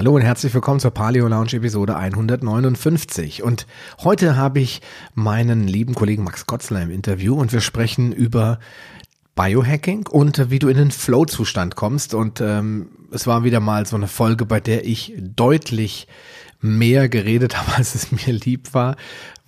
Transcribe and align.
Hallo 0.00 0.14
und 0.14 0.22
herzlich 0.22 0.54
willkommen 0.54 0.80
zur 0.80 0.92
Paleo 0.92 1.28
Lounge 1.28 1.52
Episode 1.52 1.94
159. 1.94 3.42
Und 3.42 3.66
heute 4.02 4.34
habe 4.34 4.58
ich 4.58 4.80
meinen 5.12 5.68
lieben 5.68 5.94
Kollegen 5.94 6.24
Max 6.24 6.46
Gotzler 6.46 6.80
im 6.80 6.90
Interview 6.90 7.38
und 7.38 7.52
wir 7.52 7.60
sprechen 7.60 8.10
über 8.10 8.60
Biohacking 9.34 10.06
und 10.06 10.50
wie 10.50 10.58
du 10.58 10.68
in 10.68 10.78
den 10.78 10.90
Flow-Zustand 10.90 11.76
kommst. 11.76 12.14
Und 12.14 12.40
ähm, 12.40 12.88
es 13.12 13.26
war 13.26 13.44
wieder 13.44 13.60
mal 13.60 13.84
so 13.84 13.94
eine 13.94 14.08
Folge, 14.08 14.46
bei 14.46 14.58
der 14.58 14.86
ich 14.86 15.12
deutlich 15.18 16.08
mehr 16.62 17.10
geredet 17.10 17.58
habe, 17.58 17.76
als 17.76 17.94
es 17.94 18.10
mir 18.10 18.32
lieb 18.32 18.72
war, 18.72 18.96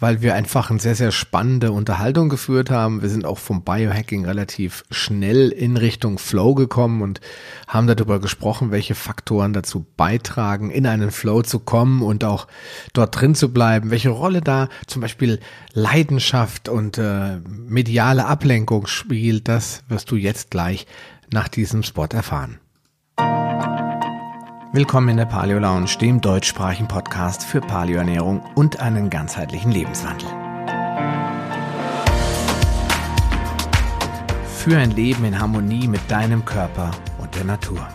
weil 0.02 0.20
wir 0.20 0.34
einfach 0.34 0.68
eine 0.68 0.80
sehr, 0.80 0.96
sehr 0.96 1.12
spannende 1.12 1.70
Unterhaltung 1.70 2.28
geführt 2.28 2.70
haben. 2.70 3.02
Wir 3.02 3.08
sind 3.08 3.24
auch 3.24 3.38
vom 3.38 3.62
Biohacking 3.62 4.24
relativ 4.24 4.82
schnell 4.90 5.50
in 5.50 5.76
Richtung 5.76 6.18
Flow 6.18 6.56
gekommen 6.56 7.02
und 7.02 7.20
haben 7.68 7.86
darüber 7.86 8.18
gesprochen, 8.18 8.72
welche 8.72 8.96
Faktoren 8.96 9.52
dazu 9.52 9.86
beitragen, 9.96 10.70
in 10.70 10.88
einen 10.88 11.12
Flow 11.12 11.42
zu 11.42 11.60
kommen 11.60 12.02
und 12.02 12.24
auch 12.24 12.48
dort 12.92 13.20
drin 13.20 13.36
zu 13.36 13.52
bleiben, 13.52 13.92
welche 13.92 14.10
Rolle 14.10 14.40
da 14.40 14.68
zum 14.88 15.02
Beispiel 15.02 15.38
Leidenschaft 15.72 16.68
und 16.68 16.98
äh, 16.98 17.38
mediale 17.68 18.26
Ablenkung 18.26 18.88
spielt. 18.88 19.46
Das 19.46 19.84
wirst 19.88 20.10
du 20.10 20.16
jetzt 20.16 20.50
gleich 20.50 20.88
nach 21.30 21.46
diesem 21.46 21.84
Spot 21.84 22.06
erfahren. 22.06 22.58
Willkommen 24.74 25.10
in 25.10 25.16
der 25.18 25.26
Paleo 25.26 25.58
Lounge, 25.58 25.98
dem 26.00 26.22
deutschsprachigen 26.22 26.88
Podcast 26.88 27.44
für 27.44 27.60
Paleoernährung 27.60 28.42
und 28.54 28.80
einen 28.80 29.10
ganzheitlichen 29.10 29.70
Lebenswandel. 29.70 30.26
Für 34.56 34.78
ein 34.78 34.92
Leben 34.92 35.26
in 35.26 35.38
Harmonie 35.38 35.86
mit 35.88 36.00
deinem 36.10 36.46
Körper 36.46 36.90
und 37.20 37.34
der 37.34 37.44
Natur. 37.44 37.86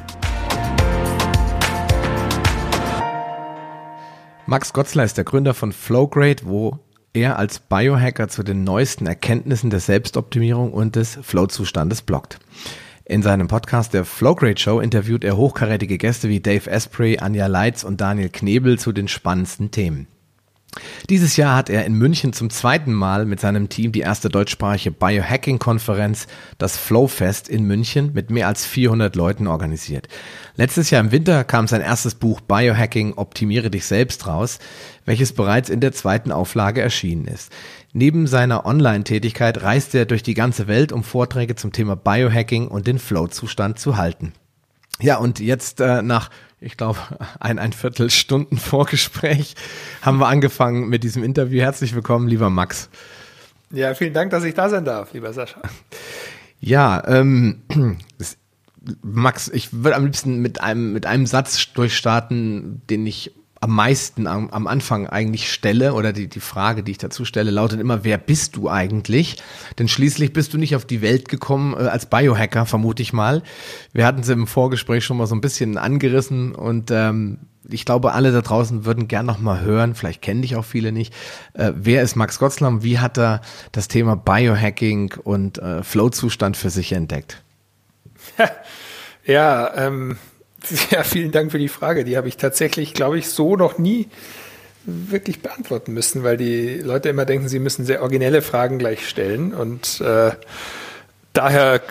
Max 4.45 4.71
Gotzler 4.71 5.03
ist 5.03 5.17
der 5.17 5.23
Gründer 5.23 5.55
von 5.55 5.71
Flowgrade, 5.71 6.43
wo 6.43 6.77
er 7.11 7.39
als 7.39 7.57
Biohacker 7.57 8.27
zu 8.27 8.43
den 8.43 8.63
neuesten 8.63 9.07
Erkenntnissen 9.07 9.71
der 9.71 9.79
Selbstoptimierung 9.79 10.73
und 10.73 10.95
des 10.95 11.17
Flow-Zustandes 11.23 12.03
bloggt. 12.03 12.37
In 13.09 13.21
seinem 13.21 13.47
Podcast 13.47 13.93
der 13.93 14.03
Flowgrade 14.03 14.59
Show 14.59 14.81
interviewt 14.81 15.23
er 15.23 15.37
hochkarätige 15.37 15.97
Gäste 15.97 16.27
wie 16.27 16.41
Dave 16.41 16.69
Asprey, 16.69 17.19
Anja 17.19 17.47
Leitz 17.47 17.85
und 17.85 18.01
Daniel 18.01 18.27
Knebel 18.27 18.77
zu 18.77 18.91
den 18.91 19.07
spannendsten 19.07 19.71
Themen. 19.71 20.07
Dieses 21.09 21.37
Jahr 21.37 21.55
hat 21.55 21.69
er 21.69 21.85
in 21.85 21.93
München 21.93 22.33
zum 22.33 22.49
zweiten 22.49 22.91
Mal 22.91 23.25
mit 23.25 23.39
seinem 23.39 23.69
Team 23.69 23.93
die 23.93 24.01
erste 24.01 24.27
deutschsprachige 24.27 24.91
Biohacking-Konferenz, 24.91 26.27
das 26.57 26.75
Flowfest 26.75 27.47
in 27.47 27.63
München, 27.63 28.11
mit 28.13 28.29
mehr 28.29 28.47
als 28.47 28.65
400 28.65 29.15
Leuten 29.15 29.47
organisiert. 29.47 30.09
Letztes 30.57 30.89
Jahr 30.89 30.99
im 30.99 31.13
Winter 31.13 31.45
kam 31.45 31.67
sein 31.67 31.81
erstes 31.81 32.13
Buch 32.13 32.41
Biohacking 32.41 33.13
Optimiere 33.13 33.71
dich 33.71 33.85
selbst 33.85 34.27
raus, 34.27 34.59
welches 35.05 35.31
bereits 35.31 35.69
in 35.69 35.79
der 35.79 35.93
zweiten 35.93 36.33
Auflage 36.33 36.81
erschienen 36.81 37.25
ist. 37.25 37.53
Neben 37.97 38.27
seiner 38.27 38.67
Online-Tätigkeit 38.67 39.63
reist 39.63 39.95
er 39.95 40.05
durch 40.05 40.21
die 40.21 40.35
ganze 40.35 40.67
Welt, 40.67 40.91
um 40.91 41.03
Vorträge 41.03 41.55
zum 41.55 41.71
Thema 41.71 41.95
Biohacking 41.95 42.67
und 42.67 42.85
den 42.85 42.99
Flow-Zustand 42.99 43.79
zu 43.79 43.97
halten. 43.97 44.33
Ja, 45.01 45.17
und 45.17 45.39
jetzt 45.39 45.81
äh, 45.81 46.03
nach, 46.03 46.29
ich 46.59 46.77
glaube, 46.77 46.99
ein, 47.39 47.57
ein 47.57 47.73
Viertelstunden 47.73 48.59
Vorgespräch 48.59 49.55
haben 50.03 50.19
wir 50.19 50.27
angefangen 50.27 50.89
mit 50.89 51.03
diesem 51.03 51.23
Interview. 51.23 51.59
Herzlich 51.59 51.95
willkommen, 51.95 52.27
lieber 52.27 52.51
Max. 52.51 52.91
Ja, 53.71 53.95
vielen 53.95 54.13
Dank, 54.13 54.29
dass 54.29 54.43
ich 54.43 54.53
da 54.53 54.69
sein 54.69 54.85
darf, 54.85 55.13
lieber 55.13 55.33
Sascha. 55.33 55.59
Ja, 56.59 57.03
ähm, 57.07 57.63
Max, 59.01 59.47
ich 59.47 59.73
würde 59.73 59.95
am 59.95 60.05
liebsten 60.05 60.39
mit 60.43 60.61
einem, 60.61 60.93
mit 60.93 61.07
einem 61.07 61.25
Satz 61.25 61.73
durchstarten, 61.73 62.79
den 62.91 63.07
ich 63.07 63.33
am 63.59 63.71
meisten 63.71 64.27
am, 64.27 64.49
am, 64.49 64.67
Anfang 64.67 65.07
eigentlich 65.07 65.51
stelle 65.51 65.93
oder 65.93 66.13
die, 66.13 66.27
die 66.27 66.39
Frage, 66.39 66.83
die 66.83 66.91
ich 66.91 66.97
dazu 66.97 67.25
stelle, 67.25 67.51
lautet 67.51 67.79
immer, 67.79 68.03
wer 68.03 68.17
bist 68.17 68.55
du 68.55 68.69
eigentlich? 68.69 69.37
Denn 69.79 69.87
schließlich 69.87 70.33
bist 70.33 70.53
du 70.53 70.57
nicht 70.57 70.75
auf 70.75 70.85
die 70.85 71.01
Welt 71.01 71.29
gekommen 71.29 71.73
äh, 71.73 71.87
als 71.87 72.05
Biohacker, 72.05 72.65
vermute 72.65 73.01
ich 73.01 73.13
mal. 73.13 73.43
Wir 73.93 74.05
hatten 74.05 74.21
es 74.21 74.29
im 74.29 74.47
Vorgespräch 74.47 75.03
schon 75.03 75.17
mal 75.17 75.27
so 75.27 75.35
ein 75.35 75.41
bisschen 75.41 75.77
angerissen 75.77 76.53
und 76.53 76.91
ähm, 76.91 77.39
ich 77.69 77.85
glaube, 77.85 78.13
alle 78.13 78.31
da 78.31 78.41
draußen 78.41 78.85
würden 78.85 79.07
gern 79.07 79.25
noch 79.25 79.39
mal 79.39 79.61
hören, 79.61 79.95
vielleicht 79.95 80.21
kennen 80.21 80.41
dich 80.41 80.55
auch 80.55 80.65
viele 80.65 80.91
nicht. 80.91 81.13
Äh, 81.53 81.73
wer 81.75 82.01
ist 82.01 82.15
Max 82.15 82.39
Gottslam? 82.39 82.83
Wie 82.83 82.99
hat 82.99 83.17
er 83.17 83.41
das 83.71 83.87
Thema 83.87 84.15
Biohacking 84.15 85.15
und 85.23 85.57
äh, 85.57 85.83
Flow-Zustand 85.83 86.55
für 86.55 86.69
sich 86.69 86.93
entdeckt? 86.93 87.43
ja, 89.25 89.73
ähm 89.75 90.17
Ja, 90.91 91.03
vielen 91.03 91.31
Dank 91.31 91.51
für 91.51 91.59
die 91.59 91.69
Frage. 91.69 92.03
Die 92.03 92.17
habe 92.17 92.27
ich 92.27 92.37
tatsächlich, 92.37 92.93
glaube 92.93 93.17
ich, 93.17 93.29
so 93.29 93.55
noch 93.55 93.77
nie 93.77 94.07
wirklich 94.85 95.41
beantworten 95.41 95.93
müssen, 95.93 96.23
weil 96.23 96.37
die 96.37 96.75
Leute 96.75 97.09
immer 97.09 97.25
denken, 97.25 97.49
sie 97.49 97.59
müssen 97.59 97.85
sehr 97.85 98.01
originelle 98.01 98.41
Fragen 98.41 98.79
gleich 98.79 99.07
stellen. 99.07 99.53
Und 99.53 99.99
äh, 100.01 100.31
daher 101.33 101.81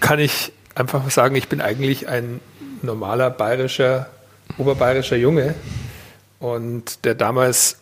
kann 0.00 0.18
ich 0.18 0.52
einfach 0.74 1.08
sagen, 1.10 1.36
ich 1.36 1.48
bin 1.48 1.60
eigentlich 1.60 2.08
ein 2.08 2.40
normaler 2.82 3.30
bayerischer, 3.30 4.08
oberbayerischer 4.56 5.16
Junge 5.16 5.54
und 6.40 7.04
der 7.04 7.14
damals 7.14 7.78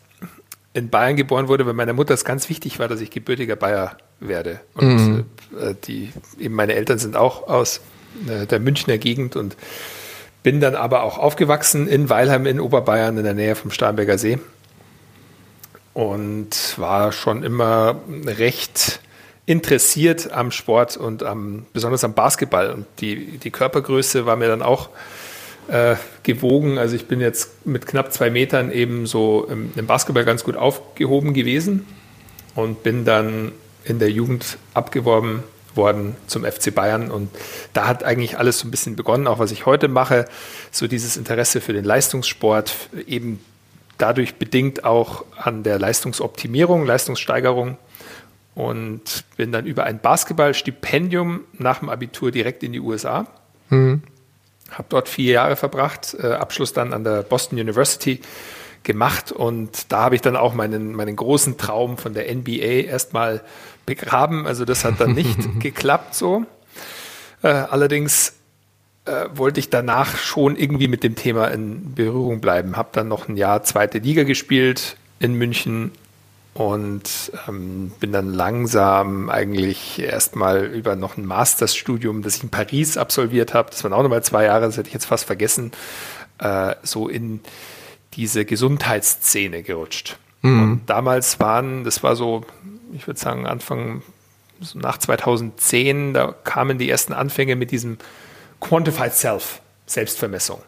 in 0.74 0.90
Bayern 0.90 1.16
geboren 1.16 1.48
wurde, 1.48 1.64
weil 1.66 1.72
meiner 1.72 1.94
Mutter 1.94 2.12
es 2.12 2.24
ganz 2.24 2.48
wichtig 2.50 2.78
war, 2.78 2.88
dass 2.88 3.00
ich 3.00 3.10
gebürtiger 3.10 3.56
Bayer 3.56 3.96
werde. 4.20 4.60
Und 4.74 4.96
mhm. 4.96 5.24
äh, 5.58 5.74
die, 5.84 6.12
eben 6.38 6.54
meine 6.54 6.74
Eltern 6.74 6.98
sind 6.98 7.16
auch 7.16 7.48
aus 7.48 7.80
äh, 8.28 8.46
der 8.46 8.60
Münchner 8.60 8.98
Gegend 8.98 9.36
und 9.36 9.56
bin 10.46 10.60
dann 10.60 10.76
aber 10.76 11.02
auch 11.02 11.18
aufgewachsen 11.18 11.88
in 11.88 12.08
Weilheim 12.08 12.46
in 12.46 12.60
Oberbayern 12.60 13.18
in 13.18 13.24
der 13.24 13.34
Nähe 13.34 13.56
vom 13.56 13.72
Starnberger 13.72 14.16
See 14.16 14.38
und 15.92 16.78
war 16.78 17.10
schon 17.10 17.42
immer 17.42 17.96
recht 18.26 19.00
interessiert 19.44 20.30
am 20.30 20.52
Sport 20.52 20.96
und 20.96 21.24
am, 21.24 21.66
besonders 21.72 22.04
am 22.04 22.14
Basketball. 22.14 22.70
Und 22.70 22.86
die, 23.00 23.38
die 23.38 23.50
Körpergröße 23.50 24.24
war 24.24 24.36
mir 24.36 24.46
dann 24.46 24.62
auch 24.62 24.90
äh, 25.66 25.96
gewogen. 26.22 26.78
Also 26.78 26.94
ich 26.94 27.06
bin 27.06 27.20
jetzt 27.20 27.66
mit 27.66 27.88
knapp 27.88 28.12
zwei 28.12 28.30
Metern 28.30 28.70
eben 28.70 29.06
so 29.06 29.48
im, 29.50 29.72
im 29.74 29.86
Basketball 29.88 30.24
ganz 30.24 30.44
gut 30.44 30.56
aufgehoben 30.56 31.34
gewesen 31.34 31.84
und 32.54 32.84
bin 32.84 33.04
dann 33.04 33.50
in 33.82 33.98
der 33.98 34.12
Jugend 34.12 34.58
abgeworben 34.74 35.42
worden 35.76 36.16
zum 36.26 36.44
FC 36.44 36.74
Bayern. 36.74 37.10
Und 37.10 37.30
da 37.72 37.86
hat 37.86 38.04
eigentlich 38.04 38.38
alles 38.38 38.58
so 38.58 38.68
ein 38.68 38.70
bisschen 38.70 38.96
begonnen, 38.96 39.26
auch 39.26 39.38
was 39.38 39.52
ich 39.52 39.66
heute 39.66 39.88
mache, 39.88 40.26
so 40.70 40.86
dieses 40.86 41.16
Interesse 41.16 41.60
für 41.60 41.72
den 41.72 41.84
Leistungssport, 41.84 42.72
eben 43.06 43.40
dadurch 43.98 44.36
bedingt 44.36 44.84
auch 44.84 45.24
an 45.36 45.62
der 45.62 45.78
Leistungsoptimierung, 45.78 46.86
Leistungssteigerung. 46.86 47.78
Und 48.54 49.24
bin 49.36 49.52
dann 49.52 49.66
über 49.66 49.84
ein 49.84 50.00
Basketballstipendium 50.00 51.40
nach 51.58 51.80
dem 51.80 51.90
Abitur 51.90 52.30
direkt 52.30 52.62
in 52.62 52.72
die 52.72 52.80
USA. 52.80 53.26
Mhm. 53.68 54.02
Habe 54.70 54.86
dort 54.88 55.10
vier 55.10 55.32
Jahre 55.34 55.56
verbracht, 55.56 56.16
äh, 56.18 56.28
Abschluss 56.28 56.72
dann 56.72 56.94
an 56.94 57.04
der 57.04 57.22
Boston 57.22 57.58
University 57.58 58.20
gemacht 58.86 59.32
und 59.32 59.92
da 59.92 60.04
habe 60.04 60.14
ich 60.14 60.22
dann 60.22 60.36
auch 60.36 60.54
meinen, 60.54 60.94
meinen 60.94 61.16
großen 61.16 61.58
Traum 61.58 61.98
von 61.98 62.14
der 62.14 62.34
NBA 62.34 62.86
erstmal 62.86 63.42
begraben. 63.84 64.46
Also 64.46 64.64
das 64.64 64.84
hat 64.84 65.00
dann 65.00 65.12
nicht 65.12 65.38
geklappt 65.60 66.14
so. 66.14 66.46
Äh, 67.42 67.48
allerdings 67.48 68.34
äh, 69.04 69.26
wollte 69.34 69.60
ich 69.60 69.68
danach 69.68 70.16
schon 70.16 70.56
irgendwie 70.56 70.88
mit 70.88 71.02
dem 71.02 71.16
Thema 71.16 71.48
in 71.48 71.94
Berührung 71.94 72.40
bleiben. 72.40 72.76
Habe 72.76 72.88
dann 72.92 73.08
noch 73.08 73.28
ein 73.28 73.36
Jahr 73.36 73.62
zweite 73.64 73.98
Liga 73.98 74.22
gespielt 74.22 74.96
in 75.18 75.34
München 75.34 75.90
und 76.54 77.32
ähm, 77.48 77.92
bin 78.00 78.12
dann 78.12 78.32
langsam 78.32 79.28
eigentlich 79.28 79.98
erstmal 79.98 80.64
über 80.64 80.96
noch 80.96 81.18
ein 81.18 81.26
Masterstudium, 81.26 82.22
das 82.22 82.36
ich 82.36 82.44
in 82.44 82.48
Paris 82.48 82.96
absolviert 82.96 83.52
habe, 83.52 83.70
das 83.70 83.84
waren 83.84 83.92
auch 83.92 84.02
nochmal 84.02 84.24
zwei 84.24 84.44
Jahre, 84.44 84.64
das 84.64 84.78
hätte 84.78 84.88
ich 84.88 84.94
jetzt 84.94 85.04
fast 85.04 85.26
vergessen, 85.26 85.72
äh, 86.38 86.74
so 86.82 87.08
in 87.08 87.40
diese 88.16 88.44
Gesundheitsszene 88.44 89.62
gerutscht. 89.62 90.18
Mhm. 90.42 90.62
Und 90.62 90.90
damals 90.90 91.38
waren, 91.38 91.84
das 91.84 92.02
war 92.02 92.16
so 92.16 92.44
ich 92.96 93.06
würde 93.06 93.20
sagen, 93.20 93.46
Anfang 93.46 94.02
so 94.60 94.78
nach 94.78 94.98
2010, 94.98 96.14
da 96.14 96.34
kamen 96.44 96.78
die 96.78 96.88
ersten 96.88 97.12
Anfänge 97.12 97.56
mit 97.56 97.70
diesem 97.70 97.98
Quantified 98.60 99.12
Self, 99.12 99.60
Selbstvermessung. 99.84 100.62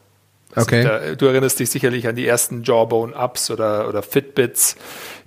Also 0.55 0.67
okay. 0.67 0.83
Da, 0.83 1.15
du 1.15 1.27
erinnerst 1.27 1.59
dich 1.59 1.71
sicherlich 1.71 2.07
an 2.07 2.17
die 2.17 2.27
ersten 2.27 2.63
Jawbone-Ups 2.63 3.51
oder, 3.51 3.89
oder 3.89 4.03
Fitbits, 4.03 4.77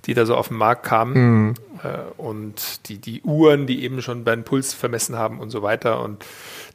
die 0.04 0.14
da 0.14 0.26
so 0.26 0.36
auf 0.36 0.48
den 0.48 0.56
Markt 0.56 0.84
kamen. 0.84 1.14
Mhm. 1.14 1.54
Äh, 1.82 2.20
und 2.20 2.88
die, 2.88 2.98
die 2.98 3.22
Uhren, 3.22 3.66
die 3.66 3.82
eben 3.84 4.02
schon 4.02 4.24
beim 4.24 4.44
Puls 4.44 4.74
vermessen 4.74 5.16
haben 5.16 5.40
und 5.40 5.50
so 5.50 5.62
weiter. 5.62 6.00
Und 6.02 6.24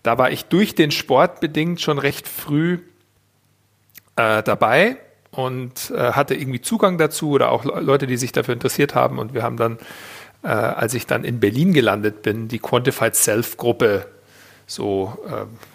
da 0.04 0.18
war 0.18 0.32
ich 0.32 0.46
durch 0.46 0.76
den 0.76 0.92
Sport 0.92 1.40
bedingt 1.40 1.82
schon 1.82 2.00
recht 2.00 2.28
früh 2.28 2.80
äh, 4.16 4.44
dabei 4.44 4.98
und 5.32 5.92
äh, 5.92 6.14
hatte 6.14 6.36
irgendwie 6.36 6.62
Zugang 6.62 6.98
dazu 6.98 7.32
oder 7.32 7.52
auch 7.52 7.66
Leute, 7.66 8.08
die 8.08 8.18
sich 8.18 8.32
dafür 8.32 8.54
interessiert 8.54 8.96
haben. 8.96 9.20
Und 9.20 9.34
wir 9.34 9.44
haben 9.44 9.58
dann, 9.58 9.78
äh, 10.44 10.48
als 10.48 10.94
ich 10.94 11.06
dann 11.06 11.24
in 11.24 11.40
Berlin 11.40 11.74
gelandet 11.74 12.22
bin, 12.22 12.48
die 12.48 12.60
Quantified 12.60 13.16
Self 13.16 13.58
Gruppe 13.58 14.08
so 14.66 15.18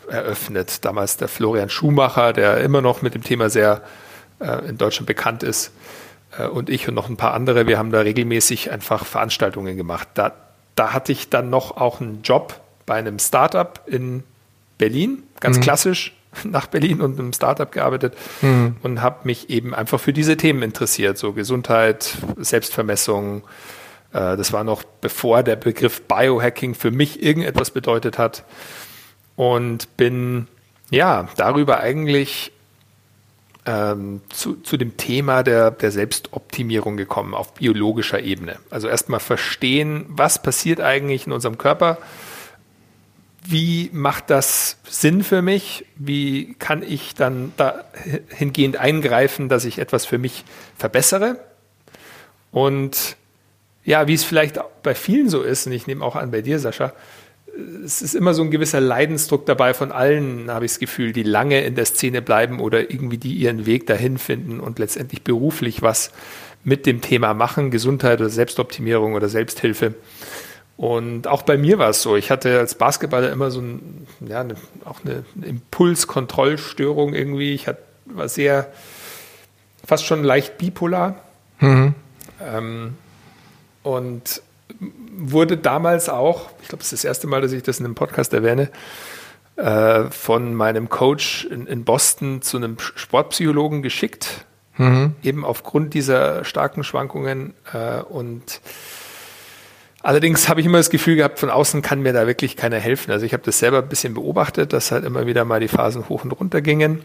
äh, 0.09 0.13
eröffnet. 0.13 0.85
Damals 0.85 1.17
der 1.17 1.29
Florian 1.29 1.71
Schumacher, 1.71 2.33
der 2.33 2.59
immer 2.59 2.81
noch 2.83 3.03
mit 3.03 3.15
dem 3.15 3.23
Thema 3.23 3.51
sehr 3.51 3.83
äh, 4.41 4.69
in 4.69 4.79
Deutschland 4.79 5.07
bekannt 5.07 5.43
ist, 5.43 5.73
äh, 6.39 6.47
und 6.47 6.69
ich 6.69 6.89
und 6.89 6.95
noch 6.95 7.09
ein 7.09 7.17
paar 7.17 7.35
andere. 7.35 7.67
Wir 7.67 7.79
haben 7.79 7.91
da 7.91 8.01
regelmäßig 8.01 8.71
einfach 8.71 9.07
Veranstaltungen 9.07 9.77
gemacht. 9.77 10.09
Da, 10.15 10.33
da 10.75 10.93
hatte 10.93 11.13
ich 11.13 11.31
dann 11.31 11.51
noch 11.51 11.77
auch 11.77 12.01
einen 12.01 12.23
Job 12.23 12.61
bei 12.87 12.95
einem 12.95 13.19
Startup 13.19 13.81
in 13.87 14.25
Berlin, 14.79 15.23
ganz 15.41 15.59
mhm. 15.59 15.63
klassisch 15.63 16.15
nach 16.45 16.67
Berlin 16.67 17.01
und 17.01 17.19
einem 17.19 17.33
Startup 17.33 17.71
gearbeitet 17.71 18.17
mhm. 18.41 18.77
und 18.83 19.03
habe 19.03 19.21
mich 19.25 19.51
eben 19.51 19.75
einfach 19.75 20.01
für 20.01 20.13
diese 20.13 20.37
Themen 20.37 20.63
interessiert, 20.63 21.19
so 21.19 21.33
Gesundheit, 21.33 22.17
Selbstvermessung. 22.37 23.43
Äh, 24.13 24.37
das 24.37 24.53
war 24.53 24.65
noch 24.65 24.83
bevor 24.85 25.43
der 25.43 25.57
Begriff 25.57 26.03
Biohacking 26.03 26.75
für 26.75 26.91
mich 26.91 27.23
irgendetwas 27.23 27.71
bedeutet 27.71 28.19
hat 28.19 28.45
und 29.37 29.97
bin 29.97 30.49
ja 30.91 31.29
darüber 31.37 31.81
eigentlich 31.81 32.53
ähm, 33.65 34.21
zu, 34.29 34.57
zu 34.57 34.77
dem 34.77 34.97
Thema 34.97 35.43
der, 35.43 35.71
der 35.71 35.91
Selbstoptimierung 35.91 36.97
gekommen 36.97 37.35
auf 37.35 37.55
biologischer 37.55 38.21
Ebene. 38.21 38.57
Also 38.71 38.89
erstmal 38.89 39.21
verstehen, 39.21 40.05
was 40.09 40.43
passiert 40.43 40.81
eigentlich 40.81 41.27
in 41.27 41.33
unserem 41.33 41.59
Körper, 41.59 41.99
wie 43.45 43.91
macht 43.93 44.31
das 44.31 44.79
Sinn 44.89 45.25
für 45.25 45.43
mich? 45.43 45.85
Wie 45.97 46.55
kann 46.59 46.83
ich 46.83 47.15
dann 47.15 47.53
dahingehend 47.57 48.77
eingreifen, 48.77 49.49
dass 49.49 49.65
ich 49.65 49.79
etwas 49.79 50.07
für 50.07 50.19
mich 50.19 50.45
verbessere? 50.77 51.39
Und 52.53 53.17
ja, 53.85 54.07
wie 54.07 54.15
es 54.15 54.23
vielleicht 54.23 54.61
bei 54.83 54.95
vielen 54.95 55.29
so 55.29 55.43
ist, 55.43 55.67
und 55.67 55.73
ich 55.73 55.87
nehme 55.87 56.05
auch 56.05 56.15
an 56.15 56.31
bei 56.31 56.41
dir, 56.41 56.59
Sascha, 56.59 56.93
es 57.85 58.01
ist 58.01 58.15
immer 58.15 58.33
so 58.33 58.43
ein 58.43 58.51
gewisser 58.51 58.81
Leidensdruck 58.81 59.45
dabei 59.45 59.75
von 59.75 59.93
allen, 59.93 60.51
habe 60.51 60.65
ich 60.65 60.73
das 60.73 60.79
Gefühl, 60.79 61.13
die 61.13 61.23
lange 61.23 61.63
in 61.63 61.75
der 61.75 61.85
Szene 61.85 62.23
bleiben 62.23 62.61
oder 62.61 62.91
irgendwie 62.91 63.19
die 63.19 63.35
ihren 63.35 63.67
Weg 63.67 63.87
dahin 63.87 64.19
finden 64.19 64.61
und 64.61 64.79
letztendlich 64.79 65.23
beruflich 65.23 65.83
was 65.83 66.13
mit 66.65 66.87
dem 66.87 67.01
Thema 67.01 67.35
machen, 67.35 67.71
Gesundheit 67.71 68.21
oder 68.21 68.31
Selbstoptimierung 68.31 69.15
oder 69.15 69.29
Selbsthilfe. 69.29 69.95
Und 70.83 71.29
auch 71.29 71.43
bei 71.43 71.57
mir 71.57 71.79
war 71.79 71.91
es 71.91 72.03
so. 72.03 72.17
Ich 72.17 72.33
hatte 72.33 72.59
als 72.59 72.75
Basketballer 72.75 73.31
immer 73.31 73.53
so 73.53 73.61
ein, 73.61 74.05
ja, 74.19 74.41
eine, 74.41 74.57
auch 74.85 74.99
eine 75.05 75.25
Impulskontrollstörung 75.41 77.15
irgendwie. 77.15 77.55
Ich 77.55 77.69
hat, 77.69 77.79
war 78.07 78.29
sehr, 78.29 78.67
fast 79.87 80.05
schon 80.05 80.25
leicht 80.25 80.59
bipolar. 80.59 81.21
Mhm. 81.61 81.95
Ähm, 82.45 82.97
und 83.85 84.43
wurde 85.17 85.57
damals 85.57 86.09
auch, 86.09 86.51
ich 86.63 86.69
glaube, 86.69 86.83
es 86.83 86.93
ist 86.93 87.05
das 87.05 87.05
erste 87.05 87.29
Mal, 87.29 87.41
dass 87.41 87.53
ich 87.53 87.63
das 87.63 87.79
in 87.79 87.85
einem 87.85 87.95
Podcast 87.95 88.33
erwähne, 88.33 88.69
äh, 89.55 90.11
von 90.11 90.53
meinem 90.53 90.89
Coach 90.89 91.45
in, 91.45 91.69
in, 91.69 91.85
Boston 91.85 92.43
zu 92.43 92.57
einem 92.57 92.81
Sportpsychologen 92.81 93.83
geschickt, 93.83 94.47
mhm. 94.79 95.15
eben 95.23 95.45
aufgrund 95.45 95.95
dieser 95.95 96.45
starken 96.45 96.83
Schwankungen. 96.83 97.55
Äh, 97.73 98.03
und 98.03 98.61
allerdings 100.03 100.49
habe 100.49 100.61
ich 100.61 100.67
immer 100.67 100.79
das 100.79 100.91
Gefühl 100.91 101.17
gehabt, 101.17 101.39
von 101.39 101.51
außen 101.51 101.83
kann 101.83 102.01
mir 102.01 102.13
da 102.13 102.27
wirklich 102.27 102.57
keiner 102.57 102.79
helfen. 102.79 103.11
Also 103.11 103.27
ich 103.27 103.33
habe 103.33 103.43
das 103.45 103.59
selber 103.59 103.79
ein 103.79 103.89
bisschen 103.89 104.15
beobachtet, 104.15 104.73
dass 104.73 104.93
halt 104.93 105.05
immer 105.05 105.27
wieder 105.27 105.45
mal 105.45 105.61
die 105.61 105.69
Phasen 105.69 106.09
hoch 106.09 106.25
und 106.25 106.33
runter 106.33 106.61
gingen 106.61 107.03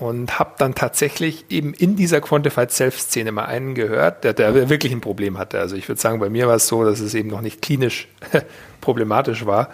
und 0.00 0.38
habe 0.38 0.54
dann 0.58 0.74
tatsächlich 0.74 1.44
eben 1.50 1.74
in 1.74 1.94
dieser 1.94 2.20
Quantified 2.20 2.70
Self-Szene 2.70 3.32
mal 3.32 3.44
einen 3.44 3.74
gehört, 3.74 4.24
der, 4.24 4.32
der 4.32 4.70
wirklich 4.70 4.92
ein 4.92 5.02
Problem 5.02 5.36
hatte. 5.38 5.60
Also 5.60 5.76
ich 5.76 5.88
würde 5.88 6.00
sagen, 6.00 6.18
bei 6.18 6.30
mir 6.30 6.48
war 6.48 6.56
es 6.56 6.66
so, 6.66 6.84
dass 6.84 7.00
es 7.00 7.14
eben 7.14 7.28
noch 7.28 7.42
nicht 7.42 7.60
klinisch 7.60 8.08
problematisch 8.80 9.44
war, 9.44 9.68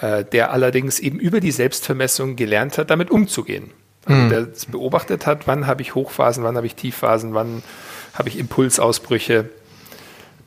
äh, 0.00 0.24
der 0.24 0.50
allerdings 0.50 0.98
eben 0.98 1.18
über 1.18 1.40
die 1.40 1.50
Selbstvermessung 1.50 2.36
gelernt 2.36 2.78
hat, 2.78 2.90
damit 2.90 3.10
umzugehen. 3.10 3.70
Also 4.06 4.20
mhm. 4.20 4.28
der 4.30 4.48
beobachtet 4.68 5.26
hat, 5.26 5.46
wann 5.46 5.66
habe 5.66 5.82
ich 5.82 5.94
Hochphasen, 5.94 6.42
wann 6.42 6.56
habe 6.56 6.66
ich 6.66 6.74
Tiefphasen, 6.74 7.34
wann 7.34 7.62
habe 8.14 8.28
ich 8.30 8.38
Impulsausbrüche, 8.38 9.50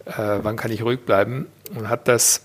äh, 0.08 0.40
wann 0.44 0.56
kann 0.56 0.72
ich 0.72 0.84
ruhig 0.84 1.02
bleiben 1.02 1.48
und 1.76 1.90
hat 1.90 2.08
das 2.08 2.42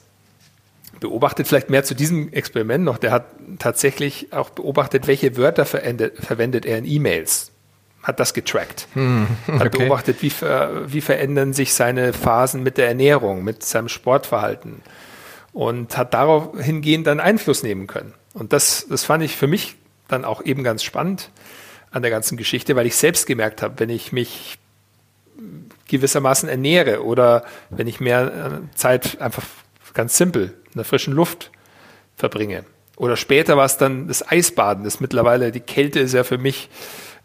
beobachtet, 1.00 1.48
vielleicht 1.48 1.70
mehr 1.70 1.84
zu 1.84 1.94
diesem 1.94 2.32
Experiment 2.32 2.84
noch, 2.84 2.98
der 2.98 3.10
hat 3.10 3.26
tatsächlich 3.58 4.32
auch 4.32 4.50
beobachtet, 4.50 5.06
welche 5.06 5.36
Wörter 5.36 5.64
verwendet 5.64 6.66
er 6.66 6.78
in 6.78 6.86
E-Mails. 6.86 7.50
Hat 8.02 8.18
das 8.18 8.34
getrackt. 8.34 8.88
Hm, 8.94 9.28
okay. 9.46 9.58
Hat 9.58 9.70
beobachtet, 9.72 10.22
wie, 10.22 10.32
wie 10.32 11.00
verändern 11.00 11.52
sich 11.52 11.72
seine 11.72 12.12
Phasen 12.12 12.62
mit 12.62 12.76
der 12.76 12.88
Ernährung, 12.88 13.44
mit 13.44 13.62
seinem 13.62 13.88
Sportverhalten. 13.88 14.82
Und 15.52 15.96
hat 15.96 16.14
darauf 16.14 16.58
hingehend 16.60 17.06
dann 17.06 17.20
Einfluss 17.20 17.62
nehmen 17.62 17.86
können. 17.86 18.14
Und 18.32 18.52
das, 18.52 18.86
das 18.88 19.04
fand 19.04 19.22
ich 19.22 19.36
für 19.36 19.46
mich 19.46 19.76
dann 20.08 20.24
auch 20.24 20.44
eben 20.44 20.64
ganz 20.64 20.82
spannend 20.82 21.30
an 21.90 22.02
der 22.02 22.10
ganzen 22.10 22.36
Geschichte, 22.36 22.74
weil 22.74 22.86
ich 22.86 22.96
selbst 22.96 23.26
gemerkt 23.26 23.62
habe, 23.62 23.74
wenn 23.78 23.90
ich 23.90 24.12
mich 24.12 24.58
gewissermaßen 25.88 26.48
ernähre 26.48 27.04
oder 27.04 27.44
wenn 27.70 27.86
ich 27.86 28.00
mehr 28.00 28.62
äh, 28.62 28.76
Zeit 28.76 29.20
einfach 29.20 29.44
ganz 29.94 30.16
simpel 30.16 30.54
in 30.66 30.76
der 30.76 30.84
frischen 30.84 31.12
Luft 31.14 31.50
verbringe. 32.16 32.64
Oder 32.96 33.16
später 33.16 33.56
war 33.56 33.64
es 33.64 33.76
dann 33.76 34.08
das 34.08 34.26
Eisbaden, 34.26 34.84
das 34.84 35.00
mittlerweile, 35.00 35.50
die 35.50 35.60
Kälte 35.60 36.00
ist 36.00 36.14
ja 36.14 36.24
für 36.24 36.38
mich 36.38 36.68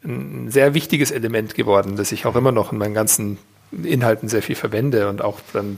ein 0.03 0.49
sehr 0.49 0.73
wichtiges 0.73 1.11
Element 1.11 1.55
geworden, 1.55 1.95
das 1.95 2.11
ich 2.11 2.25
auch 2.25 2.35
immer 2.35 2.51
noch 2.51 2.71
in 2.71 2.77
meinen 2.77 2.93
ganzen 2.93 3.37
Inhalten 3.71 4.29
sehr 4.29 4.41
viel 4.41 4.55
verwende 4.55 5.09
und 5.09 5.21
auch 5.21 5.39
dann 5.53 5.77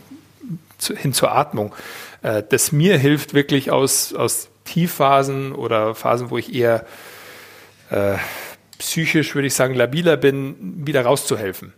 zu, 0.78 0.96
hin 0.96 1.14
zur 1.14 1.32
Atmung. 1.32 1.74
Äh, 2.22 2.44
das 2.48 2.72
mir 2.72 2.98
hilft 2.98 3.34
wirklich 3.34 3.72
aus, 3.72 4.14
aus 4.14 4.50
Tiefphasen 4.66 5.52
oder 5.52 5.96
Phasen, 5.96 6.30
wo 6.30 6.38
ich 6.38 6.54
eher 6.54 6.86
äh, 7.90 8.16
psychisch, 8.78 9.36
würde 9.36 9.48
ich 9.48 9.54
sagen, 9.54 9.74
labiler 9.74 10.18
bin, 10.18 10.86
wieder 10.86 11.04
rauszuhelfen. 11.04 11.74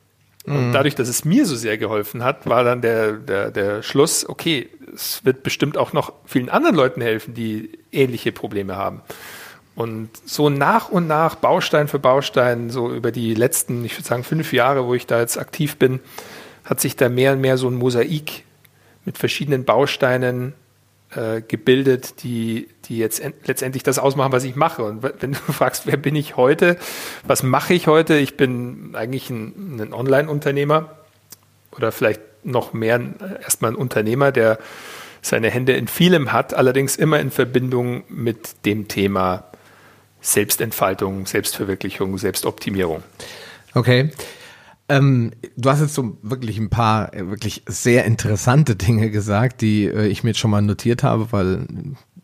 Und 0.46 0.70
mhm. 0.70 0.74
dadurch, 0.74 0.96
dass 0.96 1.08
es 1.08 1.24
mir 1.24 1.46
so 1.46 1.56
sehr 1.56 1.78
geholfen 1.78 2.24
hat, 2.24 2.48
war 2.50 2.64
dann 2.64 2.82
der, 2.82 3.14
der, 3.14 3.52
der 3.52 3.84
Schluss, 3.84 4.28
okay, 4.28 4.70
es 4.94 5.24
wird 5.24 5.44
bestimmt 5.44 5.78
auch 5.78 5.94
noch 5.94 6.14
vielen 6.26 6.50
anderen 6.50 6.76
Leuten 6.76 7.02
helfen, 7.02 7.34
die 7.34 7.78
ähnliche 7.92 8.32
Probleme 8.32 8.76
haben. 8.76 9.02
Und 9.76 10.10
so 10.26 10.50
nach 10.50 10.90
und 10.90 11.08
nach, 11.08 11.36
Baustein 11.36 11.88
für 11.88 12.00
Baustein, 12.00 12.70
so 12.70 12.92
über 12.92 13.12
die 13.12 13.34
letzten, 13.36 13.86
ich 13.86 13.96
würde 13.96 14.08
sagen, 14.08 14.24
fünf 14.24 14.52
Jahre, 14.52 14.86
wo 14.86 14.94
ich 14.94 15.08
da 15.08 15.20
jetzt 15.20 15.38
aktiv 15.38 15.78
bin, 15.78 16.00
hat 16.66 16.82
sich 16.82 16.96
da 16.96 17.10
mehr 17.10 17.34
und 17.34 17.42
mehr 17.42 17.58
so 17.58 17.68
ein 17.70 17.76
Mosaik 17.76 18.44
mit 19.06 19.18
verschiedenen 19.18 19.64
Bausteinen 19.64 20.54
äh, 21.16 21.42
gebildet, 21.42 22.24
die, 22.24 22.68
die 22.92 22.98
jetzt 22.98 23.24
letztendlich 23.46 23.84
das 23.84 24.00
ausmachen, 24.00 24.34
was 24.34 24.44
ich 24.44 24.56
mache. 24.56 24.84
Und 24.84 25.02
wenn 25.02 25.32
du 25.32 25.40
fragst, 25.52 25.88
wer 25.88 25.98
bin 25.98 26.16
ich 26.16 26.36
heute, 26.36 26.78
was 27.26 27.42
mache 27.42 27.74
ich 27.74 27.88
heute? 27.88 28.18
Ich 28.18 28.36
bin 28.36 28.92
eigentlich 28.94 29.30
ein, 29.30 29.80
ein 29.80 29.94
Online-Unternehmer 29.94 30.98
oder 31.72 31.92
vielleicht 31.92 32.22
noch 32.44 32.74
mehr 32.74 33.00
erstmal 33.42 33.72
ein 33.72 33.76
Unternehmer, 33.76 34.32
der 34.32 34.60
seine 35.22 35.50
Hände 35.50 35.74
in 35.74 35.88
vielem 35.88 36.34
hat, 36.34 36.54
allerdings 36.54 36.96
immer 36.98 37.20
in 37.20 37.32
Verbindung 37.32 38.04
mit 38.10 38.66
dem 38.66 38.88
Thema 38.88 39.46
Selbstentfaltung, 40.20 41.28
Selbstverwirklichung, 41.28 42.18
Selbstoptimierung. 42.18 43.04
Okay. 43.74 44.12
Ähm, 44.90 45.32
du 45.56 45.70
hast 45.70 45.80
jetzt 45.80 45.94
so 45.94 46.18
wirklich 46.22 46.58
ein 46.58 46.70
paar 46.70 47.14
äh, 47.14 47.30
wirklich 47.30 47.64
sehr 47.66 48.04
interessante 48.04 48.76
Dinge 48.76 49.10
gesagt, 49.10 49.62
die 49.62 49.86
äh, 49.86 50.08
ich 50.08 50.24
mir 50.24 50.32
jetzt 50.32 50.40
schon 50.40 50.52
mal 50.52 50.62
notiert 50.62 51.04
habe, 51.04 51.32
weil 51.32 51.66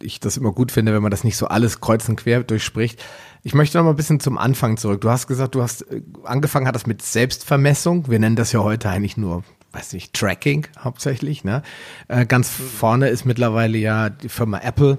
ich 0.01 0.19
das 0.19 0.37
immer 0.37 0.51
gut 0.51 0.71
finde, 0.71 0.93
wenn 0.93 1.01
man 1.01 1.11
das 1.11 1.23
nicht 1.23 1.37
so 1.37 1.47
alles 1.47 1.81
kreuz 1.81 2.07
und 2.09 2.17
quer 2.17 2.43
durchspricht. 2.43 3.03
Ich 3.43 3.53
möchte 3.53 3.77
noch 3.77 3.85
mal 3.85 3.91
ein 3.91 3.95
bisschen 3.95 4.19
zum 4.19 4.37
Anfang 4.37 4.77
zurück. 4.77 5.01
Du 5.01 5.09
hast 5.09 5.27
gesagt, 5.27 5.55
du 5.55 5.61
hast 5.61 5.81
äh, 5.83 6.01
angefangen 6.23 6.67
hat 6.67 6.75
das 6.75 6.87
mit 6.87 7.01
Selbstvermessung. 7.01 8.09
Wir 8.09 8.19
nennen 8.19 8.35
das 8.35 8.51
ja 8.51 8.61
heute 8.61 8.89
eigentlich 8.89 9.17
nur 9.17 9.43
weiß 9.77 9.93
nicht, 9.93 10.13
Tracking 10.13 10.65
hauptsächlich. 10.79 11.43
Ne? 11.43 11.61
Äh, 12.07 12.25
ganz 12.25 12.49
vorne 12.49 13.09
ist 13.09 13.25
mittlerweile 13.25 13.77
ja 13.77 14.09
die 14.09 14.29
Firma 14.29 14.59
Apple, 14.59 14.97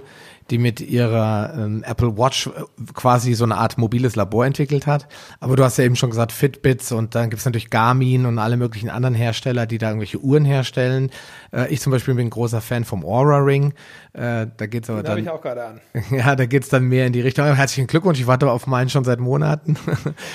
die 0.50 0.58
mit 0.58 0.80
ihrer 0.80 1.52
ähm, 1.56 1.82
Apple 1.84 2.16
Watch 2.16 2.46
äh, 2.46 2.50
quasi 2.94 3.34
so 3.34 3.44
eine 3.44 3.56
Art 3.56 3.76
mobiles 3.76 4.16
Labor 4.16 4.46
entwickelt 4.46 4.86
hat. 4.86 5.08
Aber 5.40 5.56
du 5.56 5.64
hast 5.64 5.78
ja 5.78 5.84
eben 5.84 5.96
schon 5.96 6.10
gesagt, 6.10 6.32
Fitbits 6.32 6.92
und 6.92 7.14
dann 7.14 7.30
gibt's 7.30 7.44
natürlich 7.44 7.70
Garmin 7.70 8.24
und 8.24 8.38
alle 8.38 8.56
möglichen 8.56 8.88
anderen 8.88 9.14
Hersteller, 9.14 9.66
die 9.66 9.78
da 9.78 9.88
irgendwelche 9.88 10.20
Uhren 10.20 10.44
herstellen. 10.44 11.10
Äh, 11.52 11.72
ich 11.72 11.80
zum 11.80 11.92
Beispiel 11.92 12.14
bin 12.14 12.26
ein 12.26 12.30
großer 12.30 12.60
Fan 12.60 12.84
vom 12.84 13.04
Aura 13.04 13.38
Ring. 13.38 13.74
Äh, 14.12 14.46
da 14.56 14.66
geht's 14.66 14.90
aber 14.90 15.02
Den 15.02 15.06
dann. 15.06 15.18
ich 15.18 15.30
auch 15.30 15.40
gerade 15.40 15.64
an. 15.64 15.80
Ja, 16.10 16.36
da 16.36 16.46
geht's 16.46 16.68
dann 16.68 16.84
mehr 16.84 17.06
in 17.06 17.12
die 17.12 17.20
Richtung. 17.20 17.44
Herzlichen 17.46 17.86
Glückwunsch, 17.86 18.20
ich 18.20 18.26
warte 18.26 18.50
auf 18.50 18.66
meinen 18.66 18.90
schon 18.90 19.04
seit 19.04 19.20
Monaten. 19.20 19.76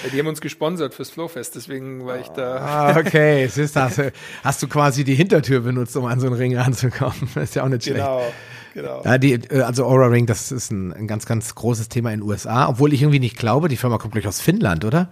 Ja, 0.03 0.10
die 0.12 0.20
haben 0.20 0.27
uns 0.27 0.41
gesponsert 0.41 0.93
fürs 0.93 1.10
Flowfest, 1.10 1.55
deswegen 1.55 2.05
war 2.05 2.20
ich 2.20 2.27
da. 2.29 2.58
Ah, 2.58 3.00
okay, 3.00 3.48
siehst 3.48 3.75
du, 3.75 3.82
hast, 3.82 4.01
hast 4.43 4.62
du 4.63 4.67
quasi 4.67 5.03
die 5.03 5.15
Hintertür 5.15 5.62
benutzt, 5.62 5.96
um 5.96 6.05
an 6.05 6.20
so 6.20 6.27
einen 6.27 6.36
Ring 6.36 6.55
ranzukommen. 6.58 7.29
Das 7.34 7.43
ist 7.50 7.55
ja 7.55 7.63
auch 7.63 7.70
nicht 7.70 7.84
schlecht. 7.84 7.98
Genau. 8.00 8.22
Genau. 8.74 9.03
Ja, 9.03 9.17
die, 9.17 9.34
äh, 9.34 9.62
also 9.62 9.86
Aura 9.86 10.08
Ring, 10.08 10.25
das 10.25 10.51
ist 10.51 10.72
ein, 10.72 10.93
ein 10.93 11.08
ganz, 11.08 11.25
ganz 11.25 11.53
großes 11.55 11.89
Thema 11.89 12.12
in 12.12 12.22
den 12.22 12.29
USA, 12.29 12.67
obwohl 12.67 12.93
ich 12.93 13.01
irgendwie 13.01 13.20
nicht 13.20 13.38
glaube, 13.38 13.67
die 13.70 13.77
Firma 13.77 13.98
kommt 13.98 14.13
gleich 14.13 14.27
aus 14.27 14.41
Finnland, 14.41 14.84
oder? 14.84 15.10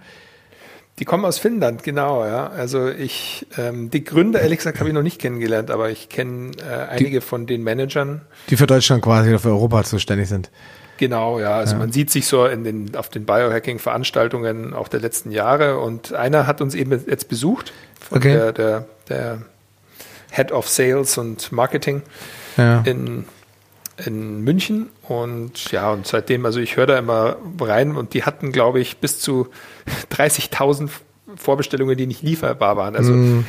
Die 1.02 1.04
kommen 1.04 1.24
aus 1.24 1.40
Finnland, 1.40 1.82
genau, 1.82 2.24
ja. 2.24 2.46
Also 2.46 2.88
ich, 2.88 3.44
ähm, 3.58 3.90
die 3.90 4.04
Gründer, 4.04 4.40
ehrlich 4.40 4.58
gesagt, 4.58 4.78
habe 4.78 4.88
ich 4.88 4.94
noch 4.94 5.02
nicht 5.02 5.20
kennengelernt, 5.20 5.72
aber 5.72 5.90
ich 5.90 6.08
kenne 6.08 6.52
äh, 6.58 6.90
einige 6.90 7.18
die, 7.18 7.20
von 7.20 7.48
den 7.48 7.64
Managern. 7.64 8.20
Die 8.50 8.56
für 8.56 8.68
Deutschland 8.68 9.02
quasi 9.02 9.30
oder 9.30 9.40
für 9.40 9.48
Europa 9.48 9.82
zuständig 9.82 10.28
sind. 10.28 10.52
Genau, 10.98 11.40
ja. 11.40 11.56
Also 11.56 11.72
ja. 11.72 11.80
man 11.80 11.90
sieht 11.90 12.10
sich 12.10 12.28
so 12.28 12.46
in 12.46 12.62
den, 12.62 12.94
auf 12.94 13.08
den 13.08 13.24
Biohacking-Veranstaltungen 13.24 14.74
auch 14.74 14.86
der 14.86 15.00
letzten 15.00 15.32
Jahre 15.32 15.80
und 15.80 16.14
einer 16.14 16.46
hat 16.46 16.60
uns 16.60 16.76
eben 16.76 16.92
jetzt 16.92 17.28
besucht, 17.28 17.72
von 18.00 18.18
okay. 18.18 18.34
der, 18.34 18.52
der, 18.52 18.86
der 19.08 19.42
Head 20.30 20.52
of 20.52 20.68
Sales 20.68 21.18
und 21.18 21.50
Marketing 21.50 22.02
ja. 22.56 22.82
in 22.82 23.24
in 24.04 24.42
München 24.42 24.88
und 25.02 25.70
ja, 25.70 25.90
und 25.92 26.06
seitdem, 26.06 26.46
also 26.46 26.60
ich 26.60 26.76
höre 26.76 26.86
da 26.86 26.98
immer 26.98 27.36
rein 27.60 27.96
und 27.96 28.14
die 28.14 28.24
hatten, 28.24 28.52
glaube 28.52 28.80
ich, 28.80 28.98
bis 28.98 29.18
zu 29.18 29.48
30.000 30.10 30.90
Vorbestellungen, 31.36 31.96
die 31.96 32.06
nicht 32.06 32.22
lieferbar 32.22 32.76
waren. 32.76 32.96
Also 32.96 33.12
mm. 33.12 33.44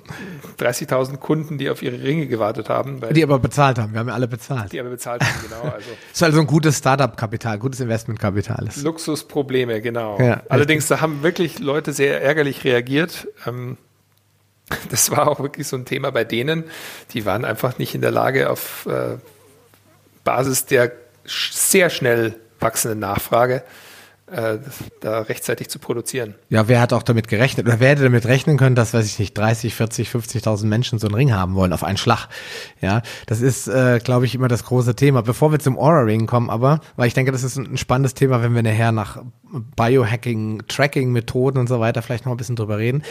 30.000 0.58 1.16
Kunden, 1.16 1.58
die 1.58 1.68
auf 1.68 1.82
ihre 1.82 2.00
Ringe 2.02 2.26
gewartet 2.26 2.68
haben. 2.68 3.00
die 3.12 3.22
aber 3.22 3.38
bezahlt 3.38 3.78
haben. 3.78 3.92
Wir 3.92 4.00
haben 4.00 4.08
ja 4.08 4.14
alle 4.14 4.28
bezahlt. 4.28 4.72
Die 4.72 4.78
aber 4.78 4.90
bezahlt 4.90 5.22
haben, 5.22 5.34
genau. 5.42 5.62
Also 5.74 5.90
das 5.90 6.12
ist 6.12 6.22
also 6.22 6.40
ein 6.40 6.46
gutes 6.46 6.78
Startup-Kapital, 6.78 7.58
gutes 7.58 7.80
Investment-Kapital. 7.80 8.68
Luxusprobleme, 8.82 9.80
genau. 9.80 10.20
Ja, 10.20 10.42
Allerdings, 10.48 10.86
da 10.86 11.00
haben 11.00 11.22
wirklich 11.22 11.58
Leute 11.58 11.92
sehr 11.92 12.22
ärgerlich 12.22 12.64
reagiert. 12.64 13.26
Ähm, 13.46 13.78
das 14.90 15.10
war 15.10 15.28
auch 15.28 15.40
wirklich 15.40 15.66
so 15.66 15.76
ein 15.76 15.84
Thema 15.84 16.10
bei 16.10 16.24
denen. 16.24 16.64
Die 17.12 17.26
waren 17.26 17.44
einfach 17.44 17.78
nicht 17.78 17.94
in 17.94 18.00
der 18.00 18.12
Lage, 18.12 18.48
auf 18.48 18.86
äh, 18.86 19.16
Basis 20.24 20.66
der 20.66 20.92
sehr 21.24 21.90
schnell 21.90 22.36
wachsenden 22.60 23.00
Nachfrage 23.00 23.62
äh, 24.26 24.58
da 25.00 25.20
rechtzeitig 25.20 25.68
zu 25.68 25.78
produzieren. 25.78 26.34
Ja, 26.48 26.66
wer 26.66 26.80
hat 26.80 26.92
auch 26.92 27.02
damit 27.02 27.28
gerechnet 27.28 27.66
oder 27.66 27.78
wer 27.78 27.90
hätte 27.90 28.04
damit 28.04 28.24
rechnen 28.24 28.56
können, 28.56 28.74
dass, 28.74 28.94
weiß 28.94 29.04
ich 29.04 29.18
nicht, 29.18 29.36
30, 29.36 29.74
40, 29.74 30.08
50.000 30.08 30.64
Menschen 30.66 30.98
so 30.98 31.06
einen 31.06 31.14
Ring 31.14 31.32
haben 31.32 31.54
wollen 31.54 31.72
auf 31.72 31.84
einen 31.84 31.98
Schlag. 31.98 32.28
Ja, 32.80 33.02
das 33.26 33.42
ist, 33.42 33.68
äh, 33.68 34.00
glaube 34.02 34.24
ich, 34.24 34.34
immer 34.34 34.48
das 34.48 34.64
große 34.64 34.96
Thema. 34.96 35.22
Bevor 35.22 35.52
wir 35.52 35.58
zum 35.58 35.78
Aura-Ring 35.78 36.26
kommen, 36.26 36.48
aber, 36.48 36.80
weil 36.96 37.06
ich 37.06 37.14
denke, 37.14 37.32
das 37.32 37.42
ist 37.42 37.56
ein 37.56 37.76
spannendes 37.76 38.14
Thema, 38.14 38.42
wenn 38.42 38.54
wir 38.54 38.62
nachher 38.62 38.92
nach 38.92 39.22
Biohacking, 39.76 40.62
Tracking-Methoden 40.68 41.58
und 41.58 41.68
so 41.68 41.80
weiter 41.80 42.00
vielleicht 42.00 42.24
noch 42.24 42.32
ein 42.32 42.38
bisschen 42.38 42.56
drüber 42.56 42.78
reden. 42.78 43.02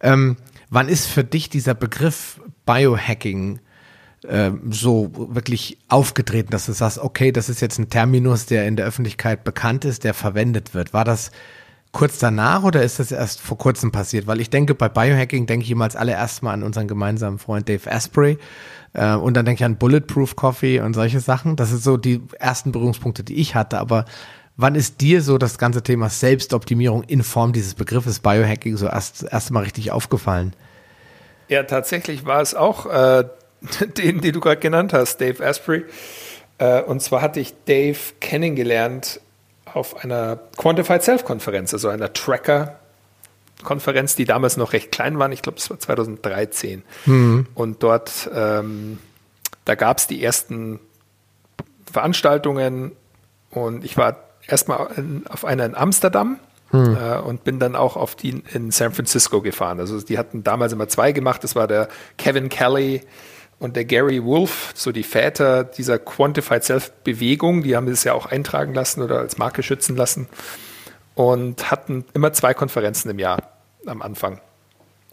Ähm, 0.00 0.36
wann 0.70 0.88
ist 0.88 1.06
für 1.06 1.22
dich 1.22 1.50
dieser 1.50 1.74
Begriff 1.74 2.40
Biohacking 2.64 3.60
so 4.70 5.10
wirklich 5.34 5.78
aufgetreten, 5.88 6.50
dass 6.50 6.66
du 6.66 6.72
sagst, 6.72 6.98
okay, 6.98 7.32
das 7.32 7.48
ist 7.48 7.60
jetzt 7.60 7.78
ein 7.78 7.90
Terminus, 7.90 8.46
der 8.46 8.66
in 8.66 8.76
der 8.76 8.86
Öffentlichkeit 8.86 9.42
bekannt 9.42 9.84
ist, 9.84 10.04
der 10.04 10.14
verwendet 10.14 10.74
wird. 10.74 10.92
War 10.92 11.04
das 11.04 11.32
kurz 11.90 12.18
danach 12.18 12.62
oder 12.62 12.82
ist 12.82 12.98
das 12.98 13.10
erst 13.12 13.40
vor 13.40 13.58
kurzem 13.58 13.90
passiert? 13.90 14.26
Weil 14.26 14.40
ich 14.40 14.48
denke, 14.48 14.74
bei 14.74 14.88
Biohacking 14.88 15.46
denke 15.46 15.64
ich 15.64 15.70
immer 15.70 15.84
als 15.84 15.96
allererstes 15.96 16.42
mal 16.42 16.52
an 16.52 16.62
unseren 16.62 16.88
gemeinsamen 16.88 17.38
Freund 17.38 17.68
Dave 17.68 17.90
Asprey 17.90 18.38
äh, 18.92 19.14
und 19.14 19.34
dann 19.34 19.44
denke 19.44 19.62
ich 19.62 19.64
an 19.64 19.76
Bulletproof 19.76 20.36
Coffee 20.36 20.80
und 20.80 20.94
solche 20.94 21.20
Sachen. 21.20 21.56
Das 21.56 21.70
sind 21.70 21.82
so 21.82 21.96
die 21.96 22.22
ersten 22.38 22.70
Berührungspunkte, 22.70 23.24
die 23.24 23.34
ich 23.34 23.56
hatte. 23.56 23.78
Aber 23.78 24.04
wann 24.56 24.76
ist 24.76 25.00
dir 25.00 25.20
so 25.22 25.36
das 25.36 25.58
ganze 25.58 25.82
Thema 25.82 26.08
Selbstoptimierung 26.08 27.02
in 27.04 27.22
Form 27.22 27.52
dieses 27.52 27.74
Begriffes 27.74 28.20
Biohacking 28.20 28.76
so 28.76 28.86
erst, 28.86 29.24
erst 29.30 29.50
mal 29.50 29.64
richtig 29.64 29.90
aufgefallen? 29.90 30.54
Ja, 31.48 31.64
tatsächlich 31.64 32.24
war 32.24 32.40
es 32.40 32.54
auch 32.54 32.86
äh, 32.86 33.24
den, 33.98 34.20
den 34.20 34.32
du 34.32 34.40
gerade 34.40 34.60
genannt 34.60 34.92
hast, 34.92 35.20
Dave 35.20 35.44
Asprey. 35.44 35.84
Äh, 36.58 36.82
und 36.82 37.02
zwar 37.02 37.22
hatte 37.22 37.40
ich 37.40 37.54
Dave 37.66 37.98
kennengelernt 38.20 39.20
auf 39.72 40.04
einer 40.04 40.38
Quantified 40.56 41.02
Self-Konferenz, 41.02 41.72
also 41.72 41.88
einer 41.88 42.12
Tracker-Konferenz, 42.12 44.16
die 44.16 44.24
damals 44.24 44.56
noch 44.56 44.72
recht 44.72 44.92
klein 44.92 45.18
war. 45.18 45.30
Ich 45.32 45.42
glaube, 45.42 45.58
es 45.58 45.70
war 45.70 45.78
2013. 45.78 46.82
Mhm. 47.06 47.46
Und 47.54 47.82
dort, 47.82 48.30
ähm, 48.34 48.98
da 49.64 49.74
gab 49.74 49.98
es 49.98 50.06
die 50.06 50.22
ersten 50.22 50.80
Veranstaltungen 51.90 52.92
und 53.50 53.84
ich 53.84 53.96
war 53.96 54.16
erstmal 54.46 54.88
auf 55.28 55.44
einer 55.44 55.66
in 55.66 55.74
Amsterdam 55.74 56.38
hm. 56.70 56.96
Äh, 56.96 57.18
und 57.18 57.44
bin 57.44 57.58
dann 57.58 57.76
auch 57.76 57.96
auf 57.96 58.16
die 58.16 58.42
in 58.52 58.70
San 58.70 58.92
Francisco 58.92 59.42
gefahren. 59.42 59.78
Also 59.78 60.00
die 60.00 60.16
hatten 60.16 60.42
damals 60.42 60.72
immer 60.72 60.88
zwei 60.88 61.12
gemacht. 61.12 61.44
Das 61.44 61.54
war 61.54 61.68
der 61.68 61.88
Kevin 62.16 62.48
Kelly 62.48 63.02
und 63.62 63.76
der 63.76 63.84
Gary 63.84 64.24
Wolf, 64.24 64.72
so 64.74 64.90
die 64.90 65.04
Väter 65.04 65.62
dieser 65.62 66.00
Quantified 66.00 66.64
Self-Bewegung, 66.64 67.62
die 67.62 67.76
haben 67.76 67.86
es 67.86 68.02
ja 68.02 68.12
auch 68.12 68.26
eintragen 68.26 68.74
lassen 68.74 69.02
oder 69.02 69.20
als 69.20 69.38
Marke 69.38 69.62
schützen 69.62 69.94
lassen 69.94 70.26
und 71.14 71.70
hatten 71.70 72.04
immer 72.12 72.32
zwei 72.32 72.54
Konferenzen 72.54 73.08
im 73.08 73.20
Jahr 73.20 73.52
am 73.86 74.02
Anfang 74.02 74.40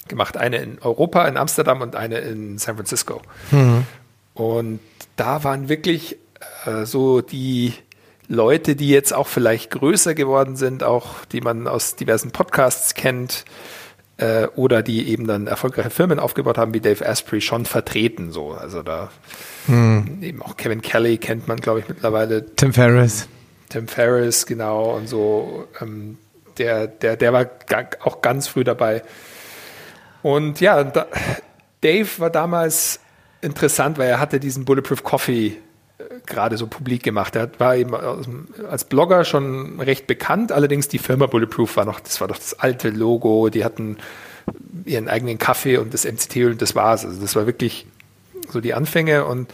gemacht. 0.08 0.36
Eine 0.36 0.58
in 0.58 0.80
Europa, 0.80 1.28
in 1.28 1.38
Amsterdam 1.38 1.82
und 1.82 1.96
eine 1.96 2.18
in 2.20 2.58
San 2.58 2.76
Francisco. 2.76 3.22
Mhm. 3.52 3.86
Und 4.34 4.80
da 5.16 5.44
waren 5.44 5.70
wirklich 5.70 6.18
äh, 6.66 6.86
so 6.86 7.22
die 7.22 7.76
Leute, 8.28 8.76
die 8.76 8.90
jetzt 8.90 9.14
auch 9.14 9.28
vielleicht 9.28 9.70
größer 9.70 10.16
geworden 10.16 10.56
sind, 10.56 10.82
auch 10.82 11.24
die 11.32 11.42
man 11.42 11.68
aus 11.68 11.98
diversen 11.98 12.32
Podcasts 12.32 12.96
kennt, 12.96 13.46
äh, 14.20 14.48
oder 14.56 14.84
die 14.84 15.10
eben 15.10 15.28
dann 15.28 15.48
erfolgreiche 15.48 15.90
Firmen 15.90 16.20
aufgebaut 16.20 16.58
haben, 16.58 16.74
wie 16.74 16.82
Dave 16.82 17.06
Asprey, 17.06 17.42
schon 17.42 17.66
vertreten. 17.66 18.32
So. 18.32 18.52
Also 18.52 18.84
da 18.84 19.10
hm. 19.66 20.20
eben 20.22 20.42
auch 20.42 20.58
Kevin 20.58 20.82
Kelly 20.82 21.18
kennt 21.18 21.48
man, 21.48 21.58
glaube 21.58 21.80
ich, 21.80 21.88
mittlerweile. 21.88 22.56
Tim 22.56 22.74
Ferriss. 22.74 23.28
Tim 23.70 23.88
Ferriss, 23.88 24.46
genau, 24.46 24.96
und 24.96 25.08
so. 25.08 25.68
Ähm, 25.82 26.18
der, 26.58 26.88
der, 26.88 27.16
der 27.16 27.34
war 27.34 27.46
auch 28.02 28.22
ganz 28.22 28.48
früh 28.48 28.64
dabei. 28.64 29.04
Und 30.22 30.60
ja, 30.60 30.84
da, 30.84 31.08
Dave 31.82 32.10
war 32.18 32.30
damals 32.30 33.00
interessant, 33.42 33.98
weil 33.98 34.10
er 34.10 34.20
hatte 34.20 34.40
diesen 34.40 34.66
Bulletproof 34.66 35.04
Coffee 35.04 35.58
gerade 36.26 36.58
so 36.58 36.68
publik 36.68 37.04
gemacht. 37.04 37.36
Er 37.36 37.50
war 37.60 37.76
eben 37.76 37.94
als 38.70 38.86
Blogger 38.86 39.26
schon 39.26 39.80
recht 39.80 40.08
bekannt, 40.08 40.52
allerdings 40.52 40.88
die 40.88 41.00
Firma 41.00 41.26
Bulletproof 41.26 41.76
war 41.78 41.86
noch, 41.86 42.00
das 42.00 42.22
war 42.22 42.28
doch 42.28 42.38
das 42.38 42.60
alte 42.60 42.90
Logo, 42.90 43.50
die 43.50 43.66
hatten 43.66 43.98
ihren 44.86 45.08
eigenen 45.08 45.38
Kaffee 45.38 45.78
und 45.78 45.94
das 45.94 46.06
MCT-Öl 46.06 46.54
und 46.54 46.62
das 46.62 46.76
war's. 46.76 47.06
Also 47.06 47.22
das 47.22 47.36
war 47.36 47.46
wirklich 47.46 47.86
so 48.50 48.62
die 48.62 48.74
Anfänge 48.74 49.26
und 49.26 49.52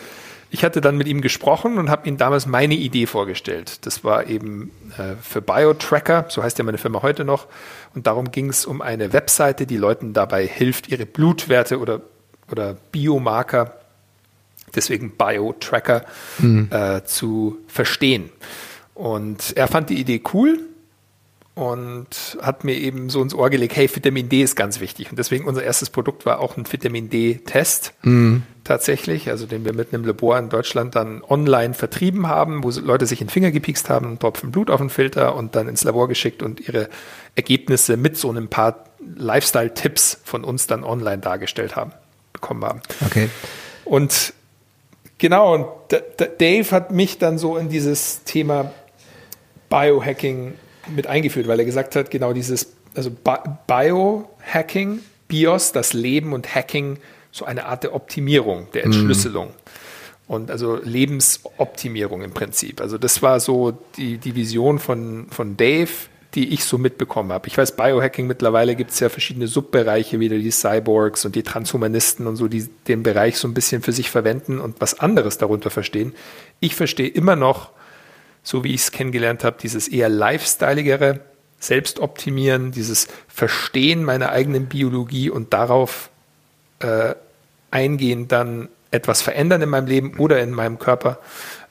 ich 0.51 0.63
hatte 0.63 0.79
dann 0.79 0.95
mit 0.95 1.07
ihm 1.07 1.21
gesprochen 1.21 1.77
und 1.77 1.89
habe 1.89 2.07
ihm 2.07 2.17
damals 2.17 2.45
meine 2.45 2.75
Idee 2.75 3.07
vorgestellt. 3.07 3.85
Das 3.85 4.03
war 4.03 4.27
eben 4.27 4.71
äh, 4.97 5.15
für 5.21 5.41
BioTracker, 5.41 6.27
so 6.29 6.43
heißt 6.43 6.57
ja 6.57 6.63
meine 6.63 6.77
Firma 6.77 7.01
heute 7.01 7.25
noch. 7.25 7.47
Und 7.93 8.07
darum 8.07 8.31
ging 8.31 8.49
es 8.49 8.65
um 8.65 8.81
eine 8.81 9.11
Webseite, 9.11 9.65
die 9.65 9.77
Leuten 9.77 10.13
dabei 10.13 10.47
hilft, 10.47 10.87
ihre 10.87 11.05
Blutwerte 11.05 11.79
oder, 11.79 12.01
oder 12.49 12.77
Biomarker 12.91 13.73
deswegen 14.75 15.11
Bio-Tracker, 15.11 16.05
mhm. 16.39 16.69
äh, 16.71 17.03
zu 17.03 17.57
verstehen. 17.67 18.29
Und 18.93 19.55
er 19.57 19.67
fand 19.67 19.89
die 19.89 19.99
Idee 19.99 20.21
cool 20.33 20.59
und 21.55 22.37
hat 22.41 22.65
mir 22.65 22.75
eben 22.75 23.09
so 23.09 23.21
ins 23.21 23.33
Ohr 23.33 23.49
gelegt, 23.49 23.77
hey, 23.77 23.89
Vitamin 23.93 24.27
D 24.27 24.41
ist 24.41 24.57
ganz 24.57 24.81
wichtig. 24.81 25.09
Und 25.09 25.17
deswegen 25.17 25.45
unser 25.45 25.63
erstes 25.63 25.89
Produkt 25.89 26.25
war 26.25 26.39
auch 26.39 26.57
ein 26.57 26.71
Vitamin 26.71 27.09
D-Test 27.09 27.93
mhm. 28.03 28.43
tatsächlich, 28.65 29.29
also 29.29 29.45
den 29.45 29.63
wir 29.63 29.73
mit 29.73 29.93
einem 29.93 30.03
Labor 30.03 30.37
in 30.37 30.49
Deutschland 30.49 30.95
dann 30.95 31.23
online 31.23 31.73
vertrieben 31.73 32.27
haben, 32.27 32.63
wo 32.63 32.71
Leute 32.71 33.05
sich 33.05 33.21
in 33.21 33.27
den 33.27 33.31
Finger 33.31 33.51
gepiekst 33.51 33.89
haben, 33.89 34.05
einen 34.05 34.19
Tropfen 34.19 34.51
Blut 34.51 34.69
auf 34.69 34.81
den 34.81 34.89
Filter 34.89 35.35
und 35.35 35.55
dann 35.55 35.69
ins 35.69 35.85
Labor 35.85 36.09
geschickt 36.09 36.43
und 36.43 36.59
ihre 36.59 36.89
Ergebnisse 37.35 37.95
mit 37.95 38.17
so 38.17 38.29
einem 38.29 38.49
paar 38.49 38.85
Lifestyle-Tipps 39.15 40.19
von 40.25 40.43
uns 40.43 40.67
dann 40.67 40.83
online 40.83 41.19
dargestellt 41.19 41.77
haben, 41.77 41.93
bekommen 42.33 42.65
haben. 42.65 42.81
Okay. 43.05 43.29
Und 43.85 44.33
Genau, 45.17 45.53
und 45.53 45.65
Dave 46.39 46.71
hat 46.71 46.91
mich 46.91 47.17
dann 47.17 47.37
so 47.37 47.55
in 47.57 47.69
dieses 47.69 48.23
Thema 48.23 48.71
Biohacking 49.69 50.55
mit 50.93 51.07
eingeführt, 51.07 51.47
weil 51.47 51.59
er 51.59 51.65
gesagt 51.65 51.95
hat, 51.95 52.11
genau 52.11 52.33
dieses, 52.33 52.73
also 52.95 53.11
Biohacking, 53.67 54.99
BIOS, 55.27 55.71
das 55.71 55.93
Leben 55.93 56.33
und 56.33 56.53
Hacking, 56.53 56.97
so 57.31 57.45
eine 57.45 57.65
Art 57.65 57.83
der 57.83 57.95
Optimierung, 57.95 58.67
der 58.73 58.85
mhm. 58.85 58.93
Entschlüsselung. 58.93 59.47
Mhm. 59.47 59.51
Und 60.27 60.51
also 60.51 60.77
Lebensoptimierung 60.77 62.23
im 62.23 62.31
Prinzip. 62.31 62.81
Also 62.81 62.97
das 62.97 63.21
war 63.21 63.39
so 63.39 63.77
die, 63.97 64.17
die 64.17 64.35
Vision 64.35 64.79
von, 64.79 65.27
von 65.29 65.55
Dave, 65.55 65.91
die 66.35 66.53
ich 66.53 66.65
so 66.65 66.77
mitbekommen 66.77 67.31
habe. 67.31 67.47
Ich 67.47 67.57
weiß, 67.57 67.75
Biohacking 67.75 68.27
mittlerweile 68.27 68.75
gibt 68.75 68.91
es 68.91 68.99
ja 68.99 69.09
verschiedene 69.09 69.47
Subbereiche, 69.47 70.19
wieder 70.19 70.37
die 70.37 70.51
Cyborgs 70.51 71.25
und 71.25 71.35
die 71.35 71.43
Transhumanisten 71.43 72.27
und 72.27 72.35
so, 72.35 72.47
die 72.47 72.67
den 72.87 73.03
Bereich 73.03 73.37
so 73.37 73.47
ein 73.47 73.53
bisschen 73.53 73.81
für 73.81 73.93
sich 73.93 74.11
verwenden 74.11 74.59
und 74.59 74.81
was 74.81 74.99
anderes 74.99 75.37
darunter 75.37 75.69
verstehen. 75.69 76.13
Ich 76.59 76.75
verstehe 76.75 77.07
immer 77.07 77.35
noch, 77.35 77.71
so 78.43 78.63
wie 78.63 78.73
ich 78.73 78.81
es 78.81 78.91
kennengelernt 78.91 79.43
habe, 79.43 79.57
dieses 79.61 79.87
eher 79.87 80.09
lifestyleigere 80.09 81.21
Selbstoptimieren, 81.59 82.71
dieses 82.71 83.07
Verstehen 83.27 84.03
meiner 84.03 84.29
eigenen 84.29 84.67
Biologie 84.67 85.29
und 85.29 85.53
darauf 85.53 86.09
äh, 86.79 87.15
eingehen, 87.71 88.27
dann 88.27 88.69
etwas 88.91 89.21
verändern 89.21 89.61
in 89.61 89.69
meinem 89.69 89.87
Leben 89.87 90.19
oder 90.19 90.41
in 90.41 90.51
meinem 90.51 90.79
Körper. 90.79 91.19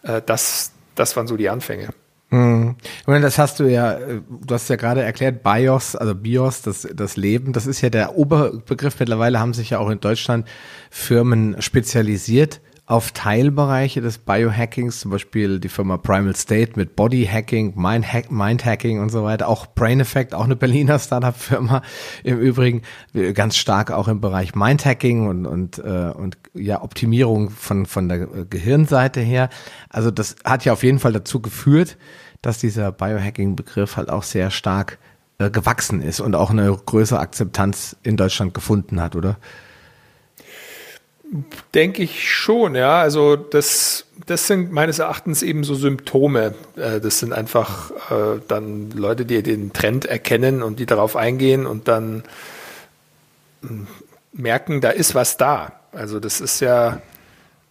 Äh, 0.03 0.23
das, 0.25 0.73
das 0.95 1.17
waren 1.17 1.27
so 1.27 1.37
die 1.37 1.49
Anfänge. 1.49 1.91
Hm. 2.35 2.75
Und 3.07 3.23
das 3.23 3.39
hast 3.39 3.61
du 3.61 3.71
ja, 3.71 3.93
äh, 3.93 4.21
du 4.29 4.55
hast 4.55 4.69
ja 4.69 4.75
gerade 4.75 5.05
erklärt, 5.05 5.45
BIOS, 5.45 5.95
also 5.95 6.17
BIOS, 6.17 6.63
das, 6.63 6.89
das 6.93 7.17
Leben, 7.17 7.53
das 7.53 7.69
ist 7.69 7.81
ja 7.81 7.91
der 7.91 8.17
Oberbegriff. 8.17 8.99
Mittlerweile 8.99 9.39
haben 9.39 9.55
sich 9.55 9.71
ja 9.71 9.79
auch 9.79 9.89
in 9.89 10.01
Deutschland 10.01 10.45
Firmen 10.91 11.63
spezialisiert 11.63 12.61
auf 12.87 13.13
Teilbereiche 13.13 14.01
des 14.01 14.19
Biohackings, 14.19 15.01
zum 15.01 15.11
Beispiel 15.13 15.59
die 15.59 15.69
Firma 15.69 15.97
Primal 15.97 16.37
State 16.37 16.73
mit 16.75 16.97
Body 16.97 17.25
Hacking, 17.25 17.73
Mind, 17.77 18.13
Hack, 18.13 18.31
Mind 18.31 18.65
Hacking 18.65 19.01
und 19.01 19.11
so 19.11 19.23
weiter. 19.23 19.49
Auch 19.49 19.67
Brain 19.67 20.01
Effect, 20.01 20.35
auch 20.35 20.45
eine 20.45 20.57
Berliner 20.57 20.99
Startup-Firma 20.99 21.83
im 22.25 22.39
Übrigen, 22.39 22.83
ganz 23.33 23.57
stark 23.57 23.91
auch 23.93 24.09
im 24.09 24.21
Bereich 24.21 24.55
Mind 24.55 24.85
Hacking 24.85 25.29
und, 25.29 25.47
und, 25.47 25.79
äh, 25.79 26.13
und 26.15 26.37
ja, 26.53 26.83
Optimierung 26.83 27.51
von, 27.51 27.87
von 27.87 28.09
der 28.09 28.27
Gehirnseite 28.27 29.21
her. 29.21 29.49
Also 29.89 30.11
das 30.11 30.37
hat 30.45 30.65
ja 30.65 30.73
auf 30.73 30.83
jeden 30.83 30.99
Fall 30.99 31.13
dazu 31.13 31.41
geführt, 31.41 31.97
dass 32.47 32.59
dieser 32.59 32.93
Biohacking-Begriff 32.93 33.97
halt 33.97 34.11
auch 34.11 34.23
sehr 34.23 34.51
stark 34.51 34.99
äh, 35.39 35.51
gewachsen 35.51 36.03
ist 36.03 36.21
und 36.21 36.35
auch 36.35 36.51
eine 36.51 36.71
größere 36.71 37.19
Akzeptanz 37.19 37.97
in 38.03 38.17
Deutschland 38.17 38.55
gefunden 38.55 39.01
hat, 39.01 39.17
oder? 39.17 39.37
Denke 41.73 42.03
ich 42.03 42.31
schon, 42.31 42.75
ja. 42.75 43.01
Also 43.01 43.35
das, 43.35 44.05
das 44.27 44.47
sind 44.47 44.71
meines 44.71 44.99
Erachtens 45.01 45.43
eben 45.43 45.65
so 45.65 45.75
Symptome. 45.75 46.55
Äh, 46.77 47.01
das 47.01 47.19
sind 47.19 47.33
einfach 47.33 47.91
äh, 48.11 48.41
dann 48.47 48.91
Leute, 48.91 49.25
die 49.25 49.43
den 49.43 49.73
Trend 49.73 50.05
erkennen 50.05 50.63
und 50.63 50.79
die 50.79 50.87
darauf 50.87 51.17
eingehen 51.17 51.67
und 51.67 51.89
dann 51.89 52.23
hm, 53.63 53.89
merken, 54.33 54.81
da 54.81 54.91
ist 54.91 55.15
was 55.15 55.37
da. 55.37 55.73
Also 55.93 56.21
das 56.21 56.41
ist 56.41 56.61
ja 56.61 57.01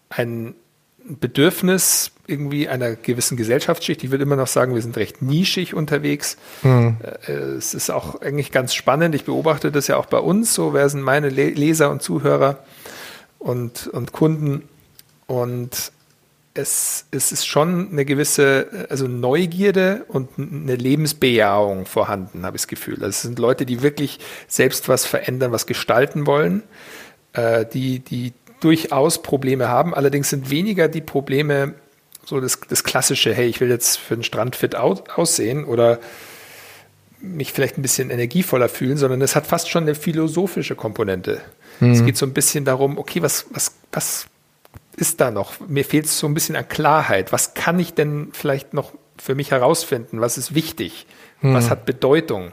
ein 0.10 0.56
Bedürfnis 1.06 2.12
irgendwie 2.28 2.70
einer 2.70 2.96
gewissen 2.96 3.36
Gesellschaftsschicht. 3.36 4.04
Ich 4.04 4.12
würde 4.12 4.24
immer 4.24 4.38
noch 4.38 4.48
sagen, 4.48 4.74
wir 4.76 4.82
sind 4.82 4.96
recht 4.96 5.22
nischig 5.22 5.74
unterwegs. 5.74 6.38
Mhm. 6.62 6.98
Es 7.28 7.74
ist 7.74 7.90
auch 7.90 8.22
eigentlich 8.22 8.52
ganz 8.52 8.74
spannend. 8.74 9.14
Ich 9.14 9.26
beobachte 9.26 9.72
das 9.72 9.88
ja 9.88 9.98
auch 9.98 10.06
bei 10.06 10.20
uns. 10.20 10.54
So, 10.54 10.74
wer 10.74 10.88
sind 10.88 11.02
meine 11.02 11.30
Leser 11.30 11.90
und 11.90 12.02
Zuhörer? 12.02 12.64
und, 13.44 13.88
und 13.88 14.12
Kunden. 14.12 14.68
Und 15.28 15.92
es, 16.54 17.06
es 17.12 17.32
ist 17.32 17.46
schon 17.46 17.90
eine 17.92 18.06
gewisse 18.06 18.88
also 18.90 19.08
Neugierde 19.08 20.06
und 20.08 20.30
eine 20.38 20.76
Lebensbejahung 20.76 21.86
vorhanden, 21.86 22.46
habe 22.46 22.58
ich 22.58 22.64
das 22.64 22.68
Gefühl. 22.68 22.96
Also 22.96 23.08
es 23.08 23.22
sind 23.22 23.40
Leute, 23.40 23.66
die 23.66 23.82
wirklich 23.82 24.20
selbst 24.48 24.88
was 24.88 25.06
verändern, 25.06 25.52
was 25.52 25.66
gestalten 25.66 26.26
wollen, 26.26 26.64
äh, 27.34 27.66
die, 27.66 28.00
die 28.00 28.34
durchaus 28.64 29.22
Probleme 29.22 29.68
haben. 29.68 29.94
Allerdings 29.94 30.30
sind 30.30 30.50
weniger 30.50 30.88
die 30.88 31.02
Probleme 31.02 31.76
so 32.26 32.40
das, 32.40 32.60
das 32.70 32.84
klassische, 32.84 33.34
hey, 33.34 33.48
ich 33.48 33.60
will 33.60 33.70
jetzt 33.70 33.98
für 33.98 34.16
den 34.16 34.24
Strand 34.24 34.56
fit 34.56 34.76
aus, 34.76 35.04
aussehen 35.16 35.66
oder 35.66 36.00
mich 37.20 37.54
vielleicht 37.54 37.78
ein 37.78 37.82
bisschen 37.82 38.10
energievoller 38.10 38.70
fühlen, 38.70 38.98
sondern 38.98 39.22
es 39.22 39.36
hat 39.36 39.48
fast 39.48 39.70
schon 39.70 39.84
eine 39.84 39.96
philosophische 39.96 40.76
Komponente. 40.76 41.42
Mhm. 41.80 41.92
Es 41.92 42.06
geht 42.06 42.18
so 42.18 42.26
ein 42.26 42.34
bisschen 42.34 42.66
darum, 42.66 42.98
okay, 42.98 43.22
was, 43.22 43.46
was, 43.52 43.74
was 43.92 44.28
ist 44.96 45.22
da 45.22 45.32
noch? 45.32 45.60
Mir 45.68 45.86
fehlt 45.86 46.06
es 46.06 46.20
so 46.20 46.28
ein 46.28 46.34
bisschen 46.34 46.56
an 46.56 46.68
Klarheit. 46.68 47.32
Was 47.32 47.54
kann 47.54 47.80
ich 47.80 47.94
denn 47.94 48.30
vielleicht 48.34 48.74
noch 48.74 48.92
für 49.18 49.36
mich 49.36 49.52
herausfinden? 49.52 50.22
Was 50.22 50.38
ist 50.38 50.54
wichtig? 50.54 51.06
Mhm. 51.42 51.54
Was 51.54 51.70
hat 51.70 51.86
Bedeutung? 51.86 52.52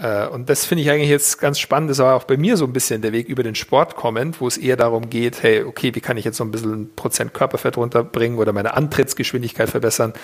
Äh, 0.00 0.26
und 0.28 0.48
das 0.48 0.64
finde 0.64 0.82
ich 0.82 0.90
eigentlich 0.90 1.10
jetzt 1.10 1.38
ganz 1.38 1.58
spannend. 1.58 1.90
Das 1.90 1.98
war 1.98 2.16
auch 2.16 2.24
bei 2.24 2.36
mir 2.36 2.56
so 2.56 2.64
ein 2.64 2.72
bisschen 2.72 3.02
der 3.02 3.12
Weg 3.12 3.28
über 3.28 3.42
den 3.42 3.54
Sport 3.54 3.96
kommend, 3.96 4.40
wo 4.40 4.46
es 4.46 4.56
eher 4.56 4.76
darum 4.76 5.10
geht, 5.10 5.42
hey, 5.42 5.62
okay, 5.62 5.94
wie 5.94 6.00
kann 6.00 6.16
ich 6.16 6.24
jetzt 6.24 6.38
so 6.38 6.44
ein 6.44 6.50
bisschen 6.50 6.94
Prozent 6.94 7.34
Körperfett 7.34 7.76
runterbringen 7.76 8.38
oder 8.38 8.52
meine 8.52 8.74
Antrittsgeschwindigkeit 8.74 9.68
verbessern, 9.68 10.14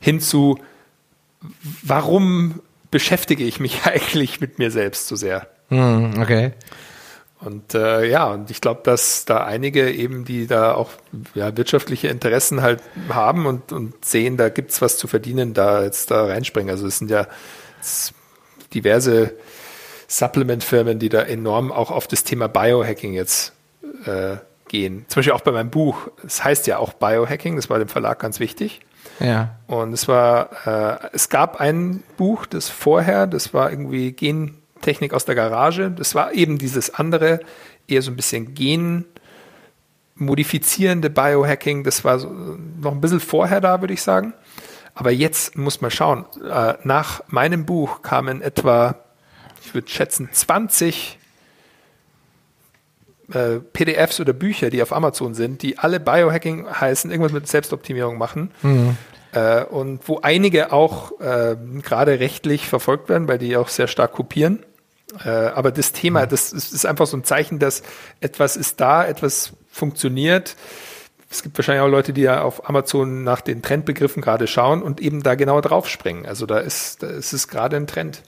hinzu, 0.00 0.58
warum 1.82 2.60
beschäftige 2.90 3.44
ich 3.44 3.60
mich 3.60 3.82
eigentlich 3.84 4.40
mit 4.40 4.58
mir 4.58 4.70
selbst 4.70 5.08
so 5.08 5.16
sehr? 5.16 5.48
Hm, 5.68 6.14
okay. 6.20 6.52
Und 7.40 7.74
äh, 7.74 8.04
ja, 8.08 8.26
und 8.26 8.50
ich 8.50 8.60
glaube, 8.60 8.80
dass 8.82 9.24
da 9.24 9.44
einige 9.44 9.92
eben, 9.92 10.24
die 10.24 10.48
da 10.48 10.74
auch 10.74 10.90
ja, 11.34 11.56
wirtschaftliche 11.56 12.08
Interessen 12.08 12.62
halt 12.62 12.82
haben 13.10 13.46
und, 13.46 13.70
und 13.70 14.04
sehen, 14.04 14.36
da 14.36 14.48
gibt's 14.48 14.82
was 14.82 14.96
zu 14.96 15.06
verdienen, 15.06 15.54
da 15.54 15.84
jetzt 15.84 16.10
da 16.10 16.24
reinspringen. 16.24 16.70
Also 16.70 16.88
es 16.88 16.98
sind 16.98 17.12
ja 17.12 17.28
diverse 18.74 19.34
Supplement-Firmen, 20.08 20.98
die 20.98 21.08
da 21.08 21.22
enorm 21.22 21.70
auch 21.70 21.90
auf 21.90 22.06
das 22.06 22.24
Thema 22.24 22.48
Biohacking 22.48 23.12
jetzt 23.12 23.52
äh, 24.06 24.36
gehen. 24.68 25.04
Zum 25.08 25.20
Beispiel 25.20 25.32
auch 25.32 25.42
bei 25.42 25.52
meinem 25.52 25.70
Buch. 25.70 26.08
Es 26.18 26.22
das 26.22 26.44
heißt 26.44 26.66
ja 26.66 26.78
auch 26.78 26.92
Biohacking, 26.92 27.56
das 27.56 27.68
war 27.70 27.78
dem 27.78 27.88
Verlag 27.88 28.18
ganz 28.18 28.40
wichtig. 28.40 28.80
Ja. 29.20 29.56
Und 29.66 29.92
es 29.92 30.08
war, 30.08 30.50
äh, 30.66 31.08
es 31.12 31.28
gab 31.28 31.60
ein 31.60 32.02
Buch, 32.16 32.46
das 32.46 32.68
vorher, 32.68 33.26
das 33.26 33.52
war 33.52 33.70
irgendwie 33.70 34.12
Gen 34.12 34.54
Technik 34.80 35.12
aus 35.12 35.24
der 35.24 35.34
Garage. 35.34 35.90
Das 35.90 36.14
war 36.14 36.32
eben 36.32 36.56
dieses 36.56 36.94
andere, 36.94 37.40
eher 37.88 38.00
so 38.00 38.12
ein 38.12 38.16
bisschen 38.16 38.54
genmodifizierende 40.14 41.10
Biohacking. 41.10 41.82
Das 41.82 42.04
war 42.04 42.20
so 42.20 42.28
noch 42.80 42.92
ein 42.92 43.00
bisschen 43.00 43.18
vorher 43.20 43.60
da, 43.60 43.80
würde 43.80 43.94
ich 43.94 44.02
sagen. 44.02 44.34
Aber 44.98 45.12
jetzt 45.12 45.56
muss 45.56 45.80
man 45.80 45.92
schauen. 45.92 46.24
Äh, 46.44 46.74
nach 46.82 47.22
meinem 47.28 47.64
Buch 47.64 48.02
kamen 48.02 48.42
etwa, 48.42 48.96
ich 49.64 49.72
würde 49.72 49.88
schätzen, 49.88 50.28
20 50.32 51.20
äh, 53.32 53.60
PDFs 53.60 54.18
oder 54.18 54.32
Bücher, 54.32 54.70
die 54.70 54.82
auf 54.82 54.92
Amazon 54.92 55.34
sind, 55.34 55.62
die 55.62 55.78
alle 55.78 56.00
Biohacking 56.00 56.66
heißen, 56.68 57.12
irgendwas 57.12 57.30
mit 57.30 57.46
Selbstoptimierung 57.46 58.18
machen. 58.18 58.50
Mhm. 58.62 58.96
Äh, 59.34 59.62
und 59.66 60.08
wo 60.08 60.18
einige 60.20 60.72
auch 60.72 61.12
gerade 61.18 62.18
rechtlich 62.18 62.66
verfolgt 62.66 63.08
werden, 63.08 63.28
weil 63.28 63.38
die 63.38 63.56
auch 63.56 63.68
sehr 63.68 63.86
stark 63.86 64.12
kopieren. 64.12 64.64
Aber 65.24 65.70
das 65.70 65.92
Thema, 65.92 66.26
das 66.26 66.52
ist, 66.52 66.74
ist, 66.74 66.84
einfach 66.84 67.06
so 67.06 67.16
ein 67.16 67.24
Zeichen, 67.24 67.58
dass 67.58 67.82
etwas 68.20 68.56
ist 68.56 68.80
da, 68.80 69.06
etwas 69.06 69.52
funktioniert. 69.70 70.54
Es 71.30 71.42
gibt 71.42 71.58
wahrscheinlich 71.58 71.82
auch 71.82 71.90
Leute, 71.90 72.12
die 72.12 72.22
ja 72.22 72.42
auf 72.42 72.68
Amazon 72.68 73.22
nach 73.22 73.42
den 73.42 73.60
Trendbegriffen 73.60 74.22
gerade 74.22 74.46
schauen 74.46 74.82
und 74.82 75.00
eben 75.00 75.22
da 75.22 75.34
genau 75.34 75.60
drauf 75.60 75.88
springen. 75.88 76.24
Also 76.24 76.46
da 76.46 76.58
ist, 76.58 77.02
da 77.02 77.08
ist 77.08 77.32
es 77.32 77.48
gerade 77.48 77.76
ein 77.76 77.86
Trend. 77.86 78.22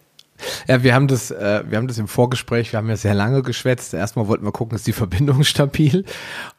Ja, 0.68 0.82
wir 0.82 0.94
haben 0.94 1.08
das, 1.08 1.30
äh, 1.30 1.62
wir 1.66 1.78
haben 1.78 1.88
das 1.88 1.98
im 1.98 2.08
Vorgespräch, 2.08 2.72
wir 2.72 2.78
haben 2.78 2.88
ja 2.88 2.96
sehr 2.96 3.14
lange 3.14 3.42
geschwätzt. 3.42 3.94
Erstmal 3.94 4.28
wollten 4.28 4.44
wir 4.44 4.52
gucken, 4.52 4.76
ist 4.76 4.86
die 4.86 4.92
Verbindung 4.92 5.44
stabil? 5.44 6.04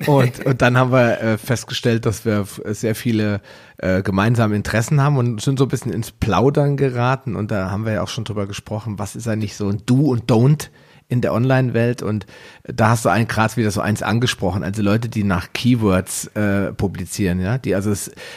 Und, 0.05 0.45
und 0.45 0.61
dann 0.61 0.77
haben 0.77 0.91
wir 0.91 1.21
äh, 1.21 1.37
festgestellt, 1.37 2.05
dass 2.05 2.25
wir 2.25 2.45
sehr 2.65 2.95
viele 2.95 3.41
äh, 3.77 4.01
gemeinsame 4.01 4.55
Interessen 4.55 5.01
haben 5.01 5.17
und 5.17 5.41
sind 5.41 5.59
so 5.59 5.65
ein 5.65 5.69
bisschen 5.69 5.93
ins 5.93 6.11
Plaudern 6.11 6.77
geraten. 6.77 7.35
Und 7.35 7.51
da 7.51 7.71
haben 7.71 7.85
wir 7.85 7.93
ja 7.93 8.01
auch 8.03 8.07
schon 8.07 8.23
drüber 8.23 8.47
gesprochen, 8.47 8.99
was 8.99 9.15
ist 9.15 9.27
eigentlich 9.27 9.55
so 9.55 9.69
ein 9.69 9.83
Do 9.85 10.11
und 10.11 10.29
Don't 10.29 10.69
in 11.11 11.19
der 11.19 11.33
Online-Welt 11.33 12.01
und 12.01 12.25
da 12.63 12.89
hast 12.89 13.03
du 13.03 13.09
einen 13.09 13.27
gerade 13.27 13.57
wieder 13.57 13.69
so 13.69 13.81
eins 13.81 14.01
angesprochen, 14.01 14.63
also 14.63 14.81
Leute, 14.81 15.09
die 15.09 15.25
nach 15.25 15.51
Keywords 15.51 16.27
äh, 16.35 16.71
publizieren, 16.71 17.41
ja, 17.41 17.57
die 17.57 17.75
also 17.75 17.93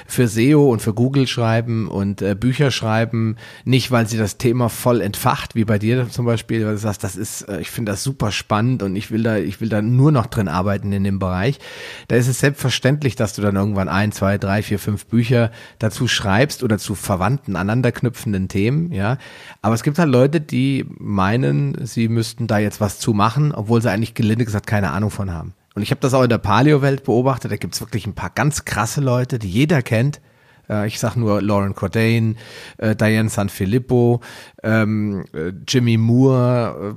für 0.08 0.26
SEO 0.26 0.72
und 0.72 0.82
für 0.82 0.92
Google 0.92 1.28
schreiben 1.28 1.86
und 1.86 2.20
äh, 2.20 2.34
Bücher 2.34 2.72
schreiben, 2.72 3.36
nicht 3.64 3.92
weil 3.92 4.08
sie 4.08 4.18
das 4.18 4.38
Thema 4.38 4.68
voll 4.68 5.02
entfacht, 5.02 5.54
wie 5.54 5.64
bei 5.64 5.78
dir 5.78 6.08
zum 6.10 6.26
Beispiel, 6.26 6.66
weil 6.66 6.72
du 6.72 6.78
sagst, 6.78 7.04
das 7.04 7.14
ist, 7.14 7.42
äh, 7.42 7.60
ich 7.60 7.70
finde 7.70 7.92
das 7.92 8.02
super 8.02 8.32
spannend 8.32 8.82
und 8.82 8.96
ich 8.96 9.12
will 9.12 9.22
da, 9.22 9.36
ich 9.36 9.60
will 9.60 9.68
da 9.68 9.80
nur 9.80 10.10
noch 10.10 10.26
drin 10.26 10.48
arbeiten 10.48 10.90
in 10.90 11.04
dem 11.04 11.20
Bereich. 11.20 11.60
Da 12.08 12.16
ist 12.16 12.26
es 12.26 12.40
selbstverständlich, 12.40 13.14
dass 13.14 13.34
du 13.34 13.42
dann 13.42 13.54
irgendwann 13.54 13.88
ein, 13.88 14.10
zwei, 14.10 14.36
drei, 14.36 14.62
vier, 14.62 14.80
fünf 14.80 15.06
Bücher 15.06 15.52
dazu 15.78 16.08
schreibst 16.08 16.64
oder 16.64 16.78
zu 16.78 16.96
verwandten, 16.96 17.54
aneinanderknüpfenden 17.54 18.48
Themen, 18.48 18.90
ja. 18.90 19.18
Aber 19.62 19.76
es 19.76 19.84
gibt 19.84 19.98
halt 20.00 20.10
Leute, 20.10 20.40
die 20.40 20.84
meinen, 20.98 21.86
sie 21.86 22.08
müssten 22.08 22.48
da 22.48 22.63
jetzt 22.64 22.80
was 22.80 22.98
zu 22.98 23.12
machen, 23.12 23.52
obwohl 23.52 23.80
sie 23.80 23.90
eigentlich 23.90 24.14
gelinde 24.14 24.44
gesagt 24.44 24.66
keine 24.66 24.90
Ahnung 24.90 25.10
von 25.10 25.32
haben. 25.32 25.54
Und 25.74 25.82
ich 25.82 25.90
habe 25.90 26.00
das 26.00 26.14
auch 26.14 26.22
in 26.22 26.28
der 26.28 26.38
Paleo-Welt 26.38 27.04
beobachtet. 27.04 27.50
Da 27.50 27.56
gibt's 27.56 27.80
wirklich 27.80 28.06
ein 28.06 28.14
paar 28.14 28.30
ganz 28.30 28.64
krasse 28.64 29.00
Leute, 29.00 29.38
die 29.38 29.48
jeder 29.48 29.82
kennt. 29.82 30.20
Äh, 30.68 30.86
ich 30.86 30.98
sag 30.98 31.16
nur 31.16 31.42
Lauren 31.42 31.74
Cordain, 31.74 32.36
äh, 32.78 32.94
Diane 32.94 33.28
Sanfilippo, 33.28 34.20
ähm, 34.62 35.24
äh, 35.32 35.52
Jimmy 35.66 35.96
Moore, 35.96 36.96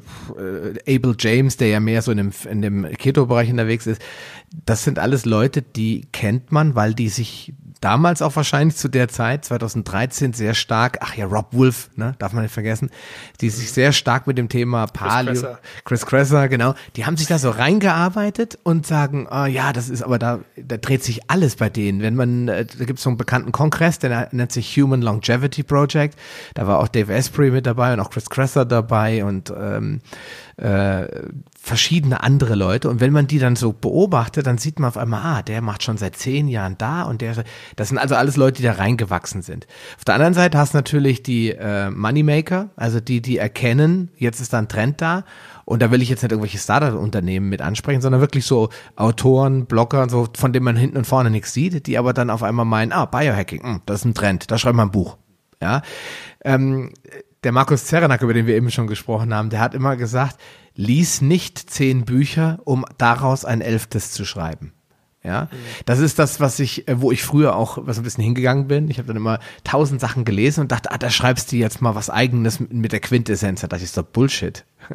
Abel 0.88 1.16
James, 1.18 1.58
der 1.58 1.70
ja 1.70 1.80
mehr 1.80 2.02
so 2.02 2.12
in 2.12 2.18
dem, 2.18 2.32
in 2.50 2.62
dem 2.62 2.84
Keto-Bereich 2.84 3.50
unterwegs 3.50 3.88
ist. 3.88 4.02
Das 4.66 4.84
sind 4.84 5.00
alles 5.00 5.26
Leute, 5.26 5.62
die 5.62 6.08
kennt 6.12 6.52
man, 6.52 6.76
weil 6.76 6.94
die 6.94 7.10
sich 7.10 7.54
damals 7.82 8.22
auch 8.22 8.36
wahrscheinlich 8.36 8.78
zu 8.78 8.88
der 8.88 9.08
Zeit, 9.08 9.46
2013, 9.46 10.34
sehr 10.34 10.54
stark, 10.54 10.98
ach 11.02 11.16
ja, 11.16 11.26
Rob 11.26 11.48
Wolf, 11.52 11.90
ne, 11.96 12.16
darf 12.20 12.34
man 12.34 12.44
nicht 12.44 12.54
vergessen, 12.54 12.90
die 13.42 13.50
sich 13.50 13.72
sehr 13.72 13.92
stark 13.92 14.28
mit 14.28 14.38
dem 14.38 14.50
Thema 14.50 14.88
Paleo, 14.88 15.34
Chris 15.34 15.42
Kresser, 15.42 15.60
Chris 15.86 16.06
Kresser 16.06 16.48
genau, 16.50 16.74
die 16.96 17.06
haben 17.06 17.18
sich 17.18 17.28
da 17.28 17.40
so 17.40 17.50
reingearbeitet 17.50 18.60
und 18.64 18.88
sagen, 18.88 19.28
oh, 19.30 19.46
ja, 19.46 19.74
das 19.74 19.90
ist 19.90 20.02
aber 20.02 20.20
da, 20.20 20.40
da 20.56 20.78
dreht 20.78 21.04
sich 21.04 21.30
alles 21.30 21.56
bei 21.56 21.70
denen. 21.70 22.02
Wenn 22.02 22.16
man, 22.16 22.48
äh, 22.48 22.66
da 22.66 22.86
gibt 22.86 23.00
es 23.00 23.04
so 23.04 23.10
einen 23.10 23.18
bekannten 23.18 23.52
Kongress, 23.52 24.00
der 24.00 24.30
nennt 24.32 24.52
sich 24.52 24.76
Human 24.78 25.02
Longevity 25.02 25.64
Project. 25.64 26.18
Da 26.54 26.68
war 26.68 26.80
auch 26.80 26.88
Dave 26.88 27.14
Asprey 27.14 27.52
mit 27.52 27.66
dabei 27.66 27.94
und 27.94 28.00
auch 28.00 28.10
Chris 28.10 28.30
Kresser 28.30 28.66
dabei 28.66 29.24
und 29.24 29.54
ähm, 29.58 30.02
äh, 30.58 31.08
verschiedene 31.60 32.24
andere 32.24 32.56
Leute. 32.56 32.90
Und 32.90 33.00
wenn 33.00 33.14
man 33.14 33.28
die 33.28 33.38
dann 33.38 33.56
so 33.56 33.74
beobachtet, 33.74 34.48
dann 34.48 34.58
sieht 34.58 34.80
man 34.80 34.88
auf 34.90 34.98
einmal, 34.98 35.22
ah, 35.24 35.42
der 35.44 35.62
macht 35.62 35.84
schon 35.84 35.98
seit 35.98 36.16
zehn 36.16 36.48
Jahren 36.48 36.78
da 36.78 37.04
und 37.04 37.22
der, 37.22 37.44
das 37.76 37.90
sind 37.90 38.00
also 38.00 38.16
alles 38.16 38.38
Leute, 38.38 38.58
die 38.58 38.64
da 38.64 38.74
reingewachsen 38.74 39.44
sind. 39.44 39.68
Auf 39.98 40.06
der 40.06 40.16
anderen 40.16 40.34
Seite 40.34 40.58
hast 40.58 40.74
du 40.74 40.80
natürlich 40.80 41.22
die 41.22 41.52
äh, 41.52 41.92
Moneymaker, 41.92 42.70
also 42.76 43.00
die, 43.00 43.22
die 43.22 43.38
erkennen, 43.38 44.10
jetzt 44.18 44.40
ist 44.40 44.54
da 44.54 44.58
ein 44.58 44.68
Trend 44.68 45.00
da 45.00 45.26
und 45.66 45.82
da 45.82 45.92
will 45.92 46.02
ich 46.02 46.10
jetzt 46.10 46.24
nicht 46.24 46.32
irgendwelche 46.32 46.58
Startup-Unternehmen 46.58 47.50
mit 47.50 47.62
ansprechen, 47.62 48.02
sondern 48.02 48.22
wirklich 48.22 48.46
so 48.46 48.70
Autoren, 48.96 49.68
Blogger, 49.68 50.10
so, 50.10 50.28
von 50.36 50.54
denen 50.54 50.66
man 50.66 50.76
hinten 50.76 50.98
und 50.98 51.06
vorne 51.06 51.30
nichts 51.30 51.54
sieht, 51.54 51.86
die 51.86 52.00
aber 52.00 52.14
dann 52.14 52.32
auf 52.32 52.42
einmal 52.42 52.66
meinen, 52.66 52.94
ah, 52.94 53.06
Biohacking, 53.06 53.62
mh, 53.62 53.70
hm, 53.70 53.82
das 53.86 54.00
ist 54.00 54.06
ein 54.06 54.14
Trend, 54.16 54.50
da 54.50 54.58
schreibt 54.58 54.76
man 54.76 54.88
ein 54.88 54.92
Buch. 54.92 55.18
Ja. 55.62 55.82
Ähm, 56.44 56.94
der 57.44 57.52
Markus 57.52 57.86
Zerenak, 57.86 58.22
über 58.22 58.34
den 58.34 58.48
wir 58.48 58.56
eben 58.56 58.72
schon 58.72 58.88
gesprochen 58.88 59.34
haben, 59.34 59.50
der 59.50 59.60
hat 59.60 59.74
immer 59.74 59.96
gesagt, 59.96 60.38
lies 60.76 61.22
nicht 61.22 61.58
zehn 61.70 62.06
Bücher, 62.06 62.60
um 62.64 62.86
daraus 62.98 63.46
ein 63.46 63.62
elftes 63.62 64.12
zu 64.12 64.26
schreiben. 64.26 64.74
Ja, 65.24 65.50
das 65.86 66.00
ist 66.00 66.20
das, 66.20 66.40
was 66.40 66.58
ich, 66.60 66.88
äh, 66.88 67.02
wo 67.02 67.12
ich 67.12 67.22
früher 67.22 67.56
auch 67.58 67.80
was 67.82 67.98
ein 67.98 68.04
bisschen 68.04 68.24
hingegangen 68.24 68.68
bin. 68.68 68.90
Ich 68.90 68.98
habe 68.98 69.08
dann 69.08 69.18
immer 69.18 69.40
tausend 69.66 70.00
Sachen 70.00 70.24
gelesen 70.24 70.62
und 70.62 70.72
dachte, 70.72 70.90
ah, 70.92 70.98
da 70.98 71.10
schreibst 71.10 71.52
du 71.52 71.58
jetzt 71.58 71.82
mal 71.82 71.96
was 71.96 72.10
Eigenes 72.10 72.62
mit 72.62 72.94
der 72.94 73.02
Quintessenz. 73.02 73.60
Da 73.60 73.68
dachte 73.68 73.84
ich, 73.84 73.92
so 73.92 74.04
Bullshit. 74.04 74.64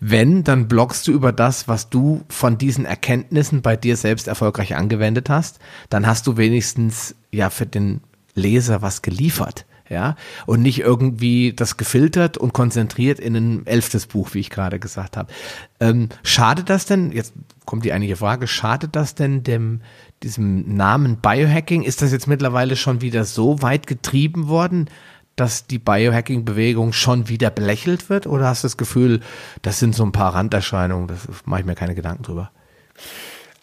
Wenn, 0.00 0.44
dann 0.44 0.68
bloggst 0.68 1.08
du 1.08 1.12
über 1.12 1.32
das, 1.32 1.66
was 1.66 1.88
du 1.88 2.24
von 2.28 2.58
diesen 2.58 2.84
Erkenntnissen 2.84 3.62
bei 3.62 3.74
dir 3.74 3.96
selbst 3.96 4.28
erfolgreich 4.28 4.76
angewendet 4.76 5.30
hast. 5.30 5.60
Dann 5.88 6.06
hast 6.06 6.26
du 6.26 6.36
wenigstens 6.36 7.14
ja 7.30 7.48
für 7.48 7.64
den 7.64 8.02
Leser 8.34 8.82
was 8.82 9.00
geliefert 9.00 9.64
ja, 9.88 10.16
und 10.46 10.62
nicht 10.62 10.80
irgendwie 10.80 11.52
das 11.52 11.76
gefiltert 11.76 12.38
und 12.38 12.52
konzentriert 12.52 13.20
in 13.20 13.36
ein 13.36 13.66
elftes 13.66 14.06
Buch, 14.06 14.30
wie 14.32 14.40
ich 14.40 14.50
gerade 14.50 14.78
gesagt 14.78 15.16
habe. 15.16 15.32
Ähm, 15.78 16.08
schadet 16.22 16.70
das 16.70 16.86
denn, 16.86 17.12
jetzt 17.12 17.34
kommt 17.66 17.84
die 17.84 17.92
eigentliche 17.92 18.16
Frage, 18.16 18.46
schadet 18.46 18.96
das 18.96 19.14
denn 19.14 19.42
dem, 19.42 19.82
diesem 20.22 20.74
Namen 20.74 21.16
Biohacking? 21.16 21.82
Ist 21.82 22.00
das 22.00 22.12
jetzt 22.12 22.26
mittlerweile 22.26 22.76
schon 22.76 23.02
wieder 23.02 23.24
so 23.24 23.60
weit 23.60 23.86
getrieben 23.86 24.48
worden, 24.48 24.88
dass 25.36 25.66
die 25.66 25.78
Biohacking-Bewegung 25.78 26.92
schon 26.92 27.28
wieder 27.28 27.50
belächelt 27.50 28.08
wird? 28.08 28.26
Oder 28.26 28.46
hast 28.46 28.64
du 28.64 28.66
das 28.66 28.76
Gefühl, 28.76 29.20
das 29.62 29.78
sind 29.78 29.94
so 29.94 30.04
ein 30.04 30.12
paar 30.12 30.34
Randerscheinungen, 30.34 31.08
das 31.08 31.26
mache 31.44 31.60
ich 31.60 31.66
mir 31.66 31.74
keine 31.74 31.94
Gedanken 31.94 32.22
drüber? 32.22 32.50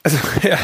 Also, 0.04 0.18
ja, 0.48 0.58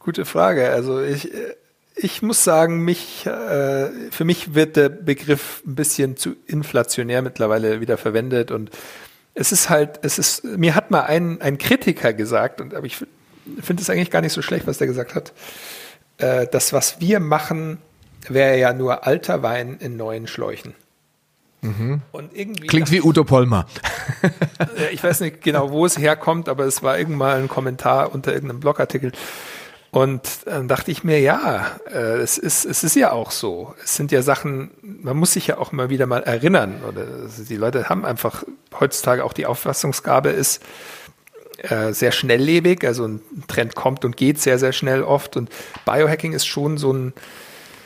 gute 0.00 0.24
Frage. 0.24 0.70
Also 0.70 1.00
ich, 1.00 1.32
äh, 1.32 1.54
ich 1.94 2.22
muss 2.22 2.44
sagen, 2.44 2.84
mich, 2.84 3.26
äh, 3.26 3.90
für 4.10 4.24
mich 4.24 4.54
wird 4.54 4.76
der 4.76 4.88
Begriff 4.88 5.62
ein 5.66 5.74
bisschen 5.74 6.16
zu 6.16 6.34
inflationär 6.46 7.22
mittlerweile 7.22 7.80
wieder 7.80 7.98
verwendet 7.98 8.50
und 8.50 8.70
es 9.34 9.52
ist 9.52 9.70
halt, 9.70 10.00
es 10.02 10.18
ist, 10.18 10.44
mir 10.44 10.74
hat 10.74 10.90
mal 10.90 11.02
ein, 11.02 11.40
ein 11.40 11.58
Kritiker 11.58 12.12
gesagt, 12.12 12.60
und 12.60 12.74
aber 12.74 12.86
ich 12.86 12.96
finde 13.60 13.82
es 13.82 13.90
eigentlich 13.90 14.10
gar 14.10 14.20
nicht 14.20 14.32
so 14.32 14.42
schlecht, 14.42 14.66
was 14.66 14.78
der 14.78 14.86
gesagt 14.86 15.14
hat. 15.14 15.32
Äh, 16.18 16.46
das, 16.50 16.72
was 16.72 17.00
wir 17.00 17.20
machen, 17.20 17.78
wäre 18.28 18.58
ja 18.58 18.72
nur 18.72 19.06
alter 19.06 19.42
Wein 19.42 19.78
in 19.80 19.96
neuen 19.96 20.26
Schläuchen. 20.26 20.74
Mhm. 21.62 22.02
Und 22.10 22.36
irgendwie 22.36 22.66
Klingt 22.66 22.90
wie 22.90 23.00
Udo 23.00 23.24
Polmer. 23.24 23.66
ich 24.92 25.02
weiß 25.02 25.20
nicht 25.20 25.42
genau, 25.42 25.70
wo 25.70 25.86
es 25.86 25.96
herkommt, 25.96 26.48
aber 26.48 26.64
es 26.64 26.82
war 26.82 26.98
irgendwann 26.98 27.42
ein 27.42 27.48
Kommentar 27.48 28.12
unter 28.12 28.32
irgendeinem 28.32 28.60
Blogartikel. 28.60 29.12
Und 29.94 30.46
dann 30.46 30.68
dachte 30.68 30.90
ich 30.90 31.04
mir, 31.04 31.20
ja, 31.20 31.78
äh, 31.92 32.16
es, 32.16 32.38
ist, 32.38 32.64
es 32.64 32.82
ist 32.82 32.96
ja 32.96 33.12
auch 33.12 33.30
so. 33.30 33.74
Es 33.84 33.94
sind 33.94 34.10
ja 34.10 34.22
Sachen, 34.22 34.70
man 34.80 35.18
muss 35.18 35.34
sich 35.34 35.48
ja 35.48 35.58
auch 35.58 35.70
mal 35.70 35.90
wieder 35.90 36.06
mal 36.06 36.22
erinnern. 36.22 36.80
Oder 36.88 37.06
also 37.24 37.44
die 37.44 37.56
Leute 37.56 37.90
haben 37.90 38.06
einfach 38.06 38.42
heutzutage 38.80 39.22
auch 39.22 39.34
die 39.34 39.44
Auffassungsgabe 39.44 40.30
ist 40.30 40.62
äh, 41.58 41.92
sehr 41.92 42.10
schnelllebig. 42.10 42.86
Also 42.86 43.06
ein 43.06 43.20
Trend 43.48 43.74
kommt 43.74 44.06
und 44.06 44.16
geht 44.16 44.40
sehr, 44.40 44.58
sehr 44.58 44.72
schnell 44.72 45.02
oft. 45.02 45.36
Und 45.36 45.50
Biohacking 45.84 46.32
ist 46.32 46.46
schon 46.46 46.78
so 46.78 46.90
ein, 46.94 47.12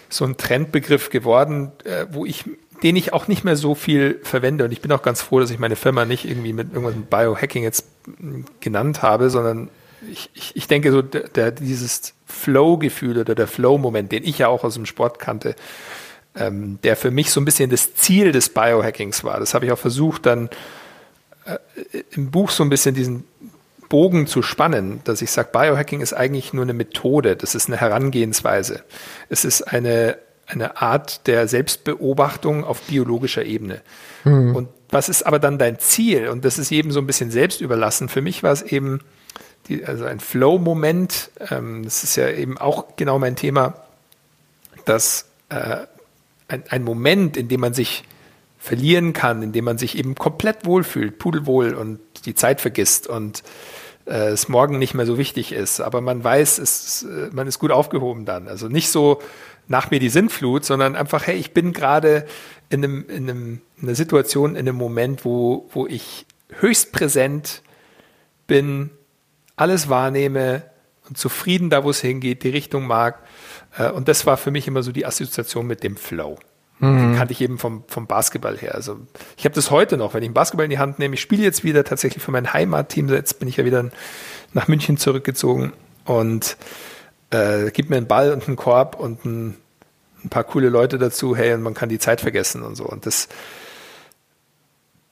so 0.08 0.24
ein 0.24 0.36
Trendbegriff 0.36 1.10
geworden, 1.10 1.72
äh, 1.82 2.06
wo 2.12 2.24
ich 2.24 2.44
den 2.82 2.94
ich 2.94 3.14
auch 3.14 3.26
nicht 3.26 3.42
mehr 3.42 3.56
so 3.56 3.74
viel 3.74 4.20
verwende. 4.22 4.64
Und 4.64 4.70
ich 4.70 4.80
bin 4.82 4.92
auch 4.92 5.02
ganz 5.02 5.22
froh, 5.22 5.40
dass 5.40 5.50
ich 5.50 5.58
meine 5.58 5.76
Firma 5.76 6.04
nicht 6.04 6.24
irgendwie 6.24 6.52
mit 6.52 6.72
irgendwas 6.72 6.94
Biohacking 7.10 7.64
jetzt 7.64 7.86
genannt 8.60 9.02
habe, 9.02 9.30
sondern 9.30 9.70
ich, 10.10 10.30
ich, 10.34 10.56
ich 10.56 10.66
denke 10.66 10.92
so, 10.92 11.02
der, 11.02 11.28
der 11.28 11.50
dieses 11.50 12.14
Flow-Gefühl 12.26 13.18
oder 13.18 13.34
der 13.34 13.46
Flow-Moment, 13.46 14.12
den 14.12 14.24
ich 14.24 14.38
ja 14.38 14.48
auch 14.48 14.64
aus 14.64 14.74
dem 14.74 14.86
Sport 14.86 15.18
kannte, 15.18 15.56
ähm, 16.34 16.78
der 16.82 16.96
für 16.96 17.10
mich 17.10 17.30
so 17.30 17.40
ein 17.40 17.44
bisschen 17.44 17.70
das 17.70 17.94
Ziel 17.94 18.32
des 18.32 18.50
Biohackings 18.50 19.24
war. 19.24 19.40
Das 19.40 19.54
habe 19.54 19.66
ich 19.66 19.72
auch 19.72 19.78
versucht, 19.78 20.26
dann 20.26 20.50
äh, 21.44 21.58
im 22.10 22.30
Buch 22.30 22.50
so 22.50 22.62
ein 22.62 22.70
bisschen 22.70 22.94
diesen 22.94 23.24
Bogen 23.88 24.26
zu 24.26 24.42
spannen, 24.42 25.00
dass 25.04 25.22
ich 25.22 25.30
sage, 25.30 25.50
Biohacking 25.52 26.00
ist 26.00 26.12
eigentlich 26.12 26.52
nur 26.52 26.64
eine 26.64 26.74
Methode, 26.74 27.36
das 27.36 27.54
ist 27.54 27.68
eine 27.68 27.76
Herangehensweise. 27.76 28.82
Es 29.28 29.44
ist 29.44 29.62
eine, 29.62 30.18
eine 30.46 30.82
Art 30.82 31.26
der 31.26 31.46
Selbstbeobachtung 31.48 32.64
auf 32.64 32.82
biologischer 32.82 33.44
Ebene. 33.44 33.80
Mhm. 34.24 34.56
Und 34.56 34.68
was 34.90 35.08
ist 35.08 35.24
aber 35.24 35.38
dann 35.38 35.58
dein 35.58 35.78
Ziel? 35.78 36.28
Und 36.28 36.44
das 36.44 36.58
ist 36.58 36.72
eben 36.72 36.90
so 36.90 37.00
ein 37.00 37.06
bisschen 37.06 37.30
selbst 37.30 37.60
überlassen. 37.60 38.08
Für 38.08 38.22
mich 38.22 38.42
war 38.42 38.52
es 38.52 38.62
eben, 38.62 39.00
die, 39.68 39.84
also 39.84 40.04
ein 40.04 40.20
Flow-Moment. 40.20 41.30
Ähm, 41.50 41.84
das 41.84 42.04
ist 42.04 42.16
ja 42.16 42.28
eben 42.28 42.58
auch 42.58 42.96
genau 42.96 43.18
mein 43.18 43.36
Thema, 43.36 43.74
dass 44.84 45.26
äh, 45.48 45.78
ein, 46.48 46.64
ein 46.68 46.84
Moment, 46.84 47.36
in 47.36 47.48
dem 47.48 47.60
man 47.60 47.74
sich 47.74 48.04
verlieren 48.58 49.12
kann, 49.12 49.42
in 49.42 49.52
dem 49.52 49.64
man 49.64 49.78
sich 49.78 49.96
eben 49.96 50.14
komplett 50.14 50.64
wohlfühlt, 50.64 51.18
pudelwohl 51.18 51.74
und 51.74 52.00
die 52.24 52.34
Zeit 52.34 52.60
vergisst 52.60 53.06
und 53.06 53.42
äh, 54.06 54.28
es 54.28 54.48
morgen 54.48 54.78
nicht 54.78 54.94
mehr 54.94 55.06
so 55.06 55.18
wichtig 55.18 55.52
ist. 55.52 55.80
Aber 55.80 56.00
man 56.00 56.22
weiß, 56.22 56.58
es, 56.58 57.04
äh, 57.04 57.28
man 57.32 57.46
ist 57.46 57.58
gut 57.58 57.70
aufgehoben 57.70 58.24
dann. 58.24 58.48
Also 58.48 58.68
nicht 58.68 58.90
so 58.90 59.20
nach 59.68 59.90
mir 59.90 60.00
die 60.00 60.08
Sintflut, 60.08 60.64
sondern 60.64 60.96
einfach, 60.96 61.26
hey, 61.26 61.36
ich 61.36 61.52
bin 61.52 61.72
gerade 61.72 62.26
in, 62.70 62.84
einem, 62.84 63.08
in, 63.08 63.30
einem, 63.30 63.60
in 63.80 63.88
einer 63.88 63.94
Situation, 63.94 64.52
in 64.52 64.68
einem 64.68 64.76
Moment, 64.76 65.24
wo, 65.24 65.68
wo 65.72 65.86
ich 65.86 66.26
höchst 66.60 66.92
präsent 66.92 67.62
bin, 68.46 68.90
alles 69.56 69.88
wahrnehme 69.88 70.62
und 71.08 71.18
zufrieden 71.18 71.70
da, 71.70 71.84
wo 71.84 71.90
es 71.90 72.00
hingeht, 72.00 72.42
die 72.42 72.50
Richtung 72.50 72.86
mag. 72.86 73.22
Äh, 73.76 73.90
und 73.90 74.08
das 74.08 74.26
war 74.26 74.36
für 74.36 74.50
mich 74.50 74.68
immer 74.68 74.82
so 74.82 74.92
die 74.92 75.06
Assoziation 75.06 75.66
mit 75.66 75.82
dem 75.82 75.96
Flow. 75.96 76.38
Mhm. 76.78 76.98
Den 76.98 77.16
kannte 77.16 77.32
ich 77.32 77.40
eben 77.40 77.58
vom, 77.58 77.84
vom 77.88 78.06
Basketball 78.06 78.56
her. 78.56 78.74
Also 78.74 78.98
ich 79.36 79.44
habe 79.44 79.54
das 79.54 79.70
heute 79.70 79.96
noch, 79.96 80.14
wenn 80.14 80.22
ich 80.22 80.28
einen 80.28 80.34
Basketball 80.34 80.64
in 80.64 80.70
die 80.70 80.78
Hand 80.78 80.98
nehme. 80.98 81.14
Ich 81.14 81.20
spiele 81.20 81.42
jetzt 81.42 81.64
wieder 81.64 81.84
tatsächlich 81.84 82.22
für 82.22 82.32
mein 82.32 82.52
Heimatteam. 82.52 83.08
Jetzt 83.08 83.38
bin 83.38 83.48
ich 83.48 83.56
ja 83.56 83.64
wieder 83.64 83.90
nach 84.52 84.68
München 84.68 84.98
zurückgezogen 84.98 85.72
und 86.04 86.56
äh, 87.30 87.70
gibt 87.70 87.90
mir 87.90 87.96
einen 87.96 88.06
Ball 88.06 88.32
und 88.32 88.46
einen 88.46 88.56
Korb 88.56 88.98
und 89.00 89.24
ein, 89.24 89.56
ein 90.24 90.28
paar 90.28 90.44
coole 90.44 90.68
Leute 90.68 90.98
dazu. 90.98 91.34
Hey, 91.34 91.54
und 91.54 91.62
man 91.62 91.74
kann 91.74 91.88
die 91.88 91.98
Zeit 91.98 92.20
vergessen 92.20 92.62
und 92.62 92.74
so. 92.74 92.84
Und 92.84 93.06
das, 93.06 93.28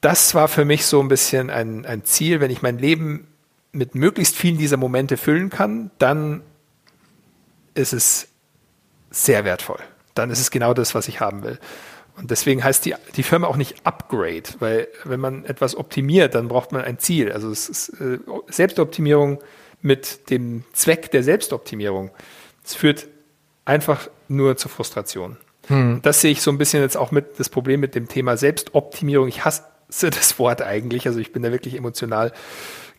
das 0.02 0.34
war 0.34 0.48
für 0.48 0.66
mich 0.66 0.84
so 0.84 1.00
ein 1.00 1.08
bisschen 1.08 1.48
ein, 1.48 1.86
ein 1.86 2.04
Ziel, 2.04 2.40
wenn 2.40 2.50
ich 2.50 2.60
mein 2.60 2.78
Leben 2.78 3.26
mit 3.74 3.94
möglichst 3.94 4.36
vielen 4.36 4.58
dieser 4.58 4.76
Momente 4.76 5.16
füllen 5.16 5.50
kann, 5.50 5.90
dann 5.98 6.42
ist 7.74 7.92
es 7.92 8.28
sehr 9.10 9.44
wertvoll. 9.44 9.80
Dann 10.14 10.30
ist 10.30 10.40
es 10.40 10.50
genau 10.50 10.74
das, 10.74 10.94
was 10.94 11.08
ich 11.08 11.20
haben 11.20 11.42
will. 11.42 11.58
Und 12.16 12.30
deswegen 12.30 12.62
heißt 12.62 12.84
die, 12.84 12.94
die 13.16 13.24
Firma 13.24 13.48
auch 13.48 13.56
nicht 13.56 13.84
Upgrade, 13.84 14.44
weil 14.60 14.88
wenn 15.04 15.18
man 15.18 15.44
etwas 15.44 15.76
optimiert, 15.76 16.36
dann 16.36 16.46
braucht 16.46 16.70
man 16.70 16.82
ein 16.82 16.98
Ziel. 17.00 17.32
Also 17.32 17.50
es 17.50 17.68
ist 17.68 17.88
äh, 18.00 18.18
Selbstoptimierung 18.46 19.40
mit 19.82 20.30
dem 20.30 20.62
Zweck 20.72 21.10
der 21.10 21.24
Selbstoptimierung. 21.24 22.10
Es 22.64 22.74
führt 22.74 23.08
einfach 23.64 24.08
nur 24.28 24.56
zur 24.56 24.70
Frustration. 24.70 25.36
Hm. 25.66 26.00
Das 26.02 26.20
sehe 26.20 26.30
ich 26.30 26.42
so 26.42 26.52
ein 26.52 26.58
bisschen 26.58 26.82
jetzt 26.82 26.96
auch 26.96 27.10
mit 27.10 27.40
das 27.40 27.48
Problem 27.48 27.80
mit 27.80 27.96
dem 27.96 28.06
Thema 28.06 28.36
Selbstoptimierung. 28.36 29.26
Ich 29.26 29.44
hasse 29.44 29.64
das 30.00 30.38
Wort 30.38 30.62
eigentlich, 30.62 31.06
also 31.08 31.18
ich 31.18 31.32
bin 31.32 31.42
da 31.42 31.50
wirklich 31.50 31.74
emotional 31.74 32.32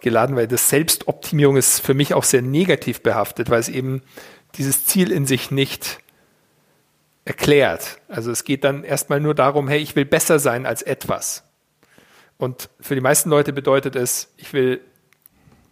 geladen, 0.05 0.35
weil 0.35 0.47
das 0.47 0.69
Selbstoptimierung 0.69 1.57
ist 1.57 1.81
für 1.81 1.95
mich 1.95 2.13
auch 2.13 2.23
sehr 2.23 2.43
negativ 2.43 3.01
behaftet, 3.01 3.49
weil 3.49 3.59
es 3.59 3.67
eben 3.67 4.03
dieses 4.53 4.85
Ziel 4.85 5.11
in 5.11 5.25
sich 5.25 5.51
nicht 5.51 5.99
erklärt. 7.25 7.99
Also 8.07 8.31
es 8.31 8.43
geht 8.43 8.63
dann 8.63 8.83
erstmal 8.83 9.19
nur 9.19 9.33
darum, 9.33 9.67
hey, 9.67 9.79
ich 9.79 9.95
will 9.95 10.05
besser 10.05 10.37
sein 10.37 10.67
als 10.67 10.83
etwas. 10.83 11.43
Und 12.37 12.69
für 12.79 12.93
die 12.93 13.01
meisten 13.01 13.31
Leute 13.31 13.51
bedeutet 13.51 13.95
es, 13.95 14.31
ich 14.37 14.53
will 14.53 14.79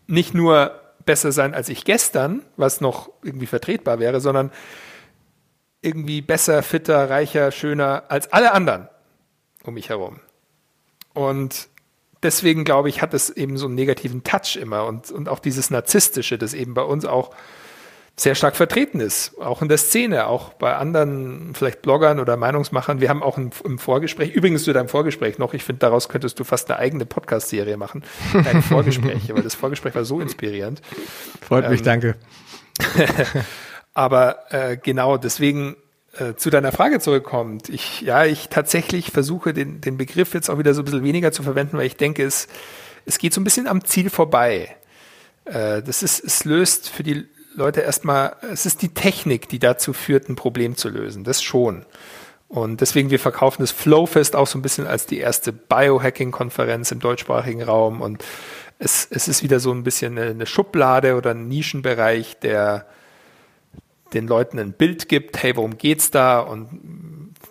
nicht 0.08 0.34
nur 0.34 0.82
besser 1.06 1.32
sein 1.32 1.54
als 1.54 1.70
ich 1.70 1.86
gestern, 1.86 2.42
was 2.58 2.82
noch 2.82 3.12
irgendwie 3.22 3.46
vertretbar 3.46 4.00
wäre, 4.00 4.20
sondern 4.20 4.52
irgendwie 5.82 6.22
besser, 6.22 6.64
fitter, 6.64 7.10
reicher, 7.10 7.52
schöner 7.52 8.06
als 8.10 8.34
alle 8.34 8.54
anderen 8.54 8.90
um 9.64 9.76
mich 9.76 9.90
herum. 9.90 10.20
Und 11.14 11.70
deswegen 12.24 12.64
glaube 12.64 12.90
ich, 12.90 13.02
hat 13.02 13.14
es 13.14 13.30
eben 13.30 13.58
so 13.58 13.68
einen 13.68 13.76
negativen 13.76 14.24
Touch 14.24 14.58
immer 14.60 14.86
und, 14.86 15.12
und 15.12 15.30
auch 15.30 15.40
dieses 15.40 15.70
Narzisstische, 15.70 16.38
das 16.38 16.54
eben 16.54 16.74
bei 16.74 16.84
uns 16.84 17.06
auch 17.06 17.32
sehr 18.16 18.36
stark 18.36 18.56
vertreten 18.56 19.00
ist, 19.00 19.40
auch 19.42 19.64
in 19.64 19.70
der 19.70 19.80
Szene, 19.80 20.28
auch 20.28 20.54
bei 20.54 20.76
anderen 20.76 21.56
vielleicht 21.56 21.82
Bloggern 21.82 22.20
oder 22.20 22.38
Meinungsmachern. 22.38 23.02
Wir 23.02 23.10
haben 23.10 23.24
auch 23.24 23.40
im, 23.40 23.50
im 23.64 23.80
Vorgespräch, 23.80 24.32
übrigens 24.34 24.64
zu 24.64 24.72
deinem 24.72 24.88
Vorgespräch 24.88 25.40
noch, 25.40 25.56
ich 25.56 25.64
finde, 25.64 25.80
daraus 25.80 26.10
könntest 26.10 26.40
du 26.40 26.44
fast 26.44 26.70
eine 26.70 26.80
eigene 26.80 27.06
Podcast-Serie 27.06 27.76
machen, 27.76 28.04
deine 28.32 28.62
Vorgespräche, 28.62 29.34
weil 29.34 29.42
das 29.42 29.56
Vorgespräch 29.56 29.96
war 29.96 30.06
so 30.06 30.20
inspirierend. 30.20 30.82
Freut 31.42 31.70
mich, 31.70 31.80
ähm, 31.80 31.86
danke. 31.86 32.16
aber 33.96 34.52
äh, 34.52 34.78
genau, 34.78 35.18
deswegen 35.18 35.76
äh, 36.18 36.36
zu 36.36 36.50
deiner 36.50 36.72
Frage 36.72 37.00
zurückkommt, 37.00 37.70
ich, 37.70 38.02
ja, 38.02 38.26
ich 38.26 38.50
tatsächlich 38.50 39.12
versuche 39.12 39.54
den, 39.54 39.82
den 39.82 39.98
Begriff 39.98 40.34
jetzt 40.34 40.50
auch 40.50 40.60
wieder 40.60 40.74
so 40.74 40.82
ein 40.82 40.86
bisschen 40.86 41.04
weniger 41.04 41.32
zu 41.32 41.44
verwenden, 41.44 41.78
weil 41.78 41.88
ich 41.88 41.98
denke, 41.98 42.24
es, 42.24 42.48
es 43.06 43.18
geht 43.18 43.34
so 43.34 43.42
ein 43.42 43.44
bisschen 43.44 43.68
am 43.68 43.84
Ziel 43.84 44.10
vorbei. 44.10 44.76
Äh, 45.46 45.82
das 45.82 46.04
ist, 46.04 46.24
es 46.24 46.46
löst 46.46 46.90
für 46.90 47.04
die 47.04 47.26
Leute 47.56 47.82
erstmal, 47.82 48.36
es 48.52 48.66
ist 48.66 48.82
die 48.82 48.94
Technik, 48.94 49.50
die 49.50 49.60
dazu 49.60 49.94
führt, 49.94 50.30
ein 50.30 50.36
Problem 50.36 50.76
zu 50.76 50.90
lösen. 50.90 51.24
Das 51.24 51.42
schon. 51.42 51.86
Und 52.48 52.82
deswegen, 52.82 53.10
wir 53.10 53.20
verkaufen 53.20 53.64
das 53.64 53.72
Flowfest 53.72 54.36
auch 54.36 54.46
so 54.46 54.60
ein 54.60 54.62
bisschen 54.62 54.86
als 54.86 55.08
die 55.08 55.18
erste 55.18 55.52
Biohacking-Konferenz 55.52 56.92
im 56.92 57.00
deutschsprachigen 57.00 57.64
Raum. 57.64 58.02
Und 58.02 58.24
es, 58.78 59.08
es 59.10 59.28
ist 59.28 59.42
wieder 59.42 59.60
so 59.60 59.72
ein 59.72 59.84
bisschen 59.84 60.18
eine, 60.18 60.30
eine 60.30 60.46
Schublade 60.46 61.16
oder 61.16 61.32
ein 61.32 61.48
Nischenbereich, 61.48 62.38
der 62.40 62.86
den 64.14 64.28
Leuten 64.28 64.60
ein 64.60 64.74
Bild 64.74 65.10
gibt, 65.10 65.42
hey, 65.42 65.56
worum 65.56 65.78
geht's 65.78 66.12
da? 66.12 66.40
Und 66.40 66.70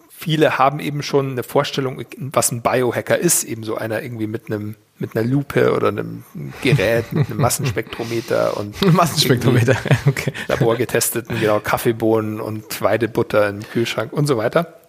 viele 0.09 0.59
haben 0.59 0.81
eben 0.81 1.03
schon 1.03 1.33
eine 1.33 1.43
Vorstellung, 1.43 2.05
was 2.19 2.53
ein 2.53 2.63
Biohacker 2.63 3.19
ist, 3.19 3.45
eben 3.45 3.65
so 3.65 3.77
einer 3.77 4.03
irgendwie 4.03 4.27
mit 4.27 4.47
einem 4.47 4.77
mit 5.03 5.17
einer 5.17 5.27
Lupe 5.29 5.73
oder 5.73 5.89
einem 5.89 6.23
Gerät, 6.63 7.13
mit 7.13 7.29
einem 7.29 7.41
Massenspektrometer 7.41 8.57
und 8.57 8.81
Massenspektrometer, 8.95 9.77
okay. 10.07 10.33
laborgetesteten, 10.47 11.41
genau, 11.41 11.59
Kaffeebohnen 11.59 12.41
und 12.41 12.81
Weidebutter 12.81 13.49
im 13.49 13.69
Kühlschrank 13.69 14.13
und 14.13 14.29
so 14.29 14.37
weiter. 14.37 14.81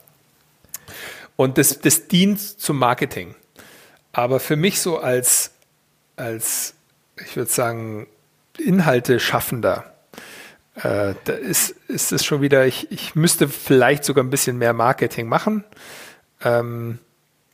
Und 1.35 1.57
das, 1.57 1.79
das 1.79 2.07
dient 2.07 2.39
zum 2.39 2.77
Marketing. 2.77 3.33
Aber 4.11 4.39
für 4.39 4.55
mich 4.55 4.79
so 4.79 4.99
als, 4.99 5.51
als 6.15 6.75
ich 7.25 7.35
würde 7.35 7.49
sagen, 7.49 8.05
Inhalte 8.59 9.19
schaffender, 9.19 9.92
äh, 10.75 11.13
da 11.23 11.33
ist, 11.33 11.75
ist 11.87 12.11
es 12.11 12.25
schon 12.25 12.41
wieder, 12.41 12.65
ich, 12.65 12.91
ich 12.91 13.15
müsste 13.15 13.47
vielleicht 13.47 14.03
sogar 14.03 14.23
ein 14.23 14.29
bisschen 14.29 14.57
mehr 14.57 14.73
Marketing 14.73 15.27
machen. 15.27 15.63
Ähm, 16.43 16.99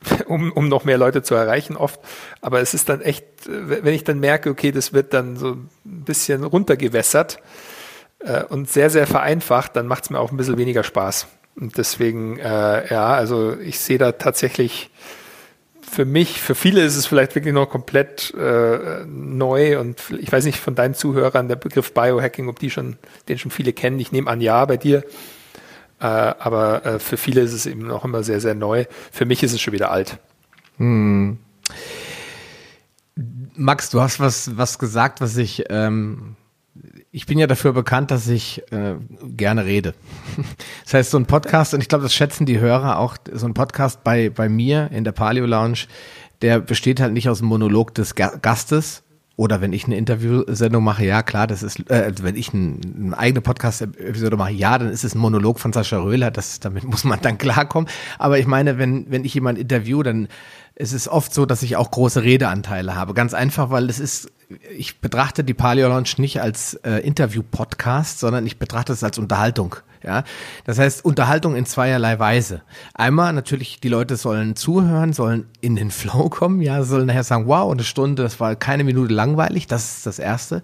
um, 0.26 0.52
um 0.52 0.68
noch 0.68 0.84
mehr 0.84 0.98
Leute 0.98 1.22
zu 1.22 1.34
erreichen 1.34 1.76
oft. 1.76 2.00
Aber 2.40 2.60
es 2.60 2.74
ist 2.74 2.88
dann 2.88 3.00
echt, 3.00 3.24
wenn 3.46 3.94
ich 3.94 4.04
dann 4.04 4.20
merke, 4.20 4.50
okay, 4.50 4.72
das 4.72 4.92
wird 4.92 5.12
dann 5.14 5.36
so 5.36 5.52
ein 5.52 5.68
bisschen 5.84 6.44
runtergewässert 6.44 7.40
äh, 8.20 8.44
und 8.44 8.70
sehr, 8.70 8.90
sehr 8.90 9.06
vereinfacht, 9.06 9.76
dann 9.76 9.86
macht 9.86 10.04
es 10.04 10.10
mir 10.10 10.18
auch 10.18 10.30
ein 10.30 10.36
bisschen 10.36 10.58
weniger 10.58 10.84
Spaß. 10.84 11.26
Und 11.56 11.76
deswegen, 11.76 12.38
äh, 12.38 12.90
ja, 12.92 13.08
also 13.08 13.58
ich 13.58 13.78
sehe 13.80 13.98
da 13.98 14.12
tatsächlich 14.12 14.90
für 15.90 16.04
mich, 16.04 16.40
für 16.40 16.54
viele 16.54 16.82
ist 16.82 16.96
es 16.96 17.06
vielleicht 17.06 17.34
wirklich 17.34 17.54
noch 17.54 17.68
komplett 17.68 18.32
äh, 18.34 19.04
neu 19.06 19.78
und 19.80 20.00
ich 20.18 20.30
weiß 20.30 20.44
nicht 20.44 20.58
von 20.58 20.74
deinen 20.74 20.94
Zuhörern, 20.94 21.48
der 21.48 21.56
Begriff 21.56 21.92
Biohacking, 21.92 22.48
ob 22.48 22.58
die 22.58 22.70
schon, 22.70 22.96
den 23.28 23.38
schon 23.38 23.50
viele 23.50 23.72
kennen. 23.72 23.98
Ich 23.98 24.12
nehme 24.12 24.30
an, 24.30 24.40
ja, 24.40 24.64
bei 24.64 24.76
dir 24.76 25.04
äh, 26.00 26.06
aber 26.06 26.84
äh, 26.86 26.98
für 26.98 27.18
viele 27.18 27.42
ist 27.42 27.52
es 27.52 27.66
eben 27.66 27.86
noch 27.86 28.04
immer 28.04 28.22
sehr, 28.22 28.40
sehr 28.40 28.54
neu. 28.54 28.86
Für 29.12 29.26
mich 29.26 29.42
ist 29.42 29.52
es 29.52 29.60
schon 29.60 29.74
wieder 29.74 29.90
alt. 29.90 30.18
Hm. 30.78 31.38
Max, 33.54 33.90
du 33.90 34.00
hast 34.00 34.18
was, 34.18 34.56
was 34.56 34.78
gesagt, 34.78 35.20
was 35.20 35.36
ich, 35.36 35.64
ähm, 35.68 36.36
ich 37.12 37.26
bin 37.26 37.38
ja 37.38 37.46
dafür 37.46 37.72
bekannt, 37.72 38.10
dass 38.10 38.28
ich 38.28 38.62
äh, 38.72 38.94
gerne 39.22 39.64
rede. 39.64 39.94
Das 40.84 40.94
heißt, 40.94 41.10
so 41.12 41.18
ein 41.18 41.26
Podcast, 41.26 41.72
und 41.72 41.80
ich 41.80 41.88
glaube, 41.88 42.02
das 42.02 42.14
schätzen 42.14 42.46
die 42.46 42.58
Hörer 42.58 42.98
auch, 42.98 43.16
so 43.32 43.46
ein 43.46 43.54
Podcast 43.54 44.02
bei, 44.02 44.28
bei 44.28 44.48
mir 44.48 44.90
in 44.92 45.04
der 45.04 45.12
Paleo 45.12 45.46
Lounge, 45.46 45.86
der 46.42 46.58
besteht 46.58 47.00
halt 47.00 47.12
nicht 47.12 47.28
aus 47.28 47.38
dem 47.38 47.46
Monolog 47.46 47.94
des 47.94 48.16
Gastes, 48.16 49.04
oder 49.40 49.62
wenn 49.62 49.72
ich 49.72 49.86
eine 49.86 49.96
Interviewsendung 49.96 50.84
mache, 50.84 51.06
ja 51.06 51.22
klar, 51.22 51.46
das 51.46 51.62
ist, 51.62 51.88
äh, 51.88 52.12
wenn 52.20 52.36
ich 52.36 52.52
ein, 52.52 52.80
eine 53.06 53.18
eigene 53.18 53.40
Podcast-Episode 53.40 54.36
mache, 54.36 54.52
ja, 54.52 54.76
dann 54.76 54.90
ist 54.90 55.02
es 55.02 55.14
ein 55.14 55.18
Monolog 55.18 55.58
von 55.58 55.72
Sascha 55.72 55.98
Röhler, 55.98 56.30
das, 56.30 56.60
damit 56.60 56.84
muss 56.90 57.04
man 57.04 57.20
dann 57.22 57.38
klarkommen. 57.38 57.88
Aber 58.18 58.38
ich 58.38 58.46
meine, 58.46 58.76
wenn, 58.76 59.10
wenn 59.10 59.24
ich 59.24 59.32
jemanden 59.32 59.62
interview, 59.62 60.02
dann 60.02 60.28
ist 60.80 60.92
es 60.92 61.08
oft 61.08 61.32
so, 61.34 61.46
dass 61.46 61.62
ich 61.62 61.76
auch 61.76 61.90
große 61.90 62.22
Redeanteile 62.22 62.96
habe. 62.96 63.14
Ganz 63.14 63.34
einfach, 63.34 63.70
weil 63.70 63.88
es 63.88 64.00
ist 64.00 64.32
ich 64.76 65.00
betrachte 65.00 65.44
die 65.44 65.54
Paleo 65.54 65.88
Lounge 65.88 66.14
nicht 66.18 66.40
als 66.40 66.74
äh, 66.74 66.98
Interview-Podcast, 67.06 68.18
sondern 68.18 68.46
ich 68.46 68.58
betrachte 68.58 68.92
es 68.92 69.04
als 69.04 69.18
Unterhaltung. 69.18 69.76
Ja, 70.02 70.24
das 70.64 70.78
heißt 70.78 71.04
Unterhaltung 71.04 71.54
in 71.54 71.66
zweierlei 71.66 72.18
Weise. 72.18 72.62
Einmal 72.94 73.34
natürlich, 73.34 73.80
die 73.80 73.90
Leute 73.90 74.16
sollen 74.16 74.56
zuhören, 74.56 75.12
sollen 75.12 75.46
in 75.60 75.76
den 75.76 75.90
Flow 75.90 76.30
kommen, 76.30 76.62
ja, 76.62 76.82
sollen 76.82 77.06
nachher 77.06 77.22
sagen, 77.22 77.46
wow, 77.46 77.70
eine 77.70 77.84
Stunde, 77.84 78.22
das 78.22 78.40
war 78.40 78.56
keine 78.56 78.82
Minute 78.82 79.12
langweilig. 79.12 79.66
Das 79.66 79.98
ist 79.98 80.06
das 80.06 80.18
Erste. 80.18 80.62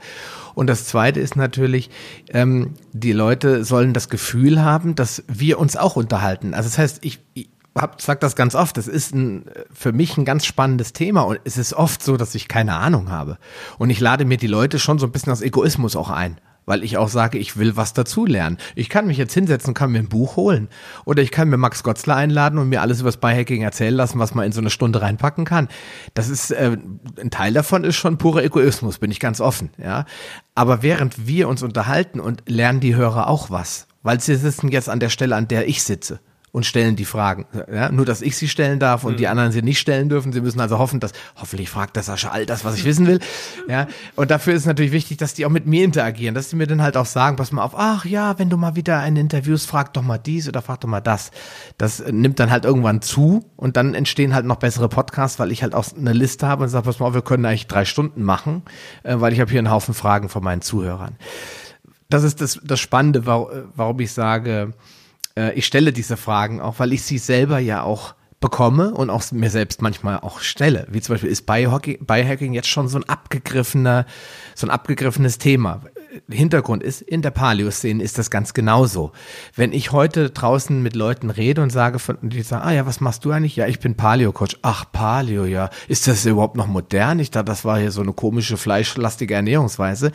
Und 0.55 0.69
das 0.69 0.87
Zweite 0.87 1.21
ist 1.21 1.37
natürlich, 1.37 1.91
ähm, 2.31 2.75
die 2.95 3.13
Leute 3.13 3.63
sollen 3.63 3.93
das 3.93 4.09
Gefühl 4.09 4.65
haben, 4.65 4.95
dass 4.95 5.23
wir 5.29 5.59
uns 5.59 5.77
auch 5.77 5.97
unterhalten. 5.97 6.55
Also 6.55 6.71
das 6.71 6.79
heißt, 6.79 7.05
ich 7.05 7.21
hab, 7.77 8.01
sag 8.01 8.21
das 8.21 8.37
ganz 8.37 8.55
oft, 8.55 8.77
das 8.77 8.89
ist 8.89 9.15
ein, 9.15 9.45
für 9.73 9.93
mich 9.93 10.17
ein 10.17 10.25
ganz 10.25 10.47
spannendes 10.47 10.93
Thema 10.93 11.23
und 11.23 11.39
es 11.45 11.59
ist 11.59 11.75
oft 11.75 12.03
so, 12.03 12.17
dass 12.17 12.35
ich 12.35 12.49
keine 12.49 12.75
Ahnung 12.75 13.11
habe. 13.11 13.39
Und 13.79 13.91
ich 13.91 14.01
lade 14.01 14.25
mir 14.25 14.39
die 14.39 14.47
Leute 14.47 14.79
schon 14.79 14.99
so 14.99 15.07
ein 15.07 15.13
bisschen 15.13 15.33
aus 15.33 15.43
Egoismus 15.43 15.95
auch 15.95 16.11
ein, 16.11 16.39
weil 16.65 16.83
ich 16.83 16.97
auch 16.97 17.09
sage, 17.09 17.39
ich 17.39 17.57
will 17.59 17.77
was 17.77 17.93
dazulernen. 17.93 18.59
Ich 18.75 18.89
kann 18.89 19.07
mich 19.07 19.19
jetzt 19.19 19.35
hinsetzen 19.35 19.71
und 19.71 19.75
kann 19.75 19.93
mir 19.93 19.99
ein 19.99 20.09
Buch 20.09 20.37
holen. 20.37 20.69
Oder 21.05 21.23
ich 21.23 21.31
kann 21.31 21.49
mir 21.49 21.59
Max 21.59 21.83
Gotzler 21.83 22.17
einladen 22.17 22.59
und 22.59 22.69
mir 22.69 22.81
alles 22.81 23.01
über 23.01 23.09
das 23.09 23.19
Biohacking 23.19 23.63
erzählen 23.63 23.95
lassen, 23.95 24.19
was 24.19 24.35
man 24.35 24.47
in 24.47 24.53
so 24.53 24.61
eine 24.61 24.71
Stunde 24.71 25.03
reinpacken 25.03 25.45
kann. 25.45 25.69
Das 26.15 26.29
ist, 26.29 26.51
äh, 26.53 26.77
ein 27.21 27.31
Teil 27.31 27.53
davon 27.53 27.85
ist 27.85 27.97
schon 27.97 28.19
purer 28.19 28.43
Egoismus, 28.43 28.99
bin 28.99 29.11
ich 29.11 29.21
ganz 29.21 29.41
offen, 29.41 29.71
ja. 29.77 30.07
Aber 30.55 30.83
während 30.83 31.27
wir 31.27 31.49
uns 31.49 31.63
unterhalten 31.63 32.21
und 32.21 32.43
lernen 32.47 32.81
die 32.81 32.97
Hörer 32.97 33.29
auch 33.29 33.51
was, 33.51 33.87
weil 34.03 34.21
sie 34.21 34.37
sitzen 34.37 34.69
jetzt 34.69 34.89
an 34.89 35.01
der 35.01 35.11
Stelle, 35.11 35.37
an 35.37 35.49
der 35.49 35.69
ich 35.69 35.83
sitze 35.83 36.21
und 36.57 36.65
stellen 36.65 36.97
die 36.97 37.05
Fragen. 37.05 37.45
Ja, 37.71 37.93
nur, 37.93 38.07
dass 38.07 38.23
ich 38.23 38.35
sie 38.35 38.49
stellen 38.49 38.79
darf 38.79 39.05
und 39.05 39.13
mhm. 39.13 39.17
die 39.19 39.29
anderen 39.29 39.53
sie 39.53 39.61
nicht 39.61 39.79
stellen 39.79 40.09
dürfen. 40.09 40.33
Sie 40.33 40.41
müssen 40.41 40.59
also 40.59 40.79
hoffen, 40.79 41.01
dass 41.01 41.13
hoffentlich 41.39 41.69
fragt 41.69 41.97
der 41.97 42.03
Sascha 42.03 42.31
all 42.31 42.47
das, 42.47 42.65
was 42.65 42.77
ich 42.79 42.87
wissen 42.87 43.07
will. 43.07 43.21
Ja, 43.69 43.89
und 44.15 44.31
dafür 44.31 44.55
ist 44.55 44.65
natürlich 44.65 44.93
wichtig, 44.93 45.17
dass 45.17 45.35
die 45.35 45.45
auch 45.45 45.51
mit 45.51 45.67
mir 45.67 45.85
interagieren, 45.85 46.35
dass 46.35 46.51
sie 46.51 46.57
mir 46.57 46.67
dann 46.67 46.83
halt 46.83 46.97
auch 46.97 47.05
sagen, 47.05 47.37
pass 47.37 47.51
mal 47.53 47.63
auf, 47.63 47.75
ach 47.77 48.05
ja, 48.05 48.39
wenn 48.39 48.49
du 48.49 48.57
mal 48.57 48.77
wieder 48.77 49.01
ein 49.01 49.17
Interviews, 49.17 49.67
frag 49.67 49.93
doch 49.93 50.03
mal 50.03 50.19
dies 50.19 50.49
oder 50.49 50.63
frag 50.63 50.81
doch 50.81 50.89
mal 50.89 51.01
das. 51.01 51.31
Das 51.77 52.03
nimmt 52.11 52.39
dann 52.39 52.51
halt 52.51 52.65
irgendwann 52.65 53.03
zu 53.03 53.45
und 53.57 53.77
dann 53.77 53.95
entstehen 53.95 54.35
halt 54.35 54.47
noch 54.47 54.57
bessere 54.57 54.89
Podcasts, 54.89 55.39
weil 55.39 55.51
ich 55.51 55.63
halt 55.63 55.75
auch 55.75 55.85
eine 55.97 56.13
Liste 56.13 56.47
habe 56.47 56.63
und 56.63 56.69
sage, 56.69 56.85
pass 56.85 57.01
mal 57.01 57.09
auf, 57.09 57.15
wir 57.15 57.23
können 57.23 57.45
eigentlich 57.45 57.67
drei 57.67 57.85
Stunden 57.85 58.23
machen, 58.23 58.63
äh, 59.03 59.17
weil 59.19 59.33
ich 59.33 59.41
habe 59.41 59.51
hier 59.51 59.59
einen 59.59 59.71
Haufen 59.71 59.95
Fragen 59.95 60.29
von 60.29 60.45
meinen 60.45 60.63
Zuhörern. 60.63 61.17
Das 62.09 62.23
ist 62.23 62.41
das, 62.41 62.61
das 62.63 62.79
Spannende, 62.79 63.27
warum 63.27 64.01
ich 64.01 64.13
sage, 64.13 64.75
äh, 65.37 65.53
ich 65.55 65.67
stelle 65.67 65.93
diese 65.93 66.17
Fragen 66.17 66.61
auch, 66.61 66.79
weil 66.79 66.93
ich 66.93 67.03
sie 67.03 67.19
selber 67.19 67.59
ja 67.59 67.83
auch 67.83 68.15
bekomme 68.41 68.93
und 68.93 69.09
auch 69.09 69.23
mir 69.33 69.51
selbst 69.51 69.81
manchmal 69.81 70.21
auch 70.21 70.41
stelle. 70.41 70.87
Wie 70.91 71.01
zum 71.01 71.15
Beispiel 71.15 71.31
ist 71.31 71.47
Biohacking, 71.47 72.05
Biohacking 72.05 72.53
jetzt 72.53 72.69
schon 72.69 72.87
so 72.87 72.99
ein 72.99 73.09
abgegriffener, 73.09 74.05
so 74.55 74.67
ein 74.67 74.71
abgegriffenes 74.71 75.39
Thema. 75.39 75.81
Hintergrund 76.31 76.83
ist, 76.83 77.03
in 77.03 77.23
der 77.23 77.31
Paleo-Szene 77.31 78.03
ist 78.03 78.19
das 78.19 78.31
ganz 78.31 78.55
genauso. 78.55 79.13
Wenn 79.55 79.73
ich 79.73 79.93
heute 79.93 80.31
draußen 80.31 80.83
mit 80.83 80.95
Leuten 80.97 81.31
rede 81.31 81.63
und 81.63 81.71
sage, 81.71 81.99
von, 81.99 82.19
die 82.23 82.43
sagen, 82.43 82.67
ah 82.67 82.73
ja, 82.73 82.87
was 82.87 83.01
machst 83.01 83.25
du 83.25 83.31
eigentlich? 83.31 83.57
Ja, 83.57 83.67
ich 83.67 83.81
bin 83.81 83.97
Paleo-Coach. 83.97 84.59
Ach, 84.63 84.85
Paleo, 84.93 85.45
ja. 85.45 85.71
Ist 85.89 86.07
das 86.07 86.25
überhaupt 86.25 86.57
noch 86.57 86.67
modern? 86.67 87.19
Ich 87.19 87.31
dachte, 87.31 87.47
das 87.47 87.65
war 87.65 87.79
hier 87.79 87.91
so 87.91 88.01
eine 88.01 88.13
komische, 88.13 88.57
fleischlastige 88.57 89.35
Ernährungsweise. 89.35 90.13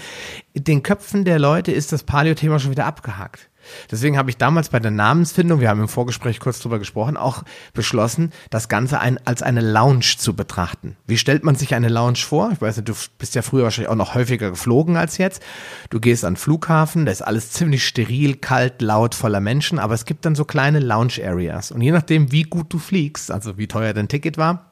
In 0.54 0.64
den 0.64 0.84
Köpfen 0.84 1.26
der 1.26 1.40
Leute 1.40 1.72
ist 1.72 1.92
das 1.92 2.04
Paleo-Thema 2.04 2.60
schon 2.60 2.72
wieder 2.72 2.86
abgehakt. 2.86 3.51
Deswegen 3.89 4.17
habe 4.17 4.30
ich 4.30 4.38
damals 4.38 4.69
bei 4.69 4.80
der 4.80 4.91
Namensfindung, 4.91 5.60
wir 5.60 5.69
haben 5.69 5.82
im 5.82 5.88
Vorgespräch 5.88 6.39
kurz 6.39 6.60
drüber 6.60 6.80
gesprochen, 6.80 7.17
auch 7.17 7.43
beschlossen, 7.74 8.32
das 8.50 8.69
Ganze 8.69 9.00
ein, 9.00 9.19
als 9.26 9.41
eine 9.41 9.62
Lounge 9.62 10.15
zu 10.17 10.36
betrachten. 10.36 10.95
Wie 11.08 11.17
stellt 11.17 11.43
man 11.43 11.56
sich 11.56 11.74
eine 11.76 11.89
Lounge 11.89 12.17
vor? 12.17 12.52
Ich 12.54 12.62
weiß 12.62 12.78
nicht, 12.78 12.89
du 12.89 12.93
bist 13.17 13.36
ja 13.36 13.41
früher 13.41 13.63
wahrscheinlich 13.63 13.89
auch 13.89 13.95
noch 13.95 14.15
häufiger 14.15 14.50
geflogen 14.50 14.97
als 14.97 15.17
jetzt. 15.17 15.41
Du 15.89 16.00
gehst 16.00 16.26
an 16.26 16.34
den 16.34 16.38
Flughafen, 16.38 17.06
da 17.06 17.12
ist 17.12 17.21
alles 17.21 17.52
ziemlich 17.52 17.86
steril, 17.86 18.36
kalt, 18.36 18.82
laut, 18.82 19.15
voller 19.15 19.39
Menschen, 19.39 19.80
aber 19.80 19.93
es 19.93 20.06
gibt 20.06 20.26
dann 20.26 20.36
so 20.36 20.45
kleine 20.45 20.80
Lounge-Areas. 20.80 21.71
Und 21.71 21.82
je 21.82 21.91
nachdem, 21.91 22.32
wie 22.32 22.43
gut 22.43 22.71
du 22.74 22.80
fliegst, 22.80 23.32
also 23.32 23.58
wie 23.58 23.67
teuer 23.67 23.93
dein 23.93 24.08
Ticket 24.08 24.38
war, 24.38 24.71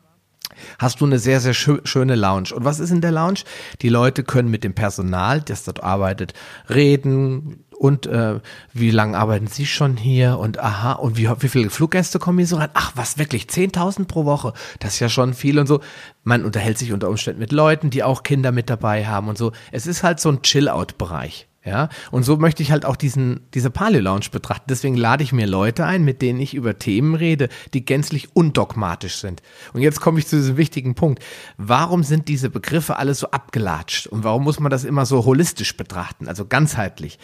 hast 0.77 1.01
du 1.01 1.05
eine 1.05 1.19
sehr, 1.19 1.39
sehr 1.39 1.53
schö 1.53 1.79
schöne 1.83 2.15
Lounge. 2.15 2.53
Und 2.53 2.65
was 2.65 2.79
ist 2.79 2.91
in 2.91 3.01
der 3.01 3.11
Lounge? 3.11 3.41
Die 3.81 3.89
Leute 3.89 4.23
können 4.23 4.49
mit 4.49 4.63
dem 4.63 4.73
Personal, 4.73 5.41
das 5.41 5.63
dort 5.63 5.83
arbeitet, 5.83 6.33
reden, 6.69 7.63
und 7.79 8.07
äh, 8.07 8.41
wie 8.73 8.91
lange 8.91 9.17
arbeiten 9.17 9.47
Sie 9.47 9.65
schon 9.65 9.95
hier 9.95 10.37
und 10.37 10.59
aha 10.59 10.93
und 10.93 11.15
wie, 11.15 11.29
wie 11.39 11.47
viele 11.47 11.69
Fluggäste 11.69 12.19
kommen 12.19 12.37
hier 12.37 12.47
so 12.47 12.57
rein? 12.57 12.69
Ach 12.73 12.91
was, 12.95 13.17
wirklich 13.17 13.45
10.000 13.45 14.05
pro 14.05 14.25
Woche, 14.25 14.53
das 14.79 14.95
ist 14.95 14.99
ja 14.99 15.07
schon 15.07 15.33
viel 15.33 15.57
und 15.57 15.67
so. 15.67 15.79
Man 16.23 16.43
unterhält 16.43 16.77
sich 16.77 16.91
unter 16.91 17.07
Umständen 17.07 17.39
mit 17.39 17.53
Leuten, 17.53 17.89
die 17.89 18.03
auch 18.03 18.23
Kinder 18.23 18.51
mit 18.51 18.69
dabei 18.69 19.07
haben 19.07 19.29
und 19.29 19.37
so. 19.37 19.53
Es 19.71 19.87
ist 19.87 20.03
halt 20.03 20.19
so 20.19 20.29
ein 20.29 20.41
Chill-Out-Bereich. 20.41 21.47
Ja, 21.65 21.89
und 22.09 22.23
so 22.23 22.37
möchte 22.37 22.63
ich 22.63 22.71
halt 22.71 22.85
auch 22.85 22.95
diesen, 22.95 23.41
diese 23.53 23.69
Paleo 23.69 24.01
Lounge 24.01 24.27
betrachten. 24.31 24.65
Deswegen 24.69 24.95
lade 24.95 25.23
ich 25.23 25.33
mir 25.33 25.45
Leute 25.45 25.85
ein, 25.85 26.05
mit 26.05 26.21
denen 26.21 26.39
ich 26.39 26.53
über 26.53 26.79
Themen 26.79 27.15
rede, 27.15 27.49
die 27.73 27.83
gänzlich 27.83 28.33
undogmatisch 28.33 29.17
sind. 29.17 29.43
Und 29.73 29.81
jetzt 29.81 29.99
komme 29.99 30.19
ich 30.19 30.27
zu 30.27 30.37
diesem 30.37 30.55
wichtigen 30.55 30.95
Punkt. 30.95 31.21
Warum 31.57 32.03
sind 32.03 32.29
diese 32.29 32.49
Begriffe 32.49 32.95
alle 32.95 33.13
so 33.13 33.31
abgelatscht? 33.31 34.07
Und 34.07 34.23
warum 34.23 34.45
muss 34.45 34.61
man 34.61 34.71
das 34.71 34.85
immer 34.85 35.05
so 35.05 35.25
holistisch 35.25 35.75
betrachten, 35.75 36.29
also 36.29 36.45
ganzheitlich? 36.45 37.19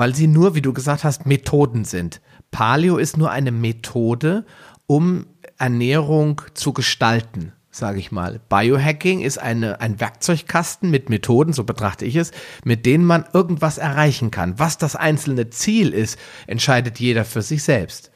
Weil 0.00 0.14
sie 0.14 0.28
nur, 0.28 0.54
wie 0.54 0.62
du 0.62 0.72
gesagt 0.72 1.04
hast, 1.04 1.26
Methoden 1.26 1.84
sind. 1.84 2.22
Paleo 2.50 2.96
ist 2.96 3.18
nur 3.18 3.30
eine 3.30 3.52
Methode, 3.52 4.46
um 4.86 5.26
Ernährung 5.58 6.40
zu 6.54 6.72
gestalten 6.72 7.52
sage 7.70 7.98
ich 7.98 8.10
mal. 8.10 8.40
Biohacking 8.48 9.20
ist 9.20 9.38
eine, 9.38 9.80
ein 9.80 10.00
Werkzeugkasten 10.00 10.90
mit 10.90 11.10
Methoden, 11.10 11.52
so 11.52 11.64
betrachte 11.64 12.06
ich 12.06 12.16
es, 12.16 12.32
mit 12.64 12.86
denen 12.86 13.04
man 13.04 13.26
irgendwas 13.32 13.78
erreichen 13.78 14.30
kann. 14.30 14.58
Was 14.58 14.78
das 14.78 14.96
einzelne 14.96 15.50
Ziel 15.50 15.90
ist, 15.92 16.18
entscheidet 16.46 16.98
jeder 16.98 17.26
für 17.26 17.42
sich 17.42 17.62
selbst. 17.62 18.10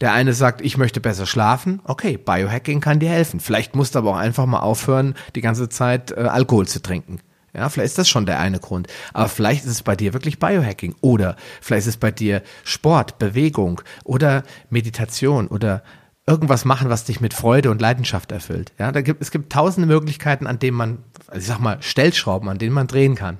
Der 0.00 0.12
eine 0.12 0.32
sagt, 0.32 0.60
ich 0.60 0.76
möchte 0.76 1.00
besser 1.00 1.24
schlafen. 1.24 1.80
Okay, 1.84 2.18
Biohacking 2.18 2.80
kann 2.80 2.98
dir 2.98 3.10
helfen. 3.10 3.38
Vielleicht 3.38 3.76
musst 3.76 3.94
du 3.94 4.00
aber 4.00 4.10
auch 4.10 4.16
einfach 4.16 4.44
mal 4.44 4.60
aufhören, 4.60 5.14
die 5.36 5.40
ganze 5.40 5.68
Zeit 5.68 6.10
äh, 6.10 6.16
Alkohol 6.16 6.66
zu 6.66 6.82
trinken. 6.82 7.20
Ja, 7.58 7.68
vielleicht 7.68 7.90
ist 7.90 7.98
das 7.98 8.08
schon 8.08 8.24
der 8.24 8.38
eine 8.38 8.60
Grund. 8.60 8.86
Aber 9.12 9.28
vielleicht 9.28 9.64
ist 9.64 9.70
es 9.70 9.82
bei 9.82 9.96
dir 9.96 10.12
wirklich 10.12 10.38
Biohacking 10.38 10.94
oder 11.00 11.36
vielleicht 11.60 11.86
ist 11.86 11.94
es 11.94 11.96
bei 11.96 12.12
dir 12.12 12.42
Sport, 12.62 13.18
Bewegung 13.18 13.80
oder 14.04 14.44
Meditation 14.70 15.48
oder 15.48 15.82
irgendwas 16.28 16.64
machen, 16.64 16.90
was 16.90 17.04
dich 17.04 17.20
mit 17.20 17.34
Freude 17.34 17.70
und 17.70 17.80
Leidenschaft 17.80 18.30
erfüllt. 18.30 18.72
Ja, 18.78 18.92
da 18.92 19.00
gibt, 19.00 19.22
es 19.22 19.30
gibt 19.30 19.50
tausende 19.50 19.88
Möglichkeiten, 19.88 20.46
an 20.46 20.58
denen 20.58 20.76
man, 20.76 20.98
also 21.26 21.40
ich 21.40 21.46
sag 21.46 21.58
mal, 21.58 21.78
Stellschrauben, 21.80 22.48
an 22.48 22.58
denen 22.58 22.74
man 22.74 22.86
drehen 22.86 23.14
kann. 23.14 23.38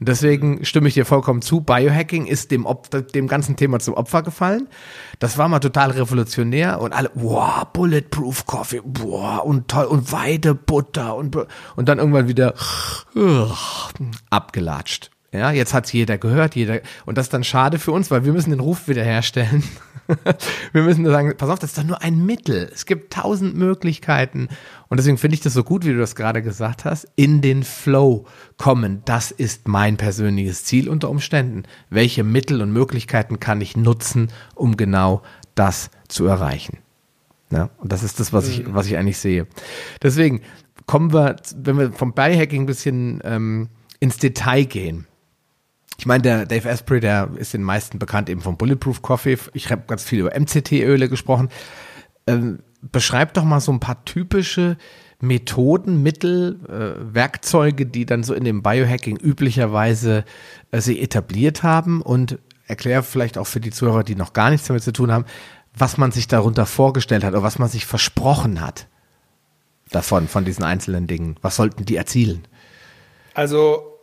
Und 0.00 0.08
deswegen 0.08 0.64
stimme 0.64 0.88
ich 0.88 0.94
dir 0.94 1.04
vollkommen 1.04 1.42
zu. 1.42 1.60
Biohacking 1.60 2.26
ist 2.26 2.50
dem, 2.50 2.66
Opfer, 2.66 3.02
dem 3.02 3.28
ganzen 3.28 3.56
Thema 3.56 3.78
zum 3.78 3.94
Opfer 3.94 4.22
gefallen. 4.22 4.68
Das 5.18 5.38
war 5.38 5.48
mal 5.48 5.60
total 5.60 5.92
revolutionär 5.92 6.80
und 6.80 6.92
alle, 6.92 7.10
wow, 7.14 7.64
Bulletproof 7.72 8.46
Coffee, 8.46 8.80
wow, 8.84 9.42
und 9.44 9.68
toll, 9.68 9.84
und 9.84 10.10
Weidebutter 10.10 11.14
und, 11.14 11.36
und 11.76 11.88
dann 11.88 11.98
irgendwann 11.98 12.28
wieder 12.28 12.54
uh, 13.14 13.46
abgelatscht. 14.30 15.10
Ja, 15.32 15.50
jetzt 15.50 15.74
hat's 15.74 15.92
jeder 15.92 16.16
gehört, 16.16 16.54
jeder, 16.54 16.80
und 17.06 17.18
das 17.18 17.26
ist 17.26 17.34
dann 17.34 17.42
schade 17.42 17.80
für 17.80 17.90
uns, 17.90 18.10
weil 18.10 18.24
wir 18.24 18.32
müssen 18.32 18.50
den 18.50 18.60
Ruf 18.60 18.86
wiederherstellen. 18.86 19.64
wir 20.72 20.82
müssen 20.82 21.04
sagen, 21.06 21.34
pass 21.36 21.48
auf, 21.48 21.58
das 21.58 21.70
ist 21.70 21.78
doch 21.78 21.84
nur 21.84 22.02
ein 22.02 22.24
Mittel. 22.24 22.70
Es 22.72 22.86
gibt 22.86 23.12
tausend 23.12 23.56
Möglichkeiten. 23.56 24.48
Und 24.88 24.98
deswegen 24.98 25.18
finde 25.18 25.34
ich 25.34 25.40
das 25.40 25.54
so 25.54 25.64
gut, 25.64 25.84
wie 25.84 25.92
du 25.92 25.98
das 25.98 26.14
gerade 26.14 26.42
gesagt 26.42 26.84
hast, 26.84 27.08
in 27.16 27.40
den 27.40 27.62
Flow 27.62 28.26
kommen. 28.56 29.02
Das 29.04 29.30
ist 29.30 29.68
mein 29.68 29.96
persönliches 29.96 30.64
Ziel 30.64 30.88
unter 30.88 31.10
Umständen. 31.10 31.64
Welche 31.90 32.24
Mittel 32.24 32.60
und 32.62 32.72
Möglichkeiten 32.72 33.40
kann 33.40 33.60
ich 33.60 33.76
nutzen, 33.76 34.28
um 34.54 34.76
genau 34.76 35.22
das 35.54 35.90
zu 36.08 36.26
erreichen? 36.26 36.78
Ja, 37.50 37.70
und 37.78 37.92
das 37.92 38.02
ist 38.02 38.20
das, 38.20 38.32
was 38.32 38.48
ich, 38.48 38.66
mhm. 38.66 38.74
was 38.74 38.86
ich 38.86 38.96
eigentlich 38.96 39.18
sehe. 39.18 39.46
Deswegen 40.02 40.42
kommen 40.86 41.12
wir, 41.12 41.36
wenn 41.56 41.78
wir 41.78 41.92
vom 41.92 42.12
Biohacking 42.12 42.62
ein 42.62 42.66
bisschen 42.66 43.20
ähm, 43.24 43.68
ins 44.00 44.18
Detail 44.18 44.64
gehen 44.64 45.06
ich 45.98 46.06
meine, 46.06 46.22
der 46.22 46.46
Dave 46.46 46.68
Asprey, 46.68 47.00
der 47.00 47.30
ist 47.36 47.54
den 47.54 47.62
meisten 47.62 47.98
bekannt 47.98 48.28
eben 48.28 48.40
vom 48.40 48.56
Bulletproof 48.56 49.02
Coffee. 49.02 49.38
Ich 49.52 49.70
habe 49.70 49.84
ganz 49.86 50.02
viel 50.02 50.20
über 50.20 50.38
MCT-Öle 50.38 51.08
gesprochen. 51.08 51.48
Ähm, 52.26 52.60
beschreib 52.82 53.34
doch 53.34 53.44
mal 53.44 53.60
so 53.60 53.72
ein 53.72 53.80
paar 53.80 54.04
typische 54.04 54.76
Methoden, 55.20 56.02
Mittel, 56.02 56.58
äh, 56.68 57.14
Werkzeuge, 57.14 57.86
die 57.86 58.06
dann 58.06 58.22
so 58.22 58.34
in 58.34 58.44
dem 58.44 58.62
Biohacking 58.62 59.16
üblicherweise 59.16 60.24
äh, 60.70 60.80
sie 60.80 61.00
etabliert 61.00 61.62
haben 61.62 62.02
und 62.02 62.38
erklär 62.66 63.02
vielleicht 63.02 63.38
auch 63.38 63.46
für 63.46 63.60
die 63.60 63.70
Zuhörer, 63.70 64.04
die 64.04 64.16
noch 64.16 64.32
gar 64.32 64.50
nichts 64.50 64.66
damit 64.66 64.82
zu 64.82 64.92
tun 64.92 65.12
haben, 65.12 65.24
was 65.76 65.96
man 65.96 66.12
sich 66.12 66.28
darunter 66.28 66.66
vorgestellt 66.66 67.24
hat 67.24 67.32
oder 67.32 67.42
was 67.42 67.58
man 67.58 67.68
sich 67.68 67.86
versprochen 67.86 68.60
hat 68.60 68.86
davon, 69.90 70.28
von 70.28 70.44
diesen 70.44 70.64
einzelnen 70.64 71.06
Dingen. 71.06 71.36
Was 71.42 71.56
sollten 71.56 71.84
die 71.84 71.96
erzielen? 71.96 72.46
Also 73.34 73.93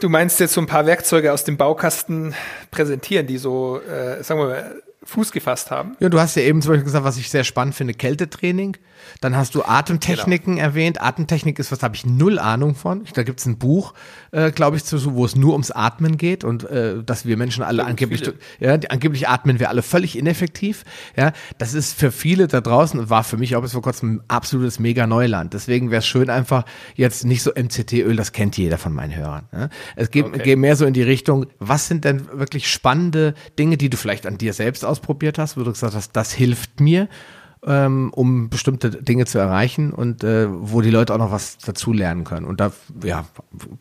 Du 0.00 0.08
meinst 0.08 0.40
jetzt 0.40 0.54
so 0.54 0.60
ein 0.60 0.66
paar 0.66 0.86
Werkzeuge 0.86 1.32
aus 1.32 1.44
dem 1.44 1.56
Baukasten 1.56 2.34
präsentieren, 2.70 3.26
die 3.26 3.38
so, 3.38 3.80
äh, 3.80 4.22
sagen 4.22 4.40
wir 4.40 4.46
mal, 4.46 4.82
Fuß 5.04 5.30
gefasst 5.30 5.70
haben. 5.70 5.96
Ja, 6.00 6.08
du 6.08 6.18
hast 6.18 6.34
ja 6.34 6.42
eben 6.42 6.60
zum 6.60 6.72
Beispiel 6.72 6.84
gesagt, 6.84 7.04
was 7.04 7.16
ich 7.16 7.30
sehr 7.30 7.44
spannend 7.44 7.76
finde, 7.76 7.94
Kältetraining. 7.94 8.76
Dann 9.20 9.36
hast 9.36 9.54
du 9.54 9.64
Atemtechniken 9.64 10.56
genau. 10.56 10.66
erwähnt. 10.66 11.00
Atemtechnik 11.00 11.58
ist 11.58 11.72
was, 11.72 11.82
habe 11.82 11.94
ich 11.94 12.04
null 12.04 12.38
Ahnung 12.38 12.74
von. 12.74 13.04
Da 13.14 13.22
gibt 13.22 13.40
es 13.40 13.46
ein 13.46 13.58
Buch, 13.58 13.94
äh, 14.32 14.50
glaube 14.50 14.76
ich, 14.76 14.84
zu, 14.84 15.14
wo 15.14 15.24
es 15.24 15.36
nur 15.36 15.52
ums 15.52 15.70
Atmen 15.70 16.16
geht 16.16 16.44
und 16.44 16.64
äh, 16.64 17.02
dass 17.04 17.24
wir 17.24 17.36
Menschen 17.36 17.62
alle 17.62 17.84
angeblich, 17.84 18.22
ja, 18.60 18.76
die, 18.76 18.90
angeblich 18.90 19.28
atmen 19.28 19.60
wir 19.60 19.70
alle 19.70 19.82
völlig 19.82 20.18
ineffektiv. 20.18 20.84
Ja, 21.16 21.32
das 21.58 21.74
ist 21.74 21.98
für 21.98 22.10
viele 22.10 22.48
da 22.48 22.60
draußen 22.60 22.98
und 22.98 23.10
war 23.10 23.24
für 23.24 23.36
mich 23.36 23.56
auch 23.56 23.62
bis 23.62 23.72
vor 23.72 23.82
kurzem 23.82 24.16
ein 24.16 24.20
absolutes 24.28 24.78
mega 24.78 25.06
Neuland. 25.06 25.54
Deswegen 25.54 25.90
wäre 25.90 26.00
es 26.00 26.06
schön 26.06 26.30
einfach 26.30 26.64
jetzt 26.94 27.24
nicht 27.24 27.42
so 27.42 27.52
MCT-Öl, 27.52 28.16
das 28.16 28.32
kennt 28.32 28.56
jeder 28.56 28.78
von 28.78 28.92
meinen 28.92 29.14
Hörern. 29.14 29.48
Ja. 29.52 29.68
Es 29.94 30.10
geht, 30.10 30.26
okay. 30.26 30.42
geht 30.42 30.58
mehr 30.58 30.76
so 30.76 30.84
in 30.84 30.94
die 30.94 31.02
Richtung, 31.02 31.46
was 31.58 31.88
sind 31.88 32.04
denn 32.04 32.26
wirklich 32.32 32.70
spannende 32.70 33.34
Dinge, 33.58 33.76
die 33.76 33.88
du 33.88 33.96
vielleicht 33.96 34.26
an 34.26 34.38
dir 34.38 34.52
selbst 34.52 34.84
aus 34.84 34.96
ausprobiert 34.96 35.38
hast, 35.38 35.56
wo 35.56 35.62
du 35.62 35.72
gesagt 35.72 35.94
hast, 35.94 36.12
das 36.12 36.32
hilft 36.32 36.80
mir, 36.80 37.08
ähm, 37.64 38.10
um 38.14 38.48
bestimmte 38.48 38.90
Dinge 38.90 39.26
zu 39.26 39.38
erreichen 39.38 39.92
und 39.92 40.24
äh, 40.24 40.46
wo 40.48 40.80
die 40.80 40.90
Leute 40.90 41.14
auch 41.14 41.18
noch 41.18 41.32
was 41.32 41.58
dazu 41.58 41.92
lernen 41.92 42.24
können. 42.24 42.46
Und 42.46 42.60
da, 42.60 42.72
ja, 43.02 43.26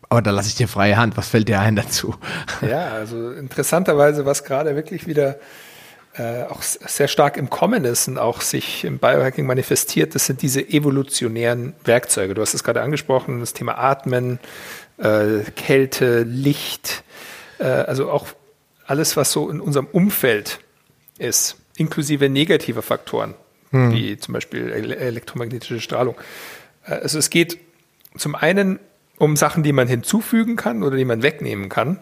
aber 0.09 0.21
da 0.21 0.31
lasse 0.31 0.49
ich 0.49 0.55
dir 0.55 0.67
freie 0.67 0.97
Hand. 0.97 1.17
Was 1.17 1.29
fällt 1.29 1.47
dir 1.47 1.59
ein 1.59 1.75
dazu? 1.75 2.15
Ja, 2.61 2.87
also 2.87 3.31
interessanterweise, 3.31 4.25
was 4.25 4.43
gerade 4.43 4.75
wirklich 4.75 5.07
wieder 5.07 5.37
äh, 6.17 6.43
auch 6.43 6.61
sehr 6.61 7.07
stark 7.07 7.37
im 7.37 7.49
Kommen 7.49 7.83
ist 7.83 8.07
und 8.07 8.17
auch 8.17 8.41
sich 8.41 8.85
im 8.85 8.99
Biohacking 8.99 9.45
manifestiert, 9.45 10.15
das 10.15 10.25
sind 10.25 10.41
diese 10.41 10.67
evolutionären 10.67 11.73
Werkzeuge. 11.83 12.33
Du 12.33 12.41
hast 12.41 12.53
es 12.53 12.63
gerade 12.63 12.81
angesprochen, 12.81 13.39
das 13.39 13.53
Thema 13.53 13.77
Atmen, 13.77 14.39
äh, 14.97 15.39
Kälte, 15.55 16.23
Licht, 16.23 17.03
äh, 17.59 17.65
also 17.65 18.09
auch 18.09 18.27
alles, 18.87 19.17
was 19.17 19.31
so 19.31 19.49
in 19.49 19.59
unserem 19.59 19.87
Umfeld 19.87 20.59
ist, 21.17 21.57
inklusive 21.75 22.29
negativer 22.29 22.81
Faktoren, 22.81 23.33
hm. 23.75 23.91
wie 23.91 24.17
zum 24.17 24.33
Beispiel 24.33 24.71
elektromagnetische 24.71 25.81
Strahlung. 25.81 26.15
Äh, 26.85 26.93
also 26.93 27.19
es 27.19 27.29
geht 27.29 27.57
zum 28.17 28.35
einen 28.35 28.79
um 29.17 29.35
Sachen, 29.35 29.63
die 29.63 29.73
man 29.73 29.87
hinzufügen 29.87 30.55
kann 30.55 30.83
oder 30.83 30.97
die 30.97 31.05
man 31.05 31.23
wegnehmen 31.23 31.69
kann. 31.69 31.99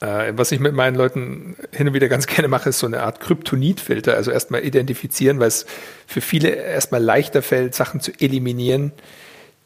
Äh, 0.00 0.32
was 0.36 0.50
ich 0.52 0.60
mit 0.60 0.74
meinen 0.74 0.96
Leuten 0.96 1.56
hin 1.72 1.88
und 1.88 1.94
wieder 1.94 2.08
ganz 2.08 2.26
gerne 2.28 2.48
mache, 2.48 2.70
ist 2.70 2.78
so 2.78 2.86
eine 2.86 3.02
Art 3.02 3.20
Kryptonitfilter. 3.20 4.14
Also 4.14 4.30
erstmal 4.30 4.64
identifizieren, 4.64 5.40
weil 5.40 5.48
es 5.48 5.66
für 6.06 6.20
viele 6.20 6.50
erstmal 6.50 7.02
leichter 7.02 7.42
fällt, 7.42 7.74
Sachen 7.74 8.00
zu 8.00 8.12
eliminieren, 8.18 8.92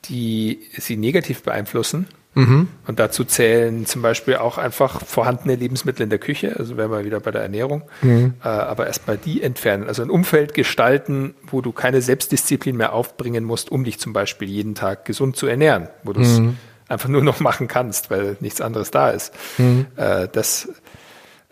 die 0.07 0.61
sie 0.77 0.97
negativ 0.97 1.43
beeinflussen. 1.43 2.09
Mhm. 2.35 2.69
Und 2.87 2.99
dazu 2.99 3.25
zählen 3.25 3.87
zum 3.87 4.03
Beispiel 4.03 4.37
auch 4.37 4.59
einfach 4.59 5.05
vorhandene 5.05 5.55
Lebensmittel 5.55 6.03
in 6.03 6.11
der 6.11 6.19
Küche, 6.19 6.57
also 6.59 6.77
wären 6.77 6.91
wir 6.91 7.05
wieder 7.05 7.21
bei 7.21 7.31
der 7.31 7.43
Ernährung, 7.43 7.83
mhm. 8.03 8.35
äh, 8.43 8.49
aber 8.49 8.87
erstmal 8.87 9.17
die 9.17 9.43
entfernen. 9.43 9.87
Also 9.87 10.03
ein 10.03 10.11
Umfeld 10.11 10.55
gestalten, 10.55 11.35
wo 11.47 11.61
du 11.61 11.73
keine 11.73 12.03
Selbstdisziplin 12.03 12.77
mehr 12.77 12.93
aufbringen 12.93 13.45
musst, 13.45 13.71
um 13.71 13.85
dich 13.85 13.99
zum 13.99 14.13
Beispiel 14.13 14.49
jeden 14.49 14.75
Tag 14.75 15.05
gesund 15.05 15.37
zu 15.37 15.47
ernähren, 15.47 15.89
wo 16.03 16.13
du 16.13 16.21
es 16.21 16.41
mhm. 16.41 16.57
einfach 16.89 17.09
nur 17.09 17.23
noch 17.23 17.41
machen 17.45 17.69
kannst, 17.69 18.11
weil 18.11 18.37
nichts 18.41 18.61
anderes 18.61 18.91
da 18.91 19.11
ist. 19.11 19.33
Mhm. 19.59 19.87
Äh, 19.97 20.29
das 20.33 20.69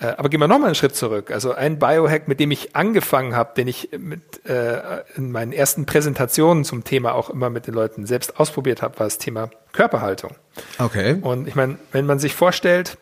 aber 0.07 0.29
gehen 0.29 0.41
wir 0.41 0.49
nochmal 0.49 0.69
einen 0.69 0.75
Schritt 0.75 0.97
zurück. 0.97 1.31
Also 1.31 1.53
ein 1.53 1.79
Biohack, 1.79 2.29
mit 2.29 2.41
dem 2.41 2.51
ich 2.51 2.75
angefangen 2.75 3.37
habe, 3.37 3.53
den 3.57 3.69
ich 3.69 3.91
mit, 3.99 4.45
äh, 4.47 5.03
in 5.17 5.31
meinen 5.31 5.53
ersten 5.53 5.87
Präsentationen 5.87 6.65
zum 6.65 6.85
Thema 6.85 7.15
auch 7.15 7.31
immer 7.31 7.51
mit 7.51 7.67
den 7.67 7.75
Leuten 7.75 8.07
selbst 8.07 8.39
ausprobiert 8.41 8.83
habe, 8.83 8.99
war 8.99 9.07
das 9.07 9.19
Thema 9.19 9.51
Körperhaltung. 9.73 10.33
Okay. 10.79 11.19
Und 11.21 11.47
ich 11.47 11.55
meine, 11.55 11.79
wenn 11.93 12.07
man 12.07 12.19
sich 12.19 12.35
vorstellt, 12.35 12.99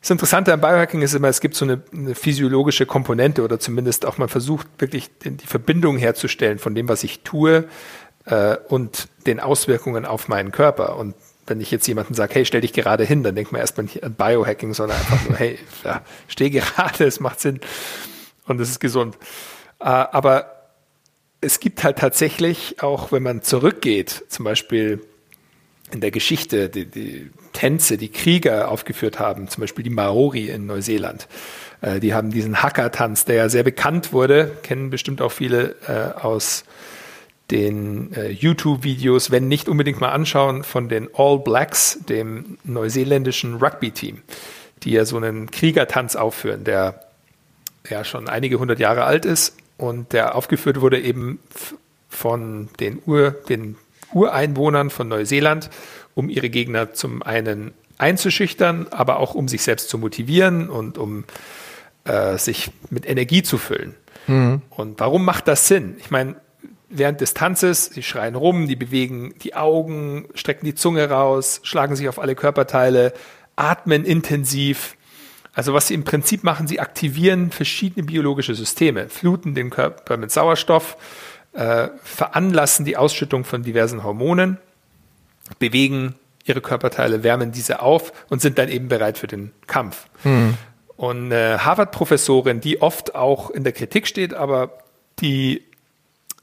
das 0.00 0.10
Interessante 0.10 0.52
am 0.52 0.60
Biohacking 0.60 1.02
ist 1.02 1.14
immer, 1.14 1.28
es 1.28 1.40
gibt 1.40 1.54
so 1.54 1.66
eine, 1.66 1.82
eine, 1.92 2.14
physiologische 2.14 2.86
Komponente 2.86 3.42
oder 3.42 3.60
zumindest 3.60 4.06
auch 4.06 4.16
man 4.16 4.30
versucht 4.30 4.66
wirklich 4.78 5.10
die 5.22 5.46
Verbindung 5.46 5.98
herzustellen 5.98 6.58
von 6.58 6.74
dem, 6.74 6.88
was 6.88 7.04
ich 7.04 7.20
tue 7.20 7.68
äh, 8.24 8.56
und 8.68 9.08
den 9.26 9.40
Auswirkungen 9.40 10.06
auf 10.06 10.28
meinen 10.28 10.52
Körper. 10.52 10.96
Und 10.96 11.14
wenn 11.50 11.60
ich 11.60 11.70
jetzt 11.70 11.86
jemanden 11.86 12.14
sage, 12.14 12.34
hey, 12.34 12.46
stell 12.46 12.62
dich 12.62 12.72
gerade 12.72 13.04
hin, 13.04 13.22
dann 13.22 13.34
denkt 13.34 13.52
man 13.52 13.60
erstmal 13.60 13.84
nicht 13.84 14.02
an 14.02 14.14
Biohacking, 14.14 14.72
sondern 14.72 14.98
einfach 14.98 15.28
nur, 15.28 15.36
hey, 15.36 15.58
ja, 15.84 16.02
steh 16.28 16.48
gerade, 16.48 17.04
es 17.04 17.20
macht 17.20 17.40
Sinn 17.40 17.60
und 18.46 18.60
es 18.60 18.70
ist 18.70 18.80
gesund. 18.80 19.18
Äh, 19.80 19.84
aber 19.84 20.68
es 21.40 21.60
gibt 21.60 21.84
halt 21.84 21.98
tatsächlich 21.98 22.82
auch, 22.82 23.12
wenn 23.12 23.22
man 23.22 23.42
zurückgeht, 23.42 24.24
zum 24.28 24.44
Beispiel 24.44 25.00
in 25.90 26.00
der 26.00 26.10
Geschichte, 26.10 26.68
die, 26.68 26.86
die 26.86 27.30
Tänze, 27.52 27.98
die 27.98 28.10
Krieger 28.10 28.68
aufgeführt 28.68 29.18
haben, 29.18 29.48
zum 29.48 29.62
Beispiel 29.62 29.82
die 29.82 29.90
Maori 29.90 30.48
in 30.48 30.66
Neuseeland. 30.66 31.26
Äh, 31.80 32.00
die 32.00 32.14
haben 32.14 32.30
diesen 32.30 32.62
Hacker-Tanz, 32.62 33.24
der 33.24 33.36
ja 33.36 33.48
sehr 33.48 33.64
bekannt 33.64 34.12
wurde, 34.12 34.56
kennen 34.62 34.90
bestimmt 34.90 35.20
auch 35.20 35.32
viele 35.32 35.74
äh, 35.88 36.20
aus 36.20 36.64
den 37.50 38.12
äh, 38.14 38.28
YouTube-Videos, 38.28 39.30
wenn 39.30 39.48
nicht 39.48 39.68
unbedingt 39.68 40.00
mal 40.00 40.10
anschauen, 40.10 40.62
von 40.62 40.88
den 40.88 41.08
All 41.14 41.38
Blacks, 41.38 41.98
dem 42.08 42.58
neuseeländischen 42.64 43.56
Rugby-Team, 43.56 44.22
die 44.82 44.92
ja 44.92 45.04
so 45.04 45.16
einen 45.16 45.50
Kriegertanz 45.50 46.16
aufführen, 46.16 46.64
der 46.64 47.00
ja 47.88 48.04
schon 48.04 48.28
einige 48.28 48.58
hundert 48.58 48.78
Jahre 48.78 49.04
alt 49.04 49.24
ist 49.24 49.56
und 49.78 50.12
der 50.12 50.34
aufgeführt 50.34 50.80
wurde 50.80 51.00
eben 51.00 51.40
von 52.08 52.68
den, 52.78 53.00
Ur, 53.06 53.32
den 53.48 53.76
Ureinwohnern 54.12 54.90
von 54.90 55.08
Neuseeland, 55.08 55.70
um 56.14 56.28
ihre 56.28 56.50
Gegner 56.50 56.92
zum 56.92 57.22
einen 57.22 57.72
einzuschüchtern, 57.98 58.88
aber 58.90 59.18
auch 59.18 59.34
um 59.34 59.48
sich 59.48 59.62
selbst 59.62 59.88
zu 59.88 59.98
motivieren 59.98 60.68
und 60.68 60.98
um 60.98 61.24
äh, 62.04 62.38
sich 62.38 62.70
mit 62.90 63.08
Energie 63.08 63.42
zu 63.42 63.58
füllen. 63.58 63.94
Mhm. 64.26 64.62
Und 64.70 65.00
warum 65.00 65.24
macht 65.24 65.48
das 65.48 65.68
Sinn? 65.68 65.96
Ich 66.00 66.10
meine, 66.10 66.36
während 66.90 67.20
des 67.20 67.34
Tanzes, 67.34 67.86
sie 67.86 68.02
schreien 68.02 68.34
rum, 68.34 68.66
die 68.66 68.76
bewegen 68.76 69.34
die 69.42 69.54
Augen, 69.54 70.26
strecken 70.34 70.66
die 70.66 70.74
Zunge 70.74 71.08
raus, 71.08 71.60
schlagen 71.62 71.96
sich 71.96 72.08
auf 72.08 72.18
alle 72.18 72.34
Körperteile, 72.34 73.14
atmen 73.56 74.04
intensiv. 74.04 74.96
Also 75.54 75.72
was 75.72 75.88
sie 75.88 75.94
im 75.94 76.04
Prinzip 76.04 76.44
machen, 76.44 76.66
sie 76.66 76.80
aktivieren 76.80 77.50
verschiedene 77.50 78.04
biologische 78.04 78.54
Systeme, 78.54 79.08
fluten 79.08 79.54
den 79.54 79.70
Körper 79.70 80.16
mit 80.16 80.30
Sauerstoff, 80.30 80.96
äh, 81.52 81.88
veranlassen 82.02 82.84
die 82.84 82.96
Ausschüttung 82.96 83.44
von 83.44 83.62
diversen 83.62 84.04
Hormonen, 84.04 84.58
bewegen 85.58 86.16
ihre 86.44 86.60
Körperteile, 86.60 87.22
wärmen 87.22 87.52
diese 87.52 87.82
auf 87.82 88.12
und 88.28 88.40
sind 88.40 88.58
dann 88.58 88.68
eben 88.68 88.88
bereit 88.88 89.18
für 89.18 89.26
den 89.26 89.52
Kampf. 89.66 90.06
Mhm. 90.24 90.54
Und 90.96 91.32
äh, 91.32 91.58
Harvard-Professorin, 91.58 92.60
die 92.60 92.82
oft 92.82 93.14
auch 93.14 93.50
in 93.50 93.64
der 93.64 93.72
Kritik 93.72 94.06
steht, 94.06 94.34
aber 94.34 94.78
die 95.20 95.62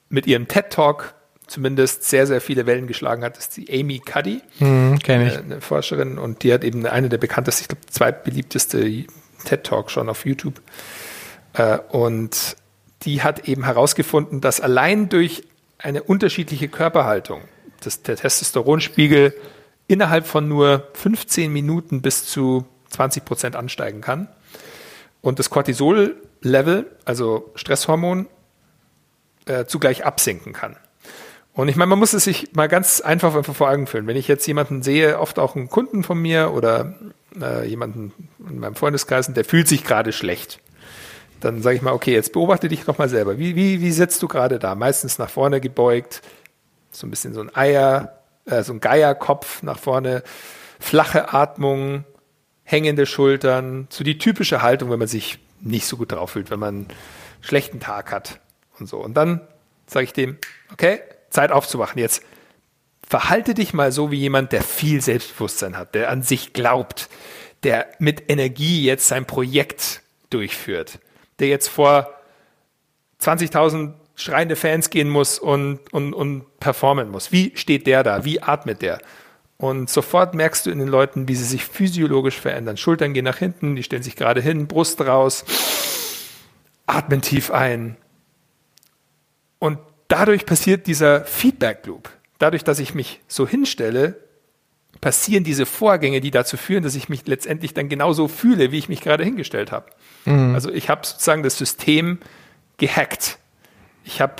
mit 0.10 0.28
ihrem 0.28 0.47
TED-Talk 0.47 1.14
zumindest 1.47 2.03
sehr, 2.03 2.28
sehr 2.28 2.41
viele 2.41 2.66
Wellen 2.66 2.88
geschlagen 2.88 3.24
hat, 3.24 3.38
ist 3.38 3.55
die 3.55 3.72
Amy 3.72 3.99
Cuddy, 3.99 4.41
hm. 4.58 4.99
Äh, 5.08 5.14
eine 5.14 5.62
Forscherin 5.62 6.18
und 6.18 6.43
die 6.43 6.53
hat 6.53 6.64
eben 6.64 6.86
eine 6.86 7.08
der 7.08 7.18
bekanntesten, 7.18 7.64
ich 7.64 7.68
glaube, 7.70 7.86
zweitbeliebteste 7.89 9.05
TED-Talk 9.45 9.89
schon 9.89 10.10
auf 10.10 10.26
YouTube. 10.26 10.62
Äh, 11.53 11.78
und 11.89 12.58
die 13.03 13.24
hat 13.24 13.47
eben 13.47 13.64
herausgefunden, 13.64 14.41
dass 14.41 14.60
allein 14.60 15.08
durch 15.08 15.43
eine 15.78 16.03
unterschiedliche 16.03 16.68
Körperhaltung 16.68 17.41
dass 17.82 18.01
der 18.01 18.16
Testosteronspiegel 18.16 19.34
innerhalb 19.88 20.28
von 20.28 20.47
nur 20.47 20.88
15 20.93 21.51
Minuten 21.51 22.01
bis 22.01 22.26
zu 22.26 22.66
20 22.89 23.26
Prozent 23.26 23.55
ansteigen 23.55 24.01
kann. 24.01 24.28
Und 25.22 25.39
das 25.39 25.49
Cortisol-Level, 25.49 26.86
also 27.05 27.51
Stresshormon, 27.55 28.28
äh, 29.48 29.66
zugleich 29.66 30.06
absinken 30.06 30.54
kann. 30.54 30.76
Und 31.58 31.70
ich 31.70 31.76
meine, 31.76 31.89
man 31.89 31.98
muss 31.98 32.14
es 32.14 32.24
sich 32.24 32.54
mal 32.54 32.68
ganz 32.68 33.02
einfach 33.02 33.43
vor 33.43 33.70
Augen 33.70 33.88
führen. 33.88 34.06
Wenn 34.06 34.16
ich 34.16 34.28
jetzt 34.28 34.45
jemanden 34.45 34.84
sehe, 34.84 35.20
oft 35.20 35.39
auch 35.39 35.56
einen 35.56 35.70
Kunden 35.70 36.04
von 36.04 36.22
mir 36.22 36.52
oder 36.54 36.93
äh, 37.41 37.68
jemanden 37.68 38.14
in 38.48 38.60
meinem 38.60 38.76
Freundeskreis, 38.76 39.34
der 39.34 39.43
fühlt 39.43 39.68
sich 39.68 39.84
gerade 39.84 40.14
schlecht, 40.14 40.60
dann 41.39 41.64
sage 41.64 41.76
ich 41.76 41.82
mal, 41.82 41.93
okay, 41.93 42.14
jetzt 42.14 42.32
beobachte 42.34 42.68
dich 42.68 42.86
doch 42.86 43.00
mal 43.00 43.10
selber. 43.10 43.39
Wie, 43.39 43.56
wie, 43.56 43.82
wie 43.82 43.91
sitzt 43.91 44.22
du 44.22 44.28
gerade 44.28 44.60
da? 44.60 44.76
Meistens 44.76 45.18
nach 45.18 45.32
vorne 45.32 45.60
gebeugt, 45.60 46.22
so 46.91 47.08
ein 47.08 47.10
bisschen 47.10 47.34
so 47.34 47.41
ein 47.41 47.56
Eier, 47.56 48.20
äh, 48.45 48.62
so 48.62 48.74
ein 48.74 48.80
Geierkopf 48.80 49.64
nach 49.64 49.80
vorne, 49.80 50.22
flache 50.80 51.34
Atmung, 51.34 52.04
hängende 52.66 53.08
Schultern, 53.08 53.88
so 53.89 54.04
die 54.04 54.20
typische 54.20 54.62
Haltung, 54.62 54.91
wenn 54.91 55.00
man 55.00 55.08
sich 55.08 55.39
nicht 55.60 55.88
so 55.88 55.98
gut 55.98 56.12
drauf 56.12 56.32
fühlt, 56.32 56.52
wenn 56.52 56.60
man 56.60 56.76
einen 56.76 56.88
schlechten 57.41 57.80
Tag 57.80 58.12
hat 58.12 58.41
und 58.80 58.88
so. 58.88 58.98
Und 58.98 59.16
dann 59.16 59.42
sage 59.88 60.06
ich 60.06 60.14
dem, 60.14 60.38
okay, 60.72 61.00
Zeit 61.30 61.52
aufzuwachen. 61.52 62.00
Jetzt 62.00 62.24
verhalte 63.08 63.54
dich 63.54 63.74
mal 63.74 63.92
so 63.92 64.12
wie 64.12 64.18
jemand, 64.18 64.52
der 64.52 64.62
viel 64.62 65.02
Selbstbewusstsein 65.02 65.78
hat, 65.78 65.96
der 65.96 66.10
an 66.10 66.24
sich 66.24 66.54
glaubt, 66.54 67.10
der 67.64 67.88
mit 68.00 68.30
Energie 68.30 68.84
jetzt 68.84 69.08
sein 69.08 69.26
Projekt 69.26 70.02
durchführt, 70.30 71.00
der 71.40 71.48
jetzt 71.48 71.68
vor 71.70 72.14
20.000 73.22 73.94
schreiende 74.16 74.56
Fans 74.56 74.90
gehen 74.90 75.10
muss 75.10 75.40
und, 75.40 75.80
und, 75.94 76.14
und 76.14 76.60
performen 76.60 77.10
muss. 77.10 77.32
Wie 77.32 77.54
steht 77.56 77.88
der 77.88 78.04
da? 78.04 78.26
Wie 78.26 78.42
atmet 78.42 78.82
der? 78.82 79.00
Und 79.58 79.90
sofort 79.90 80.36
merkst 80.36 80.66
du 80.66 80.72
in 80.72 80.80
den 80.80 80.88
Leuten, 80.88 81.28
wie 81.28 81.36
sie 81.36 81.46
sich 81.46 81.66
physiologisch 81.66 82.40
verändern. 82.40 82.78
Schultern 82.78 83.14
gehen 83.14 83.26
nach 83.26 83.38
hinten, 83.38 83.76
die 83.76 83.84
stellen 83.84 84.04
sich 84.04 84.16
gerade 84.16 84.42
hin, 84.42 84.68
Brust 84.68 85.02
raus, 85.02 85.46
atmen 86.86 87.22
tief 87.22 87.52
ein. 87.52 87.98
Und 89.60 89.80
dadurch 90.08 90.45
passiert 90.45 90.88
dieser 90.88 91.26
Feedback 91.26 91.86
Loop. 91.86 92.10
Dadurch, 92.39 92.64
dass 92.64 92.80
ich 92.80 92.93
mich 92.93 93.22
so 93.28 93.47
hinstelle, 93.47 94.16
passieren 95.01 95.43
diese 95.43 95.66
Vorgänge, 95.66 96.22
die 96.22 96.32
dazu 96.32 96.58
führen, 96.58 96.84
dass 96.84 96.95
ich 96.95 97.10
mich 97.10 97.26
letztendlich 97.28 97.74
dann 97.74 97.89
genauso 97.89 98.28
fühle, 98.28 98.72
wie 98.72 98.78
ich 98.78 98.89
mich 98.89 99.01
gerade 99.01 99.24
hingestellt 99.24 99.72
habe. 99.72 99.88
Mhm. 100.26 100.53
Also 100.53 100.72
ich 100.72 100.89
habe 100.89 101.05
sozusagen 101.05 101.43
das 101.43 101.58
System 101.58 102.20
gehackt. 102.78 103.38
Ich 104.03 104.22
habe 104.22 104.36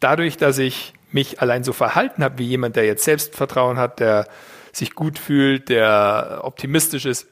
dadurch, 0.00 0.36
dass 0.36 0.58
ich 0.58 0.94
mich 1.10 1.40
allein 1.40 1.64
so 1.64 1.72
verhalten 1.72 2.24
habe, 2.24 2.38
wie 2.38 2.46
jemand, 2.46 2.76
der 2.76 2.84
jetzt 2.84 3.04
Selbstvertrauen 3.04 3.78
hat, 3.78 4.00
der 4.00 4.26
sich 4.72 4.94
gut 4.94 5.18
fühlt, 5.18 5.68
der 5.68 6.40
optimistisch 6.42 7.04
ist, 7.04 7.26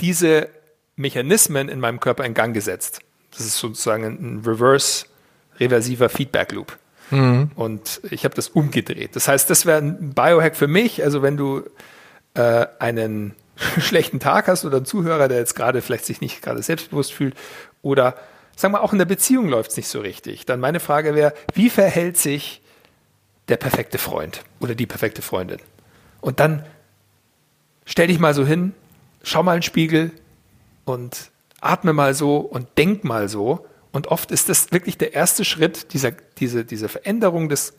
diese 0.00 0.48
Mechanismen 0.96 1.68
in 1.68 1.80
meinem 1.80 2.00
Körper 2.00 2.24
in 2.24 2.34
Gang 2.34 2.54
gesetzt. 2.54 3.00
Das 3.30 3.40
ist 3.40 3.58
sozusagen 3.58 4.04
ein 4.04 4.42
Reverse 4.44 5.06
reversiver 5.60 6.08
Feedback 6.08 6.52
Loop. 6.52 6.76
Mhm. 7.10 7.50
Und 7.54 8.00
ich 8.10 8.24
habe 8.24 8.34
das 8.34 8.48
umgedreht. 8.48 9.14
Das 9.14 9.28
heißt, 9.28 9.48
das 9.50 9.66
wäre 9.66 9.78
ein 9.78 10.14
Biohack 10.14 10.56
für 10.56 10.68
mich. 10.68 11.02
Also 11.02 11.22
wenn 11.22 11.36
du 11.36 11.62
äh, 12.34 12.66
einen 12.78 13.34
schlechten 13.78 14.20
Tag 14.20 14.48
hast 14.48 14.64
oder 14.64 14.78
einen 14.78 14.86
Zuhörer, 14.86 15.28
der 15.28 15.38
jetzt 15.38 15.54
gerade 15.54 15.82
vielleicht 15.82 16.06
sich 16.06 16.20
nicht 16.20 16.42
gerade 16.42 16.62
selbstbewusst 16.62 17.12
fühlt 17.12 17.34
oder 17.82 18.16
sagen 18.56 18.74
wir 18.74 18.82
auch 18.82 18.92
in 18.92 18.98
der 18.98 19.04
Beziehung 19.04 19.48
läuft 19.48 19.72
es 19.72 19.76
nicht 19.76 19.88
so 19.88 20.00
richtig, 20.00 20.46
dann 20.46 20.60
meine 20.60 20.80
Frage 20.80 21.14
wäre, 21.14 21.34
wie 21.54 21.70
verhält 21.70 22.16
sich 22.16 22.60
der 23.48 23.56
perfekte 23.56 23.98
Freund 23.98 24.42
oder 24.60 24.74
die 24.74 24.86
perfekte 24.86 25.22
Freundin? 25.22 25.58
Und 26.20 26.40
dann 26.40 26.64
stell 27.84 28.06
dich 28.06 28.18
mal 28.18 28.34
so 28.34 28.46
hin, 28.46 28.72
schau 29.22 29.42
mal 29.42 29.54
in 29.54 29.58
den 29.58 29.64
Spiegel 29.64 30.12
und 30.84 31.30
atme 31.60 31.92
mal 31.92 32.14
so 32.14 32.36
und 32.36 32.68
denk 32.78 33.04
mal 33.04 33.28
so 33.28 33.66
und 33.94 34.08
oft 34.08 34.32
ist 34.32 34.48
das 34.48 34.72
wirklich 34.72 34.98
der 34.98 35.14
erste 35.14 35.44
Schritt, 35.44 35.92
dieser, 35.92 36.10
diese, 36.38 36.64
diese 36.64 36.88
Veränderung 36.88 37.48
des, 37.48 37.74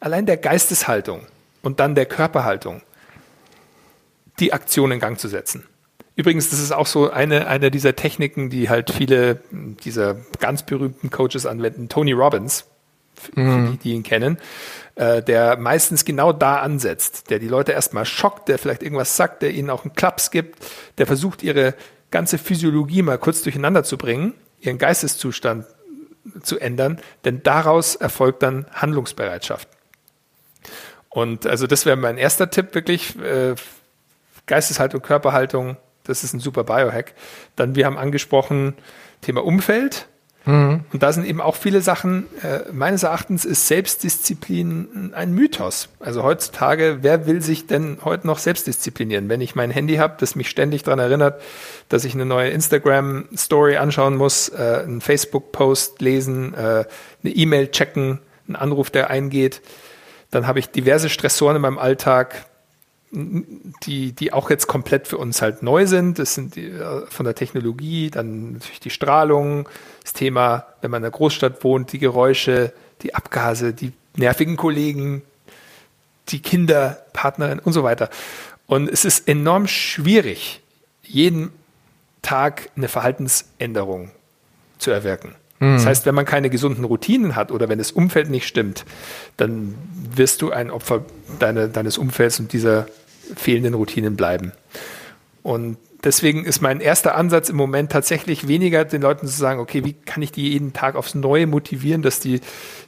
allein 0.00 0.24
der 0.24 0.38
Geisteshaltung 0.38 1.26
und 1.60 1.78
dann 1.78 1.94
der 1.94 2.06
Körperhaltung, 2.06 2.80
die 4.40 4.54
Aktion 4.54 4.92
in 4.92 4.98
Gang 4.98 5.20
zu 5.20 5.28
setzen. 5.28 5.66
Übrigens, 6.16 6.48
das 6.48 6.58
ist 6.58 6.72
auch 6.72 6.86
so 6.86 7.10
eine, 7.10 7.48
eine 7.48 7.70
dieser 7.70 7.94
Techniken, 7.94 8.48
die 8.48 8.70
halt 8.70 8.90
viele 8.90 9.42
dieser 9.50 10.16
ganz 10.38 10.62
berühmten 10.62 11.10
Coaches 11.10 11.44
anwenden. 11.44 11.90
Tony 11.90 12.12
Robbins, 12.12 12.64
mhm. 13.34 13.72
die, 13.72 13.76
die 13.76 13.92
ihn 13.92 14.02
kennen, 14.04 14.38
äh, 14.94 15.22
der 15.22 15.58
meistens 15.58 16.06
genau 16.06 16.32
da 16.32 16.60
ansetzt, 16.60 17.28
der 17.28 17.40
die 17.40 17.48
Leute 17.48 17.72
erstmal 17.72 18.06
schockt, 18.06 18.48
der 18.48 18.58
vielleicht 18.58 18.82
irgendwas 18.82 19.18
sagt, 19.18 19.42
der 19.42 19.50
ihnen 19.50 19.68
auch 19.68 19.84
einen 19.84 19.92
Klaps 19.92 20.30
gibt, 20.30 20.64
der 20.96 21.06
versucht, 21.06 21.42
ihre 21.42 21.74
ganze 22.10 22.38
Physiologie 22.38 23.02
mal 23.02 23.18
kurz 23.18 23.42
durcheinander 23.42 23.84
zu 23.84 23.98
bringen 23.98 24.32
ihren 24.60 24.78
Geisteszustand 24.78 25.66
zu 26.42 26.58
ändern, 26.58 27.00
denn 27.24 27.42
daraus 27.42 27.94
erfolgt 27.94 28.42
dann 28.42 28.66
Handlungsbereitschaft. 28.72 29.68
Und 31.08 31.46
also 31.46 31.66
das 31.66 31.86
wäre 31.86 31.96
mein 31.96 32.18
erster 32.18 32.50
Tipp 32.50 32.74
wirklich, 32.74 33.18
äh, 33.18 33.54
Geisteshaltung, 34.46 35.02
Körperhaltung, 35.02 35.76
das 36.04 36.24
ist 36.24 36.32
ein 36.32 36.40
super 36.40 36.64
Biohack. 36.64 37.14
Dann, 37.56 37.74
wir 37.74 37.86
haben 37.86 37.98
angesprochen, 37.98 38.74
Thema 39.20 39.44
Umfeld, 39.44 40.08
Mhm. 40.44 40.84
Und 40.92 41.02
da 41.02 41.12
sind 41.12 41.26
eben 41.26 41.40
auch 41.40 41.56
viele 41.56 41.80
Sachen, 41.80 42.26
äh, 42.42 42.60
meines 42.72 43.02
Erachtens 43.02 43.44
ist 43.44 43.68
Selbstdisziplin 43.68 45.12
ein 45.14 45.32
Mythos. 45.32 45.88
Also 46.00 46.22
heutzutage, 46.22 46.98
wer 47.02 47.26
will 47.26 47.42
sich 47.42 47.66
denn 47.66 47.98
heute 48.04 48.26
noch 48.26 48.38
selbstdisziplinieren? 48.38 49.28
Wenn 49.28 49.40
ich 49.40 49.54
mein 49.54 49.70
Handy 49.70 49.96
habe, 49.96 50.16
das 50.18 50.36
mich 50.36 50.48
ständig 50.48 50.84
daran 50.84 51.00
erinnert, 51.00 51.40
dass 51.88 52.04
ich 52.04 52.14
eine 52.14 52.24
neue 52.24 52.50
Instagram-Story 52.50 53.76
anschauen 53.76 54.16
muss, 54.16 54.48
äh, 54.48 54.82
einen 54.84 55.00
Facebook-Post 55.00 56.00
lesen, 56.00 56.54
äh, 56.54 56.84
eine 57.24 57.32
E-Mail 57.34 57.70
checken, 57.70 58.20
einen 58.46 58.56
Anruf, 58.56 58.90
der 58.90 59.10
eingeht, 59.10 59.60
dann 60.30 60.46
habe 60.46 60.58
ich 60.58 60.70
diverse 60.70 61.08
Stressoren 61.08 61.56
in 61.56 61.62
meinem 61.62 61.78
Alltag, 61.78 62.46
die, 63.10 64.12
die 64.12 64.32
auch 64.32 64.50
jetzt 64.50 64.66
komplett 64.66 65.08
für 65.08 65.18
uns 65.18 65.40
halt 65.40 65.62
neu 65.62 65.86
sind. 65.86 66.18
Das 66.18 66.34
sind 66.34 66.56
die, 66.56 66.66
äh, 66.66 67.06
von 67.08 67.24
der 67.24 67.34
Technologie, 67.34 68.10
dann 68.10 68.54
natürlich 68.54 68.80
die 68.80 68.90
Strahlung, 68.90 69.68
das 70.02 70.12
Thema, 70.12 70.66
wenn 70.80 70.90
man 70.90 71.02
in 71.02 71.06
einer 71.06 71.12
Großstadt 71.12 71.64
wohnt, 71.64 71.92
die 71.92 71.98
Geräusche, 71.98 72.72
die 73.02 73.14
Abgase, 73.14 73.72
die 73.72 73.92
nervigen 74.16 74.56
Kollegen, 74.56 75.22
die 76.28 76.40
Kinder, 76.40 77.04
Partnerin 77.12 77.58
und 77.58 77.72
so 77.72 77.82
weiter. 77.82 78.10
Und 78.66 78.88
es 78.88 79.04
ist 79.04 79.28
enorm 79.28 79.66
schwierig, 79.66 80.60
jeden 81.02 81.50
Tag 82.20 82.70
eine 82.76 82.88
Verhaltensänderung 82.88 84.10
zu 84.78 84.90
erwirken. 84.90 85.34
Mhm. 85.60 85.74
Das 85.74 85.86
heißt, 85.86 86.06
wenn 86.06 86.14
man 86.14 86.24
keine 86.24 86.50
gesunden 86.50 86.84
Routinen 86.84 87.36
hat 87.36 87.50
oder 87.52 87.68
wenn 87.68 87.78
das 87.78 87.92
Umfeld 87.92 88.30
nicht 88.30 88.46
stimmt, 88.46 88.84
dann 89.36 89.74
wirst 90.14 90.42
du 90.42 90.50
ein 90.50 90.70
Opfer 90.70 91.04
deine, 91.38 91.68
deines 91.68 91.98
Umfelds 91.98 92.40
und 92.40 92.52
dieser 92.52 92.86
fehlenden 93.36 93.74
Routinen 93.74 94.16
bleiben. 94.16 94.52
Und 95.42 95.78
deswegen 96.04 96.44
ist 96.44 96.60
mein 96.60 96.80
erster 96.80 97.14
Ansatz 97.16 97.48
im 97.48 97.56
Moment 97.56 97.90
tatsächlich 97.90 98.48
weniger 98.48 98.84
den 98.84 99.02
Leuten 99.02 99.26
zu 99.26 99.36
sagen, 99.36 99.60
okay, 99.60 99.84
wie 99.84 99.94
kann 99.94 100.22
ich 100.22 100.32
die 100.32 100.50
jeden 100.50 100.72
Tag 100.72 100.94
aufs 100.94 101.14
Neue 101.14 101.46
motivieren, 101.46 102.02
dass 102.02 102.20
die 102.20 102.40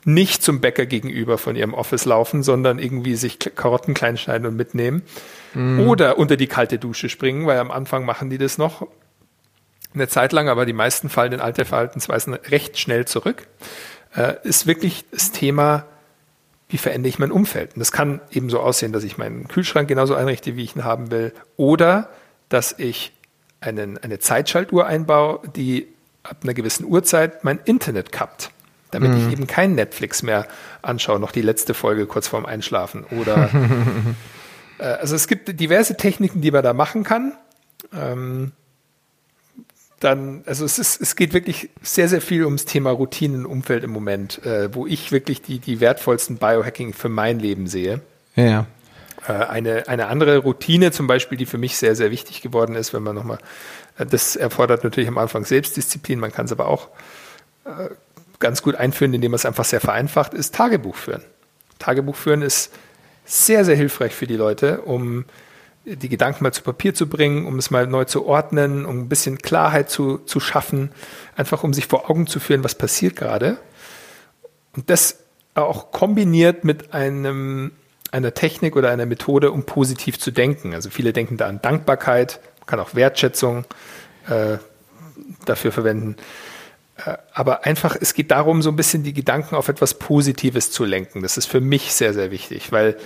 nicht 0.04 0.42
zum 0.42 0.60
Bäcker 0.60 0.86
gegenüber 0.86 1.38
von 1.38 1.56
ihrem 1.56 1.74
Office 1.74 2.04
laufen, 2.04 2.42
sondern 2.42 2.78
irgendwie 2.78 3.16
sich 3.16 3.38
Karotten 3.38 3.94
klein 3.94 4.16
schneiden 4.16 4.46
und 4.46 4.56
mitnehmen. 4.56 5.02
Mm. 5.54 5.80
Oder 5.80 6.18
unter 6.18 6.36
die 6.36 6.46
kalte 6.46 6.78
Dusche 6.78 7.08
springen, 7.08 7.46
weil 7.46 7.58
am 7.58 7.70
Anfang 7.70 8.04
machen 8.04 8.30
die 8.30 8.38
das 8.38 8.58
noch 8.58 8.86
eine 9.94 10.08
Zeit 10.08 10.32
lang, 10.32 10.48
aber 10.48 10.66
die 10.66 10.72
meisten 10.72 11.08
fallen 11.08 11.32
in 11.32 11.40
alte 11.40 11.64
Verhaltensweisen 11.64 12.34
recht 12.34 12.78
schnell 12.78 13.06
zurück. 13.06 13.46
Äh, 14.14 14.34
ist 14.44 14.66
wirklich 14.66 15.04
das 15.10 15.32
Thema, 15.32 15.86
wie 16.68 16.78
verändere 16.78 17.08
ich 17.08 17.18
mein 17.18 17.32
Umfeld? 17.32 17.74
Und 17.74 17.80
das 17.80 17.92
kann 17.92 18.20
eben 18.30 18.50
so 18.50 18.60
aussehen, 18.60 18.92
dass 18.92 19.04
ich 19.04 19.18
meinen 19.18 19.48
Kühlschrank 19.48 19.88
genauso 19.88 20.14
einrichte, 20.14 20.56
wie 20.56 20.64
ich 20.64 20.76
ihn 20.76 20.84
haben 20.84 21.10
will, 21.10 21.32
oder 21.56 22.08
dass 22.48 22.74
ich 22.78 23.12
einen, 23.60 23.98
eine 23.98 24.18
Zeitschaltuhr 24.18 24.86
einbaue, 24.86 25.40
die 25.56 25.88
ab 26.22 26.38
einer 26.42 26.54
gewissen 26.54 26.84
Uhrzeit 26.84 27.44
mein 27.44 27.58
Internet 27.64 28.12
kappt, 28.12 28.50
damit 28.90 29.12
mhm. 29.12 29.18
ich 29.18 29.32
eben 29.32 29.46
kein 29.46 29.74
Netflix 29.74 30.22
mehr 30.22 30.46
anschaue, 30.82 31.18
noch 31.18 31.32
die 31.32 31.42
letzte 31.42 31.74
Folge 31.74 32.06
kurz 32.06 32.28
vorm 32.28 32.46
Einschlafen. 32.46 33.04
Oder 33.04 33.50
äh, 34.78 34.84
also 34.84 35.14
es 35.14 35.26
gibt 35.28 35.60
diverse 35.60 35.96
Techniken, 35.96 36.40
die 36.40 36.50
man 36.50 36.62
da 36.62 36.72
machen 36.72 37.02
kann. 37.02 37.32
Ähm, 37.92 38.52
dann, 40.00 40.42
also 40.46 40.64
es 40.64 40.78
ist, 40.78 41.00
es 41.00 41.14
geht 41.14 41.34
wirklich 41.34 41.68
sehr, 41.82 42.08
sehr 42.08 42.22
viel 42.22 42.44
ums 42.44 42.64
Thema 42.64 42.90
Routinenumfeld 42.90 43.84
im 43.84 43.90
Moment, 43.90 44.44
äh, 44.44 44.74
wo 44.74 44.86
ich 44.86 45.12
wirklich 45.12 45.42
die, 45.42 45.58
die 45.58 45.80
wertvollsten 45.80 46.38
Biohacking 46.38 46.94
für 46.94 47.10
mein 47.10 47.38
Leben 47.38 47.66
sehe. 47.66 48.00
Ja. 48.34 48.66
Äh, 49.28 49.32
eine, 49.32 49.88
eine 49.88 50.06
andere 50.06 50.38
Routine 50.38 50.90
zum 50.90 51.06
Beispiel, 51.06 51.36
die 51.36 51.44
für 51.44 51.58
mich 51.58 51.76
sehr, 51.76 51.94
sehr 51.94 52.10
wichtig 52.10 52.40
geworden 52.40 52.76
ist, 52.76 52.94
wenn 52.94 53.02
man 53.02 53.14
nochmal, 53.14 53.38
äh, 53.98 54.06
das 54.06 54.36
erfordert 54.36 54.84
natürlich 54.84 55.08
am 55.08 55.18
Anfang 55.18 55.44
Selbstdisziplin, 55.44 56.18
man 56.18 56.32
kann 56.32 56.46
es 56.46 56.52
aber 56.52 56.66
auch 56.66 56.88
äh, 57.66 57.90
ganz 58.38 58.62
gut 58.62 58.76
einführen, 58.76 59.12
indem 59.12 59.32
man 59.32 59.36
es 59.36 59.44
einfach 59.44 59.66
sehr 59.66 59.80
vereinfacht, 59.80 60.32
ist 60.32 60.54
Tagebuch 60.54 60.96
führen. 60.96 61.22
Tagebuch 61.78 62.16
führen 62.16 62.40
ist 62.40 62.72
sehr, 63.26 63.66
sehr 63.66 63.76
hilfreich 63.76 64.14
für 64.14 64.26
die 64.26 64.36
Leute, 64.36 64.80
um 64.80 65.26
die 65.84 66.08
Gedanken 66.08 66.44
mal 66.44 66.52
zu 66.52 66.62
Papier 66.62 66.94
zu 66.94 67.08
bringen, 67.08 67.46
um 67.46 67.58
es 67.58 67.70
mal 67.70 67.86
neu 67.86 68.04
zu 68.04 68.26
ordnen, 68.26 68.84
um 68.84 69.00
ein 69.00 69.08
bisschen 69.08 69.38
Klarheit 69.38 69.90
zu, 69.90 70.18
zu 70.18 70.38
schaffen, 70.38 70.92
einfach 71.36 71.64
um 71.64 71.72
sich 71.72 71.86
vor 71.86 72.10
Augen 72.10 72.26
zu 72.26 72.38
führen, 72.40 72.64
was 72.64 72.74
passiert 72.74 73.16
gerade. 73.16 73.58
Und 74.76 74.90
das 74.90 75.18
auch 75.54 75.90
kombiniert 75.90 76.64
mit 76.64 76.94
einem 76.94 77.72
einer 78.12 78.34
Technik 78.34 78.76
oder 78.76 78.90
einer 78.90 79.06
Methode, 79.06 79.52
um 79.52 79.64
positiv 79.64 80.18
zu 80.18 80.32
denken. 80.32 80.74
Also 80.74 80.90
viele 80.90 81.12
denken 81.12 81.36
da 81.36 81.46
an 81.46 81.62
Dankbarkeit, 81.62 82.40
man 82.58 82.66
kann 82.66 82.80
auch 82.80 82.94
Wertschätzung 82.94 83.64
äh, 84.28 84.58
dafür 85.44 85.70
verwenden. 85.70 86.16
Äh, 86.96 87.16
aber 87.32 87.66
einfach, 87.66 87.96
es 88.00 88.14
geht 88.14 88.30
darum, 88.30 88.62
so 88.62 88.70
ein 88.70 88.76
bisschen 88.76 89.04
die 89.04 89.12
Gedanken 89.12 89.54
auf 89.54 89.68
etwas 89.68 89.94
Positives 89.94 90.72
zu 90.72 90.84
lenken. 90.84 91.22
Das 91.22 91.36
ist 91.36 91.46
für 91.46 91.60
mich 91.60 91.92
sehr, 91.94 92.12
sehr 92.12 92.30
wichtig, 92.30 92.72
weil 92.72 92.96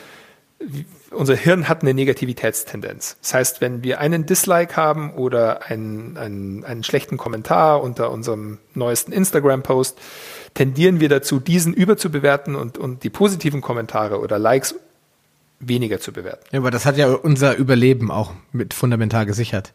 unser 1.11 1.37
Hirn 1.37 1.69
hat 1.69 1.83
eine 1.83 1.95
Negativitätstendenz. 1.95 3.17
Das 3.21 3.35
heißt, 3.35 3.61
wenn 3.61 3.83
wir 3.83 4.01
einen 4.01 4.27
Dislike 4.27 4.77
haben 4.77 5.13
oder 5.13 5.67
einen, 5.67 6.17
einen, 6.17 6.65
einen 6.65 6.85
schlechten 6.85 7.17
Kommentar 7.17 7.83
unter 7.83 8.11
unserem 8.11 8.59
neuesten 8.75 9.13
Instagram-Post, 9.13 9.99
tendieren 10.55 11.01
wir 11.01 11.09
dazu, 11.09 11.41
diesen 11.41 11.75
überzubewerten 11.75 12.55
und, 12.55 12.79
und 12.79 13.03
die 13.05 13.11
positiven 13.11 13.61
Kommentare 13.61 14.21
oder 14.21 14.39
Likes 14.39 14.75
weniger 15.61 16.01
zu 16.01 16.13
bewerten. 16.13 16.45
Ja, 16.53 16.61
aber 16.61 16.71
das 16.71 16.87
hat 16.87 16.97
ja 16.97 17.13
unser 17.13 17.57
Überleben 17.57 18.11
auch 18.11 18.33
mit 18.53 18.75
fundamental 18.75 19.27
gesichert. 19.27 19.73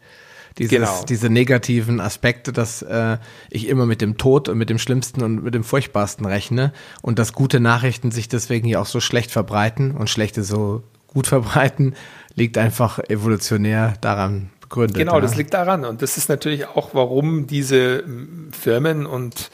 Dieses, 0.60 0.72
genau. 0.72 1.06
Diese 1.08 1.30
negativen 1.30 2.00
Aspekte, 2.02 2.52
dass 2.52 2.82
äh, 2.82 3.18
ich 3.50 3.68
immer 3.68 3.86
mit 3.86 4.02
dem 4.02 4.18
Tod 4.18 4.50
und 4.50 4.58
mit 4.58 4.70
dem 4.70 4.78
Schlimmsten 4.78 5.24
und 5.24 5.44
mit 5.44 5.54
dem 5.54 5.64
Furchtbarsten 5.64 6.26
rechne 6.26 6.74
und 7.02 7.18
dass 7.18 7.34
gute 7.34 7.60
Nachrichten 7.60 8.12
sich 8.12 8.28
deswegen 8.28 8.68
ja 8.68 8.82
auch 8.82 8.86
so 8.86 9.00
schlecht 9.00 9.32
verbreiten 9.32 9.92
und 9.92 10.10
schlechte 10.10 10.44
so 10.44 10.84
gut 11.08 11.28
verbreiten, 11.36 11.96
liegt 12.36 12.58
einfach 12.58 13.00
evolutionär 13.00 13.96
daran 14.02 14.50
begründet. 14.62 14.98
Genau, 14.98 15.16
ja? 15.16 15.22
das 15.22 15.36
liegt 15.36 15.54
daran. 15.54 15.86
Und 15.86 16.02
das 16.02 16.18
ist 16.18 16.30
natürlich 16.30 16.68
auch, 16.68 16.90
warum 16.94 17.48
diese 17.48 18.04
Firmen 18.52 19.06
und 19.06 19.50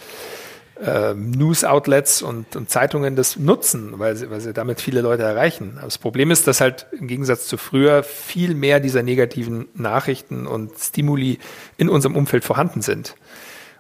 äh, 0.82 1.14
News-Outlets 1.14 2.22
und, 2.22 2.56
und, 2.56 2.70
Zeitungen 2.70 3.16
das 3.16 3.38
nutzen, 3.38 3.94
weil 3.98 4.16
sie, 4.16 4.30
weil 4.30 4.42
sie 4.42 4.54
damit 4.54 4.82
viele 4.82 5.02
Leute 5.02 5.24
erreichen. 5.24 5.80
das 5.82 5.98
Problem 5.98 6.32
ist, 6.32 6.48
dass 6.48 6.62
halt 6.62 6.88
im 6.98 7.08
Gegensatz 7.08 7.48
zu 7.48 7.58
früher 7.58 8.04
viel 8.04 8.56
mehr 8.56 8.80
dieser 8.80 9.04
negativen 9.04 9.68
Nachrichten 9.74 10.48
und 10.48 10.78
Stimuli 10.78 11.40
in 11.78 11.90
unserem 11.90 12.16
Umfeld 12.16 12.44
vorhanden 12.44 12.82
sind 12.82 13.16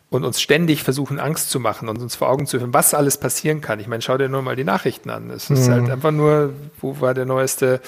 und 0.09 0.23
uns 0.23 0.39
ständig 0.41 0.83
versuchen, 0.83 1.19
Angst 1.19 1.49
zu 1.49 1.59
machen 1.59 1.89
und 1.89 2.01
uns 2.01 2.15
vor 2.15 2.29
Augen 2.29 2.47
zu 2.47 2.59
führen, 2.59 2.73
was 2.73 2.93
alles 2.93 3.17
passieren 3.17 3.61
kann. 3.61 3.79
Ich 3.79 3.87
meine, 3.87 4.01
schau 4.01 4.17
dir 4.17 4.29
nur 4.29 4.41
mal 4.41 4.55
die 4.55 4.63
Nachrichten 4.63 5.09
an. 5.09 5.29
Es 5.29 5.49
ist 5.49 5.67
mhm. 5.67 5.73
halt 5.73 5.89
einfach 5.89 6.11
nur, 6.11 6.53
wo 6.79 7.01
war 7.01 7.13
der 7.13 7.25
neueste 7.25 7.81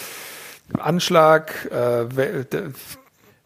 Anschlag, 0.77 1.69
äh, 1.71 2.05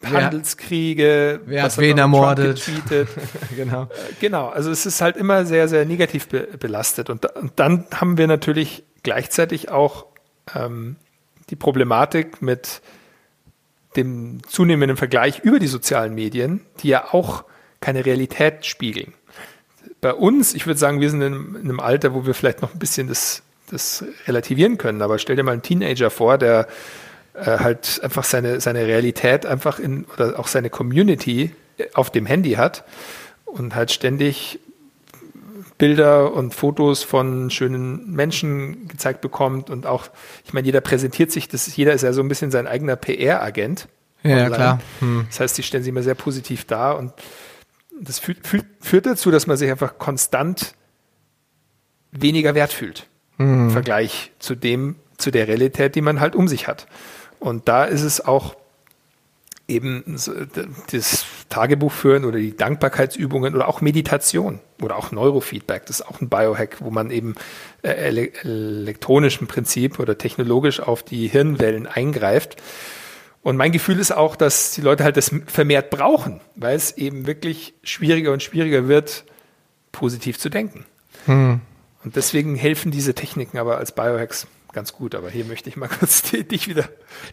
Handelskriege, 0.04 1.42
wer 1.46 1.64
hat 1.64 1.78
wen 1.78 1.98
ermordet. 1.98 2.70
genau. 3.56 3.88
Genau, 4.20 4.50
also 4.50 4.72
es 4.72 4.86
ist 4.86 5.02
halt 5.02 5.18
immer 5.18 5.46
sehr, 5.46 5.68
sehr 5.68 5.86
negativ 5.86 6.28
be 6.28 6.48
belastet. 6.60 7.10
Und, 7.10 7.26
und, 7.36 7.54
dann 7.58 7.86
haben 7.94 8.18
wir 8.18 8.28
natürlich 8.28 8.84
gleichzeitig 9.04 9.70
auch 9.70 10.06
ähm, 10.56 10.96
die 11.50 11.56
Problematik 11.56 12.42
mit 12.42 12.82
dem 13.96 14.42
zunehmenden 14.48 14.98
Vergleich 14.98 15.40
über 15.40 15.60
die 15.60 15.68
sozialen 15.68 16.16
Medien, 16.16 16.62
die 16.80 16.90
ja 16.90 17.14
auch 17.14 17.44
keine 17.80 18.06
Realität 18.06 18.66
spiegeln. 18.66 19.14
Bei 20.00 20.14
uns, 20.14 20.54
ich 20.54 20.66
würde 20.66 20.80
sagen, 20.80 21.02
wir 21.02 21.10
sind 21.10 21.22
in, 21.22 21.56
in 21.56 21.62
einem 21.62 21.80
Alter, 21.80 22.14
wo 22.14 22.26
wir 22.26 22.34
vielleicht 22.34 22.62
noch 22.62 22.74
ein 22.74 22.80
bisschen 22.80 23.08
das, 23.08 23.44
das 23.70 24.06
relativieren 24.28 24.78
können, 24.78 25.02
aber 25.02 25.20
stell 25.20 25.36
dir 25.36 25.44
mal 25.44 25.52
einen 25.52 25.62
Teenager 25.62 26.10
vor, 26.10 26.38
der 26.38 26.68
äh, 27.34 27.60
halt 27.60 28.00
einfach 28.04 28.24
seine, 28.24 28.62
seine 28.62 28.86
Realität 28.86 29.46
einfach 29.46 29.80
in, 29.80 30.06
oder 30.06 30.40
auch 30.40 30.48
seine 30.48 30.70
Community 30.70 31.52
auf 31.94 32.10
dem 32.10 32.26
Handy 32.26 32.54
hat 32.54 32.84
und 33.46 33.76
halt 33.76 33.92
ständig 33.92 34.60
Bilder 35.78 36.34
und 36.34 36.54
Fotos 36.54 37.04
von 37.04 37.50
schönen 37.50 38.12
Menschen 38.12 38.88
gezeigt 38.88 39.20
bekommt 39.22 39.72
und 39.72 39.88
auch, 39.88 40.10
ich 40.46 40.54
meine, 40.54 40.68
jeder 40.68 40.80
präsentiert 40.80 41.32
sich, 41.32 41.48
das, 41.48 41.76
jeder 41.76 41.94
ist 41.94 42.04
ja 42.04 42.14
so 42.14 42.22
ein 42.22 42.28
bisschen 42.28 42.52
sein 42.52 42.68
eigener 42.68 42.96
PR-Agent. 42.96 43.88
Ja, 44.22 44.50
klar. 44.52 44.80
Hm. 45.00 45.26
Das 45.30 45.40
heißt, 45.40 45.58
die 45.58 45.64
stellen 45.64 45.84
sich 45.84 45.90
immer 45.90 46.04
sehr 46.04 46.14
positiv 46.14 46.66
dar 46.66 47.00
und 47.00 47.14
das 48.00 48.20
führt, 48.20 48.40
führt 48.80 49.06
dazu, 49.08 49.32
dass 49.32 49.48
man 49.48 49.58
sich 49.58 49.72
einfach 49.72 49.98
konstant 49.98 50.76
weniger 52.12 52.54
wert 52.54 52.74
fühlt. 52.74 53.08
Hm. 53.38 53.66
Im 53.66 53.70
Vergleich 53.72 54.34
zu 54.38 54.54
dem, 54.54 54.98
zu 55.18 55.32
der 55.32 55.48
Realität, 55.48 55.96
die 55.96 56.02
man 56.02 56.20
halt 56.20 56.36
um 56.36 56.48
sich 56.48 56.68
hat. 56.68 56.86
Und 57.42 57.68
da 57.68 57.86
ist 57.86 58.04
es 58.04 58.24
auch 58.24 58.56
eben 59.68 60.04
das 60.92 61.26
Tagebuch 61.50 61.92
führen 61.92 62.24
oder 62.24 62.38
die 62.38 62.56
Dankbarkeitsübungen 62.56 63.56
oder 63.56 63.68
auch 63.68 63.82
Meditation 63.82 64.60
oder 64.80 64.96
auch 64.96 65.12
Neurofeedback. 65.12 65.88
Das 65.88 66.02
ist 66.02 66.08
auch 66.08 66.22
ein 66.22 66.30
Biohack, 66.30 66.78
wo 66.82 66.92
man 66.92 67.10
eben 67.10 67.34
äh, 67.82 67.90
elektronisch 67.90 69.42
im 69.42 69.48
Prinzip 69.48 70.00
oder 70.00 70.20
technologisch 70.20 70.82
auf 70.82 71.02
die 71.02 71.28
Hirnwellen 71.28 71.88
eingreift. 71.88 72.62
Und 73.42 73.58
mein 73.58 73.72
Gefühl 73.72 73.98
ist 73.98 74.12
auch, 74.12 74.36
dass 74.36 74.74
die 74.74 74.82
Leute 74.82 75.04
halt 75.04 75.18
das 75.18 75.32
vermehrt 75.48 75.90
brauchen, 75.90 76.42
weil 76.56 76.76
es 76.76 76.96
eben 76.96 77.26
wirklich 77.26 77.74
schwieriger 77.82 78.34
und 78.34 78.44
schwieriger 78.44 78.88
wird, 78.88 79.26
positiv 79.92 80.38
zu 80.38 80.50
denken. 80.50 80.86
Hm. 81.26 81.62
Und 82.04 82.16
deswegen 82.16 82.56
helfen 82.56 82.92
diese 82.92 83.16
Techniken 83.16 83.58
aber 83.58 83.80
als 83.80 83.94
Biohacks 83.94 84.46
ganz 84.74 84.94
gut, 84.94 85.16
aber 85.16 85.30
hier 85.30 85.46
möchte 85.46 85.70
ich 85.70 85.78
mal 85.78 85.88
kurz 86.00 86.24
dich 86.24 86.68
wieder. 86.68 86.86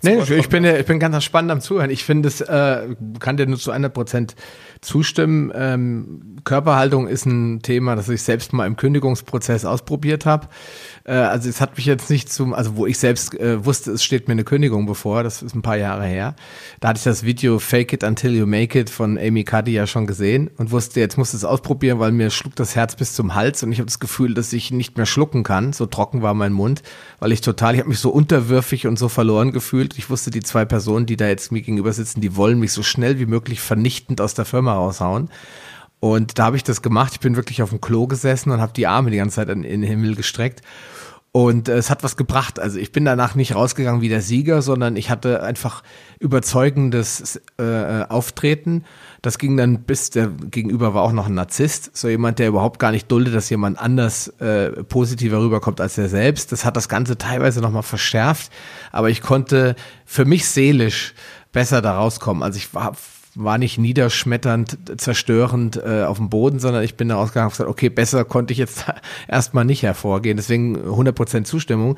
Nee, 0.03 0.21
ich 0.21 0.49
bin, 0.49 0.65
ich 0.65 0.87
bin 0.87 0.99
ganz 0.99 1.23
spannend 1.25 1.51
am 1.51 1.61
Zuhören. 1.61 1.91
Ich 1.91 2.05
finde 2.05 2.29
es, 2.29 2.41
äh, 2.41 2.89
kann 3.19 3.37
dir 3.37 3.47
nur 3.47 3.59
zu 3.59 3.71
100 3.71 3.93
Prozent 3.93 4.37
zustimmen. 4.81 5.53
Ähm, 5.55 6.37
Körperhaltung 6.45 7.09
ist 7.09 7.27
ein 7.27 7.61
Thema, 7.63 7.97
das 7.97 8.09
ich 8.09 8.23
selbst 8.23 8.53
mal 8.53 8.67
im 8.67 8.77
Kündigungsprozess 8.77 9.65
ausprobiert 9.65 10.27
habe. 10.27 10.49
Äh, 11.05 11.13
also 11.13 11.49
es 11.49 11.61
hat 11.61 11.77
mich 11.77 11.87
jetzt 11.87 12.11
nicht 12.11 12.33
zum, 12.33 12.55
also 12.55 12.77
wo 12.77 12.87
ich 12.87 12.99
selbst 12.99 13.35
äh, 13.39 13.65
wusste, 13.65 13.93
es 13.93 14.05
steht 14.05 14.29
mir 14.29 14.33
eine 14.33 14.45
Kündigung 14.45 14.87
bevor, 14.87 15.23
das 15.23 15.43
ist 15.43 15.55
ein 15.55 15.63
paar 15.63 15.77
Jahre 15.77 16.07
her. 16.07 16.37
Da 16.81 16.89
hatte 16.89 16.99
ich 16.99 17.05
das 17.05 17.25
Video 17.25 17.59
Fake 17.59 17.93
It 17.93 18.05
Until 18.05 18.35
You 18.35 18.47
Make 18.47 18.79
It 18.79 18.91
von 18.91 19.19
Amy 19.19 19.45
Cuddy 19.45 19.73
ja 19.73 19.87
schon 19.87 20.07
gesehen 20.07 20.51
und 20.57 20.71
wusste, 20.71 21.01
jetzt 21.01 21.19
muss 21.19 21.31
ich 21.31 21.39
es 21.39 21.45
ausprobieren, 21.45 21.99
weil 21.99 22.13
mir 22.13 22.31
schlug 22.31 22.55
das 22.57 22.77
Herz 22.77 22.95
bis 22.97 23.15
zum 23.15 23.35
Hals 23.35 23.63
und 23.63 23.73
ich 23.73 23.79
habe 23.79 23.87
das 23.87 23.99
Gefühl, 23.99 24.35
dass 24.35 24.53
ich 24.53 24.71
nicht 24.71 24.97
mehr 24.97 25.07
schlucken 25.07 25.43
kann. 25.43 25.73
So 25.73 25.87
trocken 25.87 26.23
war 26.23 26.35
mein 26.35 26.53
Mund, 26.53 26.83
weil 27.21 27.33
ich 27.33 27.41
total, 27.41 27.75
ich 27.75 27.81
habe 27.81 27.89
mich 27.89 27.99
so 27.99 28.11
unterwürfig 28.11 28.87
und 28.87 28.99
so 28.99 29.09
verloren 29.09 29.53
gefühlt. 29.53 29.99
Ich 29.99 30.11
wusste, 30.11 30.31
die 30.31 30.43
zwei 30.43 30.65
Personen, 30.65 31.07
die 31.07 31.17
da 31.17 31.27
jetzt 31.27 31.51
mir 31.51 31.61
gegenüber 31.61 31.93
sitzen, 31.93 32.21
die 32.21 32.37
wollen 32.37 32.61
mich 32.61 32.73
so 32.73 32.83
schnell 32.83 33.19
wie 33.19 33.27
möglich 33.27 33.61
vernichtend 33.61 34.21
aus 34.21 34.35
der 34.35 34.45
Firma 34.45 34.75
raushauen. 34.75 35.29
Und 36.01 36.39
da 36.39 36.45
habe 36.45 36.57
ich 36.57 36.63
das 36.63 36.81
gemacht. 36.81 37.15
Ich 37.15 37.21
bin 37.21 37.35
wirklich 37.35 37.63
auf 37.63 37.71
dem 37.71 37.81
Klo 37.81 38.07
gesessen 38.07 38.53
und 38.53 38.61
habe 38.61 38.73
die 38.73 38.87
Arme 38.87 39.11
die 39.11 39.17
ganze 39.17 39.37
Zeit 39.37 39.49
in, 39.49 39.65
in 39.65 39.81
den 39.81 39.91
Himmel 39.91 40.15
gestreckt. 40.15 40.63
Und 41.39 41.69
äh, 41.69 41.77
es 41.77 41.89
hat 41.89 42.03
was 42.03 42.17
gebracht. 42.17 42.59
Also 42.59 42.81
ich 42.81 42.91
bin 42.91 43.05
danach 43.05 43.37
nicht 43.37 43.55
rausgegangen 43.55 44.01
wie 44.01 44.09
der 44.09 44.23
Sieger, 44.23 44.61
sondern 44.61 44.97
ich 44.97 45.09
hatte 45.09 45.45
einfach 45.45 45.85
überzeugendes 46.19 47.41
äh, 47.61 48.03
Auftreten. 48.09 48.83
Das 49.23 49.39
ging 49.39 49.57
dann 49.57 49.85
bis 49.85 50.11
der 50.11 50.27
Gegenüber 50.27 50.95
war 50.95 51.05
auch 51.05 51.13
noch 51.13 51.29
ein 51.29 51.35
Narzisst, 51.35 51.97
so 51.97 52.09
jemand, 52.09 52.41
der 52.41 52.49
überhaupt 52.49 52.81
gar 52.81 52.91
nicht 52.91 53.09
duldet, 53.13 53.37
dass 53.37 53.51
jemand 53.51 53.79
anders 53.79 54.27
äh, 54.41 54.83
positiver 54.83 55.41
rüberkommt 55.41 55.81
als 55.81 55.97
er 55.97 56.09
selbst. 56.09 56.51
Das 56.51 56.65
hat 56.65 56.77
das 56.77 56.89
Ganze 56.89 57.19
teilweise 57.19 57.61
nochmal 57.61 57.85
verschärft, 57.85 58.51
aber 58.91 59.09
ich 59.09 59.23
konnte 59.23 59.77
für 60.05 60.25
mich 60.25 60.49
seelisch 60.49 61.15
besser 61.53 61.81
da 61.81 61.99
rauskommen. 61.99 62.43
Also 62.43 62.57
ich 62.57 62.75
war 62.75 62.97
war 63.39 63.57
nicht 63.57 63.79
niederschmetternd, 63.79 65.01
zerstörend 65.01 65.77
äh, 65.77 66.03
auf 66.03 66.17
dem 66.17 66.29
Boden, 66.29 66.59
sondern 66.59 66.83
ich 66.83 66.97
bin 66.97 67.09
da 67.09 67.17
ausgegangen 67.17 67.47
und 67.47 67.53
gesagt, 67.53 67.71
okay, 67.71 67.89
besser 67.89 68.25
konnte 68.25 68.53
ich 68.53 68.59
jetzt 68.59 68.85
erstmal 69.29 69.65
nicht 69.65 69.83
hervorgehen. 69.83 70.37
Deswegen 70.37 70.77
100% 70.77 71.45
Zustimmung. 71.45 71.97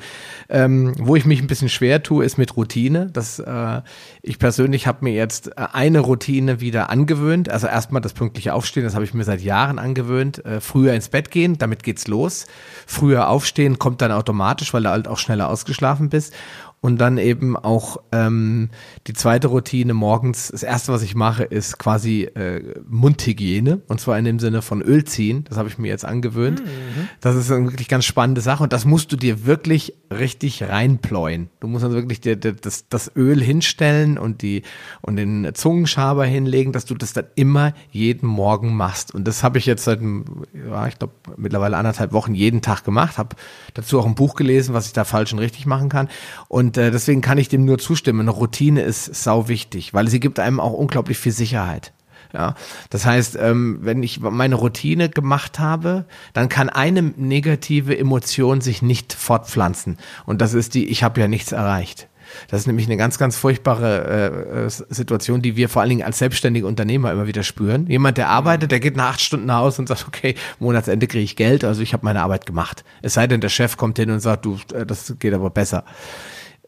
Ähm, 0.49 0.93
wo 0.99 1.15
ich 1.15 1.25
mich 1.25 1.41
ein 1.41 1.47
bisschen 1.47 1.69
schwer 1.69 2.03
tue, 2.03 2.23
ist 2.23 2.37
mit 2.37 2.55
Routine. 2.55 3.09
Das, 3.11 3.39
äh, 3.39 3.81
ich 4.21 4.37
persönlich 4.37 4.85
habe 4.85 4.99
mir 5.03 5.13
jetzt 5.13 5.57
eine 5.57 5.99
Routine 5.99 6.61
wieder 6.61 6.89
angewöhnt. 6.89 7.49
Also 7.49 7.67
erstmal 7.67 8.01
das 8.01 8.13
pünktliche 8.13 8.53
Aufstehen, 8.53 8.83
das 8.83 8.93
habe 8.93 9.03
ich 9.03 9.13
mir 9.13 9.23
seit 9.23 9.41
Jahren 9.41 9.79
angewöhnt. 9.79 10.45
Äh, 10.45 10.61
früher 10.61 10.93
ins 10.93 11.09
Bett 11.09 11.31
gehen, 11.31 11.57
damit 11.57 11.81
geht's 11.81 12.07
los. 12.07 12.45
Früher 12.85 13.27
aufstehen 13.29 13.79
kommt 13.79 14.01
dann 14.01 14.11
automatisch, 14.11 14.73
weil 14.73 14.83
du 14.83 14.89
halt 14.89 15.07
auch 15.07 15.17
schneller 15.17 15.49
ausgeschlafen 15.49 16.09
bist 16.09 16.33
und 16.81 16.97
dann 16.97 17.19
eben 17.19 17.55
auch 17.55 17.97
ähm, 18.11 18.69
die 19.05 19.13
zweite 19.13 19.47
Routine 19.47 19.93
morgens. 19.93 20.47
Das 20.47 20.63
erste, 20.63 20.91
was 20.91 21.03
ich 21.03 21.13
mache, 21.13 21.43
ist 21.43 21.77
quasi 21.77 22.23
äh, 22.23 22.81
Mundhygiene 22.89 23.81
und 23.87 24.01
zwar 24.01 24.17
in 24.17 24.25
dem 24.25 24.39
Sinne 24.39 24.63
von 24.63 24.81
Öl 24.81 25.05
ziehen. 25.05 25.45
Das 25.47 25.57
habe 25.57 25.69
ich 25.69 25.77
mir 25.77 25.89
jetzt 25.89 26.05
angewöhnt. 26.05 26.59
Mhm. 26.59 27.07
Das 27.21 27.35
ist 27.35 27.51
eine 27.51 27.65
wirklich 27.65 27.87
ganz 27.87 28.05
spannende 28.05 28.41
Sache 28.41 28.63
und 28.63 28.73
das 28.73 28.85
musst 28.85 29.11
du 29.11 29.15
dir 29.15 29.45
wirklich 29.45 29.93
richtig 30.11 30.63
reinpläuen. 30.63 31.49
Du 31.59 31.67
musst 31.67 31.85
also 31.85 31.95
wirklich 31.95 32.19
dir, 32.19 32.35
dir 32.35 32.53
das, 32.53 32.87
das 32.89 33.11
Öl 33.15 33.41
hinstellen 33.41 34.17
und 34.17 34.41
die 34.41 34.63
und 35.01 35.17
den 35.17 35.51
Zungenschaber 35.53 36.25
hinlegen, 36.25 36.71
dass 36.71 36.85
du 36.85 36.95
das 36.95 37.13
dann 37.13 37.25
immer 37.35 37.73
jeden 37.91 38.27
Morgen 38.27 38.75
machst. 38.75 39.13
Und 39.13 39.27
das 39.27 39.43
habe 39.43 39.59
ich 39.59 39.67
jetzt 39.67 39.83
seit, 39.83 40.01
ja, 40.01 40.87
ich 40.87 40.97
glaube 40.97 41.13
mittlerweile 41.37 41.77
anderthalb 41.77 42.11
Wochen 42.11 42.33
jeden 42.33 42.63
Tag 42.63 42.83
gemacht. 42.83 43.19
Habe 43.19 43.35
dazu 43.75 43.99
auch 43.99 44.07
ein 44.07 44.15
Buch 44.15 44.35
gelesen, 44.35 44.73
was 44.73 44.87
ich 44.87 44.93
da 44.93 45.03
falsch 45.03 45.31
und 45.31 45.39
richtig 45.39 45.67
machen 45.67 45.87
kann 45.87 46.09
und 46.47 46.70
und 46.71 46.77
äh, 46.77 46.89
deswegen 46.89 47.19
kann 47.19 47.37
ich 47.37 47.49
dem 47.49 47.65
nur 47.65 47.79
zustimmen. 47.79 48.21
Eine 48.21 48.29
Routine 48.29 48.81
ist 48.81 49.13
sau 49.13 49.49
wichtig, 49.49 49.93
weil 49.93 50.07
sie 50.07 50.21
gibt 50.21 50.39
einem 50.39 50.61
auch 50.61 50.71
unglaublich 50.71 51.17
viel 51.17 51.33
Sicherheit. 51.33 51.91
Ja, 52.33 52.55
das 52.89 53.05
heißt, 53.05 53.37
ähm, 53.41 53.79
wenn 53.81 54.01
ich 54.03 54.21
meine 54.21 54.55
Routine 54.55 55.09
gemacht 55.09 55.59
habe, 55.59 56.05
dann 56.31 56.47
kann 56.47 56.69
eine 56.69 57.01
negative 57.01 57.97
Emotion 57.97 58.61
sich 58.61 58.81
nicht 58.81 59.11
fortpflanzen. 59.11 59.97
Und 60.25 60.39
das 60.39 60.53
ist 60.53 60.73
die, 60.73 60.87
ich 60.87 61.03
habe 61.03 61.19
ja 61.19 61.27
nichts 61.27 61.51
erreicht. 61.51 62.07
Das 62.47 62.61
ist 62.61 62.67
nämlich 62.67 62.85
eine 62.85 62.95
ganz, 62.95 63.17
ganz 63.17 63.35
furchtbare 63.35 64.65
äh, 64.65 64.69
Situation, 64.69 65.41
die 65.41 65.57
wir 65.57 65.67
vor 65.67 65.81
allen 65.81 65.89
Dingen 65.89 66.03
als 66.03 66.19
selbstständige 66.19 66.67
Unternehmer 66.67 67.11
immer 67.11 67.27
wieder 67.27 67.43
spüren. 67.43 67.85
Jemand, 67.87 68.17
der 68.17 68.29
arbeitet, 68.29 68.71
der 68.71 68.79
geht 68.79 68.95
nach 68.95 69.09
acht 69.09 69.19
Stunden 69.19 69.47
nach 69.47 69.57
Hause 69.57 69.81
und 69.81 69.87
sagt, 69.87 70.05
okay, 70.07 70.35
Monatsende 70.59 71.07
kriege 71.07 71.25
ich 71.25 71.35
Geld, 71.35 71.65
also 71.65 71.81
ich 71.81 71.91
habe 71.91 72.05
meine 72.05 72.21
Arbeit 72.21 72.45
gemacht. 72.45 72.85
Es 73.01 73.15
sei 73.15 73.27
denn, 73.27 73.41
der 73.41 73.49
Chef 73.49 73.75
kommt 73.75 73.97
hin 73.99 74.09
und 74.09 74.21
sagt, 74.21 74.45
du, 74.45 74.57
äh, 74.73 74.85
das 74.85 75.15
geht 75.19 75.33
aber 75.33 75.49
besser 75.49 75.83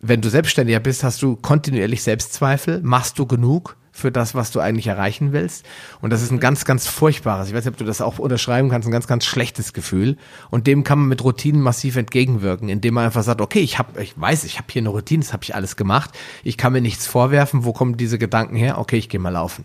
wenn 0.06 0.20
du 0.20 0.30
Selbstständiger 0.30 0.82
bist, 0.82 1.04
hast 1.04 1.22
du 1.22 1.38
kontinuierlich 1.38 2.04
Selbstzweifel. 2.04 2.82
Machst 2.84 3.18
du 3.20 3.26
genug 3.26 3.78
für 3.94 4.12
das, 4.12 4.36
was 4.36 4.52
du 4.52 4.60
eigentlich 4.60 4.88
erreichen 4.88 5.32
willst? 5.32 5.66
Und 6.02 6.12
das 6.12 6.22
ist 6.22 6.30
ein 6.30 6.42
ganz, 6.42 6.66
ganz 6.66 6.88
furchtbares, 6.88 7.48
ich 7.48 7.54
weiß 7.54 7.64
nicht, 7.64 7.74
ob 7.74 7.78
du 7.78 7.86
das 7.86 8.02
auch 8.02 8.20
unterschreiben 8.20 8.70
kannst, 8.70 8.86
ein 8.86 8.92
ganz, 8.92 9.08
ganz 9.08 9.24
schlechtes 9.24 9.72
Gefühl. 9.72 10.18
Und 10.50 10.68
dem 10.68 10.84
kann 10.84 11.00
man 11.00 11.08
mit 11.08 11.24
Routinen 11.24 11.62
massiv 11.62 11.96
entgegenwirken, 11.96 12.68
indem 12.68 12.96
man 12.96 13.06
einfach 13.06 13.24
sagt, 13.24 13.40
okay, 13.40 13.60
ich 13.60 13.80
habe, 13.80 14.04
ich 14.04 14.20
weiß, 14.20 14.44
ich 14.44 14.58
habe 14.58 14.68
hier 14.70 14.82
eine 14.82 14.90
Routine, 14.90 15.24
das 15.24 15.32
habe 15.32 15.44
ich 15.44 15.56
alles 15.56 15.78
gemacht. 15.78 16.12
Ich 16.44 16.58
kann 16.58 16.74
mir 16.74 16.82
nichts 16.82 17.08
vorwerfen. 17.08 17.64
Wo 17.64 17.72
kommen 17.72 17.96
diese 17.96 18.18
Gedanken 18.18 18.58
her? 18.58 18.80
Okay, 18.80 18.98
ich 18.98 19.08
gehe 19.08 19.22
mal 19.22 19.30
laufen. 19.30 19.64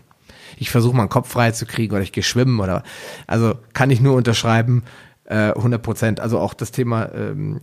Ich 0.55 0.69
versuche 0.69 0.95
meinen 0.95 1.09
Kopf 1.09 1.29
frei 1.29 1.51
zu 1.51 1.65
kriegen 1.65 1.93
oder 1.93 2.03
ich 2.03 2.13
gehe 2.13 2.23
schwimmen 2.23 2.61
oder 2.61 2.83
also 3.27 3.55
kann 3.73 3.91
ich 3.91 3.99
nur 3.99 4.15
unterschreiben, 4.15 4.83
äh, 5.25 5.51
100 5.51 5.81
Prozent. 5.81 6.19
Also 6.21 6.39
auch 6.39 6.53
das 6.53 6.71
Thema 6.71 7.13
ähm, 7.13 7.59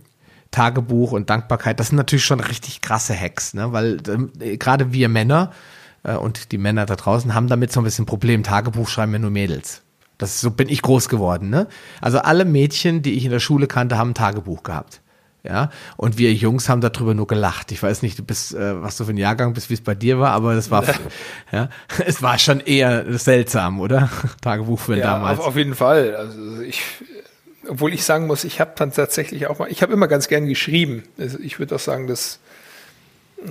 Tagebuch 0.51 1.11
und 1.11 1.29
Dankbarkeit, 1.29 1.79
das 1.79 1.87
sind 1.87 1.97
natürlich 1.97 2.25
schon 2.25 2.39
richtig 2.39 2.81
krasse 2.81 3.19
Hacks, 3.19 3.53
ne? 3.53 3.73
weil 3.73 3.97
äh, 4.39 4.57
gerade 4.57 4.93
wir 4.93 5.09
Männer 5.09 5.51
äh, 6.03 6.15
und 6.15 6.51
die 6.51 6.57
Männer 6.57 6.85
da 6.85 6.95
draußen 6.95 7.33
haben 7.33 7.47
damit 7.47 7.71
so 7.71 7.81
ein 7.81 7.83
bisschen 7.83 8.05
Problem. 8.05 8.43
Tagebuch 8.43 8.87
schreiben 8.87 9.11
wir 9.11 9.19
nur 9.19 9.31
Mädels. 9.31 9.81
Das 10.17 10.35
ist, 10.35 10.41
so 10.41 10.51
bin 10.51 10.69
ich 10.69 10.81
groß 10.81 11.09
geworden. 11.09 11.49
Ne? 11.49 11.67
Also 12.01 12.19
alle 12.19 12.45
Mädchen, 12.45 13.01
die 13.01 13.13
ich 13.13 13.25
in 13.25 13.31
der 13.31 13.39
Schule 13.39 13.67
kannte, 13.67 13.97
haben 13.97 14.11
ein 14.11 14.15
Tagebuch 14.15 14.63
gehabt. 14.63 15.01
Ja, 15.43 15.69
und 15.95 16.17
wir 16.17 16.33
Jungs 16.33 16.67
haben 16.67 16.81
darüber 16.81 17.13
nur 17.13 17.27
gelacht. 17.27 17.71
Ich 17.71 17.81
weiß 17.81 18.01
nicht, 18.01 18.19
du 18.19 18.23
bist, 18.23 18.53
äh, 18.53 18.81
was 18.81 18.97
du 18.97 19.05
für 19.05 19.11
ein 19.11 19.17
Jahrgang 19.17 19.53
bist, 19.53 19.69
wie 19.69 19.75
es 19.75 19.81
bei 19.81 19.95
dir 19.95 20.19
war, 20.19 20.31
aber 20.31 20.55
das 20.55 20.71
war, 20.71 20.83
ja, 21.53 21.69
es 22.05 22.21
war 22.21 22.37
schon 22.37 22.59
eher 22.59 23.17
seltsam, 23.17 23.79
oder? 23.79 24.09
Tagebuch 24.41 24.79
für 24.79 24.97
ja, 24.97 25.05
damals. 25.05 25.39
Auf, 25.39 25.47
auf 25.47 25.55
jeden 25.55 25.75
Fall. 25.75 26.15
Also 26.15 26.59
ich, 26.61 26.81
obwohl 27.69 27.93
ich 27.93 28.03
sagen 28.03 28.27
muss, 28.27 28.43
ich 28.43 28.59
habe 28.59 28.71
dann 28.75 28.91
tatsächlich 28.91 29.47
auch 29.47 29.59
mal, 29.59 29.71
ich 29.71 29.81
habe 29.81 29.93
immer 29.93 30.07
ganz 30.07 30.27
gern 30.27 30.47
geschrieben. 30.47 31.03
Also 31.17 31.39
ich 31.39 31.59
würde 31.59 31.75
auch 31.75 31.79
sagen, 31.79 32.07
das 32.07 32.39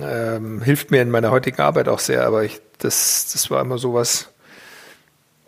ähm, 0.01 0.61
hilft 0.61 0.91
mir 0.91 1.01
in 1.01 1.09
meiner 1.09 1.31
heutigen 1.31 1.61
Arbeit 1.61 1.87
auch 1.87 1.99
sehr, 1.99 2.25
aber 2.25 2.43
ich, 2.43 2.59
das, 2.79 3.29
das 3.31 3.49
war 3.49 3.61
immer 3.61 3.77
sowas, 3.77 4.29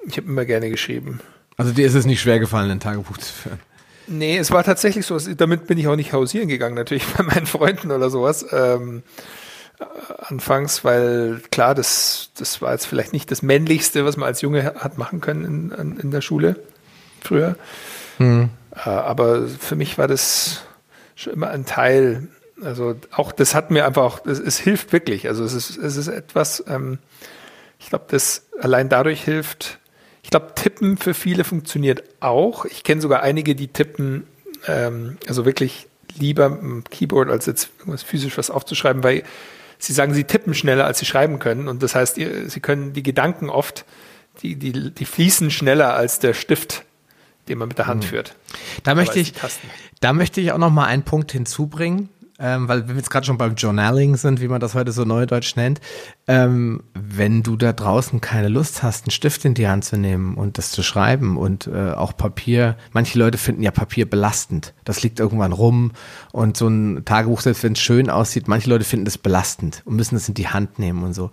ich 0.05 0.17
habe 0.17 0.27
immer 0.27 0.45
gerne 0.45 0.69
geschrieben. 0.69 1.19
Also 1.57 1.71
dir 1.71 1.85
ist 1.85 1.95
es 1.95 2.05
nicht 2.05 2.21
schwer 2.21 2.39
gefallen, 2.39 2.71
ein 2.71 2.79
Tagebuch 2.79 3.17
zu 3.17 3.33
führen? 3.33 3.59
Nee, 4.07 4.37
es 4.37 4.49
war 4.49 4.63
tatsächlich 4.63 5.05
so, 5.05 5.19
damit 5.19 5.67
bin 5.67 5.77
ich 5.77 5.87
auch 5.87 5.95
nicht 5.95 6.13
hausieren 6.13 6.47
gegangen, 6.47 6.75
natürlich 6.75 7.05
bei 7.17 7.23
meinen 7.23 7.45
Freunden 7.45 7.91
oder 7.91 8.09
sowas. 8.09 8.45
Ähm, 8.51 9.03
äh, 9.79 9.83
anfangs, 10.23 10.83
weil 10.83 11.41
klar, 11.51 11.75
das, 11.75 12.31
das 12.37 12.61
war 12.61 12.71
jetzt 12.71 12.85
vielleicht 12.85 13.13
nicht 13.13 13.29
das 13.29 13.41
Männlichste, 13.41 14.05
was 14.05 14.17
man 14.17 14.27
als 14.27 14.41
Junge 14.41 14.73
hat 14.77 14.97
machen 14.97 15.21
können 15.21 15.71
in, 15.71 15.99
in 15.99 16.11
der 16.11 16.21
Schule 16.21 16.55
früher. 17.21 17.55
Hm. 18.17 18.49
Äh, 18.85 18.89
aber 18.89 19.47
für 19.47 19.75
mich 19.75 19.97
war 19.97 20.07
das 20.07 20.63
schon 21.15 21.33
immer 21.33 21.49
ein 21.49 21.65
Teil. 21.65 22.27
Also 22.61 22.95
auch 23.11 23.31
das 23.31 23.55
hat 23.55 23.71
mir 23.71 23.85
einfach 23.85 24.03
auch, 24.03 24.25
es, 24.25 24.39
es 24.39 24.59
hilft 24.59 24.91
wirklich. 24.91 25.27
Also 25.27 25.43
es 25.43 25.53
ist, 25.53 25.77
es 25.77 25.97
ist 25.97 26.07
etwas, 26.07 26.63
ähm, 26.67 26.99
ich 27.79 27.89
glaube, 27.89 28.05
das 28.09 28.47
allein 28.59 28.89
dadurch 28.89 29.23
hilft. 29.23 29.79
Ich 30.23 30.29
glaube, 30.29 30.53
Tippen 30.55 30.97
für 30.97 31.13
viele 31.13 31.43
funktioniert 31.43 32.03
auch. 32.19 32.65
Ich 32.65 32.83
kenne 32.83 33.01
sogar 33.01 33.23
einige, 33.23 33.55
die 33.55 33.69
tippen, 33.69 34.27
ähm, 34.67 35.17
also 35.27 35.45
wirklich 35.45 35.87
lieber 36.17 36.45
im 36.47 36.83
Keyboard, 36.83 37.29
als 37.29 37.45
jetzt 37.45 37.69
irgendwas 37.79 38.03
physisch 38.03 38.37
was 38.37 38.49
aufzuschreiben, 38.49 39.03
weil 39.03 39.23
sie 39.77 39.93
sagen, 39.93 40.13
sie 40.13 40.25
tippen 40.25 40.53
schneller, 40.53 40.85
als 40.85 40.99
sie 40.99 41.05
schreiben 41.05 41.39
können. 41.39 41.67
Und 41.67 41.81
das 41.81 41.95
heißt, 41.95 42.15
sie 42.15 42.59
können 42.59 42.91
die 42.91 43.03
Gedanken 43.03 43.49
oft, 43.49 43.85
die, 44.41 44.57
die, 44.57 44.91
die 44.91 45.05
fließen 45.05 45.51
schneller 45.51 45.93
als 45.93 46.19
der 46.19 46.33
Stift 46.33 46.83
den 47.49 47.57
man 47.57 47.67
mit 47.67 47.77
der 47.77 47.87
Hand 47.87 48.03
hm. 48.03 48.09
führt. 48.09 48.35
Da 48.83 48.95
möchte 48.95 49.19
ich, 49.19 49.33
da 49.99 50.13
möchte 50.13 50.39
ich 50.39 50.51
auch 50.51 50.57
noch 50.57 50.71
mal 50.71 50.85
einen 50.85 51.03
Punkt 51.03 51.31
hinzubringen 51.31 52.09
ähm, 52.39 52.67
weil 52.67 52.87
wir 52.87 52.95
jetzt 52.95 53.09
gerade 53.09 53.25
schon 53.25 53.37
beim 53.37 53.55
Journaling 53.55 54.15
sind, 54.15 54.39
wie 54.39 54.47
man 54.47 54.61
das 54.61 54.73
heute 54.73 54.91
so 54.93 55.03
neudeutsch 55.03 55.55
nennt, 55.57 55.81
ähm, 56.29 56.83
wenn 56.93 57.41
du 57.41 57.55
da 57.55 57.73
draußen 57.73 58.21
keine 58.21 58.49
Lust 58.49 58.83
hast, 58.83 59.05
einen 59.05 59.11
Stift 59.11 59.45
in 59.45 59.55
die 59.55 59.67
Hand 59.67 59.83
zu 59.83 59.97
nehmen 59.97 60.35
und 60.35 60.59
das 60.59 60.69
zu 60.69 60.83
schreiben 60.83 61.37
und 61.37 61.65
äh, 61.65 61.93
auch 61.93 62.15
Papier, 62.15 62.77
manche 62.91 63.17
Leute 63.17 63.39
finden 63.39 63.63
ja 63.63 63.71
Papier 63.71 64.07
belastend. 64.07 64.75
Das 64.85 65.01
liegt 65.01 65.19
irgendwann 65.19 65.53
rum 65.53 65.91
und 66.31 66.55
so 66.55 66.67
ein 66.67 67.03
Tagebuch, 67.03 67.41
selbst 67.41 67.63
wenn 67.63 67.73
es 67.73 67.79
schön 67.79 68.11
aussieht, 68.11 68.47
manche 68.47 68.69
Leute 68.69 68.83
finden 68.83 69.05
das 69.05 69.17
belastend 69.17 69.81
und 69.85 69.95
müssen 69.95 70.15
es 70.15 70.27
in 70.27 70.35
die 70.35 70.47
Hand 70.47 70.77
nehmen 70.77 71.01
und 71.01 71.13
so. 71.13 71.31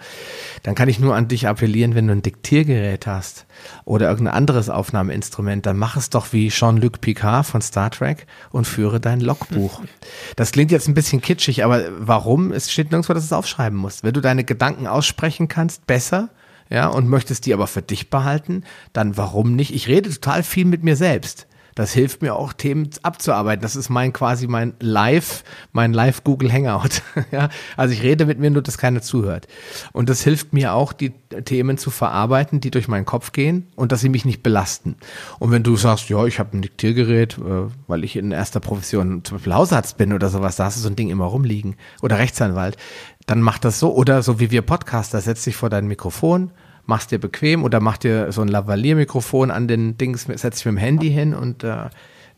Dann 0.63 0.75
kann 0.75 0.89
ich 0.89 0.99
nur 0.99 1.15
an 1.15 1.29
dich 1.29 1.47
appellieren, 1.47 1.95
wenn 1.95 2.07
du 2.07 2.15
ein 2.15 2.23
Diktiergerät 2.23 3.07
hast 3.07 3.45
oder 3.85 4.09
irgendein 4.09 4.35
anderes 4.35 4.71
Aufnahmeinstrument, 4.71 5.67
dann 5.67 5.77
mach 5.77 5.99
es 5.99 6.09
doch 6.09 6.33
wie 6.33 6.49
Jean-Luc 6.49 7.03
Picard 7.03 7.45
von 7.45 7.61
Star 7.61 7.91
Trek 7.91 8.27
und 8.51 8.67
führe 8.67 8.99
dein 8.99 9.21
Logbuch. 9.21 9.83
Das 10.37 10.53
klingt 10.53 10.71
jetzt 10.71 10.89
ein 10.89 10.95
bisschen 10.95 11.21
kitschig, 11.21 11.65
aber 11.65 11.85
warum? 11.99 12.53
Es 12.53 12.71
steht 12.71 12.91
nirgendwo, 12.91 13.13
dass 13.13 13.25
du 13.25 13.35
es 13.35 13.39
aufschreiben 13.39 13.79
musst. 13.79 14.05
Wenn 14.05 14.13
du 14.13 14.21
deine 14.21 14.45
Gedanken 14.45 14.86
aussprechen 14.87 15.49
kannst, 15.49 15.87
besser, 15.87 16.31
ja, 16.69 16.89
und 16.89 17.09
möchtest 17.09 17.47
die 17.47 17.55
aber 17.55 17.67
für 17.67 17.83
dich 17.83 18.11
behalten, 18.11 18.65
dann 18.93 19.17
warum 19.17 19.55
nicht? 19.55 19.75
Ich 19.75 19.89
rede 19.89 20.11
total 20.11 20.43
viel 20.43 20.65
mit 20.65 20.83
mir 20.83 20.97
selbst. 20.97 21.47
Das 21.77 21.93
hilft 21.93 22.23
mir 22.23 22.35
auch, 22.35 22.55
Themen 22.55 22.89
abzuarbeiten. 23.03 23.61
Das 23.61 23.77
ist 23.77 23.91
mein 23.91 24.15
quasi 24.15 24.47
mein 24.47 24.73
Live, 24.81 25.45
mein 25.73 25.93
Live 25.93 26.25
Google 26.25 26.51
Hangout. 26.51 27.03
ja, 27.31 27.51
also 27.77 27.93
ich 27.93 28.03
rede 28.03 28.25
mit 28.25 28.39
mir, 28.39 28.51
nur 28.51 28.63
dass 28.63 28.79
keiner 28.79 29.03
zuhört. 29.03 29.47
Und 29.93 30.09
das 30.09 30.23
hilft 30.23 30.55
mir 30.55 30.73
auch, 30.73 30.95
die 30.95 31.11
Themen 31.45 31.77
zu 31.77 31.91
verarbeiten, 31.91 32.61
die 32.61 32.71
durch 32.71 32.89
meinen 32.89 33.05
Kopf 33.05 33.33
gehen 33.33 33.67
und 33.77 33.93
dass 33.93 34.01
sie 34.01 34.09
mich 34.09 34.25
nicht 34.25 34.43
belasten. 34.43 34.97
Und 35.39 35.51
wenn 35.51 35.63
du 35.63 35.77
sagst, 35.77 36.09
ja, 36.09 36.25
ich 36.25 36.39
habe 36.39 36.57
ein 36.57 36.63
Diktiergerät, 36.63 37.37
äh, 37.37 37.71
weil 37.87 38.05
ich 38.05 38.17
in 38.17 38.33
erster 38.33 38.61
Profession 38.61 39.23
zum 39.23 39.37
Beispiel 39.37 39.55
Hausarzt 39.55 39.99
bin 39.99 40.15
oder 40.15 40.31
sowas, 40.31 40.57
da 40.57 40.65
hast 40.65 40.79
du 40.79 40.81
so 40.81 40.89
ein 40.89 40.97
Ding 40.97 41.11
immer 41.11 41.27
rumliegen 41.27 41.77
oder 42.01 42.17
Rechtsanwalt, 42.17 42.79
dann 43.27 43.43
mach 43.43 43.59
das 43.59 43.79
so 43.79 43.95
oder 43.95 44.23
so 44.23 44.41
wie 44.41 44.51
wir 44.51 44.63
Podcaster, 44.63 45.21
setz 45.21 45.45
dich 45.45 45.57
vor 45.57 45.69
dein 45.69 45.87
Mikrofon, 45.87 46.53
machst 46.87 47.11
dir 47.11 47.19
bequem 47.19 47.65
oder 47.65 47.81
mach 47.81 47.99
dir 47.99 48.33
so 48.33 48.43
ein 48.43 48.49
Lavalier-Mikrofon 48.49 49.51
an 49.51 49.69
den 49.69 49.99
Dings, 49.99 50.23
setz 50.23 50.59
dich 50.59 50.67
mit 50.67 50.75
dem 50.75 50.79
Handy 50.79 51.11
hin 51.11 51.35
und 51.35 51.65
äh, 51.65 51.91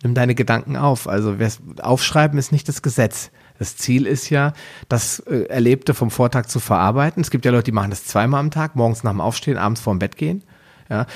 nimm 0.03 0.15
deine 0.15 0.35
Gedanken 0.35 0.77
auf. 0.77 1.07
Also 1.07 1.37
aufschreiben 1.81 2.39
ist 2.39 2.53
nicht 2.53 2.69
das 2.69 2.83
Gesetz. 2.83 3.31
Das 3.59 3.77
Ziel 3.77 4.07
ist 4.07 4.31
ja, 4.31 4.53
das 4.89 5.21
äh, 5.21 5.45
Erlebte 5.49 5.93
vom 5.93 6.11
Vortag 6.11 6.47
zu 6.47 6.61
verarbeiten. 6.61 7.21
Es 7.21 7.31
gibt 7.31 7.45
ja 7.45 7.51
Leute, 7.51 7.65
die 7.65 7.73
machen 7.73 7.91
das 7.91 8.05
zweimal 8.05 8.41
am 8.41 8.51
Tag, 8.51 8.77
morgens 8.77 9.03
nach 9.03 9.11
dem 9.11 9.21
Aufstehen, 9.21 9.59
abends 9.59 9.81
vorm 9.81 9.99
Bett 9.99 10.17
gehen. 10.17 10.45
Ja, 10.89 11.07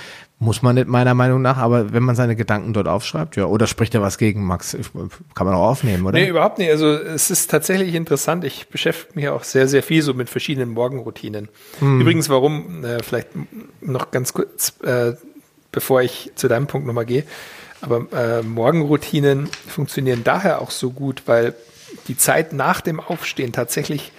muss 0.43 0.61
man 0.61 0.75
nicht 0.75 0.89
meiner 0.89 1.15
Meinung 1.15 1.41
nach, 1.41 1.57
aber 1.57 1.93
wenn 1.93 2.03
man 2.03 2.17
seine 2.17 2.35
Gedanken 2.35 2.73
dort 2.73 2.89
aufschreibt, 2.89 3.37
ja, 3.37 3.47
oder 3.47 3.69
spricht 3.69 3.95
er 3.95 4.03
was 4.03 4.19
gegen 4.19 4.45
Max? 4.45 4.77
Kann 5.35 5.47
man 5.47 5.55
auch 5.55 5.69
aufnehmen, 5.69 6.05
oder? 6.05 6.19
Nee, 6.19 6.29
überhaupt 6.29 6.59
nicht. 6.59 6.71
Also 6.71 6.89
es 6.89 7.31
ist 7.31 7.49
tatsächlich 7.49 7.95
interessant. 7.95 8.43
Ich 8.45 8.69
beschäftige 8.69 9.15
mich 9.15 9.29
auch 9.29 9.45
sehr, 9.45 9.69
sehr 9.69 9.85
viel 9.85 10.03
so 10.03 10.15
mit 10.15 10.29
verschiedenen 10.29 10.71
Morgenroutinen. 10.71 11.49
Hm. 11.79 12.01
Übrigens, 12.01 12.29
warum, 12.29 12.85
äh, 12.85 13.03
vielleicht 13.05 13.29
noch 13.81 14.11
ganz 14.11 14.33
kurz, 14.33 14.75
äh, 14.83 15.13
bevor 15.71 16.03
ich 16.03 16.33
zu 16.35 16.49
deinem 16.49 16.67
Punkt 16.67 16.89
nochmal 16.89 17.07
gehe, 17.07 17.25
aber 17.81 18.07
äh, 18.13 18.43
Morgenroutinen 18.43 19.47
funktionieren 19.47 20.23
daher 20.25 20.61
auch 20.61 20.73
so 20.73 20.91
gut, 20.91 21.23
weil 21.27 21.55
die 22.09 22.17
Zeit 22.17 22.53
nach 22.53 22.81
dem 22.81 22.99
Aufstehen 22.99 23.53
tatsächlich 23.53 24.13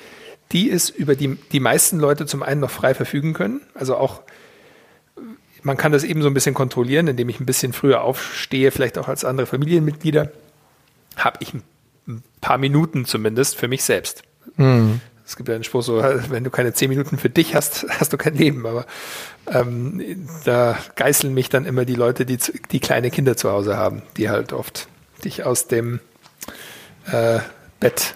die 0.53 0.69
ist, 0.69 0.89
über 0.89 1.15
die 1.15 1.37
die 1.51 1.59
meisten 1.59 1.99
Leute 1.99 2.25
zum 2.25 2.43
einen 2.43 2.61
noch 2.61 2.69
frei 2.69 2.93
verfügen 2.93 3.33
können, 3.33 3.61
also 3.73 3.97
auch 3.97 4.21
man 5.63 5.77
kann 5.77 5.91
das 5.91 6.03
eben 6.03 6.21
so 6.21 6.27
ein 6.27 6.33
bisschen 6.33 6.53
kontrollieren, 6.53 7.07
indem 7.07 7.29
ich 7.29 7.39
ein 7.39 7.45
bisschen 7.45 7.73
früher 7.73 8.01
aufstehe, 8.01 8.71
vielleicht 8.71 8.97
auch 8.97 9.07
als 9.07 9.25
andere 9.25 9.47
Familienmitglieder, 9.47 10.31
habe 11.15 11.37
ich 11.41 11.53
ein 11.53 11.63
paar 12.41 12.57
Minuten 12.57 13.05
zumindest 13.05 13.55
für 13.55 13.67
mich 13.67 13.83
selbst. 13.83 14.23
Mhm. 14.57 15.01
Es 15.25 15.37
gibt 15.37 15.47
ja 15.47 15.55
einen 15.55 15.63
Spruch 15.63 15.83
so, 15.83 16.03
wenn 16.29 16.43
du 16.43 16.49
keine 16.49 16.73
zehn 16.73 16.89
Minuten 16.89 17.17
für 17.17 17.29
dich 17.29 17.55
hast, 17.55 17.85
hast 17.99 18.11
du 18.11 18.17
kein 18.17 18.35
Leben. 18.35 18.65
Aber 18.65 18.85
ähm, 19.47 20.27
da 20.43 20.77
geißeln 20.95 21.33
mich 21.33 21.49
dann 21.49 21.65
immer 21.65 21.85
die 21.85 21.95
Leute, 21.95 22.25
die, 22.25 22.37
die 22.71 22.79
kleine 22.79 23.09
Kinder 23.09 23.37
zu 23.37 23.49
Hause 23.49 23.77
haben, 23.77 24.01
die 24.17 24.29
halt 24.29 24.53
oft 24.53 24.87
dich 25.23 25.45
aus 25.45 25.67
dem 25.67 26.01
äh, 27.11 27.39
Bett 27.79 28.15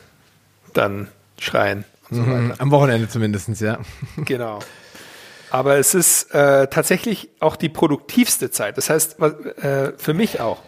dann 0.74 1.08
schreien. 1.40 1.86
So 2.10 2.22
mhm, 2.22 2.54
am 2.58 2.72
Wochenende 2.72 3.08
zumindestens, 3.10 3.60
ja. 3.60 3.80
Genau. 4.18 4.60
Aber 5.50 5.78
es 5.78 5.94
ist 5.94 6.34
äh, 6.34 6.68
tatsächlich 6.68 7.30
auch 7.40 7.56
die 7.56 7.70
produktivste 7.70 8.52
Zeit. 8.52 8.78
Das 8.78 8.90
heißt, 8.90 9.20
äh, 9.20 9.94
für 9.98 10.14
mich 10.14 10.40
auch, 10.42 10.62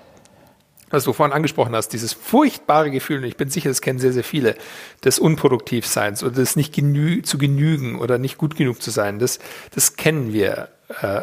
was 0.89 1.03
du 1.03 1.13
vorhin 1.13 1.33
angesprochen 1.33 1.75
hast, 1.75 1.89
dieses 1.89 2.13
furchtbare 2.13 2.89
Gefühl, 2.89 3.19
und 3.19 3.25
ich 3.25 3.37
bin 3.37 3.49
sicher, 3.49 3.69
das 3.69 3.81
kennen 3.81 3.99
sehr, 3.99 4.13
sehr 4.13 4.23
viele, 4.23 4.55
des 5.03 5.19
Unproduktivseins 5.19 6.23
oder 6.23 6.33
des 6.33 6.55
nicht 6.55 6.73
genü 6.73 7.21
zu 7.21 7.37
genügen 7.37 7.99
oder 7.99 8.17
nicht 8.17 8.37
gut 8.37 8.55
genug 8.55 8.81
zu 8.81 8.89
sein, 8.89 9.19
das, 9.19 9.39
das 9.75 9.97
kennen 9.97 10.33
wir 10.33 10.69
äh, 11.01 11.21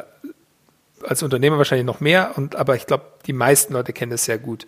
als 1.02 1.22
Unternehmer 1.22 1.58
wahrscheinlich 1.58 1.86
noch 1.86 2.00
mehr, 2.00 2.32
und, 2.36 2.56
aber 2.56 2.76
ich 2.76 2.86
glaube, 2.86 3.04
die 3.26 3.32
meisten 3.32 3.72
Leute 3.72 3.92
kennen 3.92 4.10
das 4.10 4.24
sehr 4.24 4.38
gut. 4.38 4.66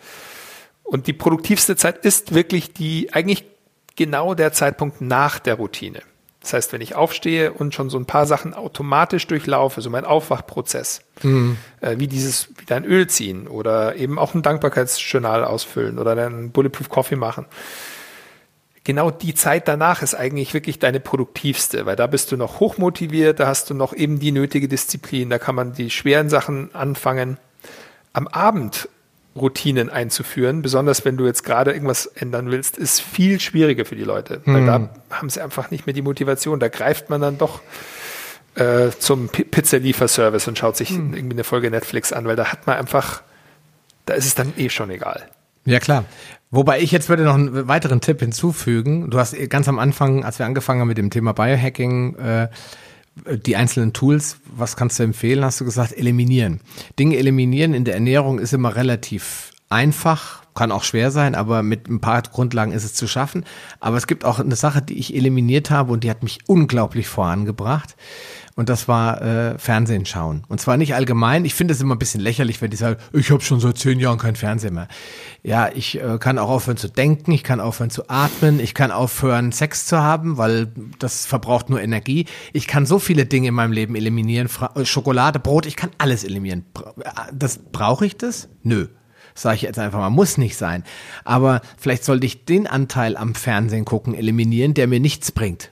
Und 0.82 1.06
die 1.06 1.12
produktivste 1.12 1.76
Zeit 1.76 1.98
ist 2.04 2.34
wirklich 2.34 2.72
die, 2.72 3.12
eigentlich 3.12 3.44
genau 3.96 4.34
der 4.34 4.52
Zeitpunkt 4.52 5.00
nach 5.00 5.38
der 5.38 5.54
Routine. 5.54 6.00
Das 6.40 6.52
heißt, 6.52 6.72
wenn 6.72 6.80
ich 6.80 6.94
aufstehe 6.94 7.52
und 7.52 7.74
schon 7.74 7.90
so 7.90 7.98
ein 7.98 8.06
paar 8.06 8.26
Sachen 8.26 8.54
automatisch 8.54 9.26
durchlaufe, 9.26 9.80
so 9.80 9.90
mein 9.90 10.04
Aufwachprozess, 10.04 11.02
mhm. 11.22 11.56
äh, 11.80 11.96
wie 11.98 12.06
dieses, 12.06 12.48
wieder 12.58 12.76
ein 12.76 12.84
Öl 12.84 13.08
ziehen 13.08 13.48
oder 13.48 13.96
eben 13.96 14.18
auch 14.18 14.34
ein 14.34 14.42
Dankbarkeitsjournal 14.42 15.44
ausfüllen 15.44 15.98
oder 15.98 16.14
dann 16.14 16.52
Bulletproof 16.52 16.88
Coffee 16.88 17.16
machen. 17.16 17.46
Genau 18.84 19.10
die 19.10 19.34
Zeit 19.34 19.68
danach 19.68 20.00
ist 20.00 20.14
eigentlich 20.14 20.54
wirklich 20.54 20.78
deine 20.78 21.00
produktivste, 21.00 21.84
weil 21.84 21.96
da 21.96 22.06
bist 22.06 22.32
du 22.32 22.36
noch 22.36 22.60
hochmotiviert, 22.60 23.40
da 23.40 23.46
hast 23.46 23.68
du 23.68 23.74
noch 23.74 23.92
eben 23.92 24.18
die 24.18 24.32
nötige 24.32 24.68
Disziplin, 24.68 25.28
da 25.28 25.38
kann 25.38 25.54
man 25.54 25.74
die 25.74 25.90
schweren 25.90 26.30
Sachen 26.30 26.74
anfangen. 26.74 27.36
Am 28.12 28.28
Abend 28.28 28.88
Routinen 29.38 29.90
einzuführen, 29.90 30.62
besonders 30.62 31.04
wenn 31.04 31.16
du 31.16 31.26
jetzt 31.26 31.44
gerade 31.44 31.72
irgendwas 31.72 32.06
ändern 32.06 32.50
willst, 32.50 32.76
ist 32.76 33.00
viel 33.00 33.40
schwieriger 33.40 33.84
für 33.84 33.96
die 33.96 34.04
Leute, 34.04 34.42
weil 34.44 34.66
da 34.66 34.76
hm. 34.76 34.88
haben 35.10 35.30
sie 35.30 35.40
einfach 35.40 35.70
nicht 35.70 35.86
mehr 35.86 35.94
die 35.94 36.02
Motivation. 36.02 36.60
Da 36.60 36.68
greift 36.68 37.10
man 37.10 37.20
dann 37.20 37.38
doch 37.38 37.60
äh, 38.54 38.90
zum 38.98 39.28
Pizzalieferservice 39.28 40.48
und 40.48 40.58
schaut 40.58 40.76
sich 40.76 40.90
hm. 40.90 41.14
irgendwie 41.14 41.36
eine 41.36 41.44
Folge 41.44 41.70
Netflix 41.70 42.12
an, 42.12 42.26
weil 42.26 42.36
da 42.36 42.52
hat 42.52 42.66
man 42.66 42.76
einfach, 42.76 43.22
da 44.06 44.14
ist 44.14 44.26
es 44.26 44.34
dann 44.34 44.52
eh 44.56 44.68
schon 44.68 44.90
egal. 44.90 45.28
Ja, 45.64 45.80
klar. 45.80 46.04
Wobei 46.50 46.80
ich 46.80 46.92
jetzt 46.92 47.08
würde 47.10 47.24
noch 47.24 47.34
einen 47.34 47.68
weiteren 47.68 48.00
Tipp 48.00 48.20
hinzufügen. 48.20 49.10
Du 49.10 49.18
hast 49.18 49.36
ganz 49.50 49.68
am 49.68 49.78
Anfang, 49.78 50.24
als 50.24 50.38
wir 50.38 50.46
angefangen 50.46 50.80
haben 50.80 50.88
mit 50.88 50.96
dem 50.96 51.10
Thema 51.10 51.32
Biohacking, 51.32 52.16
äh, 52.16 52.48
die 53.26 53.56
einzelnen 53.56 53.92
Tools, 53.92 54.38
was 54.56 54.76
kannst 54.76 54.98
du 54.98 55.02
empfehlen? 55.02 55.44
Hast 55.44 55.60
du 55.60 55.64
gesagt, 55.64 55.92
eliminieren. 55.92 56.60
Dinge 56.98 57.16
eliminieren 57.16 57.74
in 57.74 57.84
der 57.84 57.94
Ernährung 57.94 58.38
ist 58.38 58.52
immer 58.52 58.76
relativ 58.76 59.52
einfach, 59.70 60.42
kann 60.54 60.72
auch 60.72 60.82
schwer 60.82 61.10
sein, 61.10 61.34
aber 61.34 61.62
mit 61.62 61.88
ein 61.88 62.00
paar 62.00 62.22
Grundlagen 62.22 62.72
ist 62.72 62.84
es 62.84 62.94
zu 62.94 63.06
schaffen. 63.06 63.44
Aber 63.80 63.96
es 63.96 64.06
gibt 64.06 64.24
auch 64.24 64.40
eine 64.40 64.56
Sache, 64.56 64.82
die 64.82 64.98
ich 64.98 65.14
eliminiert 65.14 65.70
habe 65.70 65.92
und 65.92 66.04
die 66.04 66.10
hat 66.10 66.22
mich 66.22 66.40
unglaublich 66.46 67.08
vorangebracht 67.08 67.96
und 68.58 68.68
das 68.68 68.88
war 68.88 69.22
äh, 69.22 69.56
Fernsehen 69.56 70.04
schauen. 70.04 70.42
Und 70.48 70.60
zwar 70.60 70.76
nicht 70.78 70.96
allgemein. 70.96 71.44
Ich 71.44 71.54
finde 71.54 71.74
es 71.74 71.80
immer 71.80 71.94
ein 71.94 72.00
bisschen 72.00 72.20
lächerlich, 72.20 72.60
wenn 72.60 72.72
die 72.72 72.76
sagen, 72.76 72.96
ich 73.12 73.30
habe 73.30 73.40
schon 73.40 73.60
seit 73.60 73.78
zehn 73.78 74.00
Jahren 74.00 74.18
kein 74.18 74.34
Fernsehen 74.34 74.74
mehr. 74.74 74.88
Ja, 75.44 75.70
ich 75.72 76.02
äh, 76.02 76.18
kann 76.18 76.40
auch 76.40 76.48
aufhören 76.48 76.76
zu 76.76 76.88
denken, 76.88 77.30
ich 77.30 77.44
kann 77.44 77.60
aufhören 77.60 77.90
zu 77.90 78.10
atmen, 78.10 78.58
ich 78.58 78.74
kann 78.74 78.90
aufhören 78.90 79.52
Sex 79.52 79.86
zu 79.86 79.98
haben, 79.98 80.38
weil 80.38 80.72
das 80.98 81.24
verbraucht 81.24 81.70
nur 81.70 81.80
Energie. 81.80 82.26
Ich 82.52 82.66
kann 82.66 82.84
so 82.84 82.98
viele 82.98 83.26
Dinge 83.26 83.46
in 83.46 83.54
meinem 83.54 83.70
Leben 83.70 83.94
eliminieren. 83.94 84.48
Fra 84.48 84.72
äh, 84.74 84.84
Schokolade, 84.84 85.38
Brot, 85.38 85.64
ich 85.64 85.76
kann 85.76 85.90
alles 85.98 86.24
eliminieren. 86.24 86.64
Äh, 86.98 87.10
das 87.32 87.60
brauche 87.70 88.06
ich 88.06 88.16
das? 88.16 88.48
Nö 88.64 88.88
sage 89.34 89.54
ich 89.54 89.62
jetzt 89.62 89.78
einfach 89.78 90.00
mal, 90.00 90.10
muss 90.10 90.36
nicht 90.36 90.56
sein. 90.56 90.82
Aber 91.22 91.60
vielleicht 91.76 92.02
sollte 92.02 92.26
ich 92.26 92.44
den 92.44 92.66
Anteil 92.66 93.16
am 93.16 93.36
Fernsehen 93.36 93.84
gucken 93.84 94.14
eliminieren, 94.14 94.74
der 94.74 94.88
mir 94.88 94.98
nichts 94.98 95.30
bringt. 95.30 95.70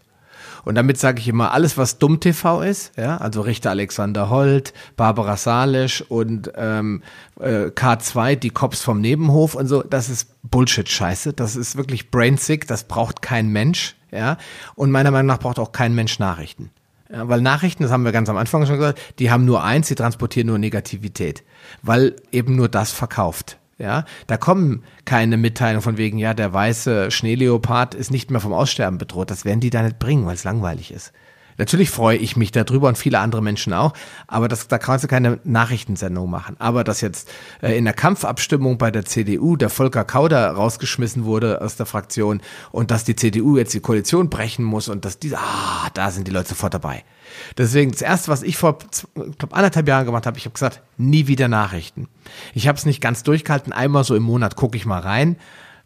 Und 0.66 0.74
damit 0.74 0.98
sage 0.98 1.20
ich 1.20 1.28
immer, 1.28 1.52
alles, 1.52 1.78
was 1.78 1.98
Dumm-TV 1.98 2.62
ist, 2.62 2.90
ja, 2.96 3.18
also 3.18 3.40
Richter 3.40 3.70
Alexander 3.70 4.30
Holt, 4.30 4.74
Barbara 4.96 5.36
Salisch 5.36 6.02
und 6.02 6.50
ähm, 6.56 7.04
äh, 7.38 7.66
K2, 7.66 8.34
die 8.34 8.50
Cops 8.50 8.82
vom 8.82 9.00
Nebenhof 9.00 9.54
und 9.54 9.68
so, 9.68 9.84
das 9.84 10.08
ist 10.08 10.28
Bullshit-Scheiße. 10.42 11.34
Das 11.34 11.54
ist 11.54 11.76
wirklich 11.76 12.10
brain-sick, 12.10 12.66
das 12.66 12.82
braucht 12.82 13.22
kein 13.22 13.50
Mensch, 13.50 13.94
ja. 14.10 14.38
Und 14.74 14.90
meiner 14.90 15.12
Meinung 15.12 15.28
nach 15.28 15.38
braucht 15.38 15.60
auch 15.60 15.70
kein 15.70 15.94
Mensch 15.94 16.18
Nachrichten. 16.18 16.70
Ja, 17.12 17.28
weil 17.28 17.42
Nachrichten, 17.42 17.84
das 17.84 17.92
haben 17.92 18.04
wir 18.04 18.10
ganz 18.10 18.28
am 18.28 18.36
Anfang 18.36 18.66
schon 18.66 18.78
gesagt, 18.78 18.98
die 19.20 19.30
haben 19.30 19.44
nur 19.44 19.62
eins, 19.62 19.86
sie 19.86 19.94
transportieren 19.94 20.48
nur 20.48 20.58
Negativität. 20.58 21.44
Weil 21.82 22.16
eben 22.32 22.56
nur 22.56 22.68
das 22.68 22.90
verkauft. 22.90 23.56
Ja, 23.78 24.04
da 24.26 24.38
kommen 24.38 24.84
keine 25.04 25.36
Mitteilungen 25.36 25.82
von 25.82 25.98
wegen, 25.98 26.16
ja, 26.16 26.32
der 26.32 26.52
weiße 26.52 27.10
Schneeleopard 27.10 27.94
ist 27.94 28.10
nicht 28.10 28.30
mehr 28.30 28.40
vom 28.40 28.54
Aussterben 28.54 28.96
bedroht. 28.96 29.30
Das 29.30 29.44
werden 29.44 29.60
die 29.60 29.68
da 29.68 29.82
nicht 29.82 29.98
bringen, 29.98 30.24
weil 30.24 30.34
es 30.34 30.44
langweilig 30.44 30.92
ist. 30.92 31.12
Natürlich 31.58 31.90
freue 31.90 32.18
ich 32.18 32.36
mich 32.36 32.52
darüber 32.52 32.88
und 32.88 32.98
viele 32.98 33.18
andere 33.18 33.42
Menschen 33.42 33.72
auch, 33.72 33.94
aber 34.26 34.48
das, 34.48 34.68
da 34.68 34.78
kannst 34.78 35.04
du 35.04 35.08
keine 35.08 35.40
Nachrichtensendung 35.44 36.28
machen. 36.28 36.56
Aber 36.58 36.84
dass 36.84 37.00
jetzt 37.00 37.30
äh, 37.62 37.76
in 37.76 37.84
der 37.84 37.94
Kampfabstimmung 37.94 38.78
bei 38.78 38.90
der 38.90 39.04
CDU 39.04 39.56
der 39.56 39.70
Volker 39.70 40.04
Kauder 40.04 40.50
rausgeschmissen 40.50 41.24
wurde 41.24 41.60
aus 41.62 41.76
der 41.76 41.86
Fraktion 41.86 42.42
und 42.72 42.90
dass 42.90 43.04
die 43.04 43.16
CDU 43.16 43.56
jetzt 43.56 43.72
die 43.74 43.80
Koalition 43.80 44.28
brechen 44.28 44.64
muss 44.64 44.88
und 44.88 45.04
dass 45.04 45.18
die, 45.18 45.34
ah, 45.34 45.88
da 45.94 46.10
sind 46.10 46.28
die 46.28 46.32
Leute 46.32 46.50
sofort 46.50 46.74
dabei. 46.74 47.04
Deswegen, 47.58 47.92
das 47.92 48.02
erste, 48.02 48.28
was 48.28 48.42
ich 48.42 48.56
vor, 48.56 48.78
ich 48.92 49.38
glaube, 49.38 49.54
anderthalb 49.54 49.88
Jahren 49.88 50.06
gemacht 50.06 50.26
habe, 50.26 50.38
ich 50.38 50.44
habe 50.44 50.54
gesagt, 50.54 50.82
nie 50.96 51.26
wieder 51.26 51.48
Nachrichten. 51.48 52.08
Ich 52.54 52.68
habe 52.68 52.78
es 52.78 52.86
nicht 52.86 53.00
ganz 53.00 53.22
durchgehalten, 53.22 53.72
einmal 53.72 54.04
so 54.04 54.14
im 54.14 54.22
Monat 54.22 54.56
gucke 54.56 54.76
ich 54.76 54.86
mal 54.86 55.00
rein, 55.00 55.36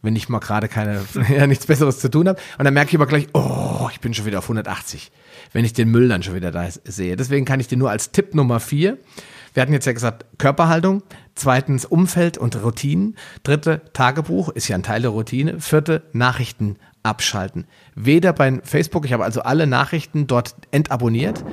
wenn 0.03 0.16
ich 0.16 0.28
mal 0.28 0.38
gerade 0.38 0.68
keine, 0.68 1.03
ja, 1.28 1.46
nichts 1.46 1.66
Besseres 1.66 2.01
zu 2.01 2.11
tun 2.11 2.28
habe. 2.28 2.40
Und 2.59 2.64
dann 2.64 2.74
merke 2.74 2.88
ich 2.88 2.94
immer 2.94 3.07
gleich, 3.07 3.28
oh, 3.34 3.88
ich 3.92 4.01
bin 4.01 4.14
schon 4.14 4.26
wieder 4.26 4.38
auf 4.38 4.44
180, 4.44 5.12
wenn 5.53 5.64
ich 5.64 5.72
den 5.72 5.90
Müll 5.90 6.09
dann 6.09 6.22
schon 6.22 6.34
wieder 6.34 6.51
da 6.51 6.68
sehe. 6.84 7.16
Deswegen 7.16 7.44
kann 7.44 7.61
ich 7.61 7.68
dir 7.68 7.78
nur 7.78 7.90
als 7.90 8.11
Tipp 8.12 8.34
Nummer 8.34 8.61
vier, 8.61 8.98
wir 9.53 9.62
hatten 9.62 9.72
jetzt 9.72 9.86
ja 9.86 9.92
gesagt, 9.92 10.26
Körperhaltung, 10.38 11.03
zweitens 11.34 11.84
Umfeld 11.84 12.38
und 12.38 12.62
Routinen, 12.62 13.16
dritte 13.42 13.82
Tagebuch, 13.92 14.51
ist 14.51 14.68
ja 14.68 14.76
ein 14.76 14.84
Teil 14.84 15.03
der 15.03 15.11
Routine, 15.11 15.61
vierte 15.61 16.03
Nachrichten 16.12 16.76
abschalten. 17.03 17.66
Weder 18.05 18.32
bei 18.32 18.61
Facebook, 18.62 19.05
ich 19.05 19.12
habe 19.12 19.24
also 19.24 19.42
alle 19.42 19.66
Nachrichten 19.66 20.26
dort 20.26 20.55
entabonniert 20.70 21.44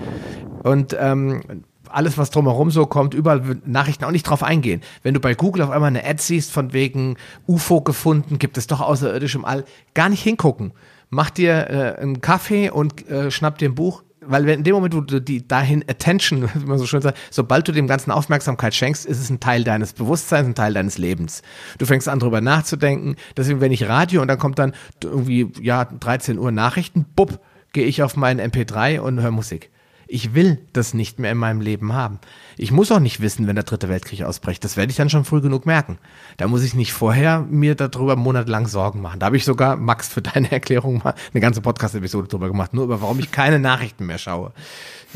und 0.64 0.96
ähm, 1.00 1.42
alles, 1.90 2.18
was 2.18 2.30
drumherum 2.30 2.72
so 2.72 2.86
kommt, 2.86 3.14
überall 3.14 3.42
Nachrichten 3.66 4.06
auch 4.06 4.12
nicht 4.12 4.24
drauf 4.24 4.44
eingehen. 4.44 4.82
Wenn 5.04 5.14
du 5.14 5.20
bei 5.20 5.34
Google 5.34 5.64
auf 5.64 5.70
einmal 5.70 5.88
eine 5.88 6.06
Ad 6.06 6.22
siehst 6.22 6.52
von 6.52 6.74
wegen 6.74 7.16
UFO 7.48 7.82
gefunden, 7.82 8.40
gibt 8.40 8.58
es 8.58 8.68
doch 8.68 8.82
außerirdisch 8.82 9.36
im 9.36 9.46
All, 9.46 9.64
gar 9.94 10.10
nicht 10.10 10.24
hingucken. 10.24 10.74
Mach 11.10 11.30
dir 11.30 11.70
äh, 11.70 12.02
einen 12.02 12.22
Kaffee 12.22 12.70
und 12.70 13.08
äh, 13.10 13.32
schnapp 13.32 13.58
dir 13.58 13.70
ein 13.70 13.76
Buch, 13.76 14.04
weil 14.28 14.48
in 14.50 14.64
dem 14.64 14.76
Moment, 14.76 14.96
wo 14.96 15.02
du 15.02 15.20
die 15.20 15.48
dahin 15.48 15.84
Attention, 15.88 16.50
wie 16.54 16.66
man 16.66 16.78
so 16.78 16.86
schön 16.86 17.02
sagt, 17.02 17.18
sobald 17.32 17.68
du 17.68 17.72
dem 17.72 17.88
ganzen 17.88 18.12
Aufmerksamkeit 18.12 18.74
schenkst, 18.74 19.06
ist 19.06 19.20
es 19.20 19.30
ein 19.30 19.40
Teil 19.40 19.64
deines 19.64 19.94
Bewusstseins, 19.94 20.48
ein 20.48 20.56
Teil 20.56 20.74
deines 20.74 20.98
Lebens. 20.98 21.42
Du 21.78 21.86
fängst 21.86 22.10
an, 22.10 22.20
drüber 22.20 22.42
nachzudenken. 22.42 23.16
Deswegen, 23.36 23.62
wenn 23.62 23.72
ich 23.72 23.88
Radio 23.88 24.22
und 24.22 24.28
dann 24.28 24.40
kommt 24.40 24.60
dann 24.60 24.74
irgendwie, 25.04 25.52
ja, 25.62 25.86
13 25.86 26.40
Uhr 26.40 26.52
Nachrichten, 26.52 27.06
bupp, 27.16 27.40
gehe 27.74 27.86
ich 27.86 28.04
auf 28.04 28.16
meinen 28.16 28.40
MP3 28.52 29.00
und 29.00 29.22
höre 29.22 29.32
Musik. 29.32 29.70
Ich 30.08 30.34
will 30.34 30.60
das 30.74 30.94
nicht 30.94 31.20
mehr 31.20 31.32
in 31.32 31.38
meinem 31.38 31.62
Leben 31.62 31.94
haben. 31.94 32.20
Ich 32.58 32.72
muss 32.72 32.92
auch 32.92 33.00
nicht 33.00 33.22
wissen, 33.22 33.48
wenn 33.48 33.56
der 33.56 33.66
dritte 33.66 33.90
Weltkrieg 33.90 34.24
ausbricht. 34.24 34.64
Das 34.64 34.78
werde 34.78 34.92
ich 34.92 34.98
dann 34.98 35.10
schon 35.10 35.26
früh 35.26 35.42
genug 35.42 35.66
merken. 35.66 35.98
Da 36.38 36.48
muss 36.48 36.64
ich 36.64 36.74
nicht 36.74 36.94
vorher 36.94 37.42
mir 37.42 37.76
darüber 37.76 38.16
monatelang 38.16 38.68
Sorgen 38.68 39.02
machen. 39.02 39.20
Da 39.20 39.28
habe 39.28 39.38
ich 39.38 39.46
sogar, 39.46 39.76
Max, 39.76 40.08
für 40.08 40.22
deine 40.22 40.52
Erklärung 40.52 41.02
mal 41.04 41.14
eine 41.34 41.42
ganze 41.42 41.62
Podcast-Episode 41.62 42.28
drüber 42.28 42.48
gemacht, 42.48 42.74
nur 42.74 42.86
über 42.86 43.02
warum 43.02 43.20
ich 43.20 43.32
keine 43.32 43.60
Nachrichten 43.60 44.06
mehr 44.06 44.18
schaue. 44.18 44.54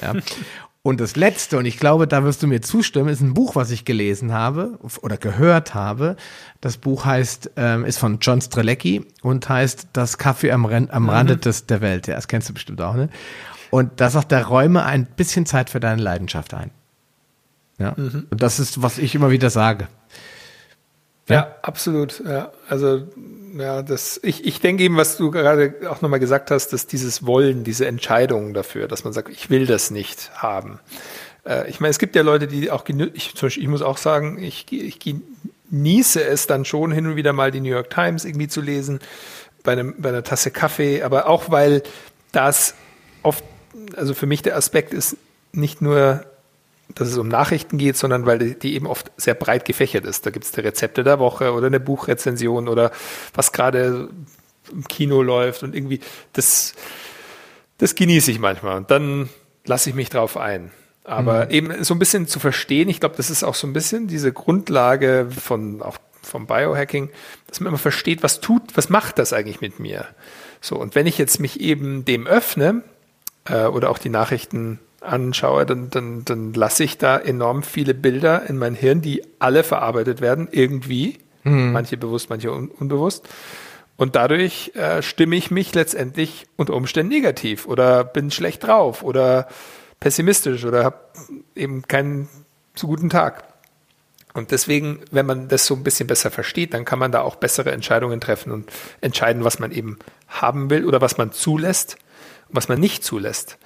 Ja. 0.02 0.14
Und 0.84 1.00
das 1.00 1.16
letzte, 1.16 1.60
und 1.60 1.66
ich 1.66 1.78
glaube, 1.78 2.08
da 2.08 2.24
wirst 2.24 2.42
du 2.42 2.48
mir 2.48 2.62
zustimmen, 2.62 3.10
ist 3.10 3.22
ein 3.22 3.36
Buch, 3.36 3.56
was 3.56 3.70
ich 3.70 3.86
gelesen 3.86 4.34
habe 4.34 4.80
oder 5.02 5.16
gehört 5.16 5.76
habe. 5.76 6.16
Das 6.60 6.78
Buch 6.78 7.06
heißt, 7.06 7.52
ähm, 7.56 7.86
ist 7.86 8.00
von 8.00 8.18
John 8.20 8.42
Strelecki 8.42 9.06
und 9.22 9.48
heißt 9.48 9.89
Das 9.94 10.18
Kaffee 10.18 10.52
am, 10.52 10.66
Ren 10.66 10.89
am 10.89 11.04
mhm. 11.04 11.10
Rande 11.10 11.38
des, 11.38 11.68
der 11.68 11.82
Welt. 11.82 12.08
Ja, 12.08 12.16
das 12.16 12.28
kennst 12.28 12.50
du 12.50 12.54
bestimmt 12.54 12.82
auch, 12.82 12.96
ne? 12.96 13.10
Und 13.72 13.99
da 13.99 14.09
sagt 14.09 14.32
der 14.32 14.45
Räume 14.45 14.84
ein 14.84 15.05
bisschen 15.05 15.45
Zeit 15.47 15.69
für 15.72 15.80
deine 15.80 16.01
Leidenschaft 16.01 16.53
ein. 16.53 16.69
Ja. 17.80 17.93
Mhm. 17.97 18.28
Und 18.30 18.41
das 18.41 18.59
ist, 18.59 18.84
was 18.84 18.99
ich 18.99 19.15
immer 19.15 19.32
wieder 19.32 19.49
sage. 19.49 19.88
Ja, 21.28 21.36
ja 21.36 21.55
absolut. 21.63 22.22
Ja. 22.24 22.51
Also 22.69 23.07
ja, 23.57 23.82
das, 23.82 24.19
ich, 24.24 24.45
ich 24.45 24.59
denke 24.59 24.84
eben, 24.84 24.97
was 24.97 25.17
du 25.17 25.32
gerade 25.32 25.74
auch 25.89 26.01
nochmal 26.01 26.19
gesagt 26.19 26.51
hast, 26.51 26.74
dass 26.74 26.88
dieses 26.88 27.26
Wollen, 27.26 27.63
diese 27.63 27.88
Entscheidung 27.88 28.53
dafür, 28.53 28.88
dass 28.88 29.03
man 29.03 29.13
sagt, 29.13 29.30
ich 29.30 29.49
will 29.49 29.65
das 29.65 29.91
nicht 29.91 30.32
haben. 30.36 30.80
Äh, 31.45 31.69
ich 31.69 31.80
meine, 31.80 31.91
es 31.91 31.99
gibt 31.99 32.15
ja 32.15 32.22
Leute, 32.22 32.47
die 32.47 32.72
auch, 32.72 32.86
ich, 33.13 33.36
zum 33.36 33.47
Beispiel, 33.47 33.63
ich 33.63 33.69
muss 33.69 33.82
auch 33.82 33.97
sagen, 33.97 34.41
ich, 34.41 34.72
ich 34.72 34.99
genieße 35.69 36.24
es 36.24 36.47
dann 36.47 36.65
schon 36.65 36.91
hin 36.91 37.07
und 37.07 37.15
wieder 37.15 37.34
mal 37.34 37.51
die 37.51 37.61
New 37.61 37.69
York 37.69 37.89
Times 37.89 38.26
irgendwie 38.26 38.47
zu 38.47 38.61
lesen, 38.61 38.99
bei, 39.63 39.74
einem, 39.74 39.95
bei 39.97 40.09
einer 40.09 40.24
Tasse 40.24 40.51
Kaffee, 40.51 41.03
aber 41.03 41.28
auch 41.28 41.51
weil 41.51 41.84
das 42.32 42.76
oft, 43.24 43.43
also 43.95 44.13
für 44.13 44.26
mich 44.26 44.41
der 44.41 44.55
Aspekt 44.55 44.93
ist 44.93 45.17
nicht 45.53 45.82
nur 45.82 46.26
dass 46.95 47.07
es 47.07 47.17
um 47.17 47.28
Nachrichten 47.28 47.78
geht, 47.78 47.97
sondern 47.97 48.26
weil 48.26 48.39
die, 48.39 48.59
die 48.59 48.76
eben 48.76 48.88
oft 48.88 49.11
sehr 49.17 49.34
breit 49.34 49.65
gefächert 49.65 50.05
ist. 50.05 50.26
Da 50.26 50.32
gibt 50.32 50.45
es 50.45 50.51
die 50.51 50.61
Rezepte 50.61 51.03
der 51.03 51.19
Woche 51.19 51.53
oder 51.53 51.67
eine 51.67 51.80
Buchrezension 51.80 52.67
oder 52.67 52.91
was 53.34 53.51
gerade 53.51 54.09
im 54.72 54.88
Kino 54.88 55.22
läuft 55.22 55.63
und 55.63 55.76
irgendwie, 55.76 55.99
das, 56.34 56.74
das 57.78 57.95
genieße 57.95 58.32
ich 58.32 58.39
manchmal 58.39 58.78
und 58.78 58.91
dann 58.91 59.30
lasse 59.65 59.89
ich 59.89 59.95
mich 59.95 60.09
drauf 60.09 60.38
ein. 60.38 60.72
Aber 61.03 61.45
mhm. 61.45 61.51
eben 61.51 61.84
so 61.84 61.95
ein 61.95 61.99
bisschen 61.99 62.28
zu 62.28 62.39
verstehen, 62.39 62.89
ich 62.89 62.99
glaube, 62.99 63.15
das 63.17 63.30
ist 63.30 63.43
auch 63.43 63.55
so 63.55 63.67
ein 63.67 63.74
bisschen 63.74 64.07
diese 64.07 64.32
Grundlage 64.32 65.28
von 65.32 65.82
auch 65.82 65.97
vom 66.22 66.45
Biohacking, 66.45 67.09
dass 67.47 67.59
man 67.59 67.69
immer 67.69 67.80
versteht, 67.80 68.22
was 68.22 68.41
tut, 68.41 68.61
was 68.76 68.89
macht 68.89 69.17
das 69.17 69.34
eigentlich 69.34 69.59
mit 69.59 69.80
mir? 69.80 70.05
So, 70.61 70.76
und 70.76 70.93
wenn 70.93 71.07
ich 71.07 71.17
jetzt 71.17 71.39
mich 71.39 71.59
eben 71.59 72.05
dem 72.05 72.28
öffne, 72.28 72.84
äh, 73.46 73.66
oder 73.66 73.89
auch 73.89 73.98
die 73.98 74.10
Nachrichten 74.10 74.80
anschaue, 75.02 75.66
dann, 75.66 75.89
dann, 75.89 76.24
dann 76.26 76.54
lasse 76.54 76.84
ich 76.84 76.98
da 76.98 77.18
enorm 77.18 77.64
viele 77.64 77.94
Bilder 77.94 78.48
in 78.48 78.58
mein 78.58 78.76
Hirn, 78.76 79.02
die 79.02 79.24
alle 79.39 79.64
verarbeitet 79.64 80.22
werden, 80.22 80.48
irgendwie. 80.52 81.18
Mhm. 81.44 81.72
Manche 81.72 81.98
bewusst, 81.98 82.30
manche 82.30 82.52
un 82.52 82.70
unbewusst. 82.70 83.28
Und 83.98 84.16
dadurch 84.16 84.72
äh, 84.76 85.02
stimme 85.02 85.36
ich 85.36 85.52
mich 85.52 85.74
letztendlich 85.76 86.48
unter 86.56 86.74
Umständen 86.74 87.12
negativ 87.12 87.68
oder 87.68 88.04
bin 88.04 88.32
schlecht 88.32 88.64
drauf 88.64 89.04
oder 89.04 89.48
pessimistisch 90.00 90.66
oder 90.66 90.84
habe 90.84 90.98
eben 91.56 91.84
keinen 91.84 92.28
zu 92.74 92.88
guten 92.88 93.10
Tag. 93.10 93.44
Und 94.34 94.52
deswegen, 94.52 95.02
wenn 95.12 95.26
man 95.26 95.50
das 95.50 95.66
so 95.66 95.76
ein 95.76 95.84
bisschen 95.84 96.08
besser 96.08 96.32
versteht, 96.32 96.74
dann 96.74 96.86
kann 96.86 97.00
man 97.00 97.12
da 97.12 97.22
auch 97.22 97.36
bessere 97.36 97.72
Entscheidungen 97.72 98.22
treffen 98.22 98.52
und 98.52 98.72
entscheiden, 99.02 99.44
was 99.44 99.60
man 99.60 99.72
eben 99.72 100.00
haben 100.28 100.70
will 100.70 100.86
oder 100.86 101.02
was 101.02 101.18
man 101.18 101.32
zulässt 101.32 101.98
was 102.52 102.70
man 102.70 102.80
nicht 102.80 103.04
zulässt. 103.04 103.58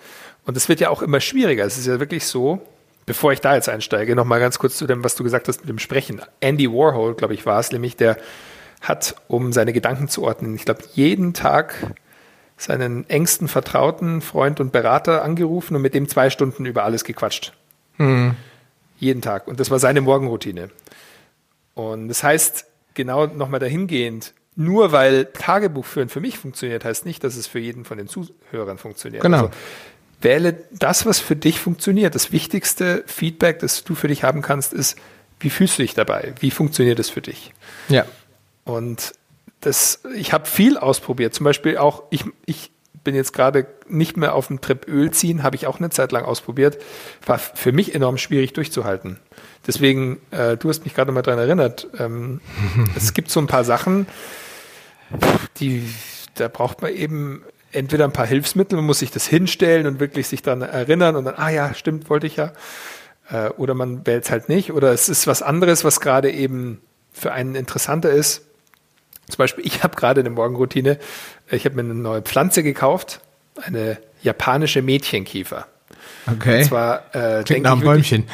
Und 0.45 0.57
es 0.57 0.69
wird 0.69 0.79
ja 0.79 0.89
auch 0.89 1.01
immer 1.01 1.19
schwieriger. 1.19 1.65
Es 1.65 1.77
ist 1.77 1.87
ja 1.87 1.99
wirklich 1.99 2.25
so, 2.27 2.61
bevor 3.05 3.31
ich 3.33 3.41
da 3.41 3.55
jetzt 3.55 3.69
einsteige, 3.69 4.15
nochmal 4.15 4.39
ganz 4.39 4.59
kurz 4.59 4.77
zu 4.77 4.87
dem, 4.87 5.03
was 5.03 5.15
du 5.15 5.23
gesagt 5.23 5.47
hast 5.47 5.61
mit 5.61 5.69
dem 5.69 5.79
Sprechen. 5.79 6.21
Andy 6.39 6.71
Warhol, 6.71 7.15
glaube 7.15 7.33
ich, 7.33 7.45
war 7.45 7.59
es 7.59 7.71
nämlich, 7.71 7.95
der 7.95 8.17
hat, 8.81 9.15
um 9.27 9.51
seine 9.53 9.73
Gedanken 9.73 10.07
zu 10.07 10.23
ordnen, 10.23 10.55
ich 10.55 10.65
glaube, 10.65 10.83
jeden 10.93 11.33
Tag 11.33 11.95
seinen 12.57 13.09
engsten 13.09 13.47
Vertrauten, 13.47 14.21
Freund 14.21 14.59
und 14.59 14.71
Berater 14.71 15.23
angerufen 15.23 15.75
und 15.75 15.81
mit 15.81 15.93
dem 15.93 16.07
zwei 16.07 16.29
Stunden 16.29 16.65
über 16.65 16.83
alles 16.83 17.03
gequatscht. 17.03 17.53
Mhm. 17.97 18.35
Jeden 18.97 19.21
Tag. 19.21 19.47
Und 19.47 19.59
das 19.59 19.71
war 19.71 19.79
seine 19.79 20.01
Morgenroutine. 20.01 20.69
Und 21.73 22.07
das 22.07 22.23
heißt, 22.23 22.65
genau 22.93 23.27
nochmal 23.27 23.59
dahingehend, 23.59 24.33
nur 24.55 24.91
weil 24.91 25.25
Tagebuch 25.25 25.85
führen 25.85 26.09
für 26.09 26.21
mich 26.21 26.37
funktioniert, 26.37 26.85
heißt 26.85 27.05
nicht, 27.05 27.23
dass 27.23 27.35
es 27.35 27.47
für 27.47 27.59
jeden 27.59 27.85
von 27.85 27.97
den 27.97 28.07
Zuhörern 28.07 28.77
funktioniert. 28.77 29.21
Genau. 29.21 29.37
Also, 29.37 29.51
wähle 30.21 30.63
das, 30.71 31.05
was 31.05 31.19
für 31.19 31.35
dich 31.35 31.59
funktioniert. 31.59 32.15
Das 32.15 32.31
wichtigste 32.31 33.03
Feedback, 33.05 33.59
das 33.59 33.83
du 33.83 33.95
für 33.95 34.07
dich 34.07 34.23
haben 34.23 34.41
kannst, 34.41 34.73
ist, 34.73 34.97
wie 35.39 35.49
fühlst 35.49 35.77
du 35.77 35.83
dich 35.83 35.93
dabei? 35.93 36.33
Wie 36.39 36.51
funktioniert 36.51 36.99
es 36.99 37.09
für 37.09 37.21
dich? 37.21 37.53
Ja. 37.89 38.05
Und 38.63 39.13
das, 39.61 40.01
ich 40.15 40.33
habe 40.33 40.45
viel 40.45 40.77
ausprobiert. 40.77 41.33
Zum 41.33 41.43
Beispiel 41.43 41.77
auch, 41.77 42.03
ich, 42.09 42.25
ich 42.45 42.71
bin 43.03 43.15
jetzt 43.15 43.33
gerade 43.33 43.67
nicht 43.87 44.17
mehr 44.17 44.33
auf 44.33 44.47
dem 44.47 44.61
Trip 44.61 44.87
Öl 44.87 45.11
ziehen, 45.11 45.43
habe 45.43 45.55
ich 45.55 45.67
auch 45.67 45.79
eine 45.79 45.89
Zeit 45.89 46.11
lang 46.11 46.23
ausprobiert. 46.23 46.77
War 47.25 47.37
für 47.37 47.71
mich 47.71 47.93
enorm 47.93 48.17
schwierig 48.17 48.53
durchzuhalten. 48.53 49.19
Deswegen, 49.67 50.19
äh, 50.31 50.57
du 50.57 50.69
hast 50.69 50.85
mich 50.85 50.93
gerade 50.93 51.11
mal 51.11 51.21
daran 51.21 51.39
erinnert, 51.39 51.87
ähm, 51.99 52.41
es 52.95 53.13
gibt 53.13 53.29
so 53.29 53.39
ein 53.39 53.47
paar 53.47 53.63
Sachen, 53.63 54.07
die, 55.57 55.89
da 56.35 56.47
braucht 56.47 56.81
man 56.81 56.93
eben 56.93 57.43
entweder 57.71 58.05
ein 58.05 58.13
paar 58.13 58.27
Hilfsmittel, 58.27 58.77
man 58.77 58.85
muss 58.85 58.99
sich 58.99 59.11
das 59.11 59.27
hinstellen 59.27 59.85
und 59.85 59.99
wirklich 59.99 60.27
sich 60.27 60.41
daran 60.41 60.61
erinnern 60.61 61.15
und 61.15 61.25
dann, 61.25 61.35
ah 61.35 61.49
ja, 61.49 61.73
stimmt, 61.73 62.09
wollte 62.09 62.27
ich 62.27 62.37
ja. 62.37 62.53
Äh, 63.29 63.49
oder 63.49 63.73
man 63.73 64.05
wählt 64.05 64.25
es 64.25 64.31
halt 64.31 64.49
nicht. 64.49 64.71
Oder 64.71 64.91
es 64.91 65.09
ist 65.09 65.27
was 65.27 65.41
anderes, 65.41 65.83
was 65.83 65.99
gerade 65.99 66.31
eben 66.31 66.81
für 67.11 67.33
einen 67.33 67.55
interessanter 67.55 68.11
ist. 68.11 68.43
Zum 69.27 69.37
Beispiel, 69.37 69.65
ich 69.65 69.83
habe 69.83 69.95
gerade 69.95 70.21
eine 70.21 70.29
Morgenroutine, 70.29 70.99
ich 71.49 71.65
habe 71.65 71.75
mir 71.75 71.81
eine 71.81 71.95
neue 71.95 72.21
Pflanze 72.21 72.63
gekauft, 72.63 73.21
eine 73.61 73.97
japanische 74.21 74.81
Mädchenkiefer. 74.81 75.67
Okay. 76.27 76.59
Und 76.59 76.65
zwar 76.65 77.15
äh, 77.15 77.43
Klingt 77.43 77.63
nach 77.63 77.73
einem 77.73 77.81
Bäumchen. 77.81 78.25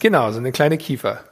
Genau, 0.00 0.30
so 0.30 0.38
eine 0.38 0.52
kleine 0.52 0.78
Kiefer. 0.78 1.24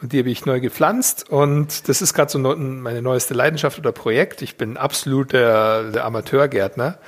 Und 0.00 0.12
die 0.12 0.20
habe 0.20 0.30
ich 0.30 0.46
neu 0.46 0.60
gepflanzt 0.60 1.28
und 1.28 1.88
das 1.88 2.00
ist 2.00 2.14
gerade 2.14 2.30
so 2.30 2.38
meine 2.38 3.02
neueste 3.02 3.34
Leidenschaft 3.34 3.78
oder 3.78 3.92
Projekt. 3.92 4.40
Ich 4.40 4.56
bin 4.56 4.78
absolut 4.78 5.32
der, 5.32 5.90
der 5.90 6.06
Amateurgärtner, 6.06 6.98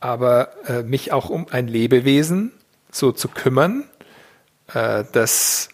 aber 0.00 0.48
äh, 0.66 0.82
mich 0.82 1.12
auch 1.12 1.30
um 1.30 1.46
ein 1.50 1.68
Lebewesen 1.68 2.52
so 2.90 3.12
zu 3.12 3.28
kümmern, 3.28 3.84
äh, 4.74 5.04
das 5.12 5.68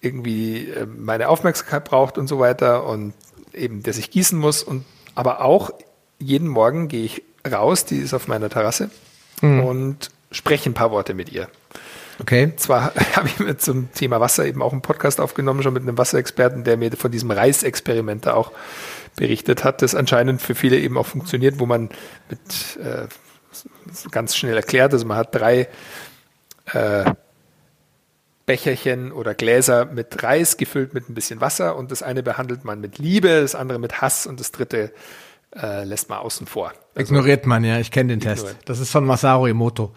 irgendwie 0.00 0.70
äh, 0.70 0.86
meine 0.86 1.28
Aufmerksamkeit 1.28 1.84
braucht 1.84 2.16
und 2.16 2.28
so 2.28 2.38
weiter 2.38 2.86
und 2.86 3.12
eben, 3.52 3.82
dass 3.82 3.98
ich 3.98 4.10
gießen 4.10 4.38
muss 4.38 4.62
und 4.62 4.86
aber 5.14 5.42
auch 5.42 5.70
jeden 6.18 6.48
Morgen 6.48 6.88
gehe 6.88 7.04
ich 7.04 7.22
raus, 7.50 7.84
die 7.84 7.98
ist 7.98 8.14
auf 8.14 8.28
meiner 8.28 8.48
Terrasse 8.48 8.90
mhm. 9.40 9.64
und 9.64 10.10
spreche 10.30 10.70
ein 10.70 10.74
paar 10.74 10.90
Worte 10.90 11.14
mit 11.14 11.30
ihr. 11.30 11.48
Okay. 12.20 12.52
Zwar 12.56 12.94
habe 13.16 13.28
ich 13.28 13.38
mir 13.38 13.56
zum 13.56 13.92
Thema 13.92 14.20
Wasser 14.20 14.46
eben 14.46 14.62
auch 14.62 14.72
einen 14.72 14.82
Podcast 14.82 15.20
aufgenommen, 15.20 15.62
schon 15.62 15.74
mit 15.74 15.82
einem 15.82 15.98
Wasserexperten, 15.98 16.64
der 16.64 16.76
mir 16.76 16.92
von 16.92 17.10
diesem 17.10 17.30
Reisexperiment 17.30 18.28
auch 18.28 18.52
berichtet 19.16 19.64
hat, 19.64 19.82
das 19.82 19.94
anscheinend 19.94 20.42
für 20.42 20.54
viele 20.54 20.78
eben 20.78 20.98
auch 20.98 21.06
funktioniert, 21.06 21.58
wo 21.58 21.66
man 21.66 21.88
mit 22.28 22.78
äh, 22.84 23.06
ganz 24.10 24.36
schnell 24.36 24.56
erklärt, 24.56 24.92
also 24.92 25.06
man 25.06 25.16
hat 25.16 25.34
drei 25.34 25.68
äh, 26.72 27.04
Becherchen 28.44 29.10
oder 29.10 29.34
Gläser 29.34 29.86
mit 29.86 30.22
Reis 30.22 30.56
gefüllt 30.56 30.94
mit 30.94 31.08
ein 31.08 31.14
bisschen 31.14 31.40
Wasser 31.40 31.76
und 31.76 31.90
das 31.90 32.02
eine 32.02 32.22
behandelt 32.22 32.64
man 32.64 32.80
mit 32.80 32.98
Liebe, 32.98 33.40
das 33.40 33.54
andere 33.54 33.78
mit 33.78 34.00
Hass 34.00 34.26
und 34.26 34.38
das 34.38 34.52
dritte 34.52 34.92
äh, 35.54 35.84
lässt 35.84 36.08
man 36.08 36.18
außen 36.18 36.46
vor. 36.46 36.72
Also, 36.94 37.12
Ignoriert 37.12 37.46
man, 37.46 37.64
ja, 37.64 37.80
ich 37.80 37.90
kenne 37.90 38.10
den 38.16 38.20
ignoriert. 38.20 38.46
Test. 38.46 38.56
Das 38.66 38.78
ist 38.78 38.90
von 38.90 39.04
Masaru 39.04 39.46
Emoto. 39.46 39.94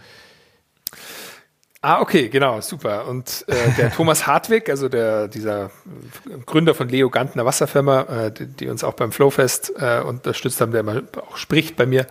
Ah, 1.82 2.02
okay, 2.02 2.28
genau, 2.28 2.60
super. 2.60 3.08
Und 3.08 3.46
äh, 3.48 3.72
der 3.78 3.92
Thomas 3.96 4.28
Hartwig, 4.28 4.70
also 4.70 4.90
der 4.90 5.30
dieser 5.30 5.72
Gründer 6.46 6.76
von 6.76 6.90
Leo 6.90 7.10
Gantner 7.10 7.46
Wasserfirma, 7.46 8.02
äh, 8.02 8.32
die, 8.32 8.48
die, 8.48 8.68
uns 8.68 8.84
auch 8.84 8.94
beim 8.94 9.14
Flowfest 9.14 9.74
äh, 9.78 10.02
unterstützt 10.02 10.60
haben, 10.60 10.74
der 10.74 10.84
mal 10.84 11.04
auch 11.16 11.38
spricht 11.38 11.78
bei 11.78 11.86
mir, 11.86 12.06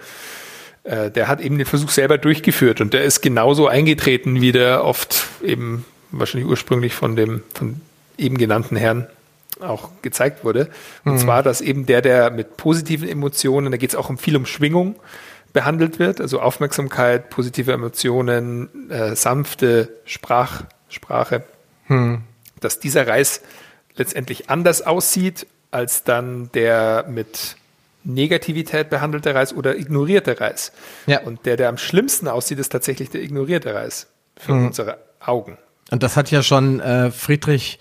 äh, 0.84 1.10
der 1.10 1.28
hat 1.28 1.42
eben 1.42 1.58
den 1.58 1.66
Versuch 1.66 1.90
selber 1.90 2.16
durchgeführt 2.16 2.80
und 2.80 2.94
der 2.94 3.04
ist 3.04 3.20
genauso 3.20 3.68
eingetreten, 3.68 4.40
wie 4.40 4.52
der 4.52 4.84
oft 4.84 5.26
eben 5.42 5.84
wahrscheinlich 6.12 6.48
ursprünglich 6.48 6.94
von 6.94 7.14
dem 7.14 7.42
von 7.52 7.82
eben 8.16 8.38
genannten 8.38 8.76
Herrn 8.76 9.06
auch 9.60 9.90
gezeigt 10.00 10.44
wurde. 10.44 10.70
Und 11.04 11.14
mhm. 11.14 11.18
zwar, 11.18 11.42
dass 11.42 11.60
eben 11.60 11.84
der, 11.84 12.00
der 12.00 12.30
mit 12.30 12.56
positiven 12.56 13.08
Emotionen, 13.08 13.70
da 13.70 13.76
geht 13.76 13.90
es 13.90 13.96
auch 13.96 14.08
um 14.08 14.16
viel 14.16 14.36
um 14.36 14.46
Schwingung, 14.46 14.96
behandelt 15.58 15.98
wird, 15.98 16.20
also 16.20 16.40
Aufmerksamkeit, 16.40 17.30
positive 17.30 17.72
Emotionen, 17.72 18.88
äh, 18.90 19.16
sanfte 19.16 19.88
Sprach, 20.04 20.62
Sprache, 20.88 21.42
hm. 21.86 22.22
dass 22.60 22.78
dieser 22.78 23.08
Reis 23.08 23.40
letztendlich 23.96 24.50
anders 24.50 24.82
aussieht 24.82 25.48
als 25.72 26.04
dann 26.04 26.48
der 26.54 27.06
mit 27.08 27.56
Negativität 28.04 28.88
behandelte 28.88 29.34
Reis 29.34 29.52
oder 29.52 29.76
ignorierte 29.76 30.40
Reis. 30.40 30.70
Ja. 31.06 31.22
Und 31.22 31.44
der, 31.44 31.56
der 31.56 31.70
am 31.70 31.76
schlimmsten 31.76 32.28
aussieht, 32.28 32.60
ist 32.60 32.68
tatsächlich 32.68 33.10
der 33.10 33.20
ignorierte 33.24 33.74
Reis 33.74 34.06
für 34.36 34.52
mhm. 34.52 34.66
unsere 34.68 34.98
Augen. 35.18 35.58
Und 35.90 36.04
das 36.04 36.16
hat 36.16 36.30
ja 36.30 36.44
schon 36.44 36.78
äh, 36.78 37.10
Friedrich 37.10 37.80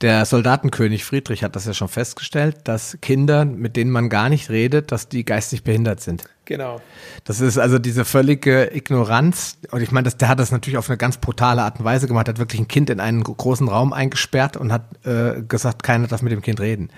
der 0.00 0.24
Soldatenkönig 0.24 1.04
Friedrich 1.04 1.42
hat 1.42 1.56
das 1.56 1.66
ja 1.66 1.74
schon 1.74 1.88
festgestellt, 1.88 2.56
dass 2.64 2.98
Kinder, 3.00 3.44
mit 3.44 3.76
denen 3.76 3.90
man 3.90 4.08
gar 4.08 4.28
nicht 4.28 4.48
redet, 4.48 4.92
dass 4.92 5.08
die 5.08 5.24
geistig 5.24 5.64
behindert 5.64 6.00
sind. 6.00 6.24
Genau. 6.48 6.80
Das 7.24 7.42
ist 7.42 7.58
also 7.58 7.78
diese 7.78 8.06
völlige 8.06 8.74
Ignoranz. 8.74 9.58
Und 9.70 9.82
ich 9.82 9.90
meine, 9.90 10.06
das, 10.06 10.16
der 10.16 10.28
hat 10.28 10.38
das 10.38 10.50
natürlich 10.50 10.78
auf 10.78 10.88
eine 10.88 10.96
ganz 10.96 11.18
brutale 11.18 11.60
Art 11.60 11.78
und 11.78 11.84
Weise 11.84 12.08
gemacht. 12.08 12.26
Hat 12.26 12.38
wirklich 12.38 12.58
ein 12.58 12.68
Kind 12.68 12.88
in 12.88 13.00
einen 13.00 13.22
großen 13.22 13.68
Raum 13.68 13.92
eingesperrt 13.92 14.56
und 14.56 14.72
hat 14.72 14.84
äh, 15.04 15.42
gesagt, 15.42 15.82
keiner 15.82 16.06
darf 16.06 16.22
mit 16.22 16.32
dem 16.32 16.40
Kind 16.40 16.58
reden. 16.58 16.88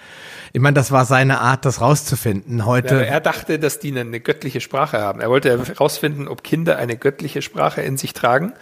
Ich 0.53 0.61
meine, 0.61 0.74
das 0.74 0.92
war 0.92 1.05
seine 1.05 1.40
Art, 1.40 1.64
das 1.64 1.80
rauszufinden. 1.80 2.64
Heute. 2.64 2.94
Ja, 2.94 3.01
er 3.01 3.20
dachte, 3.20 3.59
dass 3.59 3.80
die 3.80 3.90
eine 3.90 4.20
göttliche 4.20 4.61
Sprache 4.61 5.01
haben. 5.01 5.20
Er 5.20 5.30
wollte 5.30 5.51
herausfinden, 5.51 6.28
ob 6.28 6.44
Kinder 6.44 6.76
eine 6.76 6.96
göttliche 6.96 7.42
Sprache 7.42 7.82
in 7.82 7.96
sich 7.96 8.12
tragen, 8.12 8.53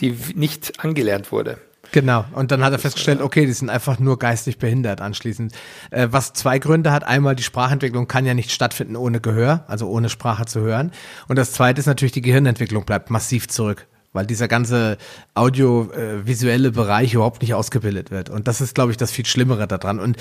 die 0.00 0.16
nicht 0.34 0.82
angelernt 0.82 1.32
wurde. 1.32 1.58
Genau. 1.92 2.24
Und 2.32 2.50
dann 2.50 2.64
hat 2.64 2.72
er 2.72 2.78
festgestellt, 2.78 3.20
okay, 3.20 3.46
die 3.46 3.52
sind 3.52 3.70
einfach 3.70 3.98
nur 3.98 4.18
geistig 4.18 4.58
behindert 4.58 5.00
anschließend. 5.00 5.52
Äh, 5.90 6.08
was 6.10 6.32
zwei 6.32 6.58
Gründe 6.58 6.92
hat. 6.92 7.04
Einmal, 7.04 7.34
die 7.34 7.42
Sprachentwicklung 7.42 8.08
kann 8.08 8.26
ja 8.26 8.34
nicht 8.34 8.52
stattfinden 8.52 8.96
ohne 8.96 9.20
Gehör, 9.20 9.64
also 9.66 9.88
ohne 9.88 10.08
Sprache 10.08 10.46
zu 10.46 10.60
hören. 10.60 10.92
Und 11.28 11.36
das 11.36 11.52
zweite 11.52 11.80
ist 11.80 11.86
natürlich, 11.86 12.12
die 12.12 12.22
Gehirnentwicklung 12.22 12.84
bleibt 12.84 13.10
massiv 13.10 13.48
zurück 13.48 13.86
weil 14.12 14.26
dieser 14.26 14.48
ganze 14.48 14.98
audiovisuelle 15.34 16.72
Bereich 16.72 17.14
überhaupt 17.14 17.42
nicht 17.42 17.54
ausgebildet 17.54 18.10
wird. 18.10 18.28
Und 18.28 18.48
das 18.48 18.60
ist, 18.60 18.74
glaube 18.74 18.90
ich, 18.90 18.96
das 18.96 19.12
viel 19.12 19.26
Schlimmere 19.26 19.68
daran. 19.68 20.00
Und 20.00 20.16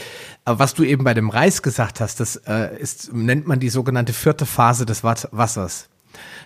was 0.45 0.75
du 0.75 0.83
eben 0.83 1.03
bei 1.03 1.13
dem 1.13 1.29
Reis 1.29 1.63
gesagt 1.63 1.99
hast, 1.99 2.19
das 2.19 2.35
äh, 2.35 2.77
ist, 2.77 3.13
nennt 3.13 3.47
man 3.47 3.59
die 3.59 3.69
sogenannte 3.69 4.13
vierte 4.13 4.45
Phase 4.45 4.85
des 4.85 5.03
Wassers. 5.03 5.89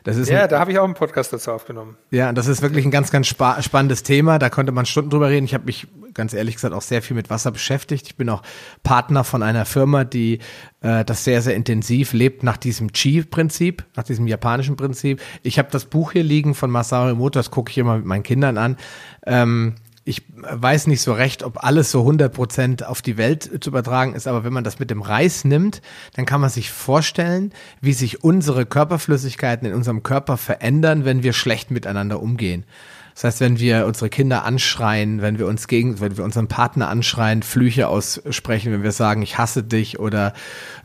Das 0.04 0.18
ist 0.18 0.30
ja, 0.30 0.44
ein, 0.44 0.50
da 0.50 0.60
habe 0.60 0.72
ich 0.72 0.80
auch 0.80 0.84
einen 0.84 0.96
Podcast 0.96 1.32
dazu 1.32 1.52
aufgenommen. 1.52 1.98
Ja, 2.12 2.34
das 2.34 2.48
ist 2.48 2.62
wirklich 2.62 2.86
ein 2.86 2.92
ganz, 2.92 3.12
ganz 3.12 3.28
spa 3.28 3.62
spannendes 3.62 4.04
Thema. 4.04 4.38
Da 4.38 4.50
konnte 4.50 4.72
man 4.72 4.86
Stunden 4.86 5.10
drüber 5.10 5.30
reden. 5.30 5.46
Ich 5.46 5.54
habe 5.54 5.66
mich 5.66 5.88
ganz 6.14 6.34
ehrlich 6.34 6.56
gesagt 6.56 6.74
auch 6.74 6.82
sehr 6.82 7.02
viel 7.02 7.16
mit 7.16 7.30
Wasser 7.30 7.52
beschäftigt. 7.52 8.08
Ich 8.08 8.16
bin 8.16 8.30
auch 8.30 8.44
Partner 8.84 9.24
von 9.24 9.44
einer 9.44 9.66
Firma, 9.66 10.04
die 10.04 10.40
äh, 10.82 11.06
das 11.06 11.24
sehr, 11.24 11.42
sehr 11.42 11.56
intensiv 11.56 12.14
lebt 12.14 12.44
nach 12.44 12.58
diesem 12.58 12.92
Chi-Prinzip, 12.92 13.84
nach 13.96 14.04
diesem 14.04 14.28
japanischen 14.28 14.76
Prinzip. 14.76 15.22
Ich 15.42 15.58
habe 15.58 15.70
das 15.72 15.86
Buch 15.86 16.12
hier 16.12 16.24
liegen 16.24 16.54
von 16.54 16.70
Masaru 16.70 17.10
Emoto, 17.10 17.40
das 17.40 17.52
gucke 17.52 17.72
ich 17.72 17.78
immer 17.78 17.98
mit 17.98 18.06
meinen 18.06 18.24
Kindern 18.24 18.58
an. 18.58 18.78
Ähm, 19.26 19.76
ich 20.06 20.24
weiß 20.36 20.88
nicht 20.88 21.02
so 21.02 21.14
recht, 21.14 21.44
ob 21.44 21.64
alles 21.64 21.92
so 21.92 22.00
100 22.00 22.34
Prozent 22.34 22.86
auf 22.86 23.02
die 23.02 23.18
Welt 23.18 23.64
zu 23.64 23.70
übertragen 23.70 24.16
ist, 24.16 24.28
aber 24.28 24.44
wenn 24.44 24.52
man 24.52 24.66
das 24.66 24.80
mit 24.80 24.90
dem 24.90 25.02
Reis 25.02 25.46
nimmt, 25.46 25.82
dann 26.14 26.26
kann 26.26 26.42
man 26.42 26.50
sich 26.50 26.72
vorstellen, 26.72 27.54
wie 27.80 27.94
sich 27.94 28.24
unsere 28.24 28.66
Körperflüssigkeiten 28.66 29.68
in 29.68 29.74
unserem 29.74 30.04
Körper 30.04 30.36
verändern, 30.36 31.06
wenn 31.06 31.24
wir 31.24 31.32
schlecht 31.32 31.72
miteinander 31.72 32.22
umgehen. 32.22 32.66
Das 33.14 33.26
heißt, 33.26 33.42
wenn 33.42 33.60
wir 33.60 33.86
unsere 33.86 34.10
Kinder 34.10 34.44
anschreien, 34.44 35.22
wenn 35.22 35.38
wir 35.38 35.48
uns 35.48 35.68
gegen, 35.68 36.00
wenn 36.00 36.18
wir 36.18 36.24
unseren 36.24 36.48
Partner 36.48 36.90
anschreien, 36.90 37.44
Flüche 37.44 37.88
aussprechen, 37.88 38.74
wenn 38.74 38.82
wir 38.82 38.92
sagen, 38.92 39.22
ich 39.22 39.38
hasse 39.38 39.64
dich 39.64 40.00
oder 40.00 40.34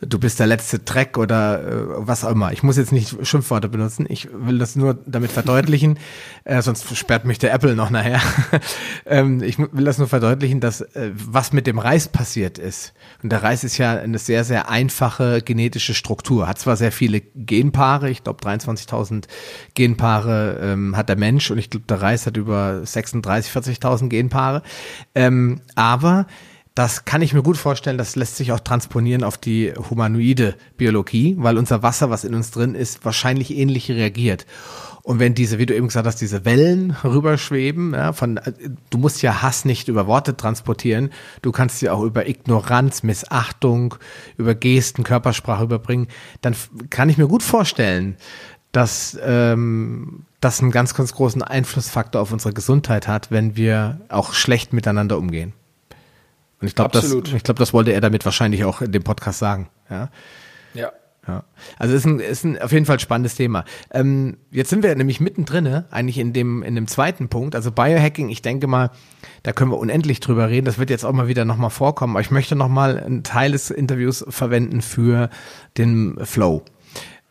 du 0.01 0.19
bist 0.19 0.39
der 0.39 0.47
letzte 0.47 0.79
Dreck 0.79 1.17
oder 1.17 1.61
äh, 1.61 1.85
was 2.07 2.25
auch 2.25 2.31
immer. 2.31 2.53
Ich 2.53 2.63
muss 2.63 2.77
jetzt 2.77 2.93
nicht 2.93 3.27
Schimpfworte 3.27 3.69
benutzen. 3.69 4.07
Ich 4.09 4.29
will 4.33 4.59
das 4.59 4.77
nur 4.77 4.99
damit 5.07 5.33
verdeutlichen, 5.33 5.99
äh, 6.45 6.61
sonst 6.61 6.97
sperrt 6.97 7.25
mich 7.25 7.39
der 7.39 7.53
Apple 7.53 7.75
noch 7.75 7.91
nachher. 7.91 8.21
ähm, 9.07 9.43
ich 9.43 9.59
will 9.59 9.85
das 9.85 9.99
nur 9.99 10.09
verdeutlichen, 10.09 10.61
dass 10.61 10.83
äh, 10.83 11.11
was 11.15 11.53
mit 11.53 11.67
dem 11.67 11.79
Reis 11.79 12.09
passiert 12.09 12.59
ist. 12.59 12.93
Und 13.23 13.33
der 13.33 13.43
Reis 13.43 13.65
ist 13.65 13.79
ja 13.79 13.95
eine 13.95 14.19
sehr, 14.19 14.45
sehr 14.45 14.69
einfache 14.69 15.41
genetische 15.41 15.95
Struktur. 15.95 16.47
Hat 16.47 16.59
zwar 16.59 16.77
sehr 16.77 16.93
viele 16.93 17.21
Genpaare, 17.21 18.11
ich 18.11 18.23
glaube 18.23 18.45
23.000 18.47 19.25
Genpaare 19.75 20.59
ähm, 20.63 20.97
hat 20.97 21.09
der 21.09 21.17
Mensch 21.17 21.51
und 21.51 21.59
ich 21.59 21.71
glaube 21.71 21.87
der 21.89 22.03
Reis 22.03 22.18
Hat 22.27 22.37
über 22.37 22.85
36, 22.85 23.53
40.000 23.53 24.09
Genpaare. 24.09 24.63
Ähm, 25.15 25.61
aber 25.75 26.27
das 26.79 27.05
kann 27.05 27.23
ich 27.23 27.35
mir 27.35 27.43
gut 27.43 27.57
vorstellen, 27.57 27.99
das 27.99 28.15
lässt 28.15 28.37
sich 28.37 28.53
auch 28.53 28.61
transponieren 28.61 29.25
auf 29.25 29.37
die 29.37 29.73
humanoide 29.91 30.55
Biologie, 30.77 31.35
weil 31.37 31.59
unser 31.59 31.83
Wasser, 31.83 32.09
was 32.09 32.23
in 32.23 32.37
uns 32.37 32.53
drin 32.53 32.77
ist, 32.77 33.05
wahrscheinlich 33.05 33.57
ähnlich 33.57 33.91
reagiert. 33.91 34.47
Und 35.03 35.19
wenn 35.19 35.35
diese, 35.35 35.59
wie 35.59 35.67
du 35.67 35.75
eben 35.75 35.89
gesagt 35.89 36.07
hast, 36.07 36.21
diese 36.21 36.45
Wellen 36.45 36.95
rüberschweben, 37.03 37.95
ja, 37.95 38.13
von, 38.13 38.39
du 38.91 38.99
musst 38.99 39.23
ja 39.23 39.43
Hass 39.43 39.65
nicht 39.65 39.89
über 39.89 40.07
Worte 40.07 40.37
transportieren, 40.37 41.11
du 41.43 41.51
kannst 41.51 41.81
sie 41.81 41.91
auch 41.91 42.03
über 42.03 42.29
Ignoranz, 42.29 43.03
Missachtung, 43.03 43.97
über 44.37 44.55
Gesten, 44.55 45.03
Körpersprache 45.03 45.65
überbringen, 45.65 46.07
dann 46.43 46.55
kann 46.91 47.09
ich 47.09 47.19
mir 47.19 47.27
gut 47.27 47.43
vorstellen, 47.43 48.19
dass 48.73 49.19
ähm, 49.23 50.25
das 50.41 50.61
einen 50.61 50.71
ganz, 50.71 50.95
ganz 50.95 51.15
großen 51.15 51.43
Einflussfaktor 51.43 52.21
auf 52.21 52.33
unsere 52.33 52.53
Gesundheit 52.53 53.09
hat, 53.09 53.31
wenn 53.31 53.57
wir 53.57 54.01
auch 54.09 54.33
schlecht 54.35 54.73
miteinander 54.73 55.19
umgehen. 55.19 55.53
Und 56.61 56.69
ich 56.69 56.75
glaube, 56.75 56.91
das, 56.93 57.13
ich 57.13 57.43
glaube, 57.43 57.59
das 57.59 57.73
wollte 57.73 57.93
er 57.93 58.01
damit 58.01 58.25
wahrscheinlich 58.25 58.65
auch 58.65 58.81
in 58.81 58.93
dem 58.93 59.05
Podcast 59.05 59.39
sagen. 59.39 59.69
Ja. 59.91 60.11
Ja. 60.75 60.93
Ja. 61.29 61.45
Also 61.79 61.95
ist 61.95 62.07
ein, 62.07 62.21
ist 62.21 62.45
ein 62.45 62.61
auf 62.61 62.73
jeden 62.73 62.87
Fall 62.87 62.99
spannendes 62.99 63.35
Thema. 63.35 63.65
Ähm, 63.93 64.39
jetzt 64.51 64.71
sind 64.71 64.83
wir 64.83 64.95
nämlich 64.97 65.21
mittendrin, 65.21 65.85
eigentlich 65.91 66.17
in 66.17 66.33
dem, 66.33 66.63
in 66.63 66.75
dem 66.75 66.89
zweiten 66.89 67.29
Punkt. 67.29 67.55
Also 67.55 67.71
Biohacking, 67.71 68.31
ich 68.31 68.41
denke 68.41 68.67
mal, 68.67 68.91
da 69.43 69.53
können 69.53 69.71
wir 69.71 69.79
unendlich 69.79 70.21
drüber 70.21 70.49
reden. 70.49 70.65
Das 70.65 70.79
wird 70.79 70.89
jetzt 70.89 71.05
auch 71.05 71.13
mal 71.13 71.29
wieder 71.29 71.45
nochmal 71.45 71.71
vorkommen. 71.71 72.15
Aber 72.15 72.23
ich 72.23 72.31
möchte 72.31 72.57
nochmal 72.57 72.99
einen 72.99 73.25
Teil 73.25 73.53
des 73.53 73.71
Interviews 73.71 74.25
verwenden 74.29 74.81
für 74.81 75.29
den 75.77 76.19
Flow. 76.25 76.65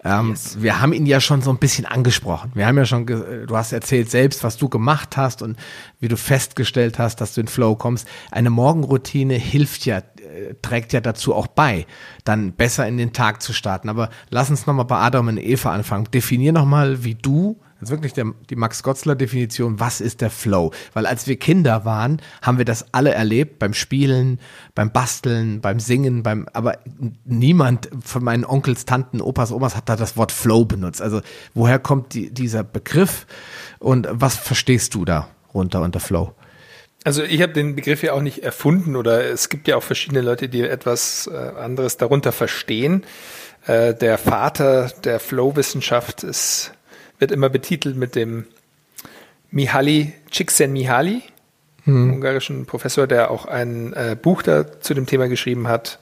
Ähm, 0.03 0.29
yes. 0.29 0.61
Wir 0.61 0.79
haben 0.79 0.93
ihn 0.93 1.05
ja 1.05 1.19
schon 1.19 1.41
so 1.41 1.49
ein 1.49 1.57
bisschen 1.57 1.85
angesprochen. 1.85 2.51
Wir 2.53 2.67
haben 2.67 2.77
ja 2.77 2.85
schon, 2.85 3.05
du 3.05 3.57
hast 3.57 3.71
erzählt 3.71 4.11
selbst, 4.11 4.43
was 4.43 4.57
du 4.57 4.69
gemacht 4.69 5.17
hast 5.17 5.41
und 5.41 5.57
wie 5.99 6.07
du 6.07 6.17
festgestellt 6.17 6.99
hast, 6.99 7.19
dass 7.19 7.33
du 7.33 7.41
in 7.41 7.47
Flow 7.47 7.75
kommst. 7.75 8.07
Eine 8.31 8.51
Morgenroutine 8.51 9.33
hilft 9.33 9.85
ja, 9.85 9.97
äh, 9.97 10.53
trägt 10.61 10.93
ja 10.93 11.01
dazu 11.01 11.33
auch 11.33 11.47
bei, 11.47 11.87
dann 12.23 12.53
besser 12.53 12.87
in 12.87 12.97
den 12.97 13.11
Tag 13.11 13.41
zu 13.41 13.53
starten. 13.53 13.89
Aber 13.89 14.09
lass 14.29 14.49
uns 14.51 14.67
nochmal 14.67 14.85
bei 14.85 14.97
Adam 14.97 15.29
und 15.29 15.37
Eva 15.37 15.71
anfangen. 15.71 16.09
Definier 16.11 16.51
nochmal, 16.51 17.03
wie 17.03 17.15
du 17.15 17.59
das 17.79 17.89
ist 17.89 17.91
wirklich 17.91 18.13
der, 18.13 18.25
die 18.49 18.55
Max 18.55 18.81
Gotzler 18.81 19.15
Definition, 19.15 19.79
was 19.79 20.01
ist 20.01 20.21
der 20.21 20.29
Flow? 20.29 20.71
Weil 20.93 21.05
als 21.05 21.27
wir 21.27 21.37
Kinder 21.37 21.85
waren, 21.85 22.21
haben 22.41 22.57
wir 22.57 22.65
das 22.65 22.93
alle 22.93 23.13
erlebt, 23.13 23.59
beim 23.59 23.73
Spielen, 23.73 24.39
beim 24.73 24.91
Basteln, 24.91 25.61
beim 25.61 25.79
Singen, 25.79 26.23
beim, 26.23 26.47
aber 26.53 26.79
niemand 27.25 27.89
von 28.03 28.23
meinen 28.23 28.45
Onkels, 28.45 28.85
Tanten, 28.85 29.21
Opas, 29.21 29.51
Omas 29.51 29.75
hat 29.75 29.89
da 29.89 29.95
das 29.95 30.17
Wort 30.17 30.31
Flow 30.31 30.65
benutzt. 30.65 31.01
Also 31.01 31.21
woher 31.53 31.77
kommt 31.77 32.13
die, 32.13 32.33
dieser 32.33 32.63
Begriff 32.63 33.27
und 33.79 34.07
was 34.11 34.35
verstehst 34.35 34.95
du 34.95 35.05
da 35.05 35.27
runter 35.53 35.81
unter 35.81 35.99
Flow? 35.99 36.33
Also 37.03 37.23
ich 37.23 37.41
habe 37.41 37.53
den 37.53 37.75
Begriff 37.75 38.03
ja 38.03 38.13
auch 38.13 38.21
nicht 38.21 38.43
erfunden 38.43 38.95
oder 38.95 39.23
es 39.23 39.49
gibt 39.49 39.67
ja 39.67 39.77
auch 39.77 39.83
verschiedene 39.83 40.21
Leute, 40.21 40.49
die 40.49 40.61
etwas 40.61 41.29
äh, 41.31 41.37
anderes 41.37 41.97
darunter 41.97 42.31
verstehen. 42.31 43.05
Äh, 43.65 43.93
der 43.93 44.17
Vater 44.17 44.91
der 45.03 45.19
Flow-Wissenschaft 45.19 46.23
ist 46.23 46.73
wird 47.19 47.31
immer 47.31 47.49
betitelt 47.49 47.95
mit 47.95 48.15
dem 48.15 48.45
Mihaly 49.51 50.13
Csikszentmihalyi, 50.29 51.21
hm. 51.83 52.13
ungarischen 52.13 52.65
Professor, 52.65 53.07
der 53.07 53.31
auch 53.31 53.45
ein 53.45 53.93
äh, 53.93 54.17
Buch 54.21 54.41
da 54.41 54.79
zu 54.81 54.93
dem 54.93 55.05
Thema 55.05 55.27
geschrieben 55.27 55.67
hat. 55.67 55.99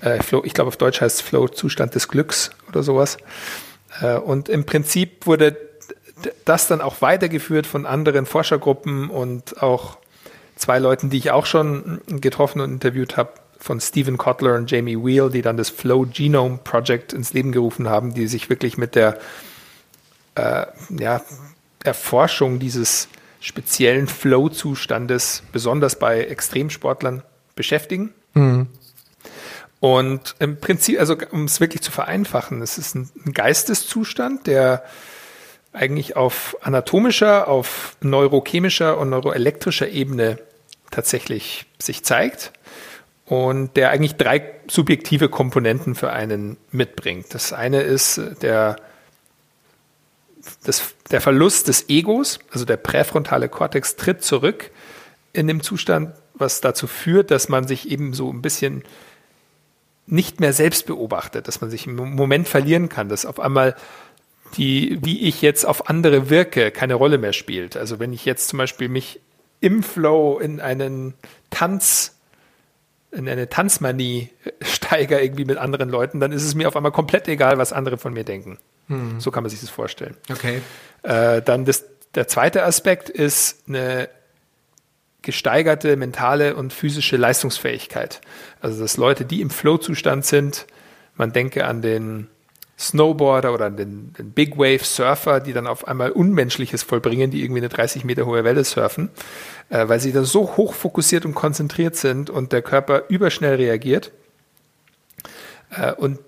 Äh, 0.00 0.22
Flow, 0.22 0.42
ich 0.44 0.54
glaube, 0.54 0.68
auf 0.68 0.76
Deutsch 0.76 1.00
heißt 1.00 1.20
es 1.20 1.22
Flow 1.22 1.48
Zustand 1.48 1.94
des 1.94 2.08
Glücks 2.08 2.50
oder 2.68 2.82
sowas. 2.82 3.18
Äh, 4.00 4.16
und 4.16 4.48
im 4.48 4.64
Prinzip 4.64 5.26
wurde 5.26 5.56
das 6.44 6.66
dann 6.68 6.80
auch 6.80 7.02
weitergeführt 7.02 7.66
von 7.66 7.86
anderen 7.86 8.26
Forschergruppen 8.26 9.10
und 9.10 9.62
auch 9.62 9.98
zwei 10.56 10.78
Leuten, 10.78 11.10
die 11.10 11.18
ich 11.18 11.30
auch 11.30 11.46
schon 11.46 12.00
getroffen 12.06 12.60
und 12.60 12.70
interviewt 12.70 13.16
habe, 13.16 13.32
von 13.58 13.80
Stephen 13.80 14.18
Kotler 14.18 14.56
und 14.56 14.68
Jamie 14.70 14.96
Wheel, 14.96 15.30
die 15.30 15.40
dann 15.40 15.56
das 15.56 15.70
Flow 15.70 16.04
Genome 16.04 16.58
Project 16.64 17.12
ins 17.12 17.32
Leben 17.32 17.52
gerufen 17.52 17.88
haben, 17.88 18.12
die 18.12 18.26
sich 18.26 18.50
wirklich 18.50 18.76
mit 18.76 18.96
der 18.96 19.18
äh, 20.34 20.66
ja, 20.90 21.22
Erforschung 21.84 22.58
dieses 22.58 23.08
speziellen 23.40 24.06
Flow-Zustandes, 24.06 25.42
besonders 25.52 25.98
bei 25.98 26.24
Extremsportlern, 26.24 27.22
beschäftigen. 27.56 28.14
Mhm. 28.34 28.68
Und 29.80 30.36
im 30.38 30.58
Prinzip, 30.58 31.00
also 31.00 31.16
um 31.32 31.44
es 31.44 31.60
wirklich 31.60 31.82
zu 31.82 31.90
vereinfachen, 31.90 32.62
es 32.62 32.78
ist 32.78 32.94
ein, 32.94 33.10
ein 33.26 33.32
Geisteszustand, 33.32 34.46
der 34.46 34.84
eigentlich 35.72 36.16
auf 36.16 36.56
anatomischer, 36.62 37.48
auf 37.48 37.96
neurochemischer 38.00 38.96
und 38.98 39.10
neuroelektrischer 39.10 39.88
Ebene 39.88 40.38
tatsächlich 40.90 41.66
sich 41.80 42.04
zeigt 42.04 42.52
und 43.24 43.76
der 43.76 43.90
eigentlich 43.90 44.16
drei 44.16 44.52
subjektive 44.68 45.28
Komponenten 45.28 45.94
für 45.94 46.12
einen 46.12 46.58
mitbringt. 46.70 47.34
Das 47.34 47.52
eine 47.52 47.80
ist 47.80 48.20
der 48.42 48.76
das, 50.64 50.94
der 51.10 51.20
Verlust 51.20 51.68
des 51.68 51.88
Egos, 51.88 52.38
also 52.50 52.64
der 52.64 52.76
präfrontale 52.76 53.48
Kortex, 53.48 53.96
tritt 53.96 54.22
zurück 54.22 54.70
in 55.32 55.46
dem 55.46 55.62
Zustand, 55.62 56.14
was 56.34 56.60
dazu 56.60 56.86
führt, 56.86 57.30
dass 57.30 57.48
man 57.48 57.66
sich 57.66 57.90
eben 57.90 58.14
so 58.14 58.32
ein 58.32 58.42
bisschen 58.42 58.82
nicht 60.06 60.40
mehr 60.40 60.52
selbst 60.52 60.86
beobachtet, 60.86 61.48
dass 61.48 61.60
man 61.60 61.70
sich 61.70 61.86
im 61.86 61.96
Moment 61.96 62.48
verlieren 62.48 62.88
kann, 62.88 63.08
dass 63.08 63.24
auf 63.24 63.40
einmal 63.40 63.76
die, 64.56 64.98
wie 65.02 65.20
ich 65.20 65.40
jetzt 65.40 65.64
auf 65.64 65.88
andere 65.88 66.28
wirke, 66.28 66.70
keine 66.70 66.94
Rolle 66.94 67.18
mehr 67.18 67.32
spielt. 67.32 67.76
Also 67.76 67.98
wenn 67.98 68.12
ich 68.12 68.24
jetzt 68.24 68.48
zum 68.48 68.58
Beispiel 68.58 68.88
mich 68.88 69.20
im 69.60 69.82
Flow 69.82 70.38
in 70.38 70.60
einen 70.60 71.14
Tanz, 71.50 72.18
in 73.12 73.28
eine 73.28 73.48
Tanzmanie 73.48 74.30
steige 74.60 75.20
irgendwie 75.20 75.44
mit 75.44 75.56
anderen 75.56 75.88
Leuten, 75.88 76.20
dann 76.20 76.32
ist 76.32 76.44
es 76.44 76.54
mir 76.54 76.68
auf 76.68 76.76
einmal 76.76 76.92
komplett 76.92 77.28
egal, 77.28 77.58
was 77.58 77.72
andere 77.72 77.96
von 77.96 78.12
mir 78.12 78.24
denken. 78.24 78.58
Hm. 78.92 79.20
So 79.20 79.30
kann 79.30 79.42
man 79.42 79.50
sich 79.50 79.60
das 79.60 79.70
vorstellen. 79.70 80.16
Okay. 80.30 80.60
Äh, 81.02 81.42
dann 81.42 81.64
das, 81.64 81.84
der 82.14 82.28
zweite 82.28 82.62
Aspekt 82.64 83.08
ist 83.08 83.68
eine 83.68 84.08
gesteigerte 85.22 85.96
mentale 85.96 86.56
und 86.56 86.72
physische 86.72 87.16
Leistungsfähigkeit. 87.16 88.20
Also 88.60 88.80
dass 88.80 88.96
Leute, 88.96 89.24
die 89.24 89.40
im 89.40 89.50
Flow-Zustand 89.50 90.26
sind, 90.26 90.66
man 91.14 91.32
denke 91.32 91.66
an 91.66 91.80
den 91.80 92.28
Snowboarder 92.78 93.54
oder 93.54 93.70
den, 93.70 94.12
den, 94.14 94.32
Big 94.32 94.58
Wave 94.58 94.84
Surfer, 94.84 95.40
die 95.40 95.52
dann 95.52 95.68
auf 95.68 95.86
einmal 95.86 96.10
Unmenschliches 96.10 96.82
vollbringen, 96.82 97.30
die 97.30 97.42
irgendwie 97.42 97.60
eine 97.60 97.68
30 97.68 98.04
Meter 98.04 98.26
hohe 98.26 98.42
Welle 98.44 98.64
surfen, 98.64 99.10
äh, 99.68 99.86
weil 99.88 100.00
sie 100.00 100.12
dann 100.12 100.24
so 100.24 100.56
hoch 100.56 100.74
fokussiert 100.74 101.24
und 101.24 101.34
konzentriert 101.34 101.96
sind 101.96 102.28
und 102.28 102.52
der 102.52 102.62
Körper 102.62 103.04
überschnell 103.08 103.54
reagiert. 103.54 104.10
Äh, 105.70 105.92
und 105.92 106.18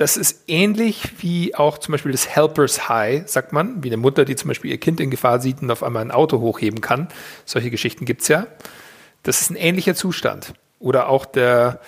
das 0.00 0.16
ist 0.16 0.44
ähnlich 0.46 1.10
wie 1.18 1.54
auch 1.54 1.76
zum 1.76 1.92
Beispiel 1.92 2.12
das 2.12 2.26
Helpers 2.26 2.88
High, 2.88 3.28
sagt 3.28 3.52
man, 3.52 3.84
wie 3.84 3.88
eine 3.88 3.98
Mutter, 3.98 4.24
die 4.24 4.34
zum 4.34 4.48
Beispiel 4.48 4.70
ihr 4.70 4.78
Kind 4.78 4.98
in 4.98 5.10
Gefahr 5.10 5.40
sieht 5.40 5.60
und 5.60 5.70
auf 5.70 5.82
einmal 5.82 6.02
ein 6.02 6.10
Auto 6.10 6.40
hochheben 6.40 6.80
kann. 6.80 7.08
Solche 7.44 7.70
Geschichten 7.70 8.06
gibt 8.06 8.22
es 8.22 8.28
ja. 8.28 8.46
Das 9.24 9.42
ist 9.42 9.50
ein 9.50 9.56
ähnlicher 9.56 9.94
Zustand. 9.94 10.54
Oder 10.78 11.10
auch 11.10 11.26
der, 11.26 11.80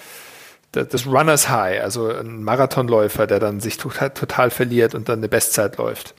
das 0.73 1.07
Runners 1.07 1.49
High, 1.49 1.83
also 1.83 2.11
ein 2.11 2.45
Marathonläufer, 2.45 3.27
der 3.27 3.41
dann 3.41 3.61
sich 3.61 3.79
total, 3.79 4.11
total 4.11 4.51
verliert 4.51 4.95
und 4.95 5.09
dann 5.09 5.21
eine 5.21 5.31
Bestzeit 5.31 5.79
läuft. 5.79 6.15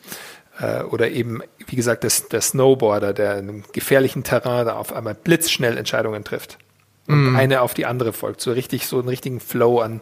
Äh, 0.59 0.81
oder 0.85 1.11
eben, 1.11 1.43
wie 1.67 1.75
gesagt, 1.75 2.03
das, 2.03 2.27
der 2.27 2.41
Snowboarder, 2.41 3.13
der 3.13 3.37
in 3.37 3.49
einem 3.49 3.63
gefährlichen 3.71 4.23
Terrain 4.23 4.65
da 4.65 4.77
auf 4.77 4.93
einmal 4.93 5.13
blitzschnell 5.13 5.77
Entscheidungen 5.77 6.23
trifft. 6.23 6.57
Und 7.05 7.33
mm. 7.33 7.35
eine 7.35 7.61
auf 7.61 7.73
die 7.73 7.85
andere 7.85 8.13
folgt. 8.13 8.39
So 8.41 8.51
richtig, 8.51 8.87
so 8.87 8.97
einen 8.97 9.09
richtigen 9.09 9.39
Flow 9.41 9.79
an 9.79 10.01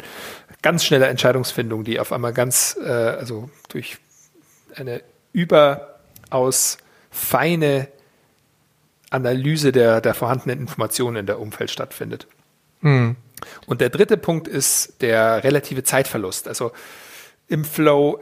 ganz 0.62 0.84
schneller 0.84 1.10
Entscheidungsfindung, 1.10 1.84
die 1.84 2.00
auf 2.00 2.12
einmal 2.12 2.34
ganz, 2.34 2.78
äh, 2.84 2.90
also 2.90 3.50
durch 3.70 3.98
eine 4.76 5.02
überaus 5.34 6.78
feine 7.10 7.88
Analyse 9.10 9.72
der, 9.72 10.02
der 10.02 10.14
vorhandenen 10.14 10.60
Informationen 10.60 11.18
in 11.18 11.26
der 11.26 11.40
Umfeld 11.40 11.70
stattfindet. 11.70 12.28
Mm. 12.82 13.12
Und 13.66 13.82
der 13.82 13.90
dritte 13.90 14.18
Punkt 14.18 14.48
ist 14.48 15.02
der 15.02 15.44
relative 15.44 15.84
Zeitverlust. 15.84 16.48
Also 16.48 16.72
im 17.48 17.66
Flow 17.66 18.22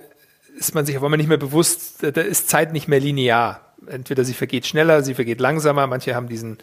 ist 0.57 0.73
man 0.75 0.85
sich 0.85 0.97
auf 0.97 1.03
einmal 1.03 1.17
nicht 1.17 1.29
mehr 1.29 1.37
bewusst, 1.37 2.03
da 2.03 2.21
ist 2.21 2.49
Zeit 2.49 2.73
nicht 2.73 2.87
mehr 2.87 2.99
linear. 2.99 3.73
Entweder 3.87 4.25
sie 4.25 4.33
vergeht 4.33 4.65
schneller, 4.65 5.03
sie 5.03 5.13
vergeht 5.13 5.39
langsamer. 5.39 5.87
Manche 5.87 6.15
haben 6.15 6.27
diesen, 6.27 6.57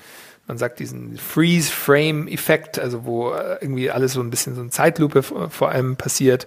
man 0.47 0.59
sagt 0.59 0.79
diesen 0.79 1.19
Freeze-Frame-Effekt, 1.19 2.79
also 2.79 3.05
wo 3.05 3.33
äh, 3.33 3.59
irgendwie 3.61 3.91
alles 3.91 4.13
so 4.13 4.21
ein 4.21 4.31
bisschen 4.31 4.55
so 4.55 4.61
eine 4.61 4.71
Zeitlupe 4.71 5.23
vor 5.23 5.71
allem 5.71 5.97
passiert. 5.97 6.47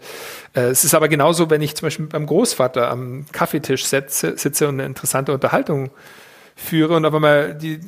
Äh, 0.53 0.69
es 0.69 0.83
ist 0.83 0.93
aber 0.93 1.09
genauso, 1.09 1.49
wenn 1.49 1.61
ich 1.61 1.75
zum 1.75 1.87
Beispiel 1.87 2.05
beim 2.05 2.25
Großvater 2.25 2.89
am 2.89 3.25
Kaffeetisch 3.31 3.85
sitze, 3.85 4.37
sitze 4.37 4.67
und 4.67 4.75
eine 4.75 4.85
interessante 4.85 5.33
Unterhaltung 5.33 5.91
führe 6.55 6.95
und 6.95 7.05
auf 7.05 7.13
einmal 7.13 7.55
die 7.55 7.79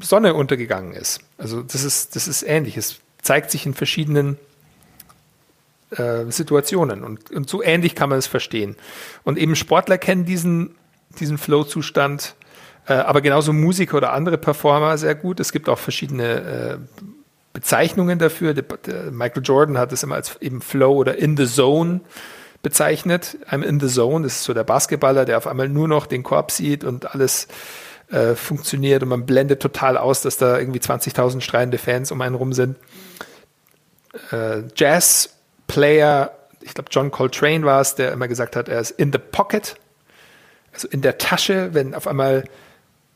Sonne 0.00 0.34
untergegangen 0.34 0.94
ist. 0.94 1.20
Also 1.38 1.62
das 1.62 1.84
ist, 1.84 2.16
das 2.16 2.26
ist 2.26 2.42
ähnlich. 2.42 2.76
Es 2.76 3.00
zeigt 3.20 3.50
sich 3.50 3.66
in 3.66 3.74
verschiedenen 3.74 4.38
äh, 5.90 6.30
Situationen. 6.30 7.04
Und, 7.04 7.30
und 7.30 7.48
so 7.48 7.62
ähnlich 7.62 7.94
kann 7.94 8.08
man 8.08 8.18
es 8.18 8.26
verstehen. 8.26 8.76
Und 9.24 9.38
eben 9.38 9.56
Sportler 9.56 9.98
kennen 9.98 10.24
diesen, 10.24 10.74
diesen 11.20 11.38
Flow-Zustand, 11.38 12.34
äh, 12.86 12.94
aber 12.94 13.20
genauso 13.20 13.52
Musiker 13.52 13.96
oder 13.96 14.12
andere 14.12 14.38
Performer 14.38 14.98
sehr 14.98 15.14
gut. 15.14 15.40
Es 15.40 15.52
gibt 15.52 15.68
auch 15.68 15.78
verschiedene 15.78 16.24
äh, 16.24 16.78
Bezeichnungen 17.52 18.18
dafür. 18.18 18.54
Der, 18.54 18.64
der 18.64 19.10
Michael 19.10 19.42
Jordan 19.44 19.78
hat 19.78 19.92
es 19.92 20.02
immer 20.02 20.16
als 20.16 20.36
eben 20.40 20.60
Flow 20.60 20.94
oder 20.94 21.18
In 21.18 21.36
the 21.36 21.46
Zone 21.46 22.00
bezeichnet. 22.62 23.38
I'm 23.50 23.62
in 23.62 23.80
the 23.80 23.88
Zone, 23.88 24.24
das 24.24 24.36
ist 24.36 24.44
so 24.44 24.54
der 24.54 24.64
Basketballer, 24.64 25.24
der 25.24 25.38
auf 25.38 25.46
einmal 25.46 25.68
nur 25.68 25.88
noch 25.88 26.06
den 26.06 26.22
Korb 26.22 26.50
sieht 26.50 26.84
und 26.84 27.12
alles 27.14 27.48
äh, 28.10 28.34
funktioniert 28.34 29.02
und 29.02 29.08
man 29.08 29.26
blendet 29.26 29.60
total 29.60 29.96
aus, 29.96 30.22
dass 30.22 30.36
da 30.36 30.58
irgendwie 30.58 30.78
20.000 30.80 31.40
streitende 31.40 31.78
Fans 31.78 32.12
um 32.12 32.20
einen 32.20 32.34
rum 32.36 32.52
sind 32.52 32.76
äh, 34.30 34.62
Jazz-Player, 34.74 36.32
ich 36.60 36.74
glaube 36.74 36.90
John 36.90 37.10
Coltrane 37.10 37.64
war 37.64 37.80
es, 37.80 37.94
der 37.94 38.12
immer 38.12 38.28
gesagt 38.28 38.56
hat, 38.56 38.68
er 38.68 38.80
ist 38.80 38.92
in 38.92 39.12
the 39.12 39.18
pocket, 39.18 39.76
also 40.72 40.88
in 40.88 41.02
der 41.02 41.18
Tasche, 41.18 41.74
wenn 41.74 41.94
auf 41.94 42.06
einmal 42.06 42.44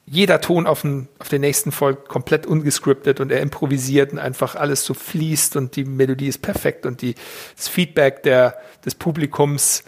jeder 0.06 0.40
Ton 0.40 0.66
auf 0.66 0.82
den, 0.82 1.08
auf 1.18 1.28
den 1.28 1.40
nächsten 1.40 1.72
folgt, 1.72 2.08
komplett 2.08 2.46
ungescriptet 2.46 3.20
und 3.20 3.32
er 3.32 3.40
improvisiert 3.40 4.12
und 4.12 4.18
einfach 4.20 4.54
alles 4.54 4.84
so 4.84 4.94
fließt 4.94 5.56
und 5.56 5.74
die 5.74 5.84
Melodie 5.84 6.28
ist 6.28 6.42
perfekt 6.42 6.86
und 6.86 7.02
die, 7.02 7.16
das 7.56 7.66
Feedback 7.66 8.22
der, 8.22 8.56
des 8.84 8.94
Publikums 8.94 9.82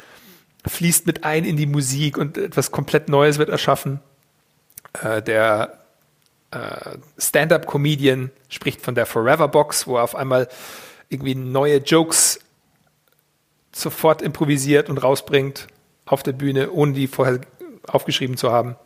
fließt 0.67 1.07
mit 1.07 1.23
ein 1.25 1.45
in 1.45 1.57
die 1.57 1.67
Musik 1.67 2.19
und 2.19 2.37
etwas 2.37 2.73
komplett 2.73 3.09
Neues 3.09 3.39
wird 3.39 3.49
erschaffen. 3.49 4.01
Äh, 5.03 5.23
der 5.23 5.79
äh, 6.51 6.99
Stand-up-Comedian 7.17 8.31
spricht 8.49 8.81
von 8.81 8.97
der 8.97 9.07
Forever 9.07 9.47
Box, 9.47 9.87
wo 9.87 9.99
er 9.99 10.03
auf 10.03 10.17
einmal 10.17 10.49
irgendwie 11.09 11.37
neue 11.37 11.77
Jokes 11.79 12.41
sofort 13.73 14.21
improvisiert 14.21 14.91
und 14.91 14.99
rausbringt 14.99 15.69
auf 16.07 16.25
der 16.25 16.33
Bühne, 16.33 16.71
ohne 16.73 16.93
die 16.93 17.07
vorher 17.07 17.41
aufgeschrieben 17.87 18.37
zu 18.37 18.51
haben. 18.51 18.77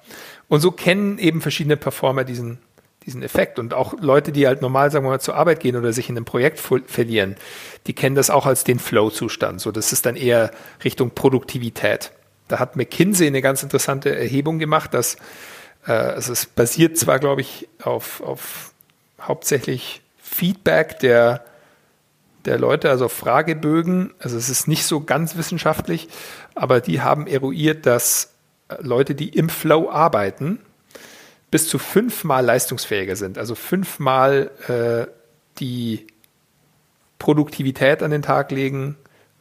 Und 0.53 0.61
so 0.61 0.71
kennen 0.71 1.19
eben 1.19 1.41
verschiedene 1.41 1.79
Performer 1.79 2.25
diesen, 2.25 2.59
diesen 3.07 3.23
Effekt. 3.23 3.59
Und 3.59 3.73
auch 3.73 3.95
Leute, 3.99 4.33
die 4.33 4.47
halt 4.47 4.61
normal, 4.61 4.91
sagen 4.91 5.07
wir 5.07 5.09
mal, 5.09 5.19
zur 5.19 5.35
Arbeit 5.35 5.61
gehen 5.61 5.77
oder 5.77 5.95
sich 5.95 6.11
in 6.11 6.17
einem 6.19 6.27
Projekt 6.27 6.61
verlieren, 6.61 7.37
die 7.87 7.95
kennen 7.95 8.17
das 8.17 8.29
auch 8.29 8.45
als 8.45 8.63
den 8.63 8.79
Flow-Zustand. 8.79 9.63
So, 9.63 9.73
das 9.73 9.95
ist 9.95 10.05
dann 10.05 10.15
eher 10.15 10.51
Richtung 10.85 11.13
Produktivität. 11.13 12.13
Da 12.49 12.59
hat 12.59 12.77
McKinsey 12.77 13.27
eine 13.27 13.41
ganz 13.41 13.63
interessante 13.63 14.15
Erhebung 14.15 14.59
gemacht, 14.59 14.93
dass 14.93 15.17
äh, 15.87 15.93
also 15.93 16.35
es 16.35 16.45
basiert 16.45 16.99
zwar, 16.99 17.19
glaube 17.19 17.41
ich, 17.41 17.67
auf, 17.83 18.21
auf 18.21 18.75
hauptsächlich 19.23 20.03
Feedback 20.19 20.99
der 20.99 21.47
der 22.45 22.59
Leute, 22.59 22.91
also 22.91 23.09
Fragebögen. 23.09 24.13
Also 24.19 24.37
es 24.37 24.51
ist 24.51 24.69
nicht 24.69 24.85
so 24.85 25.01
ganz 25.01 25.37
wissenschaftlich, 25.37 26.09
aber 26.55 26.83
die 26.83 27.01
haben 27.01 27.27
eruiert, 27.27 27.87
dass 27.87 28.32
Leute, 28.81 29.15
die 29.15 29.29
im 29.29 29.49
Flow 29.49 29.91
arbeiten, 29.91 30.59
bis 31.51 31.69
zu 31.69 31.79
fünfmal 31.79 32.45
leistungsfähiger 32.45 33.17
sind. 33.17 33.39
Also 33.39 33.55
fünfmal 33.55 34.51
äh, 34.69 35.11
die 35.59 36.07
Produktivität 37.19 38.03
an 38.03 38.11
den 38.11 38.23
Tag 38.23 38.51
legen, 38.51 38.97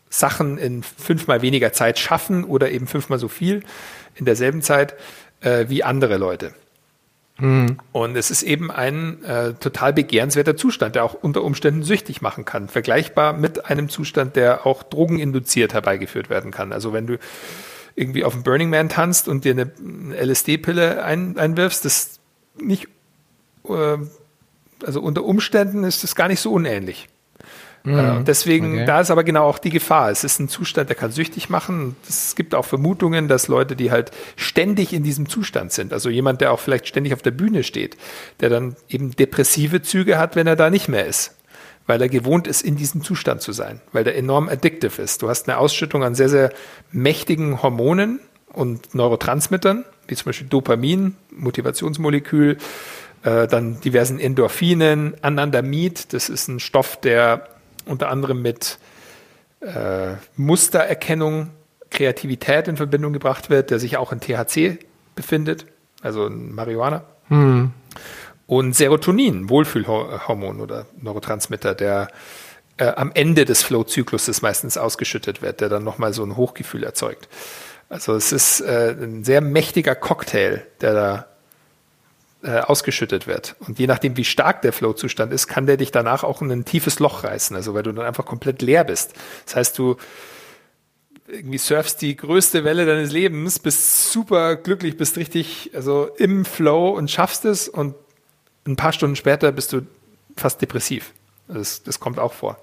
Sachen 0.09 0.57
in 0.57 0.83
fünfmal 0.83 1.41
weniger 1.41 1.71
Zeit 1.71 1.97
schaffen 1.97 2.43
oder 2.43 2.69
eben 2.69 2.85
fünfmal 2.85 3.17
so 3.17 3.29
viel 3.29 3.63
in 4.15 4.25
derselben 4.25 4.61
Zeit 4.61 4.95
äh, 5.39 5.65
wie 5.69 5.83
andere 5.83 6.17
Leute. 6.17 6.53
Mhm. 7.39 7.77
Und 7.91 8.15
es 8.15 8.29
ist 8.29 8.43
eben 8.43 8.69
ein 8.69 9.23
äh, 9.23 9.53
total 9.53 9.93
begehrenswerter 9.93 10.55
Zustand, 10.55 10.95
der 10.95 11.05
auch 11.05 11.13
unter 11.13 11.43
Umständen 11.43 11.83
süchtig 11.83 12.21
machen 12.21 12.45
kann. 12.45 12.67
Vergleichbar 12.67 13.33
mit 13.33 13.65
einem 13.65 13.89
Zustand, 13.89 14.35
der 14.35 14.67
auch 14.67 14.83
drogeninduziert 14.83 15.73
herbeigeführt 15.73 16.29
werden 16.29 16.51
kann. 16.51 16.71
Also 16.73 16.93
wenn 16.93 17.07
du 17.07 17.17
irgendwie 17.95 18.23
auf 18.23 18.33
dem 18.33 18.43
Burning 18.43 18.69
Man 18.69 18.89
tanzt 18.89 19.27
und 19.27 19.45
dir 19.45 19.51
eine 19.51 19.71
LSD-Pille 20.15 21.03
ein, 21.03 21.37
einwirfst, 21.37 21.85
das 21.85 22.19
nicht, 22.59 22.87
äh, 23.67 23.97
also 24.85 25.01
unter 25.01 25.23
Umständen 25.23 25.83
ist 25.83 26.03
das 26.03 26.15
gar 26.15 26.27
nicht 26.27 26.39
so 26.39 26.51
unähnlich. 26.51 27.07
Mhm. 27.83 28.25
deswegen, 28.25 28.73
okay. 28.73 28.85
da 28.85 29.01
ist 29.01 29.09
aber 29.09 29.23
genau 29.23 29.45
auch 29.45 29.57
die 29.57 29.71
Gefahr. 29.71 30.11
Es 30.11 30.23
ist 30.23 30.39
ein 30.39 30.47
Zustand, 30.47 30.89
der 30.89 30.95
kann 30.95 31.11
süchtig 31.11 31.49
machen. 31.49 31.95
Es 32.07 32.35
gibt 32.35 32.53
auch 32.53 32.65
Vermutungen, 32.65 33.27
dass 33.27 33.47
Leute, 33.47 33.75
die 33.75 33.89
halt 33.89 34.11
ständig 34.35 34.93
in 34.93 35.01
diesem 35.01 35.27
Zustand 35.27 35.71
sind, 35.71 35.91
also 35.91 36.09
jemand, 36.09 36.41
der 36.41 36.51
auch 36.51 36.59
vielleicht 36.59 36.87
ständig 36.87 37.13
auf 37.13 37.23
der 37.23 37.31
Bühne 37.31 37.63
steht, 37.63 37.97
der 38.39 38.49
dann 38.49 38.75
eben 38.87 39.15
depressive 39.15 39.81
Züge 39.81 40.19
hat, 40.19 40.35
wenn 40.35 40.45
er 40.45 40.55
da 40.55 40.69
nicht 40.69 40.89
mehr 40.89 41.07
ist. 41.07 41.35
Weil 41.91 42.01
er 42.01 42.07
gewohnt 42.07 42.47
ist, 42.47 42.61
in 42.61 42.77
diesem 42.77 43.03
Zustand 43.03 43.41
zu 43.41 43.51
sein, 43.51 43.81
weil 43.91 44.05
der 44.05 44.17
enorm 44.17 44.47
addictive 44.47 45.01
ist. 45.01 45.21
Du 45.21 45.27
hast 45.27 45.49
eine 45.49 45.57
Ausschüttung 45.57 46.05
an 46.05 46.15
sehr, 46.15 46.29
sehr 46.29 46.53
mächtigen 46.93 47.61
Hormonen 47.61 48.21
und 48.53 48.95
Neurotransmittern, 48.95 49.83
wie 50.07 50.15
zum 50.15 50.27
Beispiel 50.27 50.47
Dopamin, 50.47 51.17
Motivationsmolekül, 51.35 52.59
äh, 53.23 53.45
dann 53.45 53.81
diversen 53.81 54.21
Endorphinen, 54.21 55.15
Anandamid, 55.21 56.13
das 56.13 56.29
ist 56.29 56.47
ein 56.47 56.61
Stoff, 56.61 56.95
der 56.95 57.49
unter 57.85 58.07
anderem 58.07 58.41
mit 58.41 58.79
äh, 59.59 60.13
Mustererkennung, 60.37 61.49
Kreativität 61.89 62.69
in 62.69 62.77
Verbindung 62.77 63.11
gebracht 63.11 63.49
wird, 63.49 63.69
der 63.69 63.79
sich 63.79 63.97
auch 63.97 64.13
in 64.13 64.21
THC 64.21 64.79
befindet, 65.13 65.65
also 66.01 66.25
in 66.27 66.55
Marihuana. 66.55 67.03
Hm. 67.27 67.73
Und 68.47 68.75
Serotonin, 68.75 69.49
Wohlfühlhormon 69.49 70.59
oder 70.59 70.85
Neurotransmitter, 71.01 71.73
der 71.73 72.09
äh, 72.77 72.87
am 72.87 73.11
Ende 73.13 73.45
des 73.45 73.63
Flow-Zykluses 73.63 74.41
meistens 74.41 74.77
ausgeschüttet 74.77 75.41
wird, 75.41 75.61
der 75.61 75.69
dann 75.69 75.83
nochmal 75.83 76.13
so 76.13 76.23
ein 76.23 76.35
Hochgefühl 76.35 76.83
erzeugt. 76.83 77.29
Also 77.89 78.15
es 78.15 78.31
ist 78.31 78.61
äh, 78.61 78.95
ein 78.99 79.23
sehr 79.23 79.41
mächtiger 79.41 79.95
Cocktail, 79.95 80.65
der 80.81 80.93
da 80.93 81.27
äh, 82.43 82.59
ausgeschüttet 82.59 83.27
wird. 83.27 83.55
Und 83.59 83.77
je 83.77 83.87
nachdem, 83.87 84.17
wie 84.17 84.25
stark 84.25 84.61
der 84.63 84.73
Flow-Zustand 84.73 85.31
ist, 85.31 85.47
kann 85.47 85.67
der 85.67 85.77
dich 85.77 85.91
danach 85.91 86.23
auch 86.23 86.41
in 86.41 86.51
ein 86.51 86.65
tiefes 86.65 86.99
Loch 86.99 87.23
reißen, 87.23 87.55
also 87.55 87.73
weil 87.73 87.83
du 87.83 87.91
dann 87.91 88.05
einfach 88.05 88.25
komplett 88.25 88.61
leer 88.61 88.83
bist. 88.83 89.13
Das 89.45 89.55
heißt, 89.57 89.77
du 89.77 89.97
irgendwie 91.27 91.59
surfst 91.59 92.01
die 92.01 92.15
größte 92.15 92.63
Welle 92.63 92.85
deines 92.85 93.11
Lebens, 93.11 93.59
bist 93.59 94.11
super 94.11 94.55
glücklich, 94.55 94.97
bist 94.97 95.17
richtig 95.17 95.71
also 95.73 96.09
im 96.17 96.45
Flow 96.45 96.89
und 96.89 97.11
schaffst 97.11 97.45
es 97.45 97.69
und 97.69 97.93
ein 98.65 98.75
paar 98.75 98.93
Stunden 98.93 99.15
später 99.15 99.51
bist 99.51 99.73
du 99.73 99.81
fast 100.35 100.61
depressiv. 100.61 101.13
Das, 101.47 101.83
das 101.83 101.99
kommt 101.99 102.19
auch 102.19 102.33
vor. 102.33 102.57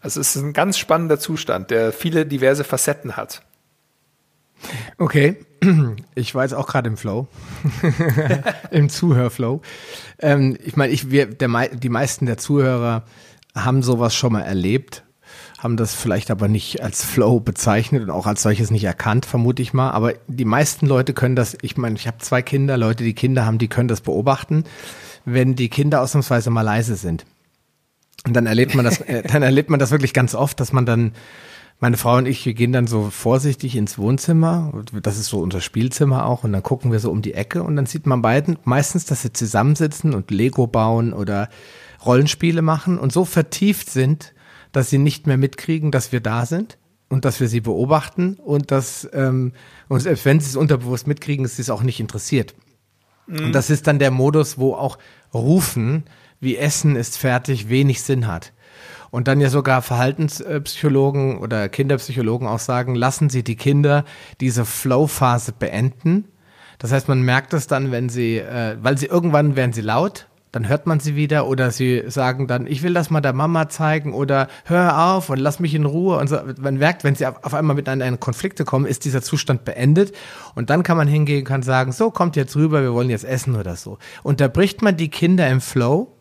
Also 0.00 0.20
es 0.20 0.36
ist 0.36 0.42
ein 0.42 0.52
ganz 0.52 0.78
spannender 0.78 1.18
Zustand, 1.18 1.70
der 1.70 1.92
viele 1.92 2.26
diverse 2.26 2.64
Facetten 2.64 3.16
hat. 3.16 3.42
Okay, 4.98 5.36
ich 6.14 6.34
war 6.34 6.44
jetzt 6.44 6.52
auch 6.52 6.66
gerade 6.66 6.88
im 6.88 6.96
Flow, 6.96 7.28
im 8.70 8.88
Zuhörflow. 8.88 9.62
Ähm, 10.18 10.56
ich 10.62 10.76
meine, 10.76 10.92
ich, 10.92 11.10
wir, 11.10 11.26
der, 11.26 11.68
die 11.68 11.88
meisten 11.88 12.26
der 12.26 12.38
Zuhörer 12.38 13.04
haben 13.54 13.82
sowas 13.82 14.14
schon 14.14 14.32
mal 14.32 14.42
erlebt, 14.42 15.02
haben 15.62 15.76
das 15.76 15.94
vielleicht 15.94 16.30
aber 16.30 16.48
nicht 16.48 16.82
als 16.82 17.04
Flow 17.04 17.38
bezeichnet 17.38 18.02
und 18.02 18.10
auch 18.10 18.26
als 18.26 18.42
solches 18.42 18.70
nicht 18.70 18.84
erkannt, 18.84 19.26
vermute 19.26 19.60
ich 19.60 19.74
mal. 19.74 19.90
Aber 19.90 20.14
die 20.26 20.46
meisten 20.46 20.86
Leute 20.86 21.12
können 21.12 21.36
das, 21.36 21.56
ich 21.60 21.76
meine, 21.76 21.96
ich 21.96 22.06
habe 22.06 22.16
zwei 22.18 22.40
Kinder, 22.40 22.78
Leute, 22.78 23.04
die 23.04 23.12
Kinder 23.12 23.44
haben, 23.44 23.58
die 23.58 23.68
können 23.68 23.88
das 23.88 24.00
beobachten, 24.00 24.64
wenn 25.26 25.56
die 25.56 25.68
Kinder 25.68 26.00
ausnahmsweise 26.00 26.48
mal 26.48 26.62
leise 26.62 26.96
sind. 26.96 27.26
Und 28.26 28.34
dann 28.34 28.46
erlebt 28.46 28.74
man 28.74 28.86
das, 28.86 29.02
äh, 29.02 29.22
dann 29.30 29.42
erlebt 29.42 29.68
man 29.68 29.78
das 29.78 29.90
wirklich 29.90 30.14
ganz 30.14 30.34
oft, 30.34 30.58
dass 30.60 30.72
man 30.72 30.86
dann 30.86 31.12
meine 31.78 31.98
Frau 31.98 32.16
und 32.16 32.26
ich, 32.26 32.44
wir 32.46 32.54
gehen 32.54 32.72
dann 32.72 32.86
so 32.86 33.10
vorsichtig 33.10 33.76
ins 33.76 33.98
Wohnzimmer. 33.98 34.72
Das 35.02 35.18
ist 35.18 35.26
so 35.26 35.40
unser 35.40 35.60
Spielzimmer 35.60 36.24
auch. 36.26 36.44
Und 36.44 36.52
dann 36.52 36.62
gucken 36.62 36.90
wir 36.90 37.00
so 37.00 37.10
um 37.10 37.20
die 37.20 37.34
Ecke 37.34 37.62
und 37.62 37.76
dann 37.76 37.86
sieht 37.86 38.06
man 38.06 38.22
beiden 38.22 38.58
meistens, 38.64 39.04
dass 39.04 39.22
sie 39.22 39.32
zusammensitzen 39.32 40.14
und 40.14 40.30
Lego 40.30 40.66
bauen 40.66 41.12
oder 41.12 41.50
Rollenspiele 42.04 42.62
machen 42.62 42.98
und 42.98 43.12
so 43.12 43.26
vertieft 43.26 43.90
sind, 43.90 44.32
dass 44.72 44.90
sie 44.90 44.98
nicht 44.98 45.26
mehr 45.26 45.36
mitkriegen, 45.36 45.90
dass 45.90 46.12
wir 46.12 46.20
da 46.20 46.46
sind 46.46 46.78
und 47.08 47.24
dass 47.24 47.40
wir 47.40 47.48
sie 47.48 47.60
beobachten 47.60 48.34
und 48.34 48.70
dass, 48.70 49.08
ähm, 49.12 49.52
und 49.88 50.00
selbst 50.00 50.24
wenn 50.24 50.40
sie 50.40 50.48
es 50.48 50.56
unterbewusst 50.56 51.06
mitkriegen, 51.06 51.44
ist 51.44 51.58
es 51.58 51.70
auch 51.70 51.82
nicht 51.82 52.00
interessiert. 52.00 52.54
Mhm. 53.26 53.46
Und 53.46 53.52
das 53.52 53.70
ist 53.70 53.86
dann 53.86 53.98
der 53.98 54.10
Modus, 54.10 54.58
wo 54.58 54.74
auch 54.74 54.98
Rufen 55.34 56.04
wie 56.40 56.56
Essen 56.56 56.96
ist 56.96 57.18
fertig 57.18 57.68
wenig 57.68 58.02
Sinn 58.02 58.26
hat. 58.26 58.52
Und 59.10 59.26
dann 59.28 59.40
ja 59.40 59.50
sogar 59.50 59.82
Verhaltenspsychologen 59.82 61.38
oder 61.38 61.68
Kinderpsychologen 61.68 62.46
auch 62.46 62.60
sagen, 62.60 62.94
lassen 62.94 63.28
Sie 63.28 63.42
die 63.42 63.56
Kinder 63.56 64.04
diese 64.40 64.64
Flow-Phase 64.64 65.52
beenden. 65.52 66.26
Das 66.78 66.92
heißt, 66.92 67.08
man 67.08 67.20
merkt 67.22 67.52
es 67.52 67.66
dann, 67.66 67.90
wenn 67.90 68.08
sie, 68.08 68.38
äh, 68.38 68.76
weil 68.80 68.96
sie 68.96 69.06
irgendwann 69.06 69.54
werden 69.54 69.72
sie 69.72 69.82
laut, 69.82 70.28
dann 70.52 70.68
hört 70.68 70.86
man 70.86 70.98
sie 70.98 71.14
wieder 71.14 71.46
oder 71.46 71.70
sie 71.70 72.02
sagen 72.08 72.46
dann, 72.46 72.66
ich 72.66 72.82
will 72.82 72.92
das 72.92 73.10
mal 73.10 73.20
der 73.20 73.32
Mama 73.32 73.68
zeigen 73.68 74.12
oder 74.12 74.48
hör 74.64 75.14
auf 75.14 75.30
und 75.30 75.38
lass 75.38 75.60
mich 75.60 75.74
in 75.74 75.84
Ruhe. 75.84 76.18
Und 76.18 76.28
so. 76.28 76.38
man 76.60 76.76
merkt, 76.76 77.04
wenn 77.04 77.14
sie 77.14 77.26
auf 77.26 77.54
einmal 77.54 77.76
miteinander 77.76 78.06
in 78.06 78.18
Konflikte 78.18 78.64
kommen, 78.64 78.86
ist 78.86 79.04
dieser 79.04 79.22
Zustand 79.22 79.64
beendet 79.64 80.12
und 80.54 80.70
dann 80.70 80.82
kann 80.82 80.96
man 80.96 81.06
hingehen 81.08 81.40
und 81.40 81.44
kann 81.44 81.62
sagen, 81.62 81.92
so 81.92 82.10
kommt 82.10 82.36
jetzt 82.36 82.56
rüber, 82.56 82.82
wir 82.82 82.92
wollen 82.92 83.10
jetzt 83.10 83.24
essen 83.24 83.54
oder 83.54 83.76
so. 83.76 83.98
Unterbricht 84.22 84.82
man 84.82 84.96
die 84.96 85.08
Kinder 85.08 85.48
im 85.48 85.60
Flow, 85.60 86.16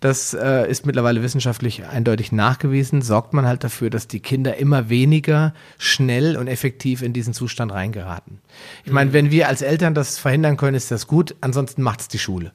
das 0.00 0.34
äh, 0.34 0.68
ist 0.68 0.84
mittlerweile 0.84 1.22
wissenschaftlich 1.22 1.86
eindeutig 1.86 2.32
nachgewiesen, 2.32 3.02
sorgt 3.02 3.32
man 3.34 3.46
halt 3.46 3.62
dafür, 3.62 3.88
dass 3.88 4.08
die 4.08 4.18
Kinder 4.20 4.56
immer 4.56 4.88
weniger 4.88 5.54
schnell 5.78 6.36
und 6.36 6.48
effektiv 6.48 7.02
in 7.02 7.12
diesen 7.12 7.34
Zustand 7.34 7.72
reingeraten. 7.72 8.40
Ich 8.84 8.90
meine, 8.90 9.10
mhm. 9.10 9.14
wenn 9.14 9.30
wir 9.30 9.46
als 9.48 9.62
Eltern 9.62 9.94
das 9.94 10.18
verhindern 10.18 10.56
können, 10.56 10.74
ist 10.74 10.90
das 10.90 11.06
gut, 11.06 11.36
ansonsten 11.40 11.82
macht 11.82 12.00
es 12.00 12.08
die 12.08 12.18
Schule. 12.18 12.52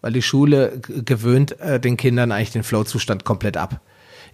Weil 0.00 0.12
die 0.12 0.22
Schule 0.22 0.80
gewöhnt 0.80 1.58
äh, 1.60 1.80
den 1.80 1.96
Kindern 1.96 2.32
eigentlich 2.32 2.52
den 2.52 2.62
Flow-Zustand 2.62 3.24
komplett 3.24 3.56
ab 3.56 3.80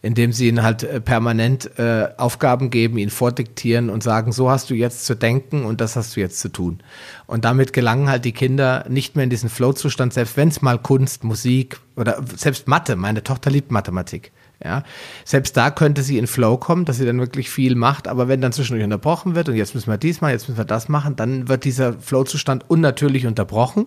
indem 0.04 0.32
sie 0.32 0.48
ihnen 0.48 0.62
halt 0.62 0.82
äh, 0.82 1.00
permanent 1.00 1.78
äh, 1.78 2.08
Aufgaben 2.18 2.68
geben, 2.68 2.98
ihnen 2.98 3.10
vordiktieren 3.10 3.88
und 3.88 4.02
sagen, 4.02 4.32
so 4.32 4.50
hast 4.50 4.68
du 4.68 4.74
jetzt 4.74 5.06
zu 5.06 5.14
denken 5.14 5.64
und 5.64 5.80
das 5.80 5.96
hast 5.96 6.14
du 6.14 6.20
jetzt 6.20 6.40
zu 6.40 6.50
tun. 6.50 6.80
Und 7.26 7.46
damit 7.46 7.72
gelangen 7.72 8.10
halt 8.10 8.26
die 8.26 8.32
Kinder 8.32 8.84
nicht 8.86 9.16
mehr 9.16 9.24
in 9.24 9.30
diesen 9.30 9.48
Flow-Zustand, 9.48 10.12
selbst 10.12 10.36
wenn 10.36 10.48
es 10.48 10.60
mal 10.60 10.78
Kunst, 10.78 11.24
Musik 11.24 11.80
oder 11.96 12.22
selbst 12.36 12.68
Mathe, 12.68 12.96
meine 12.96 13.24
Tochter 13.24 13.50
liebt 13.50 13.70
Mathematik. 13.70 14.30
Ja, 14.62 14.82
selbst 15.24 15.56
da 15.56 15.70
könnte 15.70 16.02
sie 16.02 16.18
in 16.18 16.26
Flow 16.26 16.58
kommen, 16.58 16.84
dass 16.84 16.98
sie 16.98 17.06
dann 17.06 17.18
wirklich 17.18 17.48
viel 17.48 17.74
macht, 17.74 18.06
aber 18.06 18.28
wenn 18.28 18.42
dann 18.42 18.52
zwischendurch 18.52 18.84
unterbrochen 18.84 19.34
wird 19.34 19.48
und 19.48 19.56
jetzt 19.56 19.74
müssen 19.74 19.90
wir 19.90 19.98
dies 19.98 20.20
machen, 20.20 20.32
jetzt 20.32 20.48
müssen 20.48 20.58
wir 20.58 20.66
das 20.66 20.90
machen, 20.90 21.16
dann 21.16 21.48
wird 21.48 21.64
dieser 21.64 21.94
Flow-Zustand 21.94 22.68
unnatürlich 22.68 23.26
unterbrochen 23.26 23.86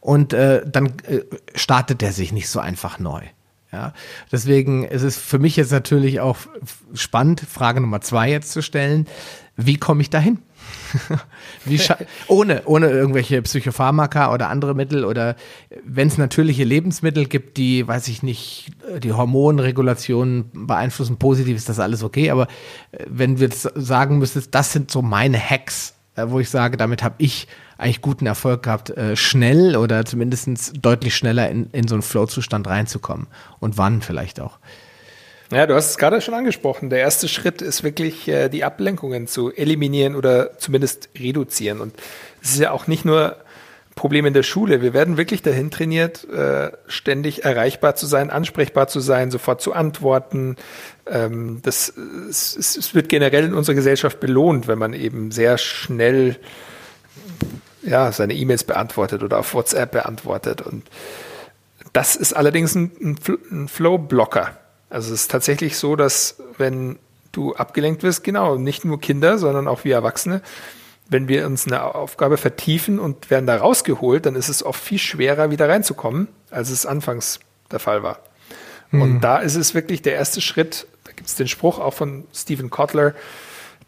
und 0.00 0.32
äh, 0.32 0.62
dann 0.66 0.86
äh, 1.06 1.20
startet 1.54 2.02
er 2.02 2.12
sich 2.12 2.32
nicht 2.32 2.48
so 2.48 2.60
einfach 2.60 2.98
neu. 2.98 3.22
Ja, 3.70 3.92
deswegen 4.32 4.84
ist 4.84 5.02
es 5.02 5.18
für 5.18 5.38
mich 5.38 5.56
jetzt 5.56 5.72
natürlich 5.72 6.20
auch 6.20 6.38
spannend, 6.94 7.40
Frage 7.40 7.82
Nummer 7.82 8.00
zwei 8.00 8.30
jetzt 8.30 8.52
zu 8.52 8.62
stellen. 8.62 9.06
Wie 9.56 9.76
komme 9.76 10.00
ich 10.00 10.08
dahin? 10.08 10.38
Wie 11.66 11.78
ohne, 12.28 12.62
ohne 12.64 12.88
irgendwelche 12.88 13.42
Psychopharmaka 13.42 14.32
oder 14.32 14.48
andere 14.48 14.74
Mittel 14.74 15.04
oder 15.04 15.36
wenn 15.84 16.08
es 16.08 16.16
natürliche 16.16 16.64
Lebensmittel 16.64 17.26
gibt, 17.26 17.58
die, 17.58 17.86
weiß 17.86 18.08
ich 18.08 18.22
nicht, 18.22 18.70
die 19.00 19.12
Hormonregulation 19.12 20.50
beeinflussen, 20.54 21.18
positiv 21.18 21.56
ist 21.56 21.68
das 21.68 21.78
alles 21.78 22.02
okay, 22.02 22.30
aber 22.30 22.46
äh, 22.92 23.04
wenn 23.06 23.38
wir 23.38 23.50
sagen 23.52 24.18
müssen, 24.18 24.44
das 24.50 24.72
sind 24.72 24.90
so 24.90 25.02
meine 25.02 25.38
Hacks, 25.38 25.94
äh, 26.16 26.24
wo 26.28 26.40
ich 26.40 26.48
sage, 26.48 26.78
damit 26.78 27.02
habe 27.02 27.16
ich 27.18 27.48
eigentlich 27.78 28.02
guten 28.02 28.26
Erfolg 28.26 28.64
gehabt, 28.64 28.90
äh, 28.90 29.16
schnell 29.16 29.76
oder 29.76 30.04
zumindest 30.04 30.72
deutlich 30.82 31.16
schneller 31.16 31.48
in, 31.48 31.70
in 31.70 31.88
so 31.88 31.94
einen 31.94 32.02
Flow-Zustand 32.02 32.66
reinzukommen. 32.66 33.28
Und 33.60 33.78
wann 33.78 34.02
vielleicht 34.02 34.40
auch. 34.40 34.58
Ja, 35.50 35.66
du 35.66 35.74
hast 35.74 35.90
es 35.90 35.98
gerade 35.98 36.20
schon 36.20 36.34
angesprochen. 36.34 36.90
Der 36.90 36.98
erste 36.98 37.26
Schritt 37.28 37.62
ist 37.62 37.82
wirklich, 37.82 38.28
äh, 38.28 38.48
die 38.48 38.64
Ablenkungen 38.64 39.28
zu 39.28 39.50
eliminieren 39.54 40.16
oder 40.16 40.58
zumindest 40.58 41.08
reduzieren. 41.18 41.80
Und 41.80 41.94
es 42.42 42.50
ist 42.50 42.60
ja 42.60 42.72
auch 42.72 42.86
nicht 42.86 43.04
nur 43.04 43.36
Problem 43.94 44.26
in 44.26 44.34
der 44.34 44.42
Schule. 44.42 44.82
Wir 44.82 44.92
werden 44.92 45.16
wirklich 45.16 45.42
dahin 45.42 45.70
trainiert, 45.70 46.28
äh, 46.30 46.70
ständig 46.86 47.44
erreichbar 47.44 47.96
zu 47.96 48.06
sein, 48.06 48.30
ansprechbar 48.30 48.88
zu 48.88 49.00
sein, 49.00 49.30
sofort 49.30 49.60
zu 49.60 49.72
antworten. 49.72 50.56
Ähm, 51.06 51.60
das, 51.62 51.92
es, 52.28 52.56
es 52.56 52.94
wird 52.94 53.08
generell 53.08 53.44
in 53.44 53.54
unserer 53.54 53.74
Gesellschaft 53.74 54.20
belohnt, 54.20 54.68
wenn 54.68 54.78
man 54.78 54.92
eben 54.92 55.30
sehr 55.30 55.58
schnell 55.58 56.36
ja, 57.88 58.12
seine 58.12 58.34
E-Mails 58.34 58.64
beantwortet 58.64 59.22
oder 59.22 59.38
auf 59.38 59.54
WhatsApp 59.54 59.92
beantwortet. 59.92 60.62
Und 60.62 60.84
das 61.92 62.16
ist 62.16 62.34
allerdings 62.34 62.74
ein, 62.74 63.18
ein 63.50 63.68
Flow-Blocker. 63.68 64.56
Also 64.90 65.12
es 65.12 65.22
ist 65.22 65.30
tatsächlich 65.30 65.76
so, 65.76 65.96
dass 65.96 66.36
wenn 66.56 66.98
du 67.32 67.54
abgelenkt 67.54 68.02
wirst, 68.02 68.24
genau, 68.24 68.56
nicht 68.56 68.84
nur 68.84 69.00
Kinder, 69.00 69.38
sondern 69.38 69.68
auch 69.68 69.84
wir 69.84 69.94
Erwachsene, 69.94 70.42
wenn 71.08 71.28
wir 71.28 71.46
uns 71.46 71.66
eine 71.66 71.94
Aufgabe 71.94 72.36
vertiefen 72.36 72.98
und 72.98 73.30
werden 73.30 73.46
da 73.46 73.56
rausgeholt, 73.56 74.26
dann 74.26 74.34
ist 74.34 74.48
es 74.48 74.62
oft 74.62 74.82
viel 74.82 74.98
schwerer, 74.98 75.50
wieder 75.50 75.68
reinzukommen, 75.68 76.28
als 76.50 76.70
es 76.70 76.84
anfangs 76.84 77.40
der 77.70 77.78
Fall 77.78 78.02
war. 78.02 78.18
Mhm. 78.90 79.02
Und 79.02 79.20
da 79.20 79.38
ist 79.38 79.56
es 79.56 79.74
wirklich 79.74 80.02
der 80.02 80.14
erste 80.14 80.40
Schritt, 80.40 80.86
da 81.04 81.12
gibt 81.12 81.28
es 81.28 81.34
den 81.34 81.48
Spruch 81.48 81.78
auch 81.78 81.94
von 81.94 82.24
Stephen 82.34 82.70
Kotler, 82.70 83.14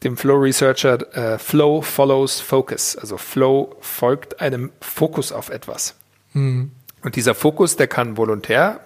dem 0.02 0.16
Flow 0.16 0.36
Researcher, 0.36 1.34
äh, 1.34 1.38
Flow 1.38 1.82
follows 1.82 2.40
Focus. 2.40 2.96
Also 2.96 3.18
Flow 3.18 3.76
folgt 3.80 4.40
einem 4.40 4.72
Fokus 4.80 5.32
auf 5.32 5.50
etwas. 5.50 5.94
Mhm. 6.32 6.72
Und 7.02 7.16
dieser 7.16 7.34
Fokus, 7.34 7.76
der 7.76 7.86
kann 7.86 8.16
volontär 8.16 8.80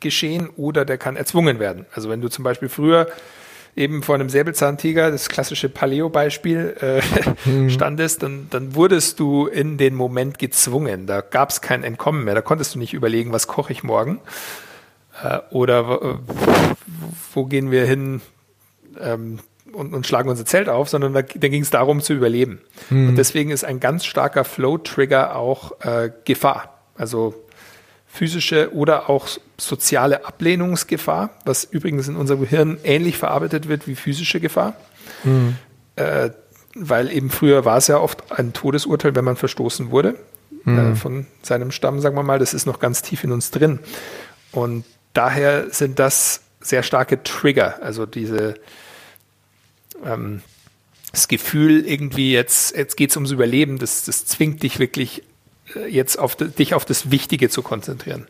geschehen 0.00 0.48
oder 0.56 0.84
der 0.84 0.98
kann 0.98 1.16
erzwungen 1.16 1.58
werden. 1.58 1.86
Also 1.92 2.08
wenn 2.08 2.20
du 2.20 2.28
zum 2.28 2.44
Beispiel 2.44 2.68
früher 2.68 3.08
eben 3.76 4.02
vor 4.02 4.14
einem 4.14 4.30
Säbelzahntiger, 4.30 5.10
das 5.10 5.28
klassische 5.28 5.68
Paleo-Beispiel, 5.68 6.76
äh, 6.80 7.48
mhm. 7.48 7.70
standest, 7.70 8.22
dann, 8.22 8.48
dann 8.50 8.74
wurdest 8.74 9.20
du 9.20 9.46
in 9.46 9.76
den 9.76 9.94
Moment 9.94 10.38
gezwungen. 10.38 11.06
Da 11.06 11.20
gab 11.20 11.50
es 11.50 11.60
kein 11.60 11.84
Entkommen 11.84 12.24
mehr. 12.24 12.34
Da 12.34 12.40
konntest 12.40 12.74
du 12.74 12.78
nicht 12.78 12.94
überlegen, 12.94 13.32
was 13.32 13.46
koche 13.46 13.72
ich 13.72 13.82
morgen. 13.82 14.20
Äh, 15.22 15.40
oder 15.50 16.20
wo 17.34 17.44
gehen 17.44 17.70
wir 17.70 17.84
hin? 17.84 18.22
Ähm, 18.98 19.40
und, 19.76 19.94
und 19.94 20.06
schlagen 20.06 20.28
unser 20.28 20.44
Zelt 20.44 20.68
auf, 20.68 20.88
sondern 20.88 21.12
da, 21.12 21.22
da 21.22 21.48
ging 21.48 21.62
es 21.62 21.70
darum 21.70 22.00
zu 22.00 22.14
überleben. 22.14 22.60
Mhm. 22.90 23.10
Und 23.10 23.16
deswegen 23.16 23.50
ist 23.50 23.64
ein 23.64 23.78
ganz 23.78 24.04
starker 24.04 24.44
Flow-Trigger 24.44 25.36
auch 25.36 25.80
äh, 25.82 26.10
Gefahr. 26.24 26.80
Also 26.96 27.34
physische 28.06 28.74
oder 28.74 29.10
auch 29.10 29.28
soziale 29.58 30.24
Ablehnungsgefahr, 30.24 31.30
was 31.44 31.64
übrigens 31.64 32.08
in 32.08 32.16
unserem 32.16 32.40
Gehirn 32.40 32.78
ähnlich 32.82 33.18
verarbeitet 33.18 33.68
wird 33.68 33.86
wie 33.86 33.94
physische 33.94 34.40
Gefahr. 34.40 34.74
Mhm. 35.24 35.56
Äh, 35.96 36.30
weil 36.74 37.10
eben 37.10 37.30
früher 37.30 37.64
war 37.64 37.76
es 37.78 37.86
ja 37.86 37.98
oft 37.98 38.32
ein 38.32 38.52
Todesurteil, 38.52 39.14
wenn 39.14 39.24
man 39.24 39.36
verstoßen 39.36 39.90
wurde 39.90 40.16
mhm. 40.64 40.92
äh, 40.92 40.94
von 40.94 41.26
seinem 41.42 41.70
Stamm, 41.70 42.00
sagen 42.00 42.16
wir 42.16 42.22
mal. 42.22 42.38
Das 42.38 42.54
ist 42.54 42.66
noch 42.66 42.80
ganz 42.80 43.02
tief 43.02 43.24
in 43.24 43.32
uns 43.32 43.50
drin. 43.50 43.80
Und 44.52 44.84
daher 45.12 45.70
sind 45.70 45.98
das 45.98 46.42
sehr 46.60 46.82
starke 46.82 47.22
Trigger, 47.22 47.82
also 47.82 48.06
diese 48.06 48.54
ähm, 50.04 50.42
das 51.12 51.28
Gefühl 51.28 51.86
irgendwie 51.86 52.32
jetzt 52.32 52.76
jetzt 52.76 52.96
geht's 52.96 53.16
ums 53.16 53.30
Überleben, 53.30 53.78
das 53.78 54.04
das 54.04 54.26
zwingt 54.26 54.62
dich 54.62 54.78
wirklich 54.78 55.22
äh, 55.74 55.86
jetzt 55.88 56.18
auf 56.18 56.36
dich 56.36 56.74
auf 56.74 56.84
das 56.84 57.10
Wichtige 57.10 57.48
zu 57.48 57.62
konzentrieren 57.62 58.26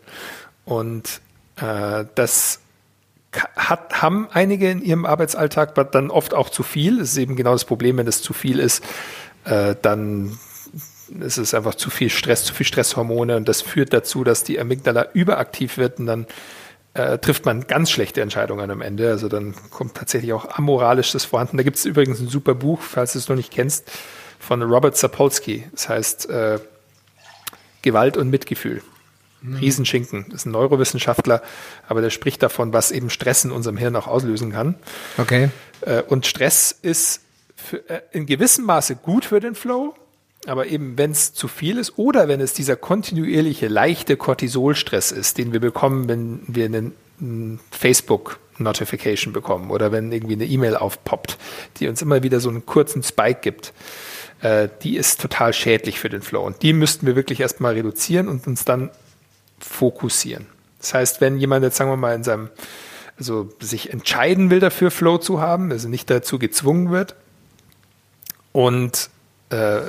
und 0.64 1.20
äh, 1.56 2.04
das 2.14 2.60
hat, 3.56 4.02
haben 4.02 4.28
einige 4.32 4.70
in 4.70 4.82
ihrem 4.82 5.04
Arbeitsalltag 5.04 5.74
dann 5.92 6.10
oft 6.10 6.34
auch 6.34 6.48
zu 6.48 6.62
viel. 6.62 6.98
Das 6.98 7.10
ist 7.10 7.18
eben 7.18 7.36
genau 7.36 7.52
das 7.52 7.64
Problem, 7.64 7.98
wenn 7.98 8.06
es 8.06 8.22
zu 8.22 8.32
viel 8.32 8.58
ist, 8.58 8.82
äh, 9.44 9.74
dann 9.82 10.38
ist 11.20 11.36
es 11.36 11.54
einfach 11.54 11.74
zu 11.74 11.90
viel 11.90 12.10
Stress, 12.10 12.44
zu 12.44 12.54
viel 12.54 12.66
Stresshormone 12.66 13.36
und 13.36 13.48
das 13.48 13.62
führt 13.62 13.92
dazu, 13.92 14.24
dass 14.24 14.42
die 14.42 14.58
Amygdala 14.58 15.08
überaktiv 15.12 15.78
wird 15.78 16.00
und 16.00 16.06
dann 16.06 16.26
äh, 16.96 17.18
trifft 17.18 17.44
man 17.44 17.66
ganz 17.66 17.90
schlechte 17.90 18.20
Entscheidungen 18.22 18.70
am 18.70 18.80
Ende. 18.80 19.10
Also 19.10 19.28
dann 19.28 19.54
kommt 19.70 19.94
tatsächlich 19.94 20.32
auch 20.32 20.56
amoralisches 20.56 21.24
vorhanden. 21.24 21.56
Da 21.56 21.62
gibt 21.62 21.76
es 21.76 21.84
übrigens 21.84 22.20
ein 22.20 22.28
super 22.28 22.54
Buch, 22.54 22.80
falls 22.80 23.12
du 23.12 23.18
es 23.18 23.28
noch 23.28 23.36
nicht 23.36 23.52
kennst, 23.52 23.90
von 24.38 24.62
Robert 24.62 24.96
Sapolsky. 24.96 25.66
Das 25.72 25.88
heißt 25.88 26.30
äh, 26.30 26.58
Gewalt 27.82 28.16
und 28.16 28.30
Mitgefühl. 28.30 28.82
Mhm. 29.42 29.56
Riesenschinken. 29.56 30.26
Das 30.30 30.40
ist 30.40 30.46
ein 30.46 30.52
Neurowissenschaftler, 30.52 31.42
aber 31.86 32.00
der 32.00 32.10
spricht 32.10 32.42
davon, 32.42 32.72
was 32.72 32.90
eben 32.90 33.10
Stress 33.10 33.44
in 33.44 33.52
unserem 33.52 33.76
Hirn 33.76 33.94
auch 33.96 34.06
auslösen 34.06 34.52
kann. 34.52 34.76
Okay. 35.18 35.50
Äh, 35.82 36.02
und 36.02 36.26
Stress 36.26 36.76
ist 36.80 37.20
für, 37.54 37.88
äh, 37.90 38.00
in 38.12 38.26
gewissem 38.26 38.64
Maße 38.64 38.96
gut 38.96 39.26
für 39.26 39.40
den 39.40 39.54
Flow, 39.54 39.94
aber 40.46 40.66
eben 40.66 40.96
wenn 40.96 41.10
es 41.10 41.32
zu 41.32 41.48
viel 41.48 41.78
ist 41.78 41.98
oder 41.98 42.28
wenn 42.28 42.40
es 42.40 42.52
dieser 42.52 42.76
kontinuierliche, 42.76 43.68
leichte 43.68 44.16
Cortisolstress 44.16 45.12
ist, 45.12 45.38
den 45.38 45.52
wir 45.52 45.60
bekommen, 45.60 46.08
wenn 46.08 46.40
wir 46.46 46.66
einen, 46.66 46.92
einen 47.20 47.60
Facebook 47.70 48.38
Notification 48.58 49.32
bekommen 49.32 49.70
oder 49.70 49.92
wenn 49.92 50.12
irgendwie 50.12 50.34
eine 50.34 50.46
E-Mail 50.46 50.76
aufpoppt, 50.76 51.36
die 51.78 51.88
uns 51.88 52.00
immer 52.00 52.22
wieder 52.22 52.40
so 52.40 52.48
einen 52.48 52.64
kurzen 52.64 53.02
Spike 53.02 53.40
gibt, 53.42 53.72
äh, 54.40 54.68
die 54.82 54.96
ist 54.96 55.20
total 55.20 55.52
schädlich 55.52 55.98
für 55.98 56.08
den 56.08 56.22
Flow. 56.22 56.42
Und 56.44 56.62
die 56.62 56.72
müssten 56.72 57.06
wir 57.06 57.16
wirklich 57.16 57.40
erstmal 57.40 57.74
reduzieren 57.74 58.28
und 58.28 58.46
uns 58.46 58.64
dann 58.64 58.90
fokussieren. 59.58 60.46
Das 60.78 60.94
heißt, 60.94 61.20
wenn 61.20 61.38
jemand 61.38 61.64
jetzt, 61.64 61.76
sagen 61.76 61.90
wir 61.90 61.96
mal, 61.96 62.14
in 62.14 62.24
seinem, 62.24 62.50
also 63.18 63.50
sich 63.60 63.92
entscheiden 63.92 64.50
will 64.50 64.60
dafür, 64.60 64.90
Flow 64.90 65.18
zu 65.18 65.40
haben, 65.40 65.72
also 65.72 65.88
nicht 65.88 66.08
dazu 66.10 66.38
gezwungen 66.38 66.90
wird 66.90 67.16
und 68.52 69.10
äh, 69.50 69.80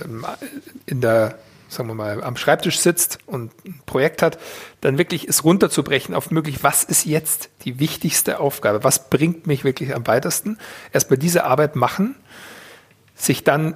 in 0.85 1.01
der, 1.01 1.37
sagen 1.69 1.89
wir 1.89 1.95
mal, 1.95 2.23
am 2.23 2.37
Schreibtisch 2.37 2.79
sitzt 2.79 3.19
und 3.25 3.51
ein 3.65 3.79
Projekt 3.85 4.21
hat, 4.21 4.39
dann 4.81 4.97
wirklich 4.97 5.27
es 5.27 5.43
runterzubrechen 5.43 6.15
auf 6.15 6.31
möglich, 6.31 6.63
was 6.63 6.83
ist 6.83 7.05
jetzt 7.05 7.49
die 7.63 7.79
wichtigste 7.79 8.39
Aufgabe? 8.39 8.83
Was 8.83 9.09
bringt 9.09 9.47
mich 9.47 9.63
wirklich 9.63 9.95
am 9.95 10.07
weitesten? 10.07 10.57
Erstmal 10.93 11.17
diese 11.17 11.43
Arbeit 11.43 11.75
machen, 11.75 12.15
sich 13.15 13.43
dann 13.43 13.75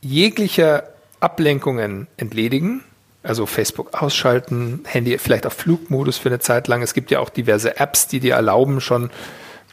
jeglicher 0.00 0.88
Ablenkungen 1.20 2.06
entledigen 2.16 2.82
also 3.24 3.46
Facebook 3.46 3.94
ausschalten, 3.94 4.80
Handy 4.84 5.18
vielleicht 5.18 5.46
auf 5.46 5.54
Flugmodus 5.54 6.18
für 6.18 6.28
eine 6.28 6.40
Zeit 6.40 6.68
lang. 6.68 6.82
Es 6.82 6.92
gibt 6.92 7.10
ja 7.10 7.20
auch 7.20 7.30
diverse 7.30 7.80
Apps, 7.80 8.06
die 8.06 8.20
dir 8.20 8.34
erlauben, 8.34 8.80
schon 8.80 9.10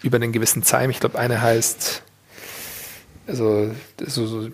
über 0.01 0.15
einen 0.15 0.31
gewissen 0.31 0.63
Time. 0.63 0.89
Ich 0.89 1.01
glaube, 1.01 1.19
eine 1.19 1.41
heißt 1.41 2.01
also 3.27 3.72
so, 3.99 4.26
so 4.26 4.49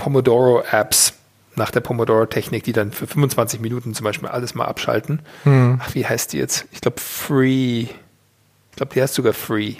Pomodoro-Apps 0.00 1.12
nach 1.56 1.70
der 1.70 1.80
Pomodoro-Technik, 1.80 2.64
die 2.64 2.72
dann 2.72 2.90
für 2.90 3.06
25 3.06 3.60
Minuten 3.60 3.94
zum 3.94 4.04
Beispiel 4.04 4.28
alles 4.28 4.54
mal 4.54 4.64
abschalten. 4.64 5.20
Mhm. 5.44 5.78
Ach, 5.82 5.94
wie 5.94 6.06
heißt 6.06 6.32
die 6.32 6.38
jetzt? 6.38 6.64
Ich 6.72 6.80
glaube 6.80 6.98
Free. 7.00 7.82
Ich 7.82 8.76
glaube, 8.76 8.94
die 8.94 9.02
heißt 9.02 9.14
sogar 9.14 9.34
Free. 9.34 9.74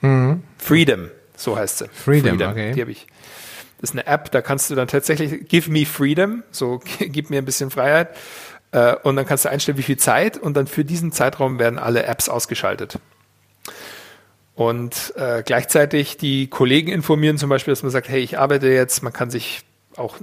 Mhm. 0.00 0.44
Freedom, 0.58 1.10
so 1.36 1.56
heißt 1.56 1.78
sie. 1.78 1.88
Freedom, 1.88 2.38
Freedom. 2.38 2.50
okay. 2.52 2.72
Die 2.72 2.80
habe 2.80 2.92
ich 2.92 3.06
das 3.80 3.90
ist 3.90 3.96
eine 3.96 4.06
App, 4.06 4.30
da 4.30 4.40
kannst 4.40 4.70
du 4.70 4.76
dann 4.76 4.86
tatsächlich 4.88 5.46
Give 5.48 5.70
me 5.70 5.84
freedom, 5.84 6.44
so 6.52 6.80
gib 7.00 7.30
mir 7.30 7.38
ein 7.38 7.44
bisschen 7.44 7.70
Freiheit. 7.70 8.16
Äh, 8.70 8.94
und 9.02 9.16
dann 9.16 9.26
kannst 9.26 9.44
du 9.44 9.50
einstellen, 9.50 9.76
wie 9.76 9.82
viel 9.82 9.98
Zeit 9.98 10.38
und 10.38 10.56
dann 10.56 10.68
für 10.68 10.84
diesen 10.84 11.10
Zeitraum 11.10 11.58
werden 11.58 11.78
alle 11.80 12.04
Apps 12.04 12.28
ausgeschaltet. 12.28 12.98
Und 14.54 15.12
äh, 15.16 15.42
gleichzeitig 15.44 16.16
die 16.16 16.46
Kollegen 16.46 16.92
informieren 16.92 17.38
zum 17.38 17.48
Beispiel, 17.48 17.72
dass 17.72 17.82
man 17.82 17.90
sagt, 17.90 18.08
hey, 18.08 18.20
ich 18.20 18.38
arbeite 18.38 18.68
jetzt, 18.68 19.02
man 19.02 19.12
kann 19.12 19.30
sich 19.30 19.62
auch 19.96 20.16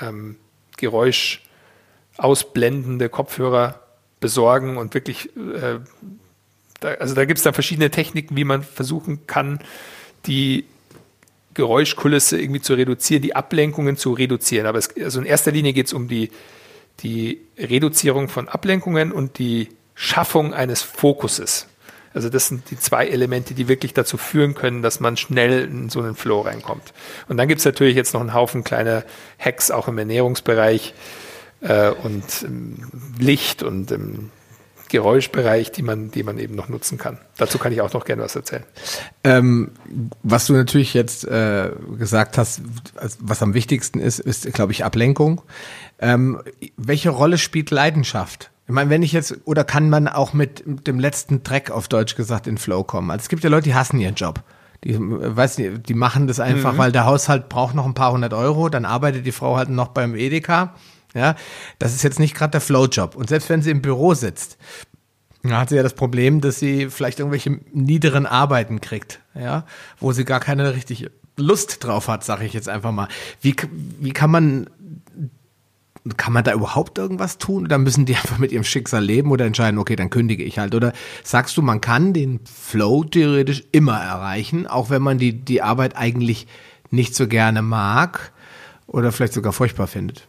ähm, 0.00 0.36
Geräusch 0.78 1.42
ausblendende 2.16 3.08
Kopfhörer 3.10 3.80
besorgen 4.20 4.78
und 4.78 4.94
wirklich, 4.94 5.36
äh, 5.36 5.80
da, 6.80 6.88
also 6.94 7.14
da 7.14 7.26
gibt 7.26 7.38
es 7.38 7.44
dann 7.44 7.52
verschiedene 7.52 7.90
Techniken, 7.90 8.34
wie 8.36 8.44
man 8.44 8.62
versuchen 8.62 9.26
kann, 9.26 9.60
die 10.26 10.64
Geräuschkulisse 11.52 12.40
irgendwie 12.40 12.60
zu 12.60 12.74
reduzieren, 12.74 13.22
die 13.22 13.34
Ablenkungen 13.34 13.96
zu 13.96 14.12
reduzieren. 14.12 14.66
Aber 14.66 14.78
es, 14.78 14.94
also 14.96 15.20
in 15.20 15.26
erster 15.26 15.52
Linie 15.52 15.72
geht 15.72 15.86
es 15.86 15.92
um 15.92 16.08
die, 16.08 16.30
die 17.00 17.40
Reduzierung 17.58 18.28
von 18.28 18.48
Ablenkungen 18.48 19.12
und 19.12 19.38
die 19.38 19.68
Schaffung 19.94 20.54
eines 20.54 20.82
Fokuses. 20.82 21.66
Also 22.16 22.30
das 22.30 22.48
sind 22.48 22.70
die 22.70 22.78
zwei 22.78 23.06
Elemente, 23.08 23.52
die 23.52 23.68
wirklich 23.68 23.92
dazu 23.92 24.16
führen 24.16 24.54
können, 24.54 24.80
dass 24.80 25.00
man 25.00 25.18
schnell 25.18 25.64
in 25.64 25.90
so 25.90 26.00
einen 26.00 26.14
Flow 26.14 26.40
reinkommt. 26.40 26.94
Und 27.28 27.36
dann 27.36 27.46
gibt 27.46 27.58
es 27.58 27.66
natürlich 27.66 27.94
jetzt 27.94 28.14
noch 28.14 28.22
einen 28.22 28.32
Haufen 28.32 28.64
kleiner 28.64 29.04
Hacks 29.38 29.70
auch 29.70 29.86
im 29.86 29.98
Ernährungsbereich 29.98 30.94
äh, 31.60 31.90
und 31.90 32.24
ähm, 32.42 32.90
Licht 33.18 33.62
und 33.62 33.92
ähm, 33.92 34.30
Geräuschbereich, 34.88 35.72
die 35.72 35.82
man, 35.82 36.10
die 36.10 36.22
man 36.22 36.38
eben 36.38 36.54
noch 36.54 36.70
nutzen 36.70 36.96
kann. 36.96 37.18
Dazu 37.36 37.58
kann 37.58 37.72
ich 37.72 37.82
auch 37.82 37.92
noch 37.92 38.06
gerne 38.06 38.22
was 38.22 38.34
erzählen. 38.34 38.64
Ähm, 39.22 39.72
was 40.22 40.46
du 40.46 40.54
natürlich 40.54 40.94
jetzt 40.94 41.24
äh, 41.24 41.68
gesagt 41.98 42.38
hast, 42.38 42.62
was 43.20 43.42
am 43.42 43.52
wichtigsten 43.52 44.00
ist, 44.00 44.20
ist, 44.20 44.50
glaube 44.54 44.72
ich, 44.72 44.86
Ablenkung. 44.86 45.42
Ähm, 45.98 46.40
welche 46.78 47.10
Rolle 47.10 47.36
spielt 47.36 47.70
Leidenschaft? 47.70 48.50
Ich 48.66 48.72
meine, 48.72 48.90
wenn 48.90 49.02
ich 49.02 49.12
jetzt, 49.12 49.36
oder 49.44 49.64
kann 49.64 49.90
man 49.90 50.08
auch 50.08 50.32
mit 50.32 50.64
dem 50.66 50.98
letzten 50.98 51.44
Track 51.44 51.70
auf 51.70 51.88
Deutsch 51.88 52.16
gesagt 52.16 52.46
in 52.46 52.58
Flow 52.58 52.82
kommen? 52.82 53.10
Also 53.10 53.22
es 53.22 53.28
gibt 53.28 53.44
ja 53.44 53.50
Leute, 53.50 53.64
die 53.64 53.74
hassen 53.74 54.00
ihren 54.00 54.16
Job. 54.16 54.42
Die, 54.84 54.96
weiß 54.98 55.58
nicht, 55.58 55.88
die 55.88 55.94
machen 55.94 56.26
das 56.26 56.40
einfach, 56.40 56.74
mhm. 56.74 56.78
weil 56.78 56.92
der 56.92 57.06
Haushalt 57.06 57.48
braucht 57.48 57.74
noch 57.74 57.86
ein 57.86 57.94
paar 57.94 58.12
hundert 58.12 58.34
Euro, 58.34 58.68
dann 58.68 58.84
arbeitet 58.84 59.24
die 59.24 59.32
Frau 59.32 59.56
halt 59.56 59.70
noch 59.70 59.88
beim 59.88 60.14
Edeka 60.14 60.74
ja, 61.16 61.34
das 61.78 61.94
ist 61.94 62.02
jetzt 62.02 62.20
nicht 62.20 62.34
gerade 62.34 62.52
der 62.52 62.60
Flowjob. 62.60 63.16
Und 63.16 63.28
selbst 63.28 63.48
wenn 63.48 63.62
sie 63.62 63.70
im 63.70 63.80
Büro 63.80 64.12
sitzt, 64.14 64.58
dann 65.42 65.56
hat 65.56 65.70
sie 65.70 65.76
ja 65.76 65.82
das 65.82 65.94
Problem, 65.94 66.40
dass 66.40 66.58
sie 66.58 66.90
vielleicht 66.90 67.20
irgendwelche 67.20 67.58
niederen 67.72 68.26
Arbeiten 68.26 68.80
kriegt, 68.80 69.20
ja, 69.34 69.64
wo 69.98 70.12
sie 70.12 70.24
gar 70.24 70.40
keine 70.40 70.74
richtige 70.74 71.10
Lust 71.36 71.82
drauf 71.82 72.08
hat, 72.08 72.22
sage 72.22 72.44
ich 72.44 72.52
jetzt 72.52 72.68
einfach 72.68 72.92
mal. 72.92 73.08
Wie, 73.40 73.56
wie 74.00 74.12
kann 74.12 74.30
man 74.30 74.70
kann 76.16 76.32
man 76.32 76.44
da 76.44 76.52
überhaupt 76.52 76.98
irgendwas 76.98 77.38
tun? 77.38 77.64
Oder 77.64 77.78
müssen 77.78 78.06
die 78.06 78.14
einfach 78.16 78.38
mit 78.38 78.52
ihrem 78.52 78.64
Schicksal 78.64 79.04
leben 79.04 79.30
oder 79.30 79.44
entscheiden, 79.44 79.78
okay, 79.78 79.96
dann 79.96 80.10
kündige 80.10 80.44
ich 80.44 80.58
halt? 80.58 80.74
Oder 80.74 80.92
sagst 81.24 81.56
du, 81.56 81.62
man 81.62 81.80
kann 81.80 82.12
den 82.12 82.40
Flow 82.44 83.04
theoretisch 83.04 83.64
immer 83.72 84.00
erreichen, 84.00 84.66
auch 84.66 84.90
wenn 84.90 85.02
man 85.02 85.18
die, 85.18 85.32
die 85.32 85.62
Arbeit 85.62 85.96
eigentlich 85.96 86.46
nicht 86.90 87.14
so 87.14 87.26
gerne 87.26 87.62
mag 87.62 88.32
oder 88.86 89.12
vielleicht 89.12 89.32
sogar 89.32 89.52
furchtbar 89.52 89.86
findet? 89.86 90.28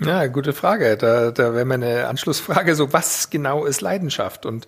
Ja, 0.00 0.26
gute 0.26 0.52
Frage. 0.52 0.96
Da, 0.96 1.30
da 1.30 1.54
wäre 1.54 1.64
meine 1.64 2.08
Anschlussfrage 2.08 2.74
so, 2.74 2.92
was 2.92 3.30
genau 3.30 3.64
ist 3.64 3.80
Leidenschaft? 3.80 4.46
Und 4.46 4.66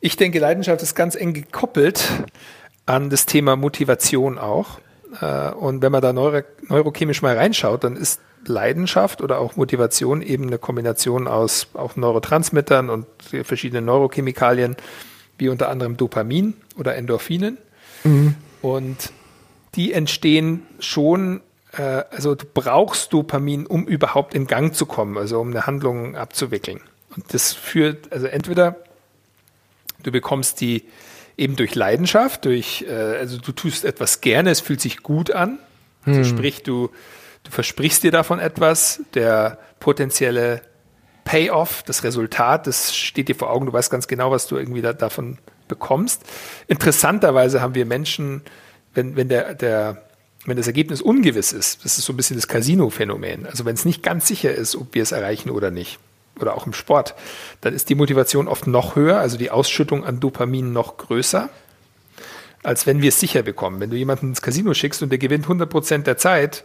ich 0.00 0.16
denke, 0.16 0.38
Leidenschaft 0.38 0.82
ist 0.82 0.94
ganz 0.94 1.16
eng 1.16 1.32
gekoppelt 1.32 2.08
an 2.84 3.10
das 3.10 3.26
Thema 3.26 3.56
Motivation 3.56 4.38
auch. 4.38 4.78
Äh, 5.20 5.50
und 5.50 5.82
wenn 5.82 5.92
man 5.92 6.02
da 6.02 6.12
neuro 6.12 6.42
neurochemisch 6.68 7.22
mal 7.22 7.36
reinschaut, 7.36 7.84
dann 7.84 7.96
ist 7.96 8.20
Leidenschaft 8.48 9.20
oder 9.20 9.38
auch 9.38 9.56
Motivation 9.56 10.22
eben 10.22 10.46
eine 10.46 10.58
Kombination 10.58 11.28
aus 11.28 11.68
auch 11.74 11.96
Neurotransmittern 11.96 12.90
und 12.90 13.06
verschiedenen 13.42 13.84
Neurochemikalien, 13.84 14.76
wie 15.38 15.48
unter 15.48 15.68
anderem 15.68 15.96
Dopamin 15.96 16.54
oder 16.78 16.96
Endorphinen. 16.96 17.58
Mhm. 18.04 18.34
Und 18.62 19.12
die 19.74 19.92
entstehen 19.92 20.62
schon 20.78 21.40
äh, 21.76 22.04
also 22.10 22.34
du 22.34 22.46
brauchst 22.52 23.12
Dopamin, 23.12 23.66
um 23.66 23.86
überhaupt 23.86 24.34
in 24.34 24.46
Gang 24.46 24.74
zu 24.74 24.86
kommen, 24.86 25.16
also 25.16 25.40
um 25.40 25.50
eine 25.50 25.66
Handlung 25.66 26.16
abzuwickeln. 26.16 26.80
Und 27.14 27.32
das 27.32 27.52
führt, 27.52 28.12
also 28.12 28.26
entweder 28.26 28.76
du 30.02 30.12
bekommst 30.12 30.60
die 30.60 30.84
eben 31.36 31.56
durch 31.56 31.74
Leidenschaft, 31.74 32.44
durch, 32.44 32.84
äh, 32.88 32.92
also 32.92 33.38
du 33.38 33.52
tust 33.52 33.84
etwas 33.84 34.20
gerne, 34.20 34.50
es 34.50 34.60
fühlt 34.60 34.80
sich 34.80 35.02
gut 35.02 35.30
an. 35.30 35.58
Also 36.04 36.20
hm. 36.20 36.24
sprich, 36.24 36.62
du, 36.62 36.90
du 37.46 37.50
versprichst 37.50 38.02
dir 38.02 38.10
davon 38.10 38.38
etwas, 38.38 39.00
der 39.14 39.58
potenzielle 39.80 40.62
Payoff, 41.24 41.82
das 41.82 42.04
Resultat, 42.04 42.66
das 42.66 42.94
steht 42.94 43.28
dir 43.28 43.34
vor 43.34 43.50
Augen, 43.50 43.66
du 43.66 43.72
weißt 43.72 43.90
ganz 43.90 44.06
genau, 44.06 44.30
was 44.30 44.46
du 44.46 44.56
irgendwie 44.56 44.82
da, 44.82 44.92
davon 44.92 45.38
bekommst. 45.68 46.22
Interessanterweise 46.68 47.60
haben 47.60 47.74
wir 47.74 47.86
Menschen, 47.86 48.42
wenn, 48.94 49.16
wenn 49.16 49.28
der, 49.28 49.54
der 49.54 50.02
wenn 50.44 50.56
das 50.56 50.68
Ergebnis 50.68 51.02
ungewiss 51.02 51.52
ist, 51.52 51.84
das 51.84 51.98
ist 51.98 52.04
so 52.04 52.12
ein 52.12 52.16
bisschen 52.16 52.36
das 52.36 52.46
Casino-Phänomen, 52.46 53.46
also 53.46 53.64
wenn 53.64 53.74
es 53.74 53.84
nicht 53.84 54.02
ganz 54.02 54.28
sicher 54.28 54.54
ist, 54.54 54.76
ob 54.76 54.94
wir 54.94 55.02
es 55.02 55.10
erreichen 55.10 55.50
oder 55.50 55.70
nicht, 55.70 55.98
oder 56.40 56.54
auch 56.54 56.66
im 56.66 56.72
Sport, 56.72 57.14
dann 57.60 57.74
ist 57.74 57.88
die 57.88 57.94
Motivation 57.94 58.46
oft 58.46 58.66
noch 58.66 58.94
höher, 58.94 59.18
also 59.18 59.38
die 59.38 59.50
Ausschüttung 59.50 60.04
an 60.04 60.20
Dopamin 60.20 60.72
noch 60.72 60.98
größer. 60.98 61.48
Als 62.66 62.86
wenn 62.86 63.00
wir 63.00 63.10
es 63.10 63.20
sicher 63.20 63.42
bekommen. 63.42 63.80
Wenn 63.80 63.90
du 63.90 63.96
jemanden 63.96 64.28
ins 64.28 64.42
Casino 64.42 64.74
schickst 64.74 65.02
und 65.02 65.10
der 65.10 65.18
gewinnt 65.18 65.44
100 65.44 65.70
Prozent 65.70 66.06
der 66.06 66.18
Zeit, 66.18 66.64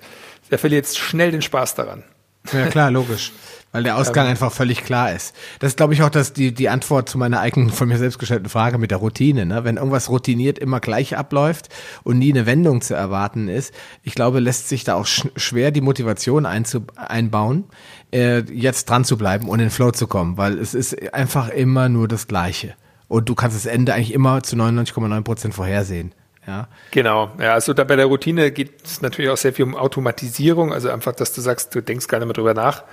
der 0.49 0.57
verliert 0.57 0.87
schnell 0.87 1.31
den 1.31 1.43
Spaß 1.43 1.75
daran. 1.75 2.03
Ja, 2.51 2.65
klar, 2.67 2.89
logisch. 2.89 3.31
Weil 3.71 3.83
der 3.83 3.95
Ausgang 3.97 4.25
ähm, 4.25 4.31
einfach 4.31 4.51
völlig 4.51 4.83
klar 4.83 5.13
ist. 5.13 5.35
Das 5.59 5.69
ist, 5.69 5.77
glaube 5.77 5.93
ich, 5.93 6.01
auch 6.01 6.09
das, 6.09 6.33
die, 6.33 6.53
die 6.53 6.69
Antwort 6.69 7.07
zu 7.07 7.19
meiner 7.19 7.39
eigenen, 7.39 7.69
von 7.69 7.87
mir 7.87 7.99
selbst 7.99 8.17
gestellten 8.17 8.49
Frage 8.49 8.79
mit 8.79 8.89
der 8.89 8.97
Routine. 8.97 9.45
Ne? 9.45 9.63
Wenn 9.63 9.77
irgendwas 9.77 10.09
routiniert 10.09 10.57
immer 10.57 10.79
gleich 10.79 11.15
abläuft 11.15 11.69
und 12.03 12.17
nie 12.17 12.31
eine 12.31 12.47
Wendung 12.47 12.81
zu 12.81 12.95
erwarten 12.95 13.47
ist, 13.47 13.71
ich 14.01 14.15
glaube, 14.15 14.39
lässt 14.39 14.69
sich 14.69 14.83
da 14.83 14.95
auch 14.95 15.05
sch 15.05 15.27
schwer 15.35 15.69
die 15.69 15.81
Motivation 15.81 16.47
einbauen, 16.47 17.65
äh, 18.11 18.39
jetzt 18.51 18.89
dran 18.89 19.05
zu 19.05 19.17
bleiben 19.17 19.47
und 19.47 19.59
in 19.59 19.67
den 19.67 19.71
Flow 19.71 19.91
zu 19.91 20.07
kommen, 20.07 20.35
weil 20.35 20.57
es 20.57 20.73
ist 20.73 21.13
einfach 21.13 21.49
immer 21.49 21.89
nur 21.89 22.07
das 22.07 22.27
Gleiche. 22.27 22.73
Und 23.11 23.27
du 23.27 23.35
kannst 23.35 23.57
das 23.57 23.65
Ende 23.65 23.93
eigentlich 23.93 24.13
immer 24.13 24.41
zu 24.41 24.55
99,9 24.55 25.21
Prozent 25.23 25.53
vorhersehen. 25.53 26.13
Ja. 26.47 26.69
Genau, 26.91 27.29
ja, 27.39 27.55
also 27.55 27.73
da 27.73 27.83
bei 27.83 27.97
der 27.97 28.05
Routine 28.05 28.53
geht 28.53 28.85
es 28.85 29.01
natürlich 29.01 29.29
auch 29.29 29.35
sehr 29.35 29.51
viel 29.51 29.65
um 29.65 29.75
Automatisierung, 29.75 30.71
also 30.71 30.89
einfach, 30.89 31.11
dass 31.11 31.33
du 31.33 31.41
sagst, 31.41 31.75
du 31.75 31.81
denkst 31.81 32.07
gar 32.07 32.19
nicht 32.19 32.27
mehr 32.27 32.33
drüber 32.33 32.53
nach. 32.53 32.85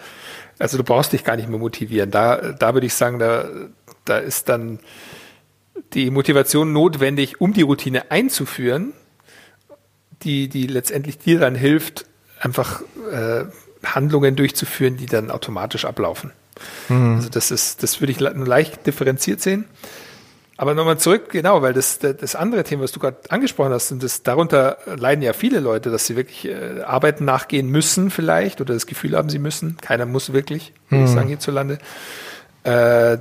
Also 0.59 0.77
du 0.77 0.83
brauchst 0.83 1.13
dich 1.13 1.23
gar 1.23 1.37
nicht 1.37 1.49
mehr 1.49 1.61
motivieren. 1.61 2.11
Da, 2.11 2.51
da 2.51 2.75
würde 2.75 2.89
ich 2.89 2.95
sagen, 2.95 3.21
da, 3.21 3.49
da 4.07 4.19
ist 4.19 4.49
dann 4.49 4.81
die 5.95 6.11
Motivation 6.11 6.73
notwendig, 6.73 7.41
um 7.41 7.53
die 7.53 7.63
Routine 7.63 8.11
einzuführen, 8.11 8.95
die, 10.25 10.49
die 10.49 10.67
letztendlich 10.67 11.19
dir 11.19 11.39
dann 11.39 11.55
hilft, 11.55 12.07
einfach 12.41 12.83
äh, 13.13 13.45
Handlungen 13.85 14.35
durchzuführen, 14.35 14.97
die 14.97 15.07
dann 15.07 15.31
automatisch 15.31 15.85
ablaufen. 15.85 16.33
Mhm. 16.89 17.15
Also 17.15 17.29
das 17.29 17.53
ist, 17.53 17.85
das 17.85 18.01
würde 18.01 18.11
ich 18.11 18.19
leicht 18.19 18.85
differenziert 18.85 19.41
sehen. 19.41 19.67
Aber 20.61 20.75
nochmal 20.75 20.99
zurück, 20.99 21.31
genau, 21.31 21.63
weil 21.63 21.73
das, 21.73 22.01
das 22.01 22.35
andere 22.35 22.65
Thema, 22.65 22.83
was 22.83 22.91
du 22.91 22.99
gerade 22.99 23.19
angesprochen 23.29 23.73
hast, 23.73 23.93
und 23.93 24.03
das, 24.03 24.25
darunter 24.25 24.79
leiden 24.87 25.23
ja 25.23 25.33
viele 25.33 25.61
Leute, 25.61 25.89
dass 25.91 26.07
sie 26.07 26.17
wirklich 26.17 26.49
äh, 26.49 26.83
Arbeiten 26.83 27.25
nachgehen 27.25 27.69
müssen 27.69 28.11
vielleicht 28.11 28.61
oder 28.61 28.75
das 28.75 28.87
Gefühl 28.87 29.17
haben, 29.17 29.31
sie 29.31 29.39
müssen. 29.39 29.77
Keiner 29.81 30.05
muss 30.05 30.33
wirklich, 30.33 30.73
würde 30.89 31.05
ich 31.05 31.11
hm. 31.11 31.17
sagen, 31.17 31.29
hierzulande. 31.29 31.79
Äh, 32.65 33.19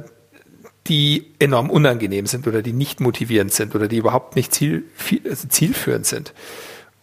die 0.88 1.34
enorm 1.38 1.69
unangenehm 1.69 2.26
sind 2.26 2.47
oder 2.47 2.64
die 2.64 2.73
nicht 2.73 3.01
motivierend 3.01 3.53
sind 3.53 3.76
oder 3.76 3.88
die 3.88 3.97
überhaupt 3.97 4.35
nicht 4.35 4.51
ziel, 4.51 4.85
viel, 4.95 5.22
also 5.30 5.47
zielführend 5.47 6.07
sind. 6.07 6.34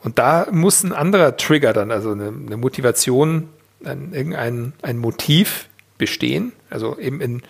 Und 0.03 0.19
da 0.19 0.49
muss 0.51 0.83
ein 0.83 0.93
anderer 0.93 1.37
Trigger 1.37 1.73
dann, 1.73 1.93
also 1.93 2.11
eine, 2.11 2.27
eine 2.27 2.57
Motivation, 2.57 3.51
ein, 3.85 4.13
irgendein 4.13 4.73
ein 4.83 4.99
Motiv 4.99 5.69
bestehen, 5.97 6.53
also 6.71 6.99
eben 6.99 7.21
in 7.21 7.43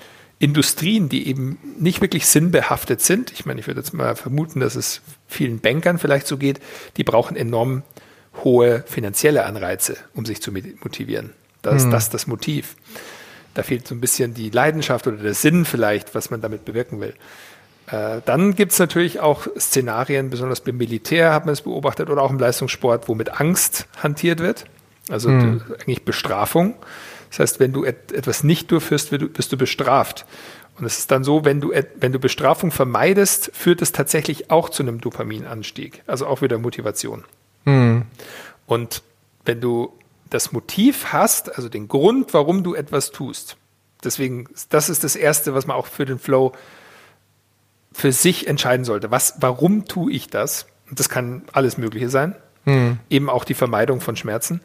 Industrien, 0.44 1.08
die 1.08 1.26
eben 1.26 1.58
nicht 1.78 2.00
wirklich 2.00 2.26
sinnbehaftet 2.26 3.00
sind, 3.00 3.32
ich 3.32 3.46
meine, 3.46 3.60
ich 3.60 3.66
würde 3.66 3.80
jetzt 3.80 3.94
mal 3.94 4.14
vermuten, 4.14 4.60
dass 4.60 4.76
es 4.76 5.00
vielen 5.26 5.60
Bankern 5.60 5.98
vielleicht 5.98 6.26
so 6.26 6.36
geht, 6.36 6.60
die 6.98 7.04
brauchen 7.04 7.36
enorm 7.36 7.82
hohe 8.42 8.84
finanzielle 8.86 9.46
Anreize, 9.46 9.96
um 10.14 10.26
sich 10.26 10.42
zu 10.42 10.52
motivieren. 10.52 11.32
Da 11.62 11.70
ist 11.70 11.86
mhm. 11.86 11.92
das 11.92 12.10
das 12.10 12.26
Motiv. 12.26 12.76
Da 13.54 13.62
fehlt 13.62 13.88
so 13.88 13.94
ein 13.94 14.00
bisschen 14.00 14.34
die 14.34 14.50
Leidenschaft 14.50 15.06
oder 15.06 15.16
der 15.16 15.34
Sinn 15.34 15.64
vielleicht, 15.64 16.14
was 16.14 16.30
man 16.30 16.40
damit 16.40 16.64
bewirken 16.64 17.00
will. 17.00 17.14
Äh, 17.86 18.20
dann 18.24 18.54
gibt 18.54 18.72
es 18.72 18.78
natürlich 18.78 19.20
auch 19.20 19.46
Szenarien, 19.58 20.28
besonders 20.28 20.60
beim 20.60 20.76
Militär 20.76 21.32
hat 21.32 21.46
man 21.46 21.52
es 21.52 21.62
beobachtet 21.62 22.10
oder 22.10 22.22
auch 22.22 22.30
im 22.30 22.38
Leistungssport, 22.38 23.08
wo 23.08 23.14
mit 23.14 23.40
Angst 23.40 23.86
hantiert 24.02 24.40
wird. 24.40 24.66
Also 25.08 25.30
mhm. 25.30 25.62
eigentlich 25.80 26.04
Bestrafung. 26.04 26.74
Das 27.34 27.40
heißt, 27.40 27.60
wenn 27.60 27.72
du 27.72 27.84
et 27.84 28.12
etwas 28.12 28.44
nicht 28.44 28.70
durchführst, 28.70 29.10
bist 29.10 29.52
du 29.52 29.56
bestraft. 29.56 30.24
Und 30.78 30.84
es 30.84 30.98
ist 30.98 31.10
dann 31.10 31.24
so, 31.24 31.44
wenn 31.44 31.60
du, 31.60 31.72
wenn 31.96 32.12
du 32.12 32.20
Bestrafung 32.20 32.70
vermeidest, 32.70 33.50
führt 33.52 33.82
es 33.82 33.90
tatsächlich 33.90 34.52
auch 34.52 34.68
zu 34.68 34.84
einem 34.84 35.00
Dopaminanstieg. 35.00 36.04
Also 36.06 36.28
auch 36.28 36.42
wieder 36.42 36.58
Motivation. 36.58 37.24
Mhm. 37.64 38.04
Und 38.66 39.02
wenn 39.44 39.60
du 39.60 39.92
das 40.30 40.52
Motiv 40.52 41.06
hast, 41.12 41.56
also 41.56 41.68
den 41.68 41.88
Grund, 41.88 42.34
warum 42.34 42.62
du 42.62 42.76
etwas 42.76 43.10
tust, 43.10 43.56
deswegen, 44.04 44.48
das 44.68 44.88
ist 44.88 45.02
das 45.02 45.16
Erste, 45.16 45.54
was 45.54 45.66
man 45.66 45.76
auch 45.76 45.86
für 45.86 46.04
den 46.04 46.20
Flow 46.20 46.52
für 47.92 48.12
sich 48.12 48.46
entscheiden 48.46 48.84
sollte. 48.84 49.10
Was, 49.10 49.34
warum 49.40 49.86
tue 49.86 50.12
ich 50.12 50.28
das? 50.28 50.66
Und 50.88 51.00
das 51.00 51.08
kann 51.08 51.42
alles 51.52 51.78
Mögliche 51.78 52.10
sein. 52.10 52.36
Mhm. 52.64 53.00
Eben 53.10 53.28
auch 53.28 53.42
die 53.42 53.54
Vermeidung 53.54 54.00
von 54.00 54.14
Schmerzen. 54.14 54.60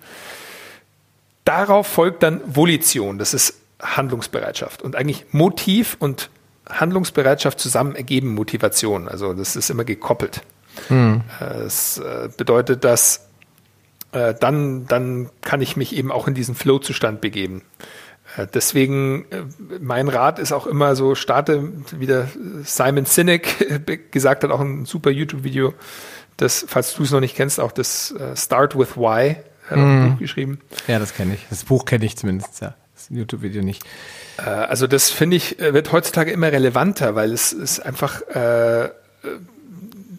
Darauf 1.50 1.88
folgt 1.88 2.22
dann 2.22 2.42
Volition, 2.46 3.18
das 3.18 3.34
ist 3.34 3.56
Handlungsbereitschaft. 3.82 4.84
Und 4.84 4.96
eigentlich 4.96 5.26
Motiv 5.32 5.98
und 6.00 6.30
Handlungsbereitschaft 6.70 7.60
zusammen 7.60 7.96
ergeben 7.96 8.36
Motivation. 8.36 9.08
Also 9.08 9.34
das 9.34 9.56
ist 9.56 9.72
immer 9.72 9.84
gekoppelt. 9.84 10.44
Hm. 10.90 11.22
Es 11.66 11.98
äh, 11.98 12.30
bedeutet, 12.38 12.84
dass 12.84 13.30
äh, 14.12 14.36
dann, 14.40 14.86
dann 14.86 15.32
kann 15.42 15.60
ich 15.64 15.76
mich 15.76 15.96
eben 15.96 16.12
auch 16.12 16.28
in 16.28 16.36
diesen 16.36 16.54
Flow-Zustand 16.54 17.20
begeben. 17.20 17.64
Äh, 18.38 18.46
deswegen, 18.54 19.26
mein 19.80 20.08
Rat 20.08 20.38
ist 20.38 20.52
auch 20.52 20.68
immer 20.68 20.96
so, 20.96 21.16
starte, 21.16 21.72
wie 21.98 22.06
der 22.06 22.28
Simon 22.62 23.06
Sinek 23.06 24.12
gesagt 24.12 24.44
hat, 24.44 24.52
auch 24.52 24.62
ein 24.62 24.86
super 24.86 25.10
YouTube-Video, 25.10 25.74
das, 26.38 26.64
falls 26.68 26.94
du 26.94 27.02
es 27.02 27.10
noch 27.10 27.22
nicht 27.22 27.36
kennst, 27.36 27.60
auch 27.60 27.72
das 27.72 28.14
Start 28.36 28.78
with 28.78 28.98
Why, 28.98 29.38
hat 29.70 29.78
mm. 29.78 29.82
ein 29.82 30.04
mhm. 30.04 30.12
Buch 30.12 30.20
geschrieben. 30.20 30.60
Ja, 30.88 31.00
das 31.00 31.14
kenne 31.14 31.36
ich. 31.36 31.46
Das 31.50 31.64
Buch 31.64 31.86
kenne 31.86 32.06
ich 32.06 32.18
zumindest, 32.18 32.62
ja. 32.62 32.76
Das 32.96 33.08
YouTube-Video 33.10 33.62
nicht. 33.62 33.84
Äh, 34.38 34.50
also 34.50 34.88
das 34.88 35.10
finde 35.10 35.38
ich, 35.38 35.60
äh, 35.60 35.74
wird 35.74 35.92
heutzutage 35.92 36.32
immer 36.32 36.52
relevanter, 36.52 37.16
weil 37.16 37.32
es 37.32 37.54
ist 37.54 37.80
einfach 37.80 38.22
äh, 38.34 38.86
äh, 38.86 38.90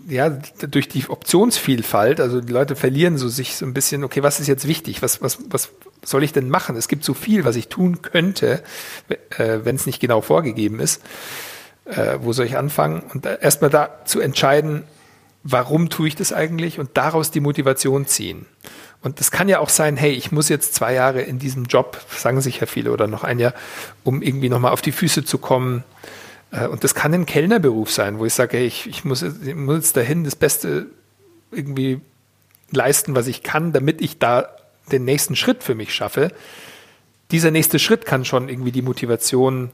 ja, 0.09 0.31
durch 0.31 0.89
die 0.89 1.09
Optionsvielfalt, 1.09 2.21
also 2.21 2.41
die 2.41 2.53
Leute 2.53 2.75
verlieren 2.75 3.17
so 3.17 3.29
sich 3.29 3.57
so 3.57 3.65
ein 3.65 3.75
bisschen, 3.75 4.03
okay, 4.03 4.23
was 4.23 4.41
ist 4.41 4.49
jetzt 4.49 4.67
wichtig? 4.67 5.03
Was, 5.03 5.23
was, 5.23 5.39
was 5.49 5.71
soll 6.05 6.25
ich 6.25 6.33
denn 6.33 6.49
machen? 6.49 6.75
Es 6.77 6.89
gibt 6.89 7.05
so 7.05 7.15
viel, 7.15 7.45
was 7.45 7.55
ich 7.55 7.69
tun 7.69 8.03
könnte, 8.03 8.63
äh, 9.39 9.59
wenn 9.63 9.77
es 9.77 9.87
nicht 9.87 10.01
genau 10.01 10.21
vorgegeben 10.21 10.81
ist. 10.81 11.01
Äh, 11.85 12.19
wo 12.23 12.33
soll 12.33 12.47
ich 12.47 12.57
anfangen? 12.57 13.03
Und 13.13 13.25
erstmal 13.25 13.71
da 13.71 14.01
zu 14.05 14.21
entscheiden, 14.21 14.83
warum 15.43 15.91
tue 15.91 16.09
ich 16.09 16.17
das 16.17 16.33
eigentlich 16.33 16.79
und 16.79 16.91
daraus 16.95 17.31
die 17.31 17.41
Motivation 17.41 18.07
ziehen. 18.07 18.47
Und 19.03 19.21
es 19.21 19.31
kann 19.31 19.49
ja 19.49 19.61
auch 19.61 19.71
sein, 19.71 19.97
hey, 19.97 20.13
ich 20.13 20.31
muss 20.31 20.49
jetzt 20.49 20.75
zwei 20.75 20.93
Jahre 20.93 21.23
in 21.23 21.39
diesem 21.39 21.65
Job, 21.65 22.01
sagen 22.11 22.41
sich 22.41 22.61
ja 22.61 22.67
viele, 22.67 22.93
oder 22.93 23.07
noch 23.07 23.25
ein 23.25 23.39
Jahr, 23.39 23.55
um 24.05 24.21
irgendwie 24.21 24.51
nochmal 24.51 24.73
auf 24.73 24.83
die 24.83 24.93
Füße 24.93 25.25
zu 25.25 25.39
kommen. 25.39 25.85
Äh, 26.51 26.67
und 26.67 26.85
das 26.85 26.95
kann 26.95 27.15
ein 27.15 27.27
Kellnerberuf 27.27 27.91
sein, 27.91 28.19
wo 28.19 28.27
ich 28.27 28.35
sage, 28.35 28.59
hey, 28.59 28.67
ich, 28.67 28.87
ich, 28.87 29.05
muss, 29.05 29.23
ich 29.23 29.55
muss 29.55 29.77
jetzt 29.77 29.97
dahin 29.97 30.25
das 30.25 30.37
Beste 30.37 30.87
irgendwie 31.51 32.01
leisten, 32.71 33.15
was 33.15 33.27
ich 33.27 33.43
kann, 33.43 33.73
damit 33.73 34.01
ich 34.01 34.19
da 34.19 34.49
den 34.93 35.05
nächsten 35.05 35.35
Schritt 35.35 35.63
für 35.63 35.75
mich 35.75 35.95
schaffe. 35.95 36.33
Dieser 37.31 37.51
nächste 37.51 37.79
Schritt 37.79 38.07
kann 38.07 38.25
schon 38.25 38.49
irgendwie 38.49 38.73
die 38.73 38.83
Motivation 38.83 39.71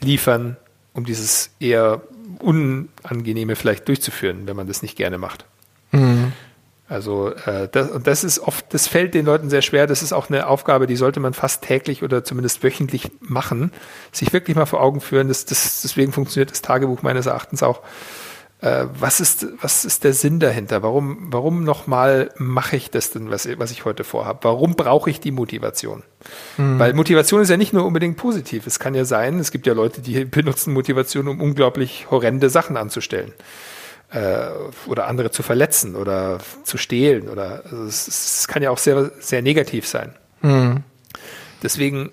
liefern, 0.00 0.56
um 0.92 1.04
dieses 1.04 1.50
eher 1.60 2.02
Unangenehme 2.40 3.56
vielleicht 3.56 3.88
durchzuführen, 3.88 4.46
wenn 4.46 4.56
man 4.56 4.66
das 4.66 4.82
nicht 4.82 4.96
gerne 4.96 5.18
macht. 5.18 5.44
Mhm. 5.92 6.32
Also 6.86 7.30
äh, 7.30 7.68
das, 7.70 7.90
und 7.90 8.06
das 8.06 8.24
ist 8.24 8.40
oft, 8.40 8.72
das 8.74 8.88
fällt 8.88 9.14
den 9.14 9.24
Leuten 9.24 9.48
sehr 9.48 9.62
schwer. 9.62 9.86
Das 9.86 10.02
ist 10.02 10.12
auch 10.12 10.28
eine 10.28 10.46
Aufgabe, 10.46 10.86
die 10.86 10.96
sollte 10.96 11.18
man 11.18 11.32
fast 11.32 11.62
täglich 11.62 12.02
oder 12.02 12.24
zumindest 12.24 12.62
wöchentlich 12.62 13.10
machen. 13.20 13.72
Sich 14.12 14.32
wirklich 14.32 14.56
mal 14.56 14.66
vor 14.66 14.82
Augen 14.82 15.00
führen. 15.00 15.28
Das, 15.28 15.46
das, 15.46 15.80
deswegen 15.82 16.12
funktioniert 16.12 16.50
das 16.50 16.60
Tagebuch 16.60 17.02
meines 17.02 17.26
Erachtens 17.26 17.62
auch. 17.62 17.80
Äh, 18.60 18.86
was 18.98 19.20
ist, 19.20 19.46
was 19.62 19.86
ist 19.86 20.04
der 20.04 20.12
Sinn 20.12 20.40
dahinter? 20.40 20.82
Warum, 20.82 21.28
warum 21.30 21.64
nochmal 21.64 22.30
mache 22.36 22.76
ich 22.76 22.90
das 22.90 23.10
denn, 23.10 23.30
was, 23.30 23.48
was 23.58 23.70
ich 23.70 23.86
heute 23.86 24.04
vorhabe? 24.04 24.40
Warum 24.42 24.74
brauche 24.74 25.08
ich 25.08 25.20
die 25.20 25.32
Motivation? 25.32 26.02
Mhm. 26.58 26.78
Weil 26.78 26.92
Motivation 26.92 27.40
ist 27.40 27.48
ja 27.48 27.56
nicht 27.56 27.72
nur 27.72 27.86
unbedingt 27.86 28.18
positiv. 28.18 28.66
Es 28.66 28.78
kann 28.78 28.94
ja 28.94 29.06
sein, 29.06 29.38
es 29.38 29.52
gibt 29.52 29.66
ja 29.66 29.72
Leute, 29.72 30.02
die 30.02 30.24
benutzen 30.26 30.74
Motivation, 30.74 31.28
um 31.28 31.40
unglaublich 31.40 32.08
horrende 32.10 32.50
Sachen 32.50 32.76
anzustellen 32.76 33.32
äh, 34.14 34.48
oder 34.86 35.08
andere 35.08 35.30
zu 35.30 35.42
verletzen 35.42 35.96
oder 35.96 36.38
zu 36.62 36.78
stehlen 36.78 37.28
oder 37.28 37.62
also 37.64 37.84
es, 37.84 38.08
es, 38.08 38.48
kann 38.48 38.62
ja 38.62 38.70
auch 38.70 38.78
sehr, 38.78 39.10
sehr 39.18 39.42
negativ 39.42 39.86
sein. 39.86 40.14
Mhm. 40.40 40.84
Deswegen, 41.62 42.10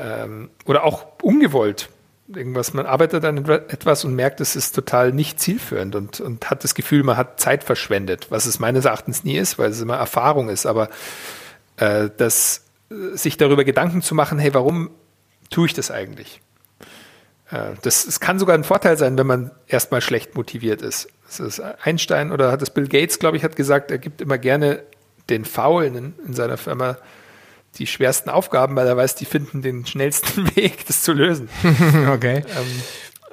ähm, 0.00 0.50
oder 0.64 0.84
auch 0.84 1.06
ungewollt 1.22 1.90
irgendwas, 2.34 2.72
man 2.72 2.86
arbeitet 2.86 3.24
an 3.24 3.36
etwas 3.68 4.04
und 4.04 4.14
merkt, 4.14 4.40
es 4.40 4.56
ist 4.56 4.74
total 4.74 5.12
nicht 5.12 5.38
zielführend 5.38 5.94
und, 5.94 6.20
und 6.20 6.50
hat 6.50 6.64
das 6.64 6.74
Gefühl, 6.74 7.02
man 7.02 7.16
hat 7.16 7.38
Zeit 7.38 7.64
verschwendet, 7.64 8.30
was 8.30 8.46
es 8.46 8.58
meines 8.58 8.86
Erachtens 8.86 9.24
nie 9.24 9.36
ist, 9.36 9.58
weil 9.58 9.70
es 9.70 9.80
immer 9.80 9.96
Erfahrung 9.96 10.48
ist, 10.48 10.64
aber 10.64 10.88
äh, 11.76 12.08
das, 12.16 12.64
äh, 12.90 13.16
sich 13.16 13.36
darüber 13.36 13.64
Gedanken 13.64 14.00
zu 14.00 14.14
machen, 14.14 14.38
hey, 14.38 14.54
warum 14.54 14.90
tue 15.50 15.66
ich 15.66 15.74
das 15.74 15.90
eigentlich? 15.90 16.40
Äh, 17.52 17.74
das, 17.82 18.04
es 18.04 18.18
kann 18.18 18.38
sogar 18.38 18.56
ein 18.56 18.64
Vorteil 18.64 18.96
sein, 18.98 19.16
wenn 19.18 19.26
man 19.26 19.50
erstmal 19.68 20.00
schlecht 20.00 20.34
motiviert 20.34 20.82
ist. 20.82 21.08
Das 21.28 21.40
ist 21.40 21.60
Einstein 21.60 22.32
oder 22.32 22.50
hat 22.50 22.62
es 22.62 22.70
Bill 22.70 22.88
Gates, 22.88 23.18
glaube 23.18 23.36
ich, 23.36 23.44
hat 23.44 23.56
gesagt, 23.56 23.90
er 23.90 23.98
gibt 23.98 24.20
immer 24.20 24.38
gerne 24.38 24.82
den 25.30 25.44
Faulen 25.44 25.94
in, 25.94 26.14
in 26.26 26.34
seiner 26.34 26.56
Firma 26.56 26.98
die 27.78 27.86
schwersten 27.86 28.28
Aufgaben, 28.28 28.76
weil 28.76 28.86
er 28.86 28.96
weiß, 28.96 29.14
die 29.14 29.24
finden 29.24 29.62
den 29.62 29.86
schnellsten 29.86 30.54
Weg, 30.56 30.86
das 30.86 31.02
zu 31.02 31.12
lösen. 31.12 31.48
okay. 32.12 32.44
Ähm, 32.48 32.82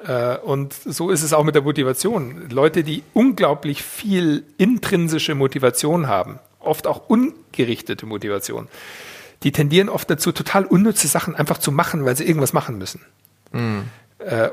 Äh, 0.06 0.38
und 0.38 0.72
so 0.72 1.10
ist 1.10 1.22
es 1.22 1.34
auch 1.34 1.44
mit 1.44 1.54
der 1.54 1.60
Motivation. 1.62 2.48
Leute, 2.48 2.82
die 2.82 3.02
unglaublich 3.12 3.82
viel 3.82 4.44
intrinsische 4.56 5.34
Motivation 5.34 6.06
haben, 6.06 6.38
oft 6.58 6.86
auch 6.86 7.08
ungerichtete 7.08 8.06
Motivation, 8.06 8.68
die 9.42 9.52
tendieren 9.52 9.90
oft 9.90 10.08
dazu, 10.08 10.32
total 10.32 10.64
unnütze 10.64 11.06
Sachen 11.06 11.34
einfach 11.34 11.58
zu 11.58 11.70
machen, 11.70 12.06
weil 12.06 12.16
sie 12.16 12.24
irgendwas 12.24 12.54
machen 12.54 12.78
müssen. 12.78 13.02
Mhm. 13.52 13.84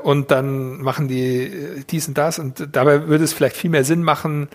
Und 0.02 0.30
dann 0.30 0.80
machen 0.80 1.08
die 1.08 1.84
dies 1.90 2.08
und 2.08 2.16
das 2.16 2.38
und 2.38 2.68
dabei 2.72 3.06
würde 3.06 3.24
es 3.24 3.34
vielleicht 3.34 3.56
viel 3.56 3.70
mehr 3.70 3.84
Sinn 3.84 4.02
machen, 4.02 4.48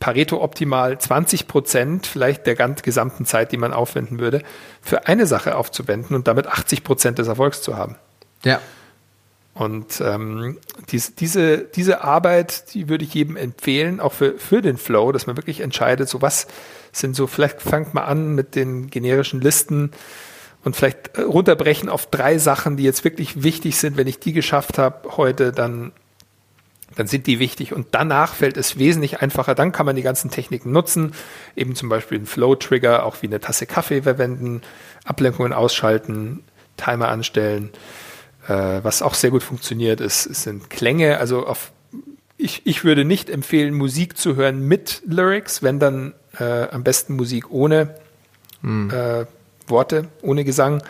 Pareto 0.00 0.42
optimal 0.42 0.98
20 0.98 1.48
Prozent 1.48 2.06
vielleicht 2.06 2.46
der 2.46 2.54
ganz 2.54 2.82
gesamten 2.82 3.26
Zeit, 3.26 3.52
die 3.52 3.56
man 3.56 3.72
aufwenden 3.72 4.18
würde, 4.18 4.42
für 4.80 5.06
eine 5.06 5.26
Sache 5.26 5.54
aufzuwenden 5.56 6.16
und 6.16 6.28
damit 6.28 6.46
80 6.46 6.84
Prozent 6.84 7.18
des 7.18 7.28
Erfolgs 7.28 7.62
zu 7.62 7.76
haben. 7.76 7.96
Ja, 8.44 8.60
und 9.56 10.02
ähm, 10.02 10.58
diese, 10.90 11.12
diese, 11.12 11.58
diese 11.58 12.04
Arbeit, 12.04 12.74
die 12.74 12.90
würde 12.90 13.04
ich 13.04 13.14
jedem 13.14 13.36
empfehlen, 13.36 14.00
auch 14.00 14.12
für, 14.12 14.38
für 14.38 14.60
den 14.60 14.76
Flow, 14.76 15.12
dass 15.12 15.26
man 15.26 15.38
wirklich 15.38 15.60
entscheidet, 15.60 16.10
so 16.10 16.20
was 16.20 16.46
sind 16.92 17.16
so, 17.16 17.26
vielleicht 17.26 17.62
fangt 17.62 17.94
mal 17.94 18.04
an 18.04 18.34
mit 18.34 18.54
den 18.54 18.90
generischen 18.90 19.40
Listen 19.40 19.92
und 20.66 20.74
vielleicht 20.74 21.16
äh, 21.16 21.22
runterbrechen 21.22 21.88
auf 21.88 22.10
drei 22.10 22.38
Sachen, 22.38 22.76
die 22.76 22.82
jetzt 22.82 23.04
wirklich 23.04 23.44
wichtig 23.44 23.76
sind. 23.76 23.96
Wenn 23.96 24.08
ich 24.08 24.18
die 24.18 24.32
geschafft 24.32 24.78
habe 24.78 25.16
heute, 25.16 25.52
dann, 25.52 25.92
dann 26.96 27.06
sind 27.06 27.28
die 27.28 27.38
wichtig. 27.38 27.72
Und 27.72 27.86
danach 27.92 28.34
fällt 28.34 28.56
es 28.56 28.76
wesentlich 28.76 29.22
einfacher. 29.22 29.54
Dann 29.54 29.70
kann 29.70 29.86
man 29.86 29.94
die 29.94 30.02
ganzen 30.02 30.28
Techniken 30.28 30.72
nutzen, 30.72 31.12
eben 31.54 31.76
zum 31.76 31.88
Beispiel 31.88 32.18
einen 32.18 32.26
Flow-Trigger, 32.26 33.06
auch 33.06 33.22
wie 33.22 33.28
eine 33.28 33.38
Tasse 33.38 33.66
Kaffee 33.66 34.02
verwenden, 34.02 34.60
Ablenkungen 35.04 35.52
ausschalten, 35.52 36.42
Timer 36.76 37.10
anstellen. 37.10 37.70
Äh, 38.48 38.80
was 38.82 39.02
auch 39.02 39.14
sehr 39.14 39.30
gut 39.30 39.44
funktioniert, 39.44 40.00
ist, 40.00 40.24
sind 40.24 40.68
Klänge. 40.68 41.18
Also 41.18 41.46
auf, 41.46 41.70
ich, 42.38 42.62
ich 42.64 42.82
würde 42.82 43.04
nicht 43.04 43.30
empfehlen, 43.30 43.72
Musik 43.72 44.18
zu 44.18 44.34
hören 44.34 44.66
mit 44.66 45.02
Lyrics, 45.06 45.62
wenn 45.62 45.78
dann 45.78 46.14
äh, 46.40 46.68
am 46.70 46.82
besten 46.82 47.14
Musik 47.14 47.52
ohne 47.52 47.94
hm. 48.62 48.90
äh, 48.90 49.26
Worte, 49.68 50.08
ohne 50.22 50.44
Gesang. 50.44 50.82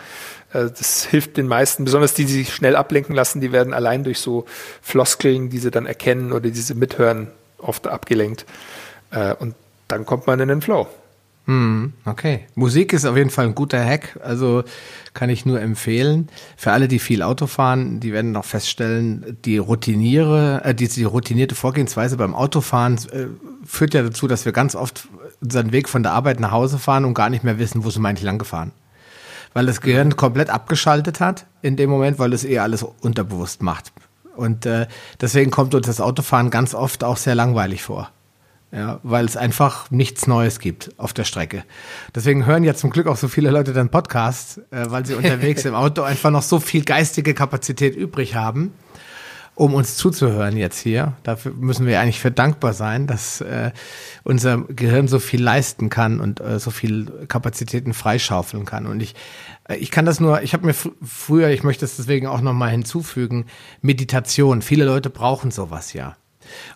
Äh, 0.53 0.69
das 0.77 1.05
hilft 1.05 1.37
den 1.37 1.47
meisten, 1.47 1.85
besonders 1.85 2.13
die, 2.13 2.25
die 2.25 2.33
sich 2.33 2.53
schnell 2.53 2.75
ablenken 2.75 3.15
lassen, 3.15 3.41
die 3.41 3.51
werden 3.51 3.73
allein 3.73 4.03
durch 4.03 4.19
so 4.19 4.45
Floskeln, 4.81 5.49
die 5.49 5.59
sie 5.59 5.71
dann 5.71 5.85
erkennen 5.85 6.31
oder 6.31 6.49
diese 6.49 6.75
mithören, 6.75 7.27
oft 7.57 7.87
abgelenkt. 7.87 8.45
Äh, 9.11 9.33
und 9.35 9.55
dann 9.87 10.05
kommt 10.05 10.27
man 10.27 10.39
in 10.39 10.49
den 10.49 10.61
Flow. 10.61 10.87
Hm, 11.47 11.93
okay. 12.03 12.41
Musik 12.55 12.91
ist 12.91 13.05
auf 13.05 13.15
jeden 13.15 13.29
Fall 13.29 13.45
ein 13.45 13.55
guter 13.55 13.81
Hack, 13.83 14.19
also 14.21 14.65
kann 15.13 15.29
ich 15.29 15.45
nur 15.45 15.61
empfehlen. 15.61 16.27
Für 16.57 16.73
alle, 16.73 16.89
die 16.89 16.99
viel 16.99 17.21
Auto 17.21 17.47
fahren, 17.47 18.01
die 18.01 18.11
werden 18.11 18.33
noch 18.33 18.43
feststellen, 18.43 19.37
die 19.45 19.57
routiniere, 19.57 20.61
äh, 20.65 20.75
die, 20.75 20.89
die 20.89 21.05
routinierte 21.05 21.55
Vorgehensweise 21.55 22.17
beim 22.17 22.35
Autofahren 22.35 22.95
äh, 23.13 23.27
führt 23.65 23.93
ja 23.93 24.03
dazu, 24.03 24.27
dass 24.27 24.43
wir 24.43 24.51
ganz 24.51 24.75
oft 24.75 25.07
unseren 25.41 25.71
Weg 25.71 25.89
von 25.89 26.03
der 26.03 26.13
Arbeit 26.13 26.39
nach 26.39 26.51
Hause 26.51 26.79
fahren 26.79 27.05
und 27.05 27.13
gar 27.13 27.29
nicht 27.29 27.43
mehr 27.43 27.59
wissen, 27.59 27.83
wo 27.83 27.89
sind 27.89 28.01
wir 28.01 28.09
eigentlich 28.09 28.23
lang 28.23 28.37
gefahren. 28.37 28.71
Weil 29.53 29.65
das 29.65 29.81
Gehirn 29.81 30.15
komplett 30.15 30.49
abgeschaltet 30.49 31.19
hat 31.19 31.45
in 31.61 31.75
dem 31.75 31.89
Moment, 31.89 32.19
weil 32.19 32.33
es 32.33 32.43
eh 32.43 32.59
alles 32.59 32.83
unterbewusst 32.83 33.61
macht. 33.61 33.91
Und 34.35 34.65
äh, 34.65 34.87
deswegen 35.19 35.51
kommt 35.51 35.73
uns 35.73 35.87
das 35.87 35.99
Autofahren 35.99 36.49
ganz 36.49 36.73
oft 36.73 37.03
auch 37.03 37.17
sehr 37.17 37.35
langweilig 37.35 37.83
vor. 37.83 38.11
Ja, 38.71 38.99
weil 39.01 39.23
es 39.23 39.37
einfach 39.37 39.89
nichts 39.91 40.27
Neues 40.27 40.59
gibt 40.59 40.91
auf 40.99 41.13
der 41.13 41.23
Strecke. 41.23 41.63
Deswegen 42.13 42.45
hören 42.45 42.65
ja 42.65 42.75
zum 42.75 42.89
Glück 42.89 43.07
auch 43.07 43.15
so 43.15 43.29
viele 43.29 43.49
Leute 43.49 43.71
dann 43.71 43.89
Podcasts, 43.89 44.57
äh, 44.71 44.85
weil 44.89 45.05
sie 45.05 45.13
unterwegs 45.15 45.63
im 45.63 45.73
Auto 45.73 46.01
einfach 46.01 46.31
noch 46.31 46.43
so 46.43 46.59
viel 46.59 46.83
geistige 46.83 47.33
Kapazität 47.33 47.95
übrig 47.95 48.35
haben, 48.35 48.73
um 49.57 49.73
uns 49.73 49.97
zuzuhören 49.97 50.55
jetzt 50.55 50.77
hier. 50.79 51.13
Dafür 51.23 51.51
müssen 51.51 51.87
wir 51.87 51.99
eigentlich 51.99 52.19
für 52.19 52.29
dankbar 52.29 52.73
sein, 52.73 53.07
dass 53.07 53.41
äh, 53.41 53.71
unser 54.23 54.59
Gehirn 54.59 55.07
so 55.07 55.17
viel 55.17 55.41
leisten 55.41 55.89
kann 55.89 56.19
und 56.19 56.39
äh, 56.39 56.59
so 56.59 56.69
viel 56.69 57.25
Kapazitäten 57.27 57.95
freischaufeln 57.95 58.65
kann. 58.65 58.85
Und 58.85 59.01
ich, 59.01 59.15
äh, 59.67 59.77
ich 59.77 59.89
kann 59.89 60.05
das 60.05 60.19
nur, 60.19 60.43
ich 60.43 60.53
habe 60.53 60.67
mir 60.67 60.75
früher, 60.75 61.49
ich 61.49 61.63
möchte 61.63 61.85
es 61.85 61.97
deswegen 61.97 62.27
auch 62.27 62.41
nochmal 62.41 62.69
hinzufügen, 62.69 63.47
Meditation. 63.81 64.61
Viele 64.61 64.85
Leute 64.85 65.09
brauchen 65.09 65.49
sowas 65.49 65.93
ja. 65.93 66.15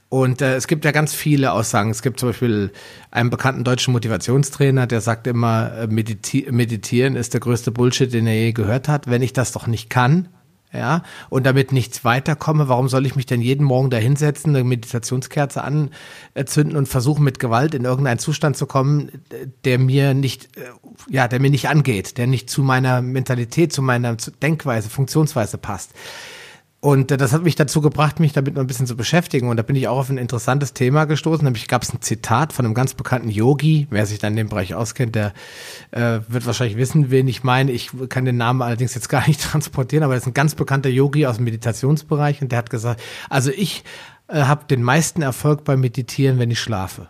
Und 0.10 0.42
äh, 0.42 0.56
es 0.56 0.66
gibt 0.66 0.84
ja 0.84 0.92
ganz 0.92 1.14
viele 1.14 1.52
Aussagen. 1.52 1.92
Es 1.92 2.02
gibt 2.02 2.20
zum 2.20 2.30
Beispiel 2.30 2.72
einen 3.12 3.30
bekannten 3.30 3.64
deutschen 3.64 3.92
Motivationstrainer, 3.92 4.88
der 4.88 5.02
sagt 5.02 5.28
immer, 5.28 5.72
äh, 5.78 5.88
mediti 5.88 6.48
meditieren 6.50 7.16
ist 7.16 7.34
der 7.36 7.42
größte 7.42 7.72
Bullshit, 7.72 8.12
den 8.12 8.26
er 8.26 8.34
je 8.34 8.54
gehört 8.54 8.88
hat. 8.88 9.06
Wenn 9.08 9.22
ich 9.22 9.34
das 9.34 9.52
doch 9.52 9.68
nicht 9.68 9.92
kann, 9.92 10.30
ja, 10.74 11.04
und 11.30 11.46
damit 11.46 11.72
nichts 11.74 12.06
weiterkomme, 12.06 12.70
warum 12.70 12.88
soll 12.88 13.06
ich 13.06 13.16
mich 13.16 13.26
denn 13.26 13.42
jeden 13.42 13.66
Morgen 13.66 13.90
da 13.90 13.98
hinsetzen, 13.98 14.56
eine 14.56 14.64
Meditationskerze 14.64 15.64
anzünden 15.64 16.78
und 16.78 16.88
versuchen 16.88 17.24
mit 17.24 17.40
Gewalt 17.40 17.76
in 17.76 17.84
irgendeinen 17.84 18.20
Zustand 18.20 18.56
zu 18.56 18.66
kommen, 18.66 19.12
der 19.66 19.80
mir 19.80 20.14
nicht, 20.14 20.58
äh, 20.58 20.62
ja, 21.10 21.28
der 21.28 21.42
mir 21.42 21.50
nicht 21.50 21.68
angeht, 21.68 22.18
der 22.18 22.28
nicht 22.28 22.50
zu 22.50 22.64
meiner 22.64 23.02
Mentalität, 23.02 23.74
zu 23.74 23.82
meiner 23.82 24.16
Denkweise, 24.42 24.90
Funktionsweise 24.90 25.58
passt. 25.58 25.92
Und 26.82 27.12
äh, 27.12 27.18
das 27.18 27.32
hat 27.32 27.44
mich 27.44 27.56
dazu 27.56 27.80
gebracht, 27.80 28.20
mich 28.20 28.34
damit 28.34 28.56
noch 28.56 28.62
ein 28.62 28.68
bisschen 28.68 28.88
zu 28.88 28.98
beschäftigen. 28.98 29.48
Und 29.50 29.58
da 29.58 29.64
bin 29.64 29.76
ich 29.76 29.88
auch 29.88 30.00
auf 30.00 30.10
ein 30.10 30.18
interessantes 30.18 30.74
Thema 30.74 31.06
gestoßen. 31.06 31.46
Nämlich 31.46 31.68
gab 31.68 31.84
es 31.84 31.94
ein 31.94 32.02
Zitat 32.02 32.52
von 32.52 32.66
einem 32.66 32.74
ganz 32.74 32.96
bekannten 32.96 33.30
Yogi. 33.30 33.88
Wer 33.92 34.08
sich 34.08 34.18
dann 34.18 34.34
in 34.34 34.38
dem 34.38 34.50
Bereich 34.50 34.74
auskennt, 34.74 35.14
der 35.14 35.34
äh, 35.92 36.20
wird 36.28 36.46
wahrscheinlich 36.48 36.78
wissen, 36.78 37.12
wen 37.12 37.28
ich 37.28 37.44
meine. 37.44 37.72
Ich 37.72 37.92
kann 38.10 38.26
den 38.26 38.38
Namen 38.38 38.64
allerdings 38.64 38.96
jetzt 38.96 39.10
gar 39.10 39.26
nicht 39.28 39.42
transportieren, 39.42 40.04
aber 40.04 40.16
das 40.16 40.24
ist 40.24 40.28
ein 40.28 40.34
ganz 40.34 40.56
bekannter 40.56 40.90
Yogi 40.90 41.28
aus 41.28 41.38
dem 41.38 41.46
Meditationsbereich. 41.46 42.42
Und 42.42 42.52
der 42.52 42.58
hat 42.58 42.72
gesagt, 42.72 43.00
also 43.30 43.52
ich 43.52 43.84
äh, 44.28 44.42
habe 44.42 44.66
den 44.66 44.82
meisten 44.82 45.22
Erfolg 45.22 45.64
beim 45.64 45.82
Meditieren, 45.82 46.40
wenn 46.40 46.50
ich 46.50 46.60
schlafe. 46.60 47.10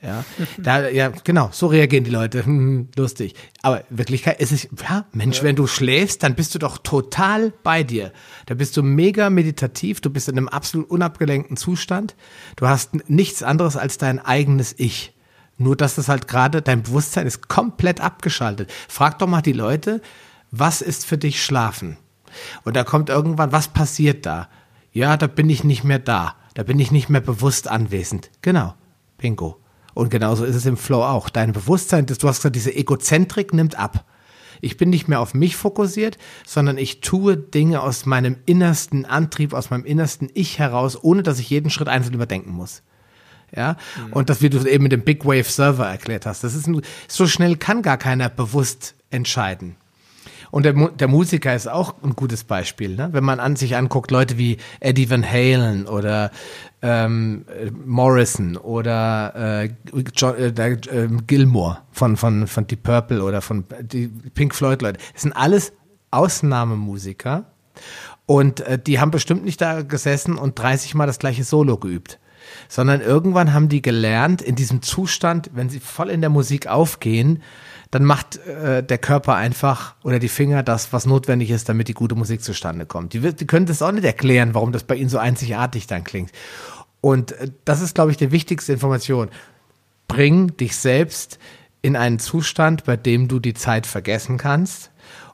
Ja, 0.00 0.24
da, 0.58 0.88
ja, 0.88 1.10
genau, 1.24 1.50
so 1.52 1.66
reagieren 1.66 2.04
die 2.04 2.10
Leute. 2.10 2.44
Hm, 2.48 2.88
lustig. 2.96 3.34
Aber 3.62 3.82
Wirklichkeit 3.90 4.40
ist 4.40 4.52
es, 4.52 4.68
ja, 4.80 5.06
Mensch, 5.12 5.38
ja. 5.38 5.44
wenn 5.44 5.56
du 5.56 5.66
schläfst, 5.66 6.22
dann 6.22 6.34
bist 6.34 6.54
du 6.54 6.58
doch 6.58 6.78
total 6.78 7.52
bei 7.62 7.82
dir. 7.82 8.12
Da 8.46 8.54
bist 8.54 8.76
du 8.76 8.82
mega 8.82 9.28
meditativ, 9.28 10.00
du 10.00 10.10
bist 10.10 10.28
in 10.28 10.36
einem 10.36 10.48
absolut 10.48 10.88
unabgelenkten 10.88 11.56
Zustand. 11.56 12.14
Du 12.56 12.68
hast 12.68 13.08
nichts 13.08 13.42
anderes 13.42 13.76
als 13.76 13.98
dein 13.98 14.18
eigenes 14.24 14.74
Ich. 14.78 15.14
Nur, 15.56 15.74
dass 15.74 15.96
das 15.96 16.08
halt 16.08 16.28
gerade, 16.28 16.62
dein 16.62 16.84
Bewusstsein 16.84 17.26
ist 17.26 17.48
komplett 17.48 18.00
abgeschaltet. 18.00 18.72
Frag 18.88 19.18
doch 19.18 19.26
mal 19.26 19.42
die 19.42 19.52
Leute, 19.52 20.00
was 20.52 20.80
ist 20.80 21.04
für 21.04 21.18
dich 21.18 21.42
Schlafen? 21.42 21.96
Und 22.62 22.76
da 22.76 22.84
kommt 22.84 23.08
irgendwann, 23.08 23.50
was 23.50 23.68
passiert 23.68 24.24
da? 24.24 24.48
Ja, 24.92 25.16
da 25.16 25.26
bin 25.26 25.50
ich 25.50 25.64
nicht 25.64 25.82
mehr 25.82 25.98
da. 25.98 26.36
Da 26.54 26.62
bin 26.62 26.78
ich 26.78 26.92
nicht 26.92 27.08
mehr 27.08 27.20
bewusst 27.20 27.68
anwesend. 27.68 28.30
Genau. 28.42 28.74
Bingo. 29.16 29.60
Und 29.98 30.10
genauso 30.10 30.44
ist 30.44 30.54
es 30.54 30.64
im 30.64 30.76
Flow 30.76 31.02
auch. 31.02 31.28
Dein 31.28 31.50
Bewusstsein, 31.50 32.06
du 32.06 32.14
hast 32.14 32.38
gesagt, 32.38 32.54
diese 32.54 32.72
Egozentrik 32.72 33.52
nimmt 33.52 33.76
ab. 33.76 34.04
Ich 34.60 34.76
bin 34.76 34.90
nicht 34.90 35.08
mehr 35.08 35.18
auf 35.18 35.34
mich 35.34 35.56
fokussiert, 35.56 36.18
sondern 36.46 36.78
ich 36.78 37.00
tue 37.00 37.36
Dinge 37.36 37.82
aus 37.82 38.06
meinem 38.06 38.36
innersten 38.46 39.06
Antrieb, 39.06 39.52
aus 39.52 39.70
meinem 39.70 39.84
innersten 39.84 40.30
Ich 40.34 40.60
heraus, 40.60 40.96
ohne 41.02 41.24
dass 41.24 41.40
ich 41.40 41.50
jeden 41.50 41.68
Schritt 41.68 41.88
einzeln 41.88 42.14
überdenken 42.14 42.52
muss. 42.52 42.82
Ja, 43.52 43.76
mhm. 43.96 44.12
und 44.12 44.30
das, 44.30 44.40
wie 44.40 44.50
du 44.50 44.64
eben 44.68 44.84
mit 44.84 44.92
dem 44.92 45.02
Big 45.02 45.24
Wave 45.24 45.50
Server 45.50 45.88
erklärt 45.88 46.26
hast, 46.26 46.44
das 46.44 46.54
ist, 46.54 46.70
so 47.08 47.26
schnell 47.26 47.56
kann 47.56 47.82
gar 47.82 47.98
keiner 47.98 48.28
bewusst 48.28 48.94
entscheiden. 49.10 49.74
Und 50.50 50.64
der, 50.64 50.72
der 50.72 51.08
Musiker 51.08 51.54
ist 51.54 51.68
auch 51.68 52.02
ein 52.02 52.14
gutes 52.14 52.44
Beispiel, 52.44 52.94
ne? 52.94 53.08
wenn 53.12 53.24
man 53.24 53.40
an 53.40 53.56
sich 53.56 53.76
anguckt, 53.76 54.10
Leute 54.10 54.38
wie 54.38 54.58
Eddie 54.80 55.10
Van 55.10 55.28
Halen 55.28 55.86
oder 55.86 56.30
ähm, 56.82 57.44
Morrison 57.84 58.56
oder 58.56 59.64
äh, 59.64 59.70
John, 60.14 60.36
äh, 60.36 60.48
äh, 60.48 61.08
Gilmore 61.26 61.78
von, 61.90 62.16
von, 62.16 62.46
von 62.46 62.66
Deep 62.66 62.82
Purple 62.82 63.22
oder 63.22 63.40
von 63.40 63.64
die 63.80 64.08
Pink 64.08 64.54
Floyd 64.54 64.82
Leute. 64.82 64.98
Das 65.12 65.22
sind 65.22 65.32
alles 65.32 65.72
Ausnahmemusiker 66.10 67.46
und 68.26 68.60
äh, 68.60 68.78
die 68.78 69.00
haben 69.00 69.10
bestimmt 69.10 69.44
nicht 69.44 69.60
da 69.60 69.82
gesessen 69.82 70.36
und 70.36 70.58
30 70.58 70.94
Mal 70.94 71.06
das 71.06 71.18
gleiche 71.18 71.44
Solo 71.44 71.76
geübt 71.78 72.18
sondern 72.68 73.00
irgendwann 73.00 73.52
haben 73.52 73.68
die 73.68 73.82
gelernt, 73.82 74.42
in 74.42 74.54
diesem 74.54 74.82
Zustand, 74.82 75.50
wenn 75.54 75.68
sie 75.68 75.80
voll 75.80 76.10
in 76.10 76.20
der 76.20 76.30
Musik 76.30 76.66
aufgehen, 76.66 77.42
dann 77.90 78.04
macht 78.04 78.36
äh, 78.46 78.82
der 78.82 78.98
Körper 78.98 79.34
einfach 79.34 79.94
oder 80.02 80.18
die 80.18 80.28
Finger 80.28 80.62
das, 80.62 80.92
was 80.92 81.06
notwendig 81.06 81.50
ist, 81.50 81.68
damit 81.68 81.88
die 81.88 81.94
gute 81.94 82.14
Musik 82.14 82.42
zustande 82.42 82.86
kommt. 82.86 83.14
Die, 83.14 83.20
die 83.20 83.46
können 83.46 83.66
das 83.66 83.80
auch 83.82 83.92
nicht 83.92 84.04
erklären, 84.04 84.54
warum 84.54 84.72
das 84.72 84.84
bei 84.84 84.96
ihnen 84.96 85.08
so 85.08 85.18
einzigartig 85.18 85.86
dann 85.86 86.04
klingt. 86.04 86.30
Und 87.00 87.32
äh, 87.32 87.50
das 87.64 87.80
ist, 87.80 87.94
glaube 87.94 88.10
ich, 88.10 88.16
die 88.16 88.30
wichtigste 88.30 88.72
Information. 88.72 89.28
Bring 90.06 90.56
dich 90.56 90.76
selbst 90.76 91.38
in 91.80 91.96
einen 91.96 92.18
Zustand, 92.18 92.84
bei 92.84 92.96
dem 92.96 93.28
du 93.28 93.38
die 93.38 93.54
Zeit 93.54 93.86
vergessen 93.86 94.36
kannst. 94.36 94.90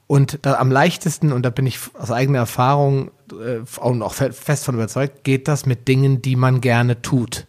Und 0.07 0.39
da 0.43 0.55
am 0.55 0.71
leichtesten, 0.71 1.33
und 1.33 1.43
da 1.43 1.49
bin 1.49 1.65
ich 1.65 1.79
aus 1.95 2.11
eigener 2.11 2.39
Erfahrung 2.39 3.09
äh, 3.31 3.61
auch 3.79 3.93
noch 3.93 4.13
fest 4.13 4.65
von 4.65 4.75
überzeugt, 4.75 5.23
geht 5.23 5.47
das 5.47 5.65
mit 5.65 5.87
Dingen, 5.87 6.21
die 6.21 6.35
man 6.35 6.61
gerne 6.61 7.01
tut. 7.01 7.47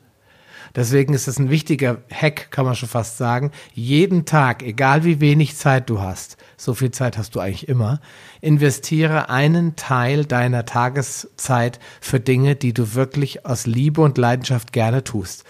Deswegen 0.77 1.15
ist 1.15 1.27
es 1.27 1.39
ein 1.39 1.48
wichtiger 1.48 1.97
Hack, 2.12 2.51
kann 2.51 2.66
man 2.66 2.74
schon 2.74 2.89
fast 2.89 3.16
sagen. 3.16 3.51
Jeden 3.73 4.27
Tag, 4.27 4.62
egal 4.62 5.05
wie 5.05 5.20
wenig 5.20 5.57
Zeit 5.57 5.89
du 5.89 6.01
hast, 6.01 6.36
so 6.59 6.74
viel 6.74 6.90
Zeit 6.90 7.16
hast 7.16 7.35
du 7.35 7.40
eigentlich 7.40 7.69
immer, 7.69 8.01
investiere 8.43 9.31
einen 9.31 9.77
Teil 9.77 10.27
deiner 10.27 10.66
Tageszeit 10.66 11.81
für 12.03 12.20
Dinge, 12.20 12.57
die 12.57 12.74
du 12.74 12.94
wirklich 12.94 13.47
aus 13.47 13.66
Liebe 13.66 14.03
und 14.03 14.19
Leidenschaft 14.19 14.74
gerne 14.74 15.03
tust. 15.03 15.44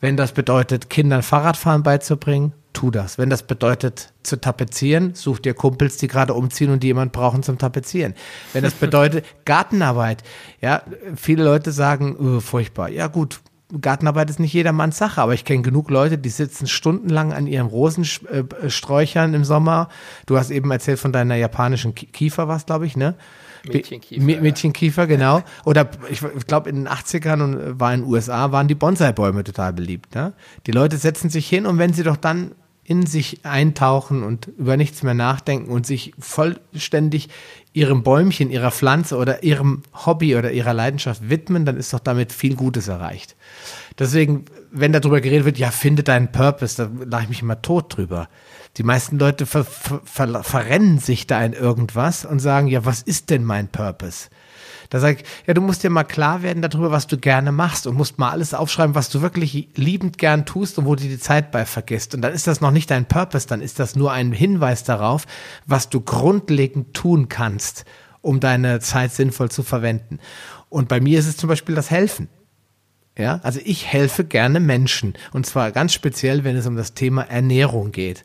Wenn 0.00 0.16
das 0.16 0.32
bedeutet, 0.32 0.88
Kindern 0.88 1.24
Fahrradfahren 1.24 1.82
beizubringen, 1.82 2.52
tu 2.72 2.92
das. 2.92 3.18
Wenn 3.18 3.30
das 3.30 3.42
bedeutet, 3.42 4.12
zu 4.22 4.40
tapezieren, 4.40 5.14
such 5.14 5.40
dir 5.40 5.54
Kumpels, 5.54 5.96
die 5.96 6.06
gerade 6.06 6.34
umziehen 6.34 6.70
und 6.70 6.82
die 6.82 6.88
jemand 6.88 7.12
brauchen 7.12 7.42
zum 7.42 7.58
Tapezieren. 7.58 8.14
Wenn 8.52 8.62
das 8.62 8.74
bedeutet 8.74 9.24
Gartenarbeit, 9.44 10.22
ja, 10.60 10.82
viele 11.16 11.42
Leute 11.42 11.72
sagen, 11.72 12.16
oh, 12.16 12.40
furchtbar. 12.40 12.90
Ja 12.90 13.08
gut, 13.08 13.40
Gartenarbeit 13.80 14.30
ist 14.30 14.40
nicht 14.40 14.54
jedermanns 14.54 14.96
Sache, 14.96 15.20
aber 15.20 15.34
ich 15.34 15.44
kenne 15.44 15.62
genug 15.62 15.90
Leute, 15.90 16.16
die 16.16 16.30
sitzen 16.30 16.66
stundenlang 16.66 17.34
an 17.34 17.46
ihren 17.46 17.66
Rosensträuchern 17.66 19.34
im 19.34 19.44
Sommer. 19.44 19.88
Du 20.24 20.38
hast 20.38 20.50
eben 20.50 20.70
erzählt 20.70 20.98
von 20.98 21.12
deiner 21.12 21.36
japanischen 21.36 21.94
Kiefer, 21.94 22.48
was 22.48 22.64
glaube 22.64 22.86
ich, 22.86 22.96
ne? 22.96 23.14
Mädchenkiefer. 23.66 24.40
Mädchenkiefer, 24.40 25.06
genau. 25.06 25.42
Oder 25.64 25.90
ich, 26.08 26.20
glaube, 26.46 26.70
in 26.70 26.76
den 26.76 26.88
80ern 26.88 27.42
und 27.42 27.80
war 27.80 27.92
in 27.92 28.02
den 28.02 28.10
USA, 28.10 28.52
waren 28.52 28.68
die 28.68 28.74
Bonsai-Bäume 28.74 29.44
total 29.44 29.72
beliebt. 29.72 30.14
Ne? 30.14 30.32
Die 30.66 30.70
Leute 30.70 30.96
setzen 30.96 31.28
sich 31.28 31.48
hin 31.48 31.66
und 31.66 31.78
wenn 31.78 31.92
sie 31.92 32.04
doch 32.04 32.16
dann 32.16 32.52
in 32.84 33.04
sich 33.04 33.44
eintauchen 33.44 34.22
und 34.22 34.46
über 34.56 34.78
nichts 34.78 35.02
mehr 35.02 35.12
nachdenken 35.12 35.70
und 35.70 35.86
sich 35.86 36.14
vollständig 36.18 37.28
ihrem 37.72 38.02
Bäumchen, 38.02 38.50
ihrer 38.50 38.70
Pflanze 38.70 39.16
oder 39.16 39.42
ihrem 39.42 39.82
Hobby 39.92 40.36
oder 40.36 40.52
ihrer 40.52 40.74
Leidenschaft 40.74 41.28
widmen, 41.28 41.64
dann 41.64 41.76
ist 41.76 41.92
doch 41.92 42.00
damit 42.00 42.32
viel 42.32 42.56
Gutes 42.56 42.88
erreicht. 42.88 43.36
Deswegen, 43.98 44.46
wenn 44.70 44.92
darüber 44.92 45.20
geredet 45.20 45.44
wird, 45.44 45.58
ja, 45.58 45.70
finde 45.70 46.02
deinen 46.02 46.32
Purpose, 46.32 46.76
da 46.76 46.90
lache 47.04 47.24
ich 47.24 47.28
mich 47.28 47.42
immer 47.42 47.62
tot 47.62 47.96
drüber. 47.96 48.28
Die 48.76 48.82
meisten 48.82 49.18
Leute 49.18 49.46
ver 49.46 49.64
ver 49.64 50.44
verrennen 50.44 50.98
sich 50.98 51.26
da 51.26 51.44
in 51.44 51.52
irgendwas 51.52 52.24
und 52.24 52.38
sagen, 52.38 52.68
ja, 52.68 52.84
was 52.84 53.02
ist 53.02 53.30
denn 53.30 53.44
mein 53.44 53.68
Purpose? 53.68 54.28
Da 54.90 55.00
sage 55.00 55.18
ich, 55.18 55.24
ja, 55.46 55.54
du 55.54 55.60
musst 55.60 55.82
dir 55.82 55.90
mal 55.90 56.04
klar 56.04 56.42
werden 56.42 56.62
darüber, 56.62 56.90
was 56.90 57.06
du 57.06 57.18
gerne 57.18 57.52
machst 57.52 57.86
und 57.86 57.96
musst 57.96 58.18
mal 58.18 58.30
alles 58.30 58.54
aufschreiben, 58.54 58.94
was 58.94 59.10
du 59.10 59.20
wirklich 59.20 59.68
liebend 59.74 60.16
gern 60.16 60.46
tust 60.46 60.78
und 60.78 60.86
wo 60.86 60.94
du 60.94 61.02
die 61.02 61.18
Zeit 61.18 61.50
bei 61.50 61.66
vergisst. 61.66 62.14
Und 62.14 62.22
dann 62.22 62.32
ist 62.32 62.46
das 62.46 62.60
noch 62.60 62.70
nicht 62.70 62.90
dein 62.90 63.04
Purpose, 63.04 63.46
dann 63.46 63.60
ist 63.60 63.78
das 63.78 63.96
nur 63.96 64.12
ein 64.12 64.32
Hinweis 64.32 64.84
darauf, 64.84 65.26
was 65.66 65.90
du 65.90 66.00
grundlegend 66.00 66.94
tun 66.94 67.28
kannst, 67.28 67.84
um 68.22 68.40
deine 68.40 68.80
Zeit 68.80 69.12
sinnvoll 69.12 69.50
zu 69.50 69.62
verwenden. 69.62 70.20
Und 70.70 70.88
bei 70.88 71.00
mir 71.00 71.18
ist 71.18 71.26
es 71.26 71.36
zum 71.36 71.48
Beispiel 71.48 71.74
das 71.74 71.90
Helfen. 71.90 72.28
Ja, 73.16 73.40
also 73.42 73.58
ich 73.64 73.86
helfe 73.86 74.24
gerne 74.24 74.60
Menschen 74.60 75.14
und 75.32 75.44
zwar 75.44 75.72
ganz 75.72 75.92
speziell, 75.92 76.44
wenn 76.44 76.54
es 76.54 76.68
um 76.68 76.76
das 76.76 76.94
Thema 76.94 77.22
Ernährung 77.22 77.90
geht. 77.90 78.22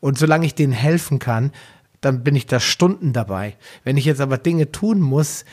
Und 0.00 0.18
solange 0.18 0.44
ich 0.44 0.56
denen 0.56 0.72
helfen 0.72 1.20
kann, 1.20 1.52
dann 2.00 2.24
bin 2.24 2.34
ich 2.34 2.46
da 2.46 2.58
Stunden 2.58 3.12
dabei. 3.12 3.56
Wenn 3.84 3.96
ich 3.96 4.04
jetzt 4.04 4.20
aber 4.20 4.36
Dinge 4.36 4.72
tun 4.72 5.00
muss, 5.00 5.44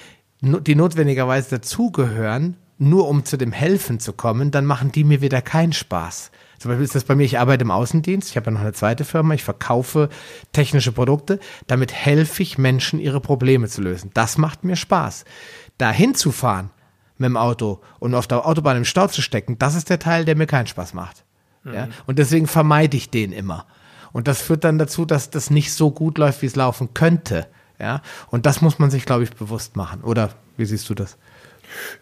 die 0.41 0.75
notwendigerweise 0.75 1.57
dazugehören, 1.57 2.57
nur 2.77 3.07
um 3.07 3.25
zu 3.25 3.37
dem 3.37 3.51
Helfen 3.51 3.99
zu 3.99 4.11
kommen, 4.13 4.49
dann 4.49 4.65
machen 4.65 4.91
die 4.91 5.03
mir 5.03 5.21
wieder 5.21 5.41
keinen 5.41 5.71
Spaß. 5.71 6.31
Zum 6.57 6.69
Beispiel 6.69 6.85
ist 6.85 6.95
das 6.95 7.03
bei 7.03 7.15
mir, 7.15 7.23
ich 7.23 7.39
arbeite 7.39 7.63
im 7.63 7.71
Außendienst, 7.71 8.29
ich 8.29 8.37
habe 8.37 8.47
ja 8.47 8.51
noch 8.51 8.61
eine 8.61 8.73
zweite 8.73 9.05
Firma, 9.05 9.33
ich 9.33 9.43
verkaufe 9.43 10.09
technische 10.51 10.91
Produkte, 10.91 11.39
damit 11.67 11.93
helfe 11.93 12.43
ich 12.43 12.57
Menschen, 12.57 12.99
ihre 12.99 13.19
Probleme 13.19 13.67
zu 13.67 13.81
lösen. 13.81 14.11
Das 14.13 14.37
macht 14.37 14.63
mir 14.63 14.75
Spaß. 14.75 15.25
Dahin 15.77 16.15
zu 16.15 16.31
fahren 16.31 16.71
mit 17.17 17.27
dem 17.27 17.37
Auto 17.37 17.81
und 17.99 18.15
auf 18.15 18.27
der 18.27 18.45
Autobahn 18.45 18.77
im 18.77 18.85
Stau 18.85 19.07
zu 19.07 19.21
stecken, 19.21 19.57
das 19.59 19.75
ist 19.75 19.89
der 19.89 19.99
Teil, 19.99 20.25
der 20.25 20.35
mir 20.35 20.47
keinen 20.47 20.67
Spaß 20.67 20.93
macht. 20.93 21.23
Mhm. 21.63 21.73
Ja? 21.73 21.87
Und 22.07 22.19
deswegen 22.19 22.47
vermeide 22.47 22.97
ich 22.97 23.09
den 23.09 23.31
immer. 23.31 23.65
Und 24.11 24.27
das 24.27 24.41
führt 24.41 24.63
dann 24.63 24.77
dazu, 24.77 25.05
dass 25.05 25.29
das 25.29 25.49
nicht 25.49 25.73
so 25.73 25.91
gut 25.91 26.17
läuft, 26.17 26.41
wie 26.41 26.47
es 26.47 26.55
laufen 26.55 26.93
könnte. 26.93 27.47
Ja, 27.81 28.03
und 28.29 28.45
das 28.45 28.61
muss 28.61 28.77
man 28.77 28.91
sich, 28.91 29.05
glaube 29.05 29.23
ich, 29.23 29.31
bewusst 29.31 29.75
machen. 29.75 30.01
Oder 30.03 30.29
wie 30.55 30.65
siehst 30.65 30.87
du 30.89 30.93
das? 30.93 31.17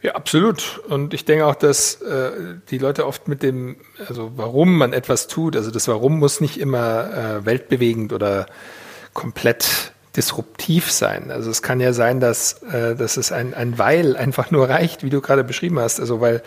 Ja, 0.02 0.16
absolut. 0.16 0.82
Und 0.90 1.14
ich 1.14 1.24
denke 1.24 1.46
auch, 1.46 1.56
dass 1.56 2.02
äh, 2.02 2.32
die 2.70 2.80
Leute 2.80 3.06
oft 3.06 3.30
mit 3.30 3.44
dem, 3.44 3.78
also 4.08 4.34
warum 4.36 4.78
man 4.78 4.92
etwas 4.92 5.28
tut, 5.28 5.56
also 5.56 5.72
das 5.72 5.88
Warum 5.88 6.20
muss 6.20 6.42
nicht 6.42 6.60
immer 6.60 7.14
äh, 7.14 7.46
weltbewegend 7.46 8.12
oder 8.12 8.48
komplett 9.14 9.94
disruptiv 10.18 10.92
sein. 10.92 11.32
Also 11.32 11.50
es 11.50 11.62
kann 11.62 11.80
ja 11.80 11.94
sein, 11.94 12.20
dass, 12.20 12.62
äh, 12.64 12.96
dass 12.96 13.16
es 13.16 13.32
ein, 13.32 13.54
ein 13.54 13.78
Weil 13.78 14.18
einfach 14.18 14.52
nur 14.52 14.68
reicht, 14.68 15.04
wie 15.04 15.10
du 15.10 15.22
gerade 15.22 15.46
beschrieben 15.46 15.80
hast. 15.80 16.02
Also 16.02 16.20
weil, 16.20 16.44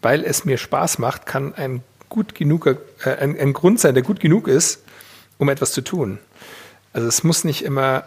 weil 0.00 0.22
es 0.22 0.44
mir 0.44 0.58
Spaß 0.58 0.98
macht, 0.98 1.26
kann 1.26 1.54
ein 1.54 1.82
gut 2.08 2.36
genug, 2.36 2.66
äh, 2.66 2.76
ein, 3.18 3.36
ein 3.36 3.52
Grund 3.52 3.80
sein, 3.80 3.94
der 3.94 4.04
gut 4.04 4.20
genug 4.20 4.46
ist, 4.46 4.84
um 5.38 5.48
etwas 5.48 5.72
zu 5.72 5.80
tun. 5.80 6.18
Also 6.92 7.08
es 7.08 7.24
muss 7.24 7.42
nicht 7.42 7.64
immer 7.64 8.04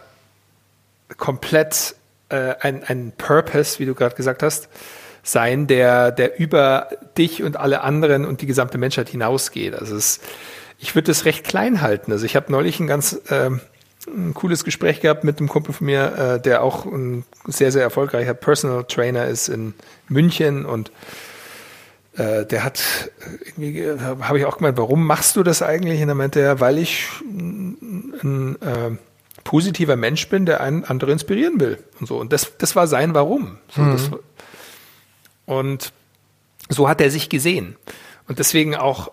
komplett 1.16 1.96
äh, 2.28 2.54
ein, 2.60 2.84
ein 2.84 3.12
Purpose, 3.16 3.78
wie 3.78 3.86
du 3.86 3.94
gerade 3.94 4.14
gesagt 4.14 4.42
hast, 4.42 4.68
sein, 5.22 5.66
der, 5.66 6.12
der 6.12 6.38
über 6.38 6.88
dich 7.18 7.42
und 7.42 7.56
alle 7.56 7.82
anderen 7.82 8.24
und 8.24 8.40
die 8.40 8.46
gesamte 8.46 8.78
Menschheit 8.78 9.08
hinausgeht. 9.08 9.74
Also 9.74 9.96
es, 9.96 10.20
ich 10.78 10.94
würde 10.94 11.08
das 11.08 11.24
recht 11.24 11.44
klein 11.44 11.82
halten. 11.82 12.12
Also 12.12 12.24
ich 12.24 12.36
habe 12.36 12.50
neulich 12.50 12.80
ein 12.80 12.86
ganz 12.86 13.20
äh, 13.28 13.50
ein 14.06 14.34
cooles 14.34 14.64
Gespräch 14.64 15.00
gehabt 15.00 15.24
mit 15.24 15.38
einem 15.38 15.48
Kumpel 15.48 15.74
von 15.74 15.86
mir, 15.86 16.16
äh, 16.16 16.40
der 16.40 16.62
auch 16.62 16.86
ein 16.86 17.24
sehr, 17.46 17.70
sehr 17.70 17.82
erfolgreicher 17.82 18.34
Personal 18.34 18.84
Trainer 18.84 19.26
ist 19.26 19.48
in 19.48 19.74
München 20.08 20.64
und 20.64 20.90
äh, 22.16 22.46
der 22.46 22.64
hat 22.64 22.82
irgendwie, 23.46 23.80
äh, 23.80 23.98
habe 23.98 24.38
ich 24.38 24.44
auch 24.46 24.56
gemeint, 24.56 24.78
warum 24.78 25.06
machst 25.06 25.36
du 25.36 25.42
das 25.42 25.62
eigentlich? 25.62 26.02
Und 26.02 26.08
er 26.08 26.14
meinte 26.14 26.40
er, 26.40 26.60
weil 26.60 26.78
ich 26.78 27.06
ein, 27.22 28.14
ein 28.22 28.62
äh, 28.62 28.96
positiver 29.44 29.96
Mensch 29.96 30.28
bin, 30.28 30.46
der 30.46 30.60
einen 30.60 30.84
andere 30.84 31.12
inspirieren 31.12 31.60
will 31.60 31.78
und 32.00 32.06
so. 32.06 32.18
Und 32.18 32.32
das, 32.32 32.56
das 32.58 32.76
war 32.76 32.86
sein 32.86 33.14
Warum. 33.14 33.58
So, 33.74 33.82
mhm. 33.82 33.92
das, 33.92 34.10
und 35.46 35.92
so 36.68 36.88
hat 36.88 37.00
er 37.00 37.10
sich 37.10 37.28
gesehen. 37.28 37.76
Und 38.28 38.38
deswegen 38.38 38.76
auch 38.76 39.10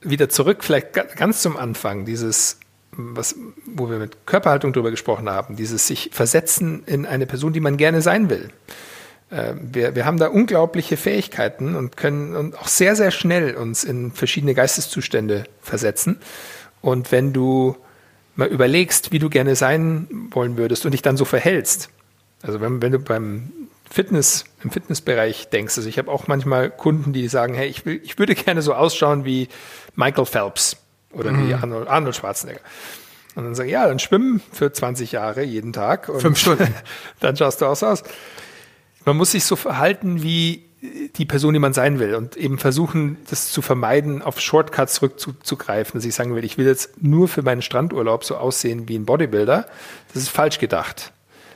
wieder 0.00 0.28
zurück, 0.28 0.64
vielleicht 0.64 0.92
ganz 0.92 1.42
zum 1.42 1.56
Anfang, 1.56 2.04
dieses, 2.04 2.58
was, 2.92 3.36
wo 3.64 3.88
wir 3.90 3.98
mit 3.98 4.26
Körperhaltung 4.26 4.72
drüber 4.72 4.90
gesprochen 4.90 5.28
haben, 5.28 5.56
dieses 5.56 5.86
sich 5.86 6.10
versetzen 6.12 6.82
in 6.86 7.06
eine 7.06 7.26
Person, 7.26 7.52
die 7.52 7.60
man 7.60 7.76
gerne 7.76 8.02
sein 8.02 8.30
will. 8.30 8.50
Äh, 9.30 9.54
wir, 9.60 9.94
wir 9.94 10.04
haben 10.04 10.18
da 10.18 10.28
unglaubliche 10.28 10.96
Fähigkeiten 10.96 11.74
und 11.74 11.96
können 11.96 12.34
und 12.34 12.58
auch 12.58 12.68
sehr, 12.68 12.96
sehr 12.96 13.10
schnell 13.10 13.54
uns 13.54 13.84
in 13.84 14.12
verschiedene 14.12 14.54
Geisteszustände 14.54 15.44
versetzen. 15.60 16.18
Und 16.80 17.12
wenn 17.12 17.32
du 17.32 17.76
mal 18.36 18.48
überlegst, 18.48 19.12
wie 19.12 19.18
du 19.18 19.28
gerne 19.28 19.56
sein 19.56 20.06
wollen 20.30 20.56
würdest 20.56 20.84
und 20.84 20.92
dich 20.92 21.02
dann 21.02 21.16
so 21.16 21.24
verhältst. 21.24 21.90
Also 22.42 22.60
wenn, 22.60 22.80
wenn 22.82 22.92
du 22.92 22.98
beim 22.98 23.50
Fitness, 23.90 24.44
im 24.62 24.70
Fitnessbereich 24.70 25.48
denkst, 25.48 25.76
also 25.76 25.88
ich 25.88 25.98
habe 25.98 26.10
auch 26.10 26.26
manchmal 26.26 26.70
Kunden, 26.70 27.12
die 27.12 27.28
sagen, 27.28 27.54
hey, 27.54 27.68
ich, 27.68 27.86
will, 27.86 28.00
ich 28.04 28.18
würde 28.18 28.34
gerne 28.34 28.62
so 28.62 28.74
ausschauen 28.74 29.24
wie 29.24 29.48
Michael 29.94 30.26
Phelps 30.26 30.76
oder 31.12 31.32
mhm. 31.32 31.48
wie 31.48 31.54
Arnold, 31.54 31.88
Arnold 31.88 32.16
Schwarzenegger. 32.16 32.60
Und 33.34 33.44
dann 33.44 33.54
sage 33.54 33.68
ich, 33.68 33.72
ja, 33.74 33.86
dann 33.86 33.98
schwimmen 33.98 34.40
für 34.52 34.72
20 34.72 35.12
Jahre 35.12 35.42
jeden 35.42 35.72
Tag. 35.72 36.10
Fünf 36.20 36.38
Stunden. 36.38 36.74
dann 37.20 37.36
schaust 37.36 37.60
du 37.60 37.66
auch 37.66 37.76
so 37.76 37.86
aus. 37.86 38.02
Man 39.04 39.16
muss 39.16 39.32
sich 39.32 39.44
so 39.44 39.56
verhalten 39.56 40.22
wie 40.22 40.65
die 41.16 41.24
Person, 41.24 41.52
die 41.52 41.58
man 41.58 41.72
sein 41.72 41.98
will 41.98 42.14
und 42.14 42.36
eben 42.36 42.58
versuchen, 42.58 43.16
das 43.30 43.50
zu 43.50 43.62
vermeiden, 43.62 44.22
auf 44.22 44.40
Shortcuts 44.40 44.94
zurückzugreifen, 44.94 45.98
dass 45.98 46.04
ich 46.04 46.14
sagen 46.14 46.34
will, 46.34 46.44
ich 46.44 46.58
will 46.58 46.66
jetzt 46.66 47.02
nur 47.02 47.28
für 47.28 47.42
meinen 47.42 47.62
Strandurlaub 47.62 48.24
so 48.24 48.36
aussehen 48.36 48.88
wie 48.88 48.96
ein 48.96 49.06
Bodybuilder. 49.06 49.66
Das 50.12 50.22
ist 50.22 50.28
falsch 50.28 50.58
gedacht. 50.58 51.12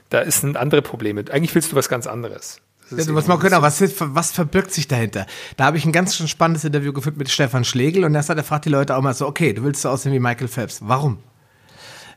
Da 0.09 0.21
ist 0.21 0.43
ein 0.43 0.57
andere 0.57 0.83
Probleme. 0.83 1.25
Eigentlich 1.31 1.55
willst 1.55 1.73
du 1.73 1.77
was 1.77 1.89
ganz 1.89 2.07
anderes. 2.07 2.61
Ja, 2.91 3.15
was, 3.15 3.29
man 3.29 3.39
können, 3.39 3.63
was, 3.63 3.81
was 3.99 4.33
verbirgt 4.33 4.73
sich 4.73 4.89
dahinter? 4.89 5.27
Da 5.57 5.65
habe 5.65 5.77
ich 5.77 5.85
ein 5.85 5.93
ganz 5.93 6.17
spannendes 6.29 6.65
Interview 6.65 6.93
geführt 6.93 7.17
mit 7.17 7.31
Stefan 7.31 7.65
Schlegel 7.65 8.05
und 8.05 8.15
er 8.15 8.23
sagt, 8.23 8.39
er 8.39 8.45
fragt 8.45 8.65
die 8.65 8.71
Leute 8.71 8.97
auch 8.97 9.03
mal 9.03 9.15
so, 9.15 9.29
okay, 9.29 9.53
du 9.53 9.63
willst 9.63 9.83
so 9.83 9.91
aussehen 9.91 10.13
wie 10.13 10.19
Michael 10.19 10.49
Phelps. 10.49 10.81
Warum? 10.83 11.19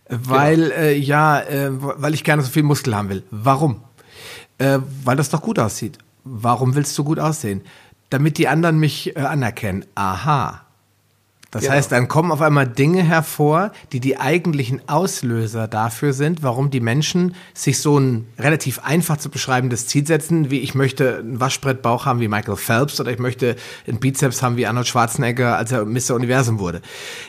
Weil, 0.09 0.69
genau. 0.69 0.75
äh, 0.75 0.97
ja, 0.97 1.41
äh, 1.41 1.69
weil 1.71 2.13
ich 2.13 2.23
gerne 2.23 2.41
so 2.41 2.49
viel 2.49 2.63
Muskel 2.63 2.95
haben 2.95 3.09
will. 3.09 3.23
Warum? 3.29 3.83
Äh, 4.57 4.79
weil 5.03 5.15
das 5.15 5.29
doch 5.29 5.41
gut 5.41 5.59
aussieht. 5.59 5.99
Warum 6.23 6.75
willst 6.75 6.97
du 6.97 7.03
gut 7.03 7.19
aussehen? 7.19 7.61
Damit 8.09 8.37
die 8.37 8.47
anderen 8.47 8.79
mich 8.79 9.15
äh, 9.15 9.19
anerkennen. 9.19 9.85
Aha. 9.95 10.61
Das 11.53 11.61
genau. 11.61 11.75
heißt, 11.75 11.91
dann 11.91 12.07
kommen 12.07 12.31
auf 12.31 12.41
einmal 12.41 12.67
Dinge 12.67 13.03
hervor, 13.03 13.71
die 13.91 13.99
die 13.99 14.19
eigentlichen 14.19 14.81
Auslöser 14.89 15.67
dafür 15.67 16.11
sind, 16.11 16.41
warum 16.41 16.71
die 16.71 16.79
Menschen 16.79 17.35
sich 17.53 17.77
so 17.79 17.99
ein 17.99 18.27
relativ 18.39 18.79
einfach 18.79 19.17
zu 19.17 19.29
beschreibendes 19.29 19.85
Ziel 19.85 20.07
setzen, 20.07 20.49
wie 20.49 20.61
ich 20.61 20.73
möchte 20.73 21.19
einen 21.19 21.39
Waschbrettbauch 21.39 22.07
haben 22.07 22.19
wie 22.21 22.27
Michael 22.27 22.55
Phelps 22.55 22.99
oder 22.99 23.11
ich 23.11 23.19
möchte 23.19 23.55
einen 23.87 23.99
Bizeps 23.99 24.41
haben 24.41 24.57
wie 24.57 24.65
Arnold 24.65 24.87
Schwarzenegger, 24.87 25.55
als 25.55 25.71
er 25.71 25.85
Mr. 25.85 26.15
Universum 26.15 26.57
wurde. 26.57 26.81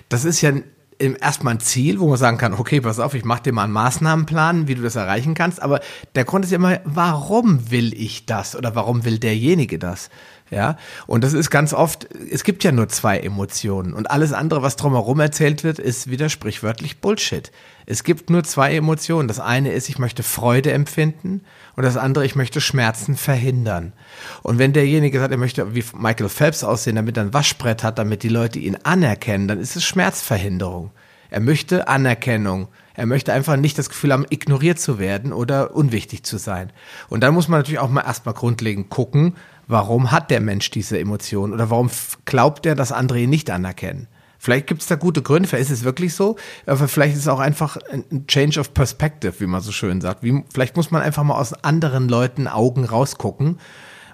Das 0.09 0.25
ist 0.25 0.41
ja 0.41 0.53
erstmal 0.99 1.55
ein 1.55 1.61
Ziel, 1.61 2.01
wo 2.01 2.09
man 2.09 2.17
sagen 2.17 2.39
kann, 2.39 2.55
okay, 2.55 2.81
pass 2.81 3.01
auf, 3.01 3.15
ich 3.15 3.25
mache 3.25 3.43
dir 3.43 3.53
mal 3.53 3.65
einen 3.65 3.73
Maßnahmenplan, 3.73 4.69
wie 4.69 4.75
du 4.75 4.83
das 4.83 4.97
erreichen 4.97 5.35
kannst. 5.35 5.63
Aber 5.63 5.81
der 6.15 6.25
Grund 6.25 6.45
ist 6.45 6.51
ja 6.51 6.57
immer, 6.57 6.81
warum 6.85 7.71
will 7.71 7.93
ich 7.95 8.27
das 8.27 8.57
oder 8.57 8.75
warum 8.75 9.05
will 9.05 9.19
derjenige 9.19 9.79
das? 9.79 10.11
Ja, 10.51 10.77
und 11.07 11.25
das 11.25 11.33
ist 11.33 11.51
ganz 11.51 11.73
oft, 11.73 12.07
es 12.31 12.45
gibt 12.45 12.65
ja 12.65 12.71
nur 12.71 12.89
zwei 12.89 13.19
Emotionen 13.19 13.95
und 13.95 14.11
alles 14.11 14.35
andere, 14.35 14.63
was 14.63 14.77
drumherum 14.77 15.19
erzählt 15.19 15.65
wird, 15.65 15.79
ist 15.79 16.11
wieder 16.11 16.29
sprichwörtlich 16.29 17.01
Bullshit. 17.01 17.51
Es 17.87 18.05
gibt 18.05 18.29
nur 18.29 18.45
zwei 18.45 18.75
Emotionen. 18.75 19.27
Das 19.27 19.41
eine 19.41 19.73
ist, 19.73 19.89
ich 19.89 19.99
möchte 19.99 20.23
Freude 20.23 20.73
empfinden 20.73 21.43
und 21.77 21.83
das 21.83 21.97
andere, 21.97 22.27
ich 22.27 22.37
möchte 22.37 22.61
Schmerzen 22.61 23.17
verhindern. 23.17 23.95
Und 24.43 24.59
wenn 24.59 24.73
derjenige 24.73 25.19
sagt, 25.19 25.33
er 25.33 25.39
möchte 25.39 25.75
wie 25.75 25.85
Michael 25.97 26.29
Phelps 26.29 26.63
aussehen, 26.63 26.97
damit 26.97 27.17
er 27.17 27.25
ein 27.25 27.35
Waschbrett 27.35 27.83
hat, 27.83 27.99
damit 27.99 28.23
die 28.23 28.29
Leute 28.29 28.59
ihn 28.59 28.77
anerkennen, 28.83 29.49
dann 29.49 29.61
ist 29.61 29.77
es 29.77 29.85
Schmerzverhinderung. 29.85 30.91
Er 31.31 31.41
möchte 31.41 31.89
Anerkennung. 31.89 32.69
Er 32.97 33.07
möchte 33.07 33.33
einfach 33.33 33.57
nicht 33.57 33.77
das 33.77 33.89
Gefühl 33.89 34.13
haben, 34.13 34.25
ignoriert 34.31 34.79
zu 34.79 35.01
werden 35.01 35.33
oder 35.33 35.75
unwichtig 35.75 36.23
zu 36.23 36.39
sein. 36.39 36.71
Und 37.09 37.23
dann 37.23 37.35
muss 37.35 37.49
man 37.49 37.59
natürlich 37.59 37.81
auch 37.81 37.91
mal 37.91 38.03
erstmal 38.03 38.35
grundlegend 38.35 38.89
gucken, 38.89 39.35
warum 39.67 40.11
hat 40.11 40.31
der 40.31 40.41
Mensch 40.41 40.71
diese 40.71 40.99
Emotion 40.99 41.53
oder 41.53 41.71
warum 41.71 41.91
glaubt 42.25 42.67
er, 42.67 42.75
dass 42.75 42.93
andere 42.93 43.21
ihn 43.21 43.31
nicht 43.31 43.51
anerkennen. 43.51 44.09
Vielleicht 44.39 44.67
gibt 44.67 44.83
es 44.83 44.89
da 44.89 44.97
gute 44.97 45.23
Gründe, 45.23 45.49
vielleicht 45.49 45.71
ist 45.71 45.79
es 45.79 45.85
wirklich 45.85 46.15
so, 46.15 46.37
aber 46.67 46.87
vielleicht 46.87 47.15
ist 47.15 47.21
es 47.21 47.29
auch 47.29 47.41
einfach 47.41 47.79
ein 47.91 48.27
Change 48.27 48.61
of 48.61 48.75
Perspective, 48.75 49.33
wie 49.39 49.47
man 49.47 49.63
so 49.63 49.73
schön 49.73 50.03
sagt. 50.03 50.23
Wie, 50.23 50.45
vielleicht 50.53 50.77
muss 50.77 50.91
man 50.91 51.01
einfach 51.01 51.23
mal 51.23 51.39
aus 51.39 51.55
anderen 51.65 52.11
Leuten 52.11 52.47
Augen 52.47 52.85
rausgucken 52.85 53.59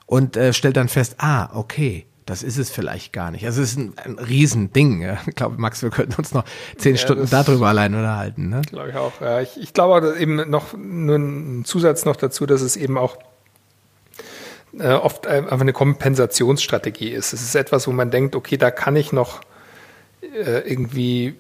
und 0.07 0.37
äh, 0.37 0.53
stellt 0.53 0.77
dann 0.77 0.89
fest, 0.89 1.17
ah, 1.19 1.51
okay, 1.57 2.07
das 2.27 2.45
ist 2.45 2.59
es 2.59 2.71
vielleicht 2.71 3.13
gar 3.13 3.33
nicht. 3.33 3.45
Also 3.45 3.61
es 3.61 3.73
ist 3.73 3.79
ein, 3.79 3.95
ein 4.05 4.19
Riesending. 4.21 5.03
Ja. 5.03 5.19
Ich 5.27 5.35
glaube, 5.35 5.57
Max, 5.59 5.83
wir 5.83 5.91
könnten 5.91 6.15
uns 6.15 6.33
noch 6.33 6.45
zehn 6.77 6.95
ja, 6.95 7.01
Stunden 7.01 7.29
darüber 7.29 7.67
allein 7.67 7.93
unterhalten. 7.93 8.49
Ne? 8.49 8.63
Glaube 8.71 8.91
ich 8.91 8.95
auch. 8.95 9.21
Ja. 9.21 9.41
Ich, 9.41 9.61
ich 9.61 9.73
glaube 9.73 10.17
eben 10.17 10.49
noch 10.49 10.77
nur 10.77 11.17
ein 11.17 11.65
Zusatz 11.65 12.05
noch 12.05 12.15
dazu, 12.15 12.47
dass 12.47 12.61
es 12.61 12.77
eben 12.77 12.97
auch 12.97 13.19
äh, 14.79 14.93
oft 14.93 15.27
einfach 15.27 15.61
eine 15.61 15.73
Kompensationsstrategie 15.73 17.11
ist. 17.11 17.33
Es 17.33 17.43
ist 17.43 17.55
etwas, 17.55 17.87
wo 17.87 17.93
man 17.93 18.11
denkt, 18.11 18.37
okay, 18.37 18.57
da 18.57 18.71
kann 18.71 18.97
ich 18.97 19.13
noch 19.13 19.41
äh, 20.23 20.61
irgendwie 20.69 21.35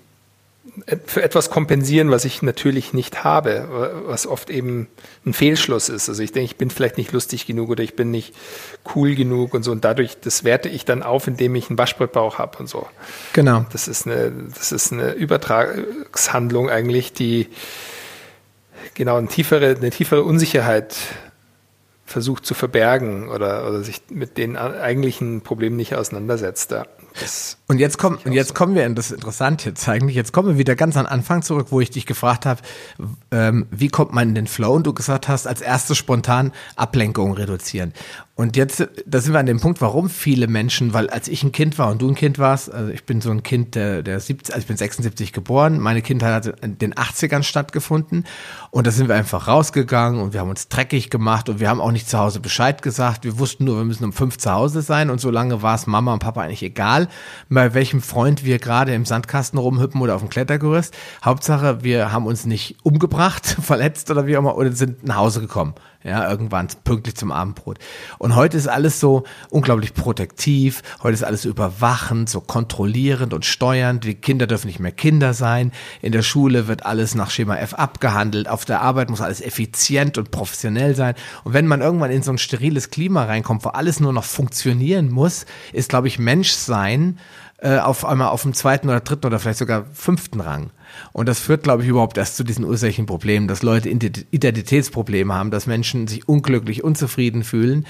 für 1.06 1.22
etwas 1.22 1.50
kompensieren, 1.50 2.10
was 2.10 2.24
ich 2.24 2.42
natürlich 2.42 2.92
nicht 2.92 3.24
habe, 3.24 4.02
was 4.06 4.26
oft 4.26 4.50
eben 4.50 4.88
ein 5.24 5.32
Fehlschluss 5.32 5.88
ist. 5.88 6.08
Also 6.08 6.22
ich 6.22 6.32
denke, 6.32 6.44
ich 6.44 6.56
bin 6.56 6.70
vielleicht 6.70 6.98
nicht 6.98 7.12
lustig 7.12 7.46
genug 7.46 7.70
oder 7.70 7.82
ich 7.82 7.96
bin 7.96 8.10
nicht 8.10 8.34
cool 8.94 9.14
genug 9.14 9.54
und 9.54 9.62
so. 9.62 9.72
Und 9.72 9.84
dadurch, 9.84 10.18
das 10.20 10.44
werte 10.44 10.68
ich 10.68 10.84
dann 10.84 11.02
auf, 11.02 11.26
indem 11.26 11.54
ich 11.54 11.70
einen 11.70 11.78
Waschbrettbauch 11.78 12.38
habe 12.38 12.58
und 12.58 12.68
so. 12.68 12.86
Genau. 13.32 13.64
Das 13.72 13.88
ist 13.88 14.06
eine, 14.06 14.32
das 14.54 14.70
ist 14.70 14.92
eine 14.92 15.12
Übertragshandlung 15.12 16.68
eigentlich, 16.68 17.12
die 17.12 17.48
genau 18.94 19.16
eine 19.16 19.28
tiefere, 19.28 19.76
eine 19.76 19.90
tiefere 19.90 20.24
Unsicherheit 20.24 20.94
versucht 22.10 22.44
zu 22.44 22.54
verbergen 22.54 23.28
oder, 23.28 23.68
oder 23.68 23.84
sich 23.84 24.02
mit 24.10 24.36
den 24.36 24.56
eigentlichen 24.56 25.42
Problemen 25.42 25.76
nicht 25.76 25.94
auseinandersetzt. 25.94 26.72
Ja. 26.72 26.84
und 27.68 27.78
jetzt 27.78 27.98
kommen, 27.98 28.18
und 28.24 28.32
jetzt 28.32 28.48
so. 28.48 28.54
kommen 28.54 28.74
wir 28.74 28.84
in 28.84 28.96
das 28.96 29.12
Interessante 29.12 29.68
jetzt 29.68 29.88
eigentlich. 29.88 30.16
Jetzt 30.16 30.32
kommen 30.32 30.48
wir 30.48 30.58
wieder 30.58 30.74
ganz 30.74 30.96
an 30.96 31.06
Anfang 31.06 31.42
zurück, 31.42 31.68
wo 31.70 31.80
ich 31.80 31.90
dich 31.90 32.06
gefragt 32.06 32.46
habe, 32.46 32.60
ähm, 33.30 33.66
wie 33.70 33.88
kommt 33.88 34.12
man 34.12 34.30
in 34.30 34.34
den 34.34 34.46
Flow? 34.48 34.74
Und 34.74 34.86
du 34.86 34.92
gesagt 34.92 35.28
hast, 35.28 35.46
als 35.46 35.60
erstes 35.60 35.96
spontan 35.96 36.52
Ablenkung 36.74 37.32
reduzieren. 37.32 37.94
Und 38.40 38.56
jetzt, 38.56 38.88
da 39.04 39.20
sind 39.20 39.34
wir 39.34 39.38
an 39.38 39.44
dem 39.44 39.60
Punkt, 39.60 39.82
warum 39.82 40.08
viele 40.08 40.46
Menschen, 40.46 40.94
weil 40.94 41.10
als 41.10 41.28
ich 41.28 41.42
ein 41.42 41.52
Kind 41.52 41.78
war 41.78 41.90
und 41.90 42.00
du 42.00 42.08
ein 42.08 42.14
Kind 42.14 42.38
warst, 42.38 42.72
also 42.72 42.90
ich 42.90 43.04
bin 43.04 43.20
so 43.20 43.30
ein 43.30 43.42
Kind 43.42 43.74
der, 43.74 44.02
der 44.02 44.18
70, 44.18 44.54
also 44.54 44.62
ich 44.62 44.66
bin 44.66 44.78
76 44.78 45.34
geboren, 45.34 45.78
meine 45.78 46.00
Kindheit 46.00 46.32
hat 46.32 46.64
in 46.64 46.78
den 46.78 46.94
80ern 46.94 47.42
stattgefunden 47.42 48.24
und 48.70 48.86
da 48.86 48.92
sind 48.92 49.08
wir 49.08 49.14
einfach 49.14 49.46
rausgegangen 49.46 50.22
und 50.22 50.32
wir 50.32 50.40
haben 50.40 50.48
uns 50.48 50.68
dreckig 50.68 51.10
gemacht 51.10 51.50
und 51.50 51.60
wir 51.60 51.68
haben 51.68 51.82
auch 51.82 51.92
nicht 51.92 52.08
zu 52.08 52.18
Hause 52.18 52.40
Bescheid 52.40 52.80
gesagt. 52.80 53.24
Wir 53.24 53.38
wussten 53.38 53.64
nur, 53.66 53.76
wir 53.76 53.84
müssen 53.84 54.04
um 54.04 54.14
fünf 54.14 54.38
zu 54.38 54.50
Hause 54.50 54.80
sein 54.80 55.10
und 55.10 55.20
so 55.20 55.30
lange 55.30 55.60
war 55.60 55.74
es 55.74 55.86
Mama 55.86 56.14
und 56.14 56.20
Papa 56.20 56.40
eigentlich 56.40 56.62
egal, 56.62 57.08
bei 57.50 57.74
welchem 57.74 58.00
Freund 58.00 58.42
wir 58.46 58.58
gerade 58.58 58.94
im 58.94 59.04
Sandkasten 59.04 59.58
rumhüppen 59.58 60.00
oder 60.00 60.14
auf 60.14 60.22
dem 60.22 60.30
Klettergerüst. 60.30 60.96
Hauptsache, 61.22 61.84
wir 61.84 62.10
haben 62.10 62.24
uns 62.24 62.46
nicht 62.46 62.76
umgebracht, 62.84 63.44
verletzt 63.60 64.10
oder 64.10 64.26
wie 64.26 64.34
auch 64.34 64.40
immer 64.40 64.56
oder 64.56 64.72
sind 64.72 65.04
nach 65.04 65.16
Hause 65.16 65.42
gekommen 65.42 65.74
ja, 66.02 66.30
irgendwann 66.30 66.68
pünktlich 66.84 67.14
zum 67.14 67.30
Abendbrot. 67.30 67.78
Und 68.18 68.34
heute 68.34 68.56
ist 68.56 68.68
alles 68.68 69.00
so 69.00 69.24
unglaublich 69.50 69.92
protektiv, 69.92 70.82
heute 71.02 71.14
ist 71.14 71.24
alles 71.24 71.42
so 71.42 71.50
überwachend, 71.50 72.30
so 72.30 72.40
kontrollierend 72.40 73.34
und 73.34 73.44
steuernd. 73.44 74.04
Die 74.04 74.14
Kinder 74.14 74.46
dürfen 74.46 74.68
nicht 74.68 74.80
mehr 74.80 74.92
Kinder 74.92 75.34
sein, 75.34 75.72
in 76.00 76.12
der 76.12 76.22
Schule 76.22 76.68
wird 76.68 76.86
alles 76.86 77.14
nach 77.14 77.30
Schema 77.30 77.56
F 77.56 77.74
abgehandelt, 77.74 78.48
auf 78.48 78.64
der 78.64 78.80
Arbeit 78.80 79.10
muss 79.10 79.20
alles 79.20 79.42
effizient 79.42 80.16
und 80.16 80.30
professionell 80.30 80.94
sein. 80.94 81.14
Und 81.44 81.52
wenn 81.52 81.66
man 81.66 81.82
irgendwann 81.82 82.10
in 82.10 82.22
so 82.22 82.32
ein 82.32 82.38
steriles 82.38 82.90
Klima 82.90 83.24
reinkommt, 83.24 83.64
wo 83.64 83.68
alles 83.70 84.00
nur 84.00 84.12
noch 84.12 84.24
funktionieren 84.24 85.10
muss, 85.10 85.44
ist, 85.72 85.90
glaube 85.90 86.08
ich, 86.08 86.18
Menschsein 86.18 87.18
äh, 87.58 87.78
auf 87.78 88.06
einmal 88.06 88.28
auf 88.28 88.42
dem 88.42 88.54
zweiten 88.54 88.88
oder 88.88 89.00
dritten 89.00 89.26
oder 89.26 89.38
vielleicht 89.38 89.58
sogar 89.58 89.84
fünften 89.92 90.40
Rang. 90.40 90.70
Und 91.12 91.28
das 91.28 91.40
führt, 91.40 91.62
glaube 91.62 91.82
ich, 91.82 91.88
überhaupt 91.88 92.18
erst 92.18 92.36
zu 92.36 92.44
diesen 92.44 92.64
ursächlichen 92.64 93.06
Problemen, 93.06 93.48
dass 93.48 93.62
Leute 93.62 93.88
Identitätsprobleme 93.88 95.32
haben, 95.34 95.50
dass 95.50 95.66
Menschen 95.66 96.06
sich 96.06 96.28
unglücklich, 96.28 96.84
unzufrieden 96.84 97.44
fühlen. 97.44 97.86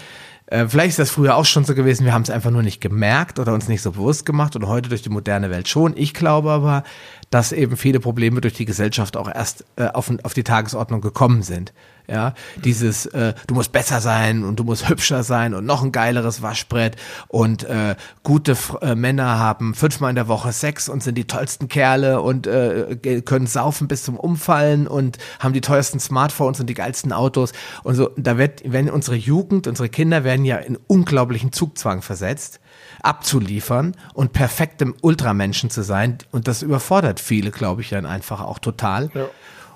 Äh, 0.50 0.66
vielleicht 0.66 0.90
ist 0.90 0.98
das 0.98 1.10
früher 1.10 1.36
auch 1.36 1.44
schon 1.44 1.64
so 1.64 1.74
gewesen, 1.74 2.04
wir 2.04 2.12
haben 2.12 2.22
es 2.22 2.30
einfach 2.30 2.50
nur 2.50 2.62
nicht 2.62 2.80
gemerkt 2.80 3.38
oder 3.38 3.54
uns 3.54 3.68
nicht 3.68 3.82
so 3.82 3.92
bewusst 3.92 4.26
gemacht 4.26 4.56
und 4.56 4.66
heute 4.66 4.88
durch 4.88 5.02
die 5.02 5.08
moderne 5.08 5.48
Welt 5.48 5.68
schon. 5.68 5.96
Ich 5.96 6.12
glaube 6.12 6.50
aber, 6.50 6.82
dass 7.30 7.52
eben 7.52 7.76
viele 7.76 8.00
Probleme 8.00 8.40
durch 8.40 8.54
die 8.54 8.64
Gesellschaft 8.64 9.16
auch 9.16 9.32
erst 9.32 9.64
äh, 9.76 9.86
auf, 9.86 10.12
auf 10.24 10.34
die 10.34 10.42
Tagesordnung 10.42 11.00
gekommen 11.00 11.42
sind. 11.42 11.72
Ja, 12.10 12.34
dieses, 12.64 13.06
äh, 13.06 13.34
du 13.46 13.54
musst 13.54 13.70
besser 13.70 14.00
sein 14.00 14.42
und 14.42 14.58
du 14.58 14.64
musst 14.64 14.88
hübscher 14.88 15.22
sein 15.22 15.54
und 15.54 15.64
noch 15.64 15.84
ein 15.84 15.92
geileres 15.92 16.42
Waschbrett 16.42 16.96
und 17.28 17.62
äh, 17.64 17.94
gute 18.24 18.56
äh, 18.80 18.96
Männer 18.96 19.38
haben 19.38 19.74
fünfmal 19.74 20.10
in 20.10 20.16
der 20.16 20.26
Woche 20.26 20.52
Sex 20.52 20.88
und 20.88 21.04
sind 21.04 21.16
die 21.16 21.26
tollsten 21.26 21.68
Kerle 21.68 22.20
und 22.20 22.48
äh, 22.48 23.22
können 23.24 23.46
saufen 23.46 23.86
bis 23.86 24.02
zum 24.02 24.16
Umfallen 24.16 24.88
und 24.88 25.18
haben 25.38 25.52
die 25.52 25.60
teuersten 25.60 26.00
Smartphones 26.00 26.58
und 26.58 26.66
die 26.66 26.74
geilsten 26.74 27.12
Autos 27.12 27.52
und 27.84 27.94
so. 27.94 28.10
Da 28.16 28.36
wird, 28.38 28.62
wenn 28.64 28.90
unsere 28.90 29.16
Jugend, 29.16 29.68
unsere 29.68 29.88
Kinder 29.88 30.24
werden 30.24 30.44
ja 30.44 30.56
in 30.56 30.78
unglaublichen 30.88 31.52
Zugzwang 31.52 32.02
versetzt 32.02 32.60
abzuliefern 33.02 33.96
und 34.14 34.32
perfektem 34.32 34.94
Ultramenschen 35.00 35.70
zu 35.70 35.82
sein. 35.82 36.18
Und 36.32 36.48
das 36.48 36.62
überfordert 36.62 37.20
viele, 37.20 37.50
glaube 37.50 37.82
ich, 37.82 37.90
dann 37.90 38.06
einfach 38.06 38.40
auch 38.40 38.58
total. 38.58 39.10
Ja. 39.14 39.26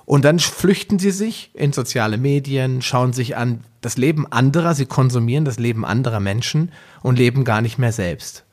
Und 0.06 0.24
dann 0.24 0.38
flüchten 0.38 0.98
sie 0.98 1.10
sich 1.10 1.50
in 1.54 1.72
soziale 1.72 2.18
Medien, 2.18 2.82
schauen 2.82 3.12
sich 3.12 3.36
an 3.36 3.64
das 3.80 3.96
Leben 3.96 4.30
anderer, 4.30 4.74
sie 4.74 4.86
konsumieren 4.86 5.44
das 5.44 5.58
Leben 5.58 5.84
anderer 5.84 6.20
Menschen 6.20 6.72
und 7.02 7.18
leben 7.18 7.44
gar 7.44 7.62
nicht 7.62 7.78
mehr 7.78 7.92
selbst. 7.92 8.44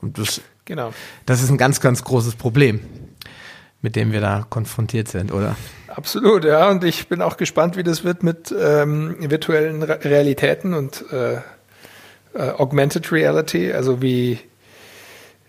Und 0.00 0.18
das, 0.18 0.40
genau. 0.64 0.92
das 1.24 1.42
ist 1.42 1.50
ein 1.50 1.58
ganz, 1.58 1.80
ganz 1.80 2.04
großes 2.04 2.36
Problem, 2.36 2.80
mit 3.82 3.96
dem 3.96 4.12
wir 4.12 4.20
da 4.20 4.46
konfrontiert 4.48 5.08
sind, 5.08 5.32
oder? 5.32 5.56
Absolut, 5.88 6.44
ja. 6.44 6.68
Und 6.68 6.84
ich 6.84 7.08
bin 7.08 7.22
auch 7.22 7.36
gespannt, 7.36 7.76
wie 7.76 7.82
das 7.82 8.04
wird 8.04 8.22
mit 8.22 8.54
ähm, 8.56 9.16
virtuellen 9.18 9.82
Realitäten 9.82 10.74
und 10.74 11.04
äh, 11.10 11.36
äh, 11.36 11.40
Augmented 12.34 13.10
Reality, 13.10 13.72
also 13.72 14.02
wie 14.02 14.38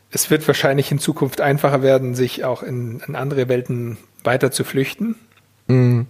es 0.09 0.29
wird 0.29 0.47
wahrscheinlich 0.47 0.91
in 0.91 0.99
Zukunft 0.99 1.41
einfacher 1.41 1.81
werden, 1.81 2.15
sich 2.15 2.45
auch 2.45 2.63
in, 2.63 3.01
in 3.05 3.15
andere 3.15 3.49
Welten 3.49 3.97
weiter 4.27 4.51
zu 4.51 4.63
flüchten. 4.63 5.15
Mhm. 5.65 6.05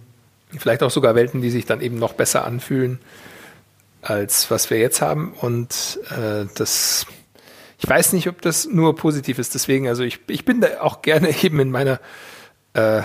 Vielleicht 0.58 0.82
auch 0.82 0.90
sogar 0.90 1.14
Welten, 1.14 1.40
die 1.40 1.50
sich 1.50 1.64
dann 1.64 1.80
eben 1.80 1.98
noch 1.98 2.12
besser 2.12 2.44
anfühlen, 2.44 2.98
als 4.02 4.50
was 4.50 4.68
wir 4.68 4.78
jetzt 4.78 5.00
haben. 5.00 5.32
Und 5.40 5.98
äh, 6.10 6.44
das, 6.54 7.06
ich 7.78 7.88
weiß 7.88 8.12
nicht, 8.12 8.28
ob 8.28 8.42
das 8.42 8.66
nur 8.66 8.96
positiv 8.96 9.38
ist. 9.38 9.54
Deswegen, 9.54 9.88
also 9.88 10.02
ich, 10.02 10.20
ich 10.28 10.44
bin 10.44 10.60
da 10.60 10.80
auch 10.80 11.00
gerne 11.00 11.30
eben 11.42 11.60
in 11.60 11.70
meiner 11.70 12.00
äh, 12.74 13.02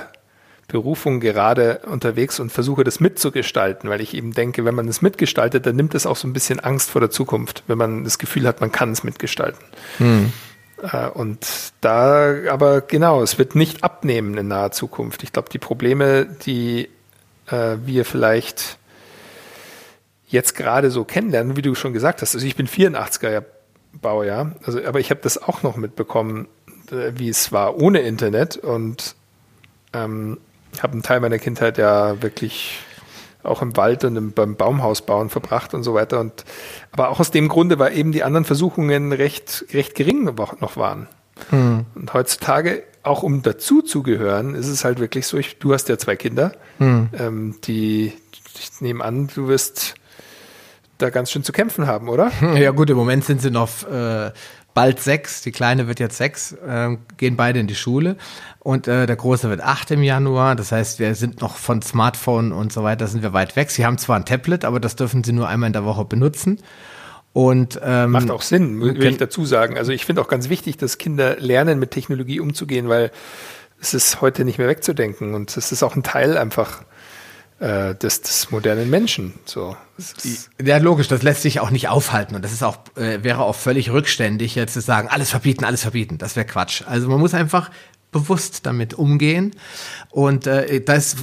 Berufung 0.67 1.19
gerade 1.19 1.81
unterwegs 1.85 2.39
und 2.39 2.51
versuche 2.51 2.83
das 2.83 2.99
mitzugestalten, 2.99 3.89
weil 3.89 4.01
ich 4.01 4.13
eben 4.13 4.33
denke, 4.33 4.65
wenn 4.65 4.73
man 4.73 4.87
es 4.87 5.01
mitgestaltet, 5.01 5.65
dann 5.65 5.75
nimmt 5.75 5.93
es 5.93 6.05
auch 6.05 6.15
so 6.15 6.27
ein 6.27 6.33
bisschen 6.33 6.59
Angst 6.59 6.89
vor 6.89 7.01
der 7.01 7.11
Zukunft, 7.11 7.63
wenn 7.67 7.77
man 7.77 8.03
das 8.03 8.17
Gefühl 8.17 8.47
hat, 8.47 8.61
man 8.61 8.71
kann 8.71 8.91
es 8.91 9.03
mitgestalten. 9.03 9.63
Hm. 9.97 10.33
Äh, 10.83 11.09
und 11.09 11.73
da, 11.81 12.35
aber 12.49 12.81
genau, 12.81 13.23
es 13.23 13.37
wird 13.37 13.55
nicht 13.55 13.83
abnehmen 13.83 14.37
in 14.37 14.47
naher 14.47 14.71
Zukunft. 14.71 15.23
Ich 15.23 15.31
glaube, 15.31 15.49
die 15.49 15.59
Probleme, 15.59 16.25
die 16.25 16.89
äh, 17.47 17.77
wir 17.83 18.05
vielleicht 18.05 18.77
jetzt 20.27 20.55
gerade 20.55 20.91
so 20.91 21.03
kennenlernen, 21.03 21.55
wie 21.55 21.61
du 21.61 21.75
schon 21.75 21.93
gesagt 21.93 22.21
hast, 22.21 22.35
also 22.35 22.45
ich 22.45 22.55
bin 22.55 22.67
84er 22.67 23.43
Baujahr, 24.01 24.53
also, 24.65 24.83
aber 24.83 24.99
ich 24.99 25.11
habe 25.11 25.21
das 25.21 25.41
auch 25.41 25.61
noch 25.61 25.77
mitbekommen, 25.77 26.47
äh, 26.91 27.11
wie 27.15 27.29
es 27.29 27.51
war 27.51 27.77
ohne 27.77 28.01
Internet 28.01 28.57
und 28.57 29.15
ähm, 29.93 30.39
habe 30.81 30.93
einen 30.93 31.03
Teil 31.03 31.19
meiner 31.19 31.37
Kindheit 31.37 31.77
ja 31.77 32.21
wirklich 32.21 32.79
auch 33.43 33.61
im 33.61 33.75
Wald 33.77 34.03
und 34.03 34.15
im, 34.15 34.31
beim 34.31 34.55
Baumhausbauen 34.55 35.29
verbracht 35.29 35.73
und 35.73 35.83
so 35.83 35.93
weiter. 35.93 36.19
Und, 36.19 36.45
aber 36.91 37.09
auch 37.09 37.19
aus 37.19 37.31
dem 37.31 37.47
Grunde, 37.47 37.79
weil 37.79 37.97
eben 37.97 38.11
die 38.11 38.23
anderen 38.23 38.45
Versuchungen 38.45 39.11
recht, 39.11 39.65
recht 39.73 39.95
gering 39.95 40.23
noch 40.23 40.77
waren. 40.77 41.07
Hm. 41.49 41.85
Und 41.95 42.13
heutzutage, 42.13 42.83
auch 43.03 43.23
um 43.23 43.41
dazu 43.41 43.81
zu 43.81 44.03
gehören, 44.03 44.55
ist 44.55 44.67
es 44.67 44.85
halt 44.85 44.99
wirklich 44.99 45.27
so, 45.27 45.37
ich, 45.37 45.59
du 45.59 45.73
hast 45.73 45.89
ja 45.89 45.97
zwei 45.97 46.15
Kinder, 46.15 46.53
hm. 46.77 47.09
ähm, 47.17 47.55
die, 47.63 48.13
ich 48.59 48.81
nehme 48.81 49.03
an, 49.03 49.29
du 49.33 49.47
wirst 49.47 49.95
da 50.97 51.09
ganz 51.09 51.31
schön 51.31 51.43
zu 51.43 51.51
kämpfen 51.51 51.87
haben, 51.87 52.07
oder? 52.07 52.31
Ja 52.55 52.71
gut, 52.71 52.89
im 52.89 52.97
Moment 52.97 53.25
sind 53.25 53.41
sie 53.41 53.51
noch 53.51 53.83
äh, 53.89 54.31
bald 54.73 54.99
sechs. 54.99 55.41
Die 55.41 55.51
Kleine 55.51 55.87
wird 55.87 55.99
jetzt 55.99 56.17
sechs, 56.17 56.53
äh, 56.53 56.97
gehen 57.17 57.35
beide 57.35 57.59
in 57.59 57.67
die 57.67 57.75
Schule. 57.75 58.15
Und 58.59 58.87
äh, 58.87 59.05
der 59.05 59.15
Große 59.15 59.49
wird 59.49 59.61
acht 59.61 59.91
im 59.91 60.03
Januar. 60.03 60.55
Das 60.55 60.71
heißt, 60.71 60.99
wir 60.99 61.15
sind 61.15 61.41
noch 61.41 61.57
von 61.57 61.81
Smartphone 61.81 62.51
und 62.51 62.71
so 62.71 62.83
weiter, 62.83 63.07
sind 63.07 63.23
wir 63.23 63.33
weit 63.33 63.55
weg. 63.55 63.71
Sie 63.71 63.85
haben 63.85 63.97
zwar 63.97 64.17
ein 64.17 64.25
Tablet, 64.25 64.65
aber 64.65 64.79
das 64.79 64.95
dürfen 64.95 65.23
sie 65.23 65.33
nur 65.33 65.47
einmal 65.47 65.67
in 65.67 65.73
der 65.73 65.85
Woche 65.85 66.05
benutzen. 66.05 66.59
Und, 67.33 67.79
ähm, 67.83 68.11
Macht 68.11 68.29
auch 68.29 68.43
Sinn, 68.43 68.79
will 68.79 69.03
ich 69.03 69.17
dazu 69.17 69.45
sagen. 69.45 69.77
Also 69.77 69.91
ich 69.91 70.05
finde 70.05 70.21
auch 70.21 70.27
ganz 70.27 70.49
wichtig, 70.49 70.77
dass 70.77 70.99
Kinder 70.99 71.37
lernen, 71.39 71.79
mit 71.79 71.91
Technologie 71.91 72.39
umzugehen, 72.39 72.89
weil 72.89 73.11
es 73.81 73.93
ist 73.93 74.21
heute 74.21 74.45
nicht 74.45 74.59
mehr 74.59 74.67
wegzudenken 74.67 75.33
und 75.33 75.57
es 75.57 75.71
ist 75.71 75.83
auch 75.83 75.95
ein 75.95 76.03
Teil 76.03 76.37
einfach 76.37 76.83
äh, 77.63 77.95
des, 77.95 78.21
des 78.21 78.51
modernen 78.51 78.89
Menschen. 78.89 79.33
So. 79.45 79.77
Ja, 80.61 80.77
logisch, 80.77 81.07
das 81.07 81.23
lässt 81.23 81.43
sich 81.43 81.61
auch 81.61 81.69
nicht 81.69 81.87
aufhalten 81.87 82.35
und 82.35 82.43
das 82.43 82.51
ist 82.51 82.61
auch, 82.61 82.77
äh, 82.97 83.23
wäre 83.23 83.43
auch 83.43 83.55
völlig 83.55 83.89
rückständig, 83.89 84.55
jetzt 84.55 84.73
zu 84.73 84.81
sagen, 84.81 85.07
alles 85.07 85.29
verbieten, 85.29 85.63
alles 85.63 85.81
verbieten. 85.81 86.17
Das 86.17 86.35
wäre 86.35 86.45
Quatsch. 86.45 86.83
Also 86.85 87.07
man 87.07 87.19
muss 87.19 87.33
einfach 87.33 87.71
bewusst 88.11 88.65
damit 88.65 88.93
umgehen. 88.93 89.55
Und 90.09 90.45
äh, 90.45 90.81
das 90.81 91.15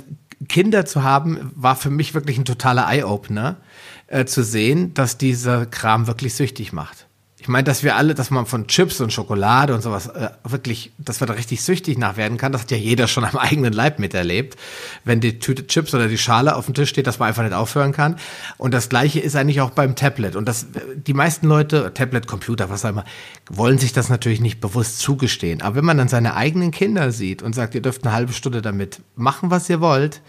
Kinder 0.48 0.86
zu 0.86 1.02
haben, 1.02 1.52
war 1.54 1.76
für 1.76 1.90
mich 1.90 2.14
wirklich 2.14 2.38
ein 2.38 2.46
totaler 2.46 2.88
Eye-Opener 2.88 3.58
äh, 4.06 4.24
zu 4.24 4.42
sehen, 4.42 4.94
dass 4.94 5.18
dieser 5.18 5.66
Kram 5.66 6.06
wirklich 6.06 6.34
süchtig 6.34 6.72
macht. 6.72 7.06
Ich 7.40 7.48
meine, 7.48 7.64
dass 7.64 7.82
wir 7.82 7.96
alle, 7.96 8.14
dass 8.14 8.30
man 8.30 8.44
von 8.44 8.66
Chips 8.66 9.00
und 9.00 9.14
Schokolade 9.14 9.74
und 9.74 9.80
sowas 9.80 10.08
äh, 10.08 10.28
wirklich, 10.44 10.92
dass 10.98 11.20
man 11.20 11.28
da 11.28 11.32
richtig 11.32 11.62
süchtig 11.62 11.96
nach 11.96 12.18
werden 12.18 12.36
kann, 12.36 12.52
das 12.52 12.62
hat 12.62 12.70
ja 12.70 12.76
jeder 12.76 13.08
schon 13.08 13.24
am 13.24 13.36
eigenen 13.38 13.72
Leib 13.72 13.98
miterlebt. 13.98 14.58
Wenn 15.04 15.20
die 15.20 15.38
Tüte 15.38 15.66
Chips 15.66 15.94
oder 15.94 16.08
die 16.08 16.18
Schale 16.18 16.54
auf 16.54 16.66
dem 16.66 16.74
Tisch 16.74 16.90
steht, 16.90 17.06
dass 17.06 17.18
man 17.18 17.28
einfach 17.28 17.42
nicht 17.42 17.54
aufhören 17.54 17.92
kann. 17.92 18.16
Und 18.58 18.74
das 18.74 18.90
Gleiche 18.90 19.20
ist 19.20 19.36
eigentlich 19.36 19.62
auch 19.62 19.70
beim 19.70 19.96
Tablet. 19.96 20.36
Und 20.36 20.46
das, 20.46 20.66
die 20.94 21.14
meisten 21.14 21.46
Leute, 21.46 21.92
Tablet, 21.94 22.26
Computer, 22.26 22.68
was 22.68 22.84
auch 22.84 22.90
immer, 22.90 23.04
wollen 23.48 23.78
sich 23.78 23.94
das 23.94 24.10
natürlich 24.10 24.42
nicht 24.42 24.60
bewusst 24.60 24.98
zugestehen. 24.98 25.62
Aber 25.62 25.76
wenn 25.76 25.84
man 25.86 25.96
dann 25.96 26.08
seine 26.08 26.36
eigenen 26.36 26.72
Kinder 26.72 27.10
sieht 27.10 27.42
und 27.42 27.54
sagt, 27.54 27.74
ihr 27.74 27.82
dürft 27.82 28.04
eine 28.04 28.12
halbe 28.12 28.34
Stunde 28.34 28.60
damit 28.60 29.00
machen, 29.16 29.50
was 29.50 29.70
ihr 29.70 29.80
wollt, 29.80 30.20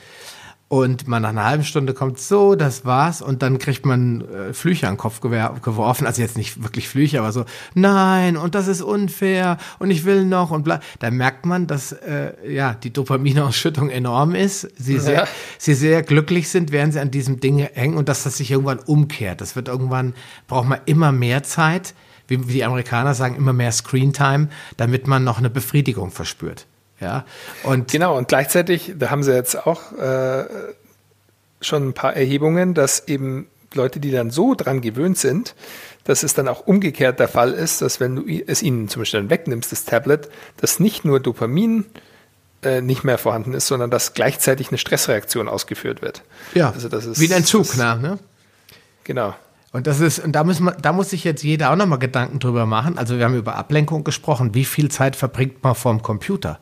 und 0.72 1.06
man 1.06 1.24
nach 1.24 1.32
einer 1.32 1.44
halben 1.44 1.66
Stunde 1.66 1.94
kommt, 1.94 2.18
so, 2.18 2.56
das 2.56 2.86
war's. 2.86 3.22
Und 3.22 3.42
dann 3.42 3.60
kriegt 3.60 3.86
man 3.86 4.22
äh, 4.22 4.54
Flüche 4.54 4.88
an 4.88 4.94
den 4.94 5.00
Kopf 5.00 5.20
geworfen. 5.20 6.08
Also 6.08 6.22
jetzt 6.22 6.38
nicht 6.38 6.64
wirklich 6.64 6.88
Flüche, 6.88 7.20
aber 7.20 7.34
so, 7.34 7.44
nein, 7.74 8.38
und 8.38 8.56
das 8.56 8.70
ist 8.70 8.82
unfair 8.82 9.58
und 9.80 9.92
ich 9.92 10.06
will 10.06 10.24
noch 10.24 10.50
und 10.50 10.64
bla. 10.64 10.80
Da 11.00 11.12
merkt 11.12 11.46
man, 11.46 11.68
dass 11.68 11.92
äh, 11.92 12.32
ja 12.50 12.74
die 12.74 12.94
Dopaminausschüttung 12.94 13.90
enorm 13.90 14.34
ist. 14.34 14.66
Sie, 14.78 14.94
ja. 14.94 15.02
sehr, 15.02 15.28
sie 15.58 15.74
sehr 15.74 16.04
glücklich 16.04 16.48
sind, 16.48 16.72
während 16.72 16.94
sie 16.94 17.02
an 17.02 17.12
diesem 17.12 17.42
Ding 17.42 17.58
hängen 17.58 17.98
und 17.98 18.08
dass 18.08 18.24
das 18.24 18.38
sich 18.38 18.50
irgendwann 18.50 18.80
umkehrt. 18.80 19.42
Das 19.42 19.58
wird 19.58 19.68
irgendwann, 19.68 20.14
braucht 20.48 20.70
man 20.70 20.80
immer 20.86 21.12
mehr 21.12 21.44
Zeit, 21.44 21.94
wie, 22.28 22.48
wie 22.48 22.54
die 22.54 22.64
Amerikaner 22.64 23.14
sagen, 23.14 23.36
immer 23.36 23.52
mehr 23.52 23.74
Screentime, 23.74 24.48
damit 24.78 25.06
man 25.06 25.26
noch 25.26 25.38
eine 25.38 25.50
Befriedigung 25.50 26.12
verspürt. 26.12 26.66
Ja, 27.02 27.26
und 27.64 27.92
genau, 27.92 28.16
und 28.18 28.28
gleichzeitig, 28.28 28.94
da 28.98 29.10
haben 29.10 29.24
sie 29.24 29.34
jetzt 29.34 29.66
auch 29.66 29.92
äh, 29.94 30.46
schon 31.60 31.90
ein 31.90 31.94
paar 31.94 32.16
Erhebungen, 32.16 32.76
dass 32.76 33.08
eben 33.08 33.48
Leute, 33.74 34.00
die 34.00 34.12
dann 34.12 34.30
so 34.30 34.54
dran 34.54 34.82
gewöhnt 34.82 35.18
sind, 35.18 35.56
dass 36.04 36.24
es 36.24 36.34
dann 36.34 36.48
auch 36.48 36.68
umgekehrt 36.68 37.20
der 37.20 37.28
Fall 37.28 37.54
ist, 37.54 37.82
dass 37.82 38.00
wenn 38.00 38.16
du 38.16 38.26
es 38.28 38.62
ihnen 38.62 38.88
zum 38.88 39.02
Beispiel 39.02 39.22
dann 39.22 39.30
wegnimmst, 39.30 39.72
das 39.72 39.86
Tablet, 39.86 40.30
dass 40.58 40.80
nicht 40.80 41.06
nur 41.06 41.20
Dopamin 41.20 41.86
äh, 42.64 42.82
nicht 42.82 43.04
mehr 43.04 43.18
vorhanden 43.18 43.54
ist, 43.54 43.68
sondern 43.68 43.90
dass 43.90 44.14
gleichzeitig 44.14 44.70
eine 44.70 44.78
Stressreaktion 44.78 45.48
ausgeführt 45.48 46.02
wird. 46.02 46.24
Ja, 46.54 46.72
also 46.72 46.90
das 46.90 47.06
ist, 47.06 47.20
wie 47.20 47.28
ein 47.28 47.40
Entzug, 47.40 47.64
das, 47.64 47.78
na, 47.78 47.96
ne? 47.96 48.20
Genau. 49.04 49.34
Und 49.72 49.88
das 49.88 50.02
ist, 50.02 50.20
und 50.20 50.34
da 50.34 50.44
muss 50.44 50.60
man, 50.60 50.76
da 50.82 50.92
muss 50.92 51.12
sich 51.12 51.24
jetzt 51.24 51.44
jeder 51.44 51.72
auch 51.72 51.76
nochmal 51.76 52.00
Gedanken 52.00 52.40
drüber 52.40 52.66
machen. 52.66 52.98
Also 52.98 53.18
wir 53.18 53.26
haben 53.26 53.36
über 53.36 53.56
Ablenkung 53.56 54.04
gesprochen. 54.04 54.54
Wie 54.54 54.66
viel 54.66 54.92
Zeit 54.92 55.16
verbringt 55.16 55.64
man 55.64 55.76
vorm 55.76 56.02
Computer? 56.02 56.60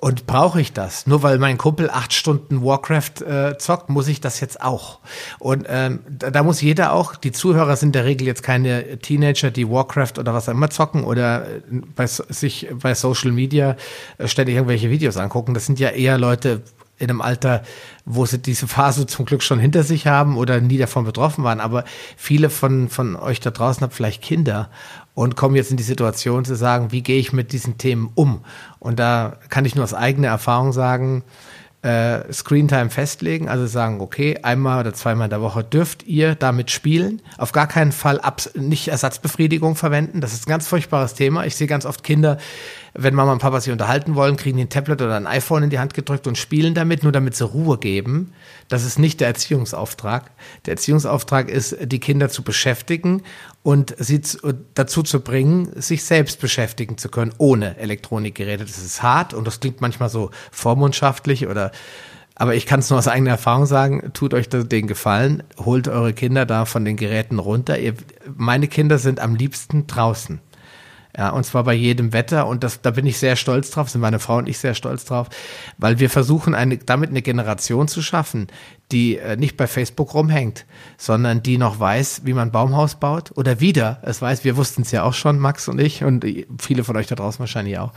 Und 0.00 0.26
brauche 0.26 0.60
ich 0.60 0.72
das? 0.72 1.08
Nur 1.08 1.24
weil 1.24 1.38
mein 1.38 1.58
Kumpel 1.58 1.90
acht 1.90 2.12
Stunden 2.12 2.62
Warcraft 2.62 3.20
äh, 3.26 3.58
zockt, 3.58 3.90
muss 3.90 4.06
ich 4.06 4.20
das 4.20 4.38
jetzt 4.38 4.62
auch. 4.62 5.00
Und 5.40 5.66
ähm, 5.68 5.98
da, 6.08 6.30
da 6.30 6.44
muss 6.44 6.60
jeder 6.60 6.92
auch, 6.92 7.16
die 7.16 7.32
Zuhörer 7.32 7.74
sind 7.74 7.88
in 7.88 7.92
der 7.92 8.04
Regel 8.04 8.24
jetzt 8.24 8.44
keine 8.44 8.98
Teenager, 8.98 9.50
die 9.50 9.68
Warcraft 9.68 10.20
oder 10.20 10.32
was 10.34 10.48
auch 10.48 10.52
immer 10.52 10.70
zocken 10.70 11.02
oder 11.02 11.48
äh, 11.48 11.60
bei, 11.96 12.06
sich 12.06 12.68
bei 12.80 12.94
Social 12.94 13.32
Media 13.32 13.76
äh, 14.18 14.28
ständig 14.28 14.54
irgendwelche 14.54 14.88
Videos 14.88 15.16
angucken. 15.16 15.52
Das 15.52 15.66
sind 15.66 15.80
ja 15.80 15.88
eher 15.88 16.16
Leute 16.16 16.62
in 16.98 17.10
einem 17.10 17.20
Alter, 17.20 17.62
wo 18.04 18.24
sie 18.24 18.38
diese 18.38 18.68
Phase 18.68 19.06
zum 19.06 19.24
Glück 19.24 19.42
schon 19.42 19.58
hinter 19.58 19.82
sich 19.82 20.06
haben 20.06 20.36
oder 20.36 20.60
nie 20.60 20.78
davon 20.78 21.04
betroffen 21.04 21.42
waren. 21.42 21.60
Aber 21.60 21.84
viele 22.16 22.50
von, 22.50 22.88
von 22.88 23.16
euch 23.16 23.40
da 23.40 23.50
draußen 23.50 23.82
haben 23.82 23.92
vielleicht 23.92 24.22
Kinder 24.22 24.70
und 25.18 25.34
kommen 25.34 25.56
jetzt 25.56 25.72
in 25.72 25.76
die 25.76 25.82
Situation 25.82 26.44
zu 26.44 26.54
sagen, 26.54 26.92
wie 26.92 27.02
gehe 27.02 27.18
ich 27.18 27.32
mit 27.32 27.50
diesen 27.50 27.76
Themen 27.76 28.08
um? 28.14 28.44
Und 28.78 29.00
da 29.00 29.38
kann 29.48 29.64
ich 29.64 29.74
nur 29.74 29.82
aus 29.82 29.92
eigener 29.92 30.28
Erfahrung 30.28 30.72
sagen, 30.72 31.24
äh, 31.82 32.32
Screentime 32.32 32.88
festlegen, 32.88 33.48
also 33.48 33.66
sagen, 33.66 34.00
okay, 34.00 34.38
einmal 34.44 34.78
oder 34.78 34.94
zweimal 34.94 35.24
in 35.24 35.30
der 35.30 35.40
Woche 35.40 35.64
dürft 35.64 36.04
ihr 36.04 36.36
damit 36.36 36.70
spielen. 36.70 37.20
Auf 37.36 37.50
gar 37.50 37.66
keinen 37.66 37.90
Fall 37.90 38.20
Abs 38.20 38.54
nicht 38.54 38.86
Ersatzbefriedigung 38.86 39.74
verwenden. 39.74 40.20
Das 40.20 40.34
ist 40.34 40.46
ein 40.46 40.50
ganz 40.50 40.68
furchtbares 40.68 41.14
Thema. 41.14 41.44
Ich 41.46 41.56
sehe 41.56 41.66
ganz 41.66 41.84
oft 41.84 42.04
Kinder, 42.04 42.38
wenn 42.94 43.14
Mama 43.14 43.32
und 43.32 43.40
Papa 43.40 43.60
sich 43.60 43.72
unterhalten 43.72 44.14
wollen, 44.14 44.36
kriegen 44.36 44.56
die 44.56 44.64
ein 44.64 44.68
Tablet 44.68 45.02
oder 45.02 45.16
ein 45.16 45.26
iPhone 45.26 45.64
in 45.64 45.70
die 45.70 45.78
Hand 45.78 45.94
gedrückt 45.94 46.26
und 46.26 46.38
spielen 46.38 46.74
damit, 46.74 47.02
nur 47.02 47.12
damit 47.12 47.36
sie 47.36 47.44
Ruhe 47.44 47.78
geben. 47.78 48.32
Das 48.68 48.84
ist 48.84 48.98
nicht 48.98 49.20
der 49.20 49.28
Erziehungsauftrag. 49.28 50.30
Der 50.66 50.74
Erziehungsauftrag 50.74 51.48
ist, 51.48 51.76
die 51.80 52.00
Kinder 52.00 52.28
zu 52.28 52.42
beschäftigen 52.42 53.22
und 53.62 53.94
sie 53.98 54.20
dazu 54.74 55.02
zu 55.02 55.20
bringen, 55.20 55.70
sich 55.80 56.04
selbst 56.04 56.40
beschäftigen 56.40 56.98
zu 56.98 57.08
können, 57.08 57.32
ohne 57.38 57.76
Elektronikgeräte. 57.78 58.64
Das 58.64 58.78
ist 58.78 59.02
hart 59.02 59.34
und 59.34 59.46
das 59.46 59.60
klingt 59.60 59.80
manchmal 59.80 60.08
so 60.08 60.30
vormundschaftlich 60.50 61.46
oder 61.46 61.72
aber 62.40 62.54
ich 62.54 62.66
kann 62.66 62.78
es 62.78 62.88
nur 62.88 63.00
aus 63.00 63.08
eigener 63.08 63.32
Erfahrung 63.32 63.66
sagen, 63.66 64.12
tut 64.14 64.32
euch 64.32 64.48
den 64.48 64.86
Gefallen, 64.86 65.42
holt 65.58 65.88
eure 65.88 66.12
Kinder 66.12 66.46
da 66.46 66.66
von 66.66 66.84
den 66.84 66.96
Geräten 66.96 67.40
runter. 67.40 67.80
Ihr, 67.80 67.94
meine 68.36 68.68
Kinder 68.68 68.98
sind 68.98 69.18
am 69.18 69.34
liebsten 69.34 69.88
draußen. 69.88 70.40
Ja, 71.18 71.30
und 71.30 71.44
zwar 71.44 71.64
bei 71.64 71.74
jedem 71.74 72.12
Wetter. 72.12 72.46
Und 72.46 72.62
das, 72.62 72.80
da 72.80 72.92
bin 72.92 73.04
ich 73.04 73.18
sehr 73.18 73.34
stolz 73.34 73.70
drauf, 73.70 73.90
sind 73.90 74.00
meine 74.00 74.20
Frau 74.20 74.36
und 74.36 74.48
ich 74.48 74.58
sehr 74.58 74.74
stolz 74.74 75.04
drauf, 75.04 75.28
weil 75.76 75.98
wir 75.98 76.10
versuchen, 76.10 76.54
eine, 76.54 76.78
damit 76.78 77.10
eine 77.10 77.22
Generation 77.22 77.88
zu 77.88 78.02
schaffen, 78.02 78.46
die 78.92 79.18
äh, 79.18 79.36
nicht 79.36 79.56
bei 79.56 79.66
Facebook 79.66 80.14
rumhängt, 80.14 80.64
sondern 80.96 81.42
die 81.42 81.58
noch 81.58 81.80
weiß, 81.80 82.22
wie 82.24 82.34
man 82.34 82.52
Baumhaus 82.52 82.94
baut 82.94 83.32
oder 83.36 83.58
wieder 83.58 84.00
es 84.02 84.22
weiß, 84.22 84.44
wir 84.44 84.56
wussten 84.56 84.82
es 84.82 84.92
ja 84.92 85.02
auch 85.02 85.14
schon, 85.14 85.40
Max 85.40 85.66
und 85.66 85.80
ich 85.80 86.04
und 86.04 86.24
viele 86.60 86.84
von 86.84 86.96
euch 86.96 87.08
da 87.08 87.16
draußen 87.16 87.40
wahrscheinlich 87.40 87.78
auch. 87.78 87.92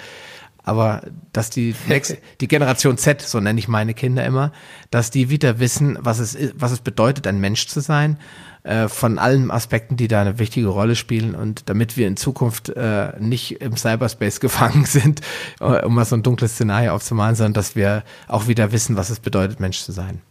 Aber 0.63 1.01
dass 1.33 1.49
die, 1.49 1.75
die 2.41 2.47
Generation 2.47 2.97
Z, 2.97 3.21
so 3.21 3.39
nenne 3.39 3.59
ich 3.59 3.67
meine 3.67 3.93
Kinder 3.93 4.25
immer, 4.25 4.51
dass 4.89 5.11
die 5.11 5.29
wieder 5.29 5.59
wissen, 5.59 5.97
was 5.99 6.19
es, 6.19 6.37
was 6.55 6.71
es 6.71 6.79
bedeutet, 6.79 7.27
ein 7.27 7.39
Mensch 7.39 7.67
zu 7.67 7.79
sein 7.79 8.17
äh, 8.63 8.87
von 8.87 9.17
allen 9.17 9.49
Aspekten, 9.49 9.97
die 9.97 10.07
da 10.07 10.21
eine 10.21 10.37
wichtige 10.37 10.67
Rolle 10.67 10.95
spielen 10.95 11.33
und 11.35 11.69
damit 11.69 11.97
wir 11.97 12.07
in 12.07 12.17
Zukunft 12.17 12.69
äh, 12.69 13.13
nicht 13.19 13.61
im 13.61 13.75
Cyberspace 13.75 14.39
gefangen 14.39 14.85
sind, 14.85 15.21
äh, 15.59 15.83
um 15.83 15.95
mal 15.95 16.05
so 16.05 16.15
ein 16.15 16.23
dunkles 16.23 16.53
Szenario 16.53 16.93
aufzumalen, 16.93 17.35
sondern 17.35 17.53
dass 17.53 17.75
wir 17.75 18.03
auch 18.27 18.47
wieder 18.47 18.71
wissen, 18.71 18.97
was 18.97 19.09
es 19.09 19.19
bedeutet, 19.19 19.59
Mensch 19.59 19.81
zu 19.81 19.91
sein. 19.91 20.21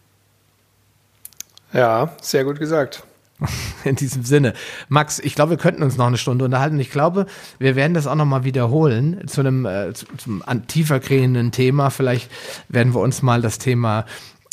Ja, 1.72 2.12
sehr 2.20 2.44
gut 2.44 2.58
gesagt. 2.58 3.04
In 3.84 3.96
diesem 3.96 4.22
Sinne. 4.22 4.54
Max, 4.88 5.18
ich 5.18 5.34
glaube, 5.34 5.50
wir 5.50 5.58
könnten 5.58 5.82
uns 5.82 5.96
noch 5.96 6.06
eine 6.06 6.18
Stunde 6.18 6.44
unterhalten. 6.44 6.78
Ich 6.80 6.90
glaube, 6.90 7.26
wir 7.58 7.76
werden 7.76 7.94
das 7.94 8.06
auch 8.06 8.14
noch 8.14 8.24
mal 8.24 8.44
wiederholen 8.44 9.26
zu 9.26 9.40
einem 9.40 9.66
äh, 9.66 9.92
zu, 9.92 10.06
zum 10.16 10.42
tiefer 10.66 11.00
Thema. 11.00 11.90
Vielleicht 11.90 12.30
werden 12.68 12.94
wir 12.94 13.00
uns 13.00 13.22
mal 13.22 13.40
das 13.40 13.58
Thema 13.58 14.04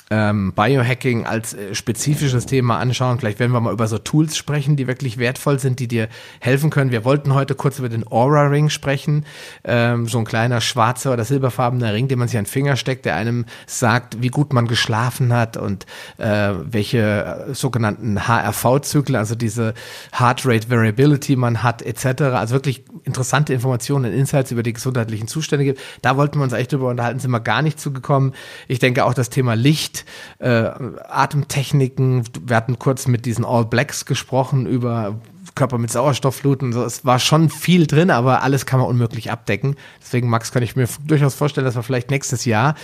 ähm, 0.09 0.53
Biohacking 0.53 1.25
als 1.25 1.53
äh, 1.53 1.75
spezifisches 1.75 2.45
Thema 2.45 2.77
anschauen. 2.77 3.19
Vielleicht 3.19 3.39
werden 3.39 3.51
wir 3.51 3.59
mal 3.59 3.73
über 3.73 3.88
so 3.88 3.97
Tools 3.97 4.38
sprechen, 4.38 4.77
die 4.77 4.88
wirklich 4.88 5.17
wertvoll 5.17 5.59
sind, 5.59 5.79
die 5.79 5.88
dir 5.88 6.07
helfen 6.39 6.69
können. 6.69 6.91
Wir 6.91 7.03
wollten 7.03 7.34
heute 7.34 7.55
kurz 7.55 7.79
über 7.79 7.89
den 7.89 8.07
Aura 8.09 8.47
Ring 8.47 8.69
sprechen. 8.69 9.25
Ähm, 9.65 10.07
so 10.07 10.19
ein 10.19 10.25
kleiner 10.25 10.61
schwarzer 10.61 11.11
oder 11.11 11.25
silberfarbener 11.25 11.93
Ring, 11.93 12.07
den 12.07 12.19
man 12.19 12.29
sich 12.29 12.38
an 12.38 12.45
den 12.45 12.49
Finger 12.49 12.77
steckt, 12.77 13.05
der 13.05 13.15
einem 13.15 13.45
sagt, 13.65 14.21
wie 14.21 14.29
gut 14.29 14.53
man 14.53 14.67
geschlafen 14.67 15.34
hat 15.34 15.57
und 15.57 15.85
äh, 16.17 16.53
welche 16.63 17.47
äh, 17.49 17.53
sogenannten 17.53 18.27
HRV-Zyklen, 18.27 19.17
also 19.17 19.35
diese 19.35 19.73
Heart 20.17 20.45
Rate 20.45 20.69
Variability 20.69 21.35
man 21.35 21.63
hat, 21.63 21.81
etc. 21.81 22.21
Also 22.21 22.55
wirklich 22.55 22.85
interessante 23.03 23.53
Informationen 23.53 24.05
und 24.05 24.17
Insights 24.17 24.51
über 24.51 24.63
die 24.63 24.73
gesundheitlichen 24.73 25.27
Zustände 25.27 25.65
gibt. 25.65 25.81
Da 26.01 26.15
wollten 26.15 26.39
wir 26.39 26.43
uns 26.43 26.53
echt 26.53 26.71
drüber 26.71 26.88
unterhalten, 26.88 27.19
sind 27.19 27.31
wir 27.31 27.41
gar 27.41 27.61
nicht 27.61 27.77
zugekommen. 27.77 28.34
Ich 28.69 28.79
denke 28.79 29.03
auch 29.03 29.13
das 29.13 29.29
Thema 29.29 29.55
Licht 29.55 29.96
äh, 30.39 30.69
Atemtechniken. 31.09 32.23
Wir 32.45 32.55
hatten 32.55 32.79
kurz 32.79 33.07
mit 33.07 33.25
diesen 33.25 33.45
All 33.45 33.65
Blacks 33.65 34.05
gesprochen 34.05 34.65
über 34.65 35.19
Körper 35.55 35.77
mit 35.77 35.91
Sauerstofffluten. 35.91 36.71
So, 36.71 36.85
es 36.85 37.03
war 37.03 37.19
schon 37.19 37.49
viel 37.49 37.87
drin, 37.87 38.11
aber 38.11 38.43
alles 38.43 38.65
kann 38.65 38.79
man 38.79 38.87
unmöglich 38.87 39.31
abdecken. 39.31 39.75
Deswegen, 40.01 40.29
Max, 40.29 40.51
kann 40.51 40.63
ich 40.63 40.75
mir 40.75 40.87
durchaus 41.05 41.35
vorstellen, 41.35 41.65
dass 41.65 41.75
wir 41.75 41.83
vielleicht 41.83 42.11
nächstes 42.11 42.45
Jahr 42.45 42.75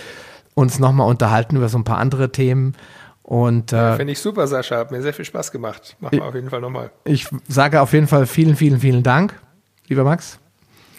uns 0.54 0.78
nochmal 0.78 1.08
unterhalten 1.08 1.56
über 1.56 1.68
so 1.68 1.78
ein 1.78 1.84
paar 1.84 1.98
andere 1.98 2.30
Themen. 2.30 2.74
Und 3.22 3.72
äh, 3.72 3.96
finde 3.96 4.12
ich 4.12 4.18
super, 4.18 4.46
Sascha. 4.46 4.76
Hat 4.76 4.90
mir 4.90 5.00
sehr 5.00 5.14
viel 5.14 5.24
Spaß 5.24 5.50
gemacht. 5.50 5.96
Machen 6.00 6.18
wir 6.18 6.24
auf 6.24 6.34
jeden 6.34 6.50
Fall 6.50 6.60
nochmal. 6.60 6.90
Ich 7.04 7.26
sage 7.48 7.80
auf 7.80 7.92
jeden 7.94 8.06
Fall 8.06 8.26
vielen, 8.26 8.54
vielen, 8.54 8.80
vielen 8.80 9.02
Dank, 9.02 9.40
lieber 9.88 10.04
Max. 10.04 10.38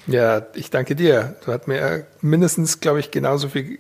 Ja, 0.07 0.43
ich 0.55 0.69
danke 0.69 0.95
dir. 0.95 1.35
Du 1.45 1.51
hast 1.51 1.67
mir 1.67 2.07
mindestens, 2.21 2.79
glaube 2.79 2.99
ich, 2.99 3.11
genauso 3.11 3.47
viel 3.49 3.79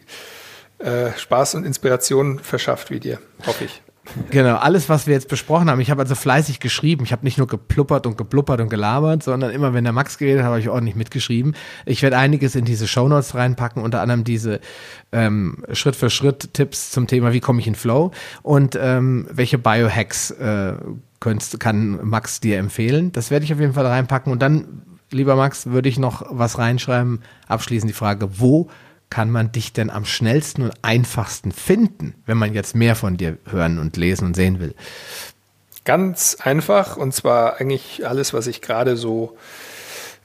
äh, 0.85 1.11
Spaß 1.17 1.55
und 1.55 1.65
Inspiration 1.65 2.39
verschafft 2.39 2.91
wie 2.91 2.99
dir, 2.99 3.19
hoffe 3.45 3.65
ich. 3.65 3.81
Genau, 4.29 4.55
alles, 4.57 4.87
was 4.87 5.07
wir 5.07 5.15
jetzt 5.15 5.29
besprochen 5.29 5.69
haben. 5.69 5.81
Ich 5.81 5.89
habe 5.89 6.01
also 6.01 6.13
fleißig 6.13 6.59
geschrieben. 6.59 7.03
Ich 7.05 7.11
habe 7.11 7.25
nicht 7.25 7.39
nur 7.39 7.47
gepluppert 7.47 8.05
und 8.05 8.17
gebluppert 8.17 8.61
und 8.61 8.69
gelabert, 8.69 9.23
sondern 9.23 9.51
immer, 9.51 9.73
wenn 9.73 9.83
der 9.83 9.93
Max 9.93 10.19
geredet 10.19 10.43
hat, 10.43 10.49
habe 10.49 10.59
ich 10.59 10.69
ordentlich 10.69 10.95
mitgeschrieben. 10.95 11.55
Ich 11.85 12.03
werde 12.03 12.17
einiges 12.17 12.55
in 12.55 12.65
diese 12.65 12.87
Shownotes 12.87 13.33
reinpacken, 13.33 13.81
unter 13.81 14.01
anderem 14.01 14.23
diese 14.23 14.59
ähm, 15.11 15.63
Schritt 15.71 15.95
für 15.95 16.11
Schritt 16.11 16.53
Tipps 16.53 16.91
zum 16.91 17.07
Thema, 17.07 17.33
wie 17.33 17.39
komme 17.39 17.59
ich 17.59 17.67
in 17.67 17.73
Flow 17.73 18.11
und 18.43 18.77
ähm, 18.79 19.27
welche 19.31 19.57
Biohacks 19.57 20.29
äh, 20.31 20.73
könntest, 21.19 21.59
kann 21.59 21.99
Max 22.07 22.39
dir 22.39 22.59
empfehlen. 22.59 23.11
Das 23.11 23.31
werde 23.31 23.45
ich 23.45 23.53
auf 23.53 23.59
jeden 23.59 23.73
Fall 23.73 23.87
reinpacken. 23.87 24.31
Und 24.31 24.41
dann, 24.41 24.83
lieber 25.09 25.35
Max, 25.35 25.65
würde 25.65 25.89
ich 25.89 25.97
noch 25.97 26.27
was 26.29 26.59
reinschreiben. 26.59 27.21
Abschließend 27.47 27.89
die 27.89 27.95
Frage, 27.95 28.39
wo 28.39 28.69
kann 29.09 29.31
man 29.31 29.51
dich 29.51 29.73
denn 29.73 29.89
am 29.89 30.05
schnellsten 30.05 30.63
und 30.63 30.73
einfachsten 30.81 31.51
finden, 31.51 32.15
wenn 32.25 32.37
man 32.37 32.53
jetzt 32.53 32.75
mehr 32.75 32.95
von 32.95 33.17
dir 33.17 33.37
hören 33.49 33.79
und 33.79 33.97
lesen 33.97 34.25
und 34.25 34.35
sehen 34.35 34.59
will? 34.59 34.73
Ganz 35.83 36.37
einfach 36.41 36.97
und 36.97 37.13
zwar 37.13 37.61
eigentlich 37.61 38.07
alles, 38.07 38.33
was 38.33 38.47
ich 38.47 38.61
gerade 38.61 38.97
so 38.97 39.37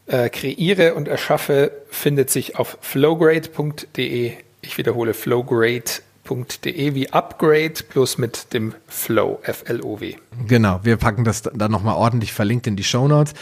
äh, 0.07 0.29
kreiere 0.29 0.95
und 0.95 1.09
erschaffe, 1.09 1.73
findet 1.91 2.31
sich 2.31 2.57
auf 2.57 2.79
flowgrade.de. 2.81 4.33
Ich 4.63 4.79
wiederhole 4.79 5.15
flowgrade.de 5.15 6.95
wie 6.95 7.11
Upgrade 7.11 7.75
plus 7.89 8.19
mit 8.19 8.53
dem 8.53 8.75
Flow, 8.89 9.41
F-L-O-W. 9.43 10.17
Genau, 10.47 10.81
wir 10.83 10.97
packen 10.97 11.25
das 11.25 11.43
dann 11.43 11.71
nochmal 11.71 11.97
ordentlich 11.97 12.33
verlinkt 12.33 12.67
in 12.67 12.77
die 12.77 12.85
Show 12.85 13.09
Notes. 13.09 13.35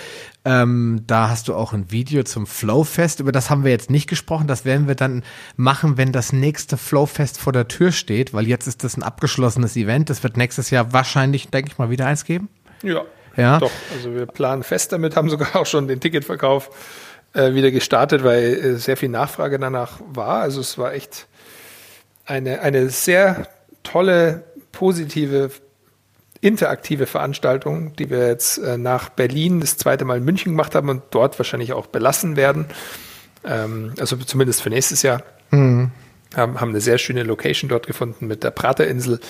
Ähm, 0.48 1.02
da 1.06 1.28
hast 1.28 1.48
du 1.48 1.54
auch 1.54 1.74
ein 1.74 1.90
Video 1.90 2.22
zum 2.22 2.46
Flowfest. 2.46 3.20
Über 3.20 3.32
das 3.32 3.50
haben 3.50 3.64
wir 3.64 3.70
jetzt 3.70 3.90
nicht 3.90 4.08
gesprochen. 4.08 4.46
Das 4.46 4.64
werden 4.64 4.88
wir 4.88 4.94
dann 4.94 5.22
machen, 5.56 5.98
wenn 5.98 6.10
das 6.10 6.32
nächste 6.32 6.78
Flowfest 6.78 7.38
vor 7.38 7.52
der 7.52 7.68
Tür 7.68 7.92
steht, 7.92 8.32
weil 8.32 8.46
jetzt 8.46 8.66
ist 8.66 8.82
das 8.82 8.96
ein 8.96 9.02
abgeschlossenes 9.02 9.76
Event. 9.76 10.08
Das 10.08 10.22
wird 10.22 10.38
nächstes 10.38 10.70
Jahr 10.70 10.94
wahrscheinlich, 10.94 11.48
denke 11.48 11.70
ich 11.70 11.78
mal, 11.78 11.90
wieder 11.90 12.06
eins 12.06 12.24
geben. 12.24 12.48
Ja, 12.82 13.02
ja. 13.36 13.58
Doch, 13.58 13.70
also 13.94 14.14
wir 14.14 14.24
planen 14.24 14.62
fest 14.62 14.92
damit, 14.92 15.16
haben 15.16 15.28
sogar 15.28 15.54
auch 15.54 15.66
schon 15.66 15.86
den 15.86 16.00
Ticketverkauf 16.00 16.70
äh, 17.34 17.52
wieder 17.52 17.70
gestartet, 17.70 18.24
weil 18.24 18.42
äh, 18.42 18.76
sehr 18.76 18.96
viel 18.96 19.10
Nachfrage 19.10 19.58
danach 19.58 20.00
war. 20.08 20.40
Also 20.40 20.62
es 20.62 20.78
war 20.78 20.94
echt 20.94 21.26
eine, 22.24 22.62
eine 22.62 22.88
sehr 22.88 23.48
tolle, 23.82 24.44
positive, 24.72 25.50
interaktive 26.40 27.06
Veranstaltung, 27.06 27.94
die 27.96 28.10
wir 28.10 28.28
jetzt 28.28 28.58
äh, 28.58 28.78
nach 28.78 29.08
Berlin 29.08 29.60
das 29.60 29.76
zweite 29.76 30.04
Mal 30.04 30.18
in 30.18 30.24
München 30.24 30.52
gemacht 30.52 30.74
haben 30.74 30.88
und 30.88 31.02
dort 31.10 31.38
wahrscheinlich 31.38 31.72
auch 31.72 31.86
belassen 31.86 32.36
werden. 32.36 32.66
Ähm, 33.44 33.94
also 33.98 34.16
zumindest 34.16 34.62
für 34.62 34.70
nächstes 34.70 35.02
Jahr. 35.02 35.22
Mhm. 35.50 35.90
Haben, 36.36 36.60
haben 36.60 36.70
eine 36.70 36.80
sehr 36.80 36.98
schöne 36.98 37.22
Location 37.22 37.68
dort 37.68 37.86
gefunden 37.86 38.26
mit 38.26 38.44
der 38.44 38.50
Praterinsel. 38.50 39.20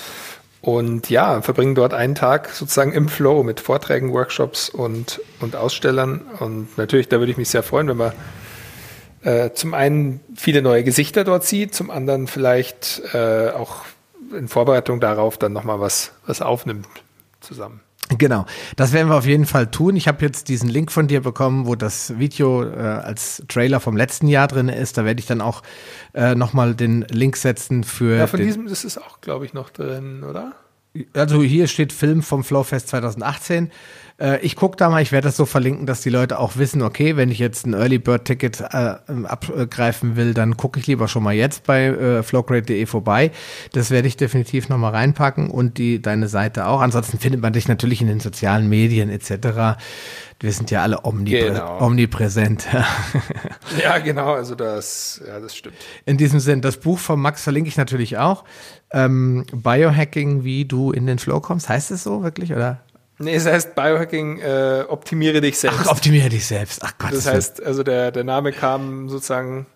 Und 0.60 1.08
ja, 1.08 1.40
verbringen 1.40 1.76
dort 1.76 1.94
einen 1.94 2.16
Tag 2.16 2.50
sozusagen 2.50 2.92
im 2.92 3.08
Flow 3.08 3.44
mit 3.44 3.60
Vorträgen, 3.60 4.12
Workshops 4.12 4.68
und, 4.68 5.20
und 5.40 5.54
Ausstellern. 5.54 6.22
Und 6.40 6.76
natürlich, 6.76 7.08
da 7.08 7.20
würde 7.20 7.30
ich 7.30 7.38
mich 7.38 7.48
sehr 7.48 7.62
freuen, 7.62 7.88
wenn 7.88 7.98
wir 7.98 8.12
äh, 9.22 9.52
zum 9.52 9.72
einen 9.74 10.20
viele 10.36 10.60
neue 10.60 10.82
Gesichter 10.82 11.22
dort 11.22 11.44
sieht, 11.44 11.74
zum 11.74 11.90
anderen 11.90 12.26
vielleicht 12.26 13.02
äh, 13.14 13.50
auch 13.50 13.84
in 14.32 14.48
Vorbereitung 14.48 15.00
darauf 15.00 15.38
dann 15.38 15.52
nochmal 15.52 15.80
was, 15.80 16.12
was 16.26 16.42
aufnimmt 16.42 16.86
zusammen. 17.40 17.80
Genau, 18.16 18.46
das 18.76 18.92
werden 18.92 19.08
wir 19.08 19.16
auf 19.16 19.26
jeden 19.26 19.44
Fall 19.44 19.70
tun. 19.70 19.94
Ich 19.94 20.08
habe 20.08 20.24
jetzt 20.24 20.48
diesen 20.48 20.68
Link 20.70 20.90
von 20.90 21.08
dir 21.08 21.20
bekommen, 21.20 21.66
wo 21.66 21.74
das 21.74 22.18
Video 22.18 22.64
äh, 22.64 22.78
als 22.78 23.42
Trailer 23.48 23.80
vom 23.80 23.96
letzten 23.96 24.28
Jahr 24.28 24.48
drin 24.48 24.70
ist. 24.70 24.96
Da 24.96 25.04
werde 25.04 25.20
ich 25.20 25.26
dann 25.26 25.42
auch 25.42 25.62
äh, 26.14 26.34
nochmal 26.34 26.74
den 26.74 27.02
Link 27.02 27.36
setzen 27.36 27.84
für. 27.84 28.16
Ja, 28.16 28.26
von 28.26 28.40
diesem 28.40 28.66
ist 28.66 28.96
auch, 28.96 29.20
glaube 29.20 29.44
ich, 29.44 29.52
noch 29.52 29.68
drin, 29.68 30.24
oder? 30.24 30.54
Also 31.14 31.42
hier 31.42 31.66
steht 31.66 31.92
Film 31.92 32.22
vom 32.22 32.44
Flowfest 32.44 32.88
2018. 32.88 33.70
Äh, 34.20 34.40
ich 34.40 34.56
gucke 34.56 34.76
da 34.76 34.90
mal, 34.90 35.02
ich 35.02 35.12
werde 35.12 35.28
das 35.28 35.36
so 35.36 35.46
verlinken, 35.46 35.86
dass 35.86 36.00
die 36.00 36.10
Leute 36.10 36.38
auch 36.38 36.56
wissen, 36.56 36.82
okay, 36.82 37.16
wenn 37.16 37.30
ich 37.30 37.38
jetzt 37.38 37.66
ein 37.66 37.74
Early 37.74 37.98
Bird 37.98 38.24
Ticket 38.24 38.60
äh, 38.60 38.96
abgreifen 39.24 40.16
will, 40.16 40.34
dann 40.34 40.56
gucke 40.56 40.80
ich 40.80 40.86
lieber 40.86 41.08
schon 41.08 41.22
mal 41.22 41.34
jetzt 41.34 41.64
bei 41.64 41.86
äh, 41.86 42.22
flowgrade.de 42.22 42.86
vorbei. 42.86 43.30
Das 43.72 43.90
werde 43.90 44.08
ich 44.08 44.16
definitiv 44.16 44.68
nochmal 44.68 44.92
reinpacken 44.92 45.50
und 45.50 45.78
die 45.78 46.02
deine 46.02 46.28
Seite 46.28 46.66
auch. 46.66 46.80
Ansonsten 46.80 47.18
findet 47.18 47.40
man 47.40 47.52
dich 47.52 47.68
natürlich 47.68 48.00
in 48.00 48.08
den 48.08 48.20
sozialen 48.20 48.68
Medien 48.68 49.10
etc. 49.10 49.78
Wir 50.40 50.52
sind 50.52 50.70
ja 50.70 50.82
alle 50.82 51.04
omniprä 51.04 51.48
genau. 51.48 51.80
omnipräsent. 51.80 52.68
ja, 53.82 53.98
genau, 53.98 54.34
also 54.34 54.54
das, 54.54 55.20
ja, 55.26 55.40
das 55.40 55.56
stimmt. 55.56 55.74
In 56.06 56.16
diesem 56.16 56.38
Sinn, 56.38 56.60
das 56.60 56.76
Buch 56.76 57.00
von 57.00 57.18
Max 57.18 57.42
verlinke 57.42 57.68
ich 57.68 57.76
natürlich 57.76 58.18
auch. 58.18 58.44
Ähm, 58.92 59.44
Biohacking, 59.52 60.44
wie 60.44 60.64
du 60.64 60.92
in 60.92 61.06
den 61.06 61.18
Flow 61.18 61.40
kommst, 61.40 61.68
heißt 61.68 61.90
es 61.90 62.04
so 62.04 62.22
wirklich, 62.22 62.52
oder? 62.52 62.80
Nee, 63.18 63.34
es 63.34 63.46
heißt 63.46 63.74
Biohacking, 63.74 64.38
äh, 64.38 64.84
optimiere 64.88 65.40
dich 65.40 65.58
selbst. 65.58 65.80
Ach, 65.82 65.90
optimiere 65.90 66.28
dich 66.28 66.46
selbst. 66.46 66.82
Ach 66.84 66.92
Gott. 66.98 67.12
Das 67.12 67.26
heißt, 67.26 67.60
also 67.60 67.82
der, 67.82 68.12
der 68.12 68.22
Name 68.22 68.52
kam 68.52 69.08
sozusagen, 69.08 69.66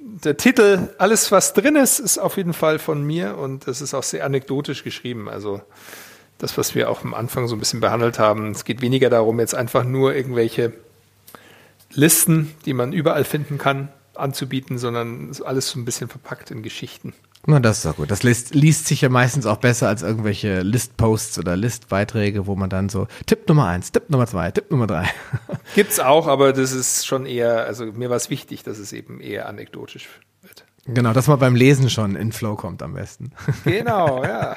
der 0.00 0.38
Titel, 0.38 0.88
alles 0.96 1.30
was 1.30 1.52
drin 1.52 1.76
ist, 1.76 1.98
ist 1.98 2.16
auf 2.16 2.38
jeden 2.38 2.54
Fall 2.54 2.78
von 2.78 3.02
mir 3.04 3.36
und 3.36 3.68
das 3.68 3.82
ist 3.82 3.92
auch 3.92 4.02
sehr 4.02 4.24
anekdotisch 4.24 4.82
geschrieben. 4.82 5.28
Also 5.28 5.60
das, 6.42 6.58
was 6.58 6.74
wir 6.74 6.90
auch 6.90 7.04
am 7.04 7.14
Anfang 7.14 7.46
so 7.46 7.54
ein 7.54 7.58
bisschen 7.58 7.80
behandelt 7.80 8.18
haben. 8.18 8.50
Es 8.50 8.64
geht 8.64 8.80
weniger 8.82 9.10
darum, 9.10 9.38
jetzt 9.38 9.54
einfach 9.54 9.84
nur 9.84 10.14
irgendwelche 10.14 10.72
Listen, 11.90 12.54
die 12.64 12.72
man 12.72 12.92
überall 12.92 13.24
finden 13.24 13.58
kann, 13.58 13.88
anzubieten, 14.14 14.78
sondern 14.78 15.30
alles 15.44 15.68
so 15.68 15.78
ein 15.78 15.84
bisschen 15.84 16.08
verpackt 16.08 16.50
in 16.50 16.62
Geschichten. 16.62 17.14
Na, 17.46 17.60
das 17.60 17.78
ist 17.78 17.86
doch 17.86 17.96
gut. 17.96 18.10
Das 18.10 18.22
liest, 18.22 18.54
liest 18.54 18.86
sich 18.86 19.00
ja 19.00 19.08
meistens 19.08 19.46
auch 19.46 19.56
besser 19.56 19.88
als 19.88 20.02
irgendwelche 20.02 20.62
Listposts 20.62 21.38
oder 21.38 21.56
Listbeiträge, 21.56 22.46
wo 22.46 22.54
man 22.54 22.70
dann 22.70 22.88
so 22.88 23.08
Tipp 23.26 23.48
Nummer 23.48 23.66
eins, 23.66 23.92
Tipp 23.92 24.10
Nummer 24.10 24.26
zwei, 24.26 24.50
Tipp 24.50 24.70
Nummer 24.70 24.86
drei. 24.86 25.08
Gibt's 25.74 25.98
auch, 26.00 26.28
aber 26.28 26.52
das 26.52 26.72
ist 26.72 27.06
schon 27.06 27.26
eher, 27.26 27.64
also 27.64 27.86
mir 27.86 28.10
war 28.10 28.16
es 28.16 28.30
wichtig, 28.30 28.62
dass 28.62 28.78
es 28.78 28.92
eben 28.92 29.20
eher 29.20 29.48
anekdotisch 29.48 30.08
Genau, 30.86 31.12
dass 31.12 31.28
man 31.28 31.38
beim 31.38 31.54
Lesen 31.54 31.88
schon 31.90 32.16
in 32.16 32.32
Flow 32.32 32.56
kommt 32.56 32.82
am 32.82 32.94
besten. 32.94 33.30
Genau, 33.64 34.24
ja. 34.24 34.56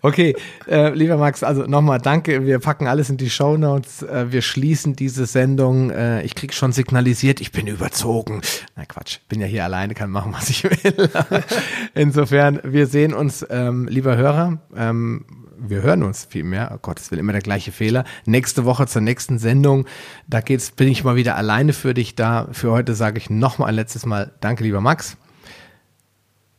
okay, 0.00 0.34
äh, 0.66 0.94
lieber 0.94 1.18
Max, 1.18 1.42
also 1.42 1.64
nochmal 1.64 1.98
danke. 1.98 2.46
Wir 2.46 2.58
packen 2.58 2.86
alles 2.86 3.10
in 3.10 3.18
die 3.18 3.28
Show 3.28 3.58
Notes. 3.58 4.02
Äh, 4.02 4.32
wir 4.32 4.40
schließen 4.40 4.96
diese 4.96 5.26
Sendung. 5.26 5.90
Äh, 5.90 6.22
ich 6.22 6.34
krieg 6.34 6.54
schon 6.54 6.72
signalisiert, 6.72 7.42
ich 7.42 7.52
bin 7.52 7.66
überzogen. 7.66 8.40
Na 8.76 8.86
Quatsch, 8.86 9.18
bin 9.28 9.42
ja 9.42 9.46
hier 9.46 9.64
alleine, 9.64 9.92
kann 9.92 10.10
machen, 10.10 10.32
was 10.32 10.48
ich 10.48 10.64
will. 10.64 11.10
Insofern, 11.94 12.60
wir 12.64 12.86
sehen 12.86 13.12
uns, 13.12 13.46
ähm, 13.50 13.88
lieber 13.88 14.16
Hörer. 14.16 14.58
Ähm, 14.74 15.26
wir 15.60 15.82
hören 15.82 16.02
uns 16.02 16.24
viel 16.24 16.44
mehr. 16.44 16.72
Oh 16.74 16.78
Gott, 16.80 16.98
es 16.98 17.10
will 17.10 17.18
immer 17.18 17.32
der 17.32 17.42
gleiche 17.42 17.72
Fehler. 17.72 18.04
Nächste 18.24 18.64
Woche 18.64 18.86
zur 18.86 19.02
nächsten 19.02 19.38
Sendung. 19.38 19.86
Da 20.26 20.40
geht's, 20.40 20.70
bin 20.70 20.88
ich 20.88 21.04
mal 21.04 21.16
wieder 21.16 21.36
alleine 21.36 21.72
für 21.72 21.94
dich 21.94 22.14
da. 22.14 22.48
Für 22.52 22.70
heute 22.70 22.94
sage 22.94 23.18
ich 23.18 23.30
nochmal 23.30 23.68
ein 23.68 23.74
letztes 23.74 24.06
Mal 24.06 24.32
Danke, 24.40 24.64
lieber 24.64 24.80
Max. 24.80 25.16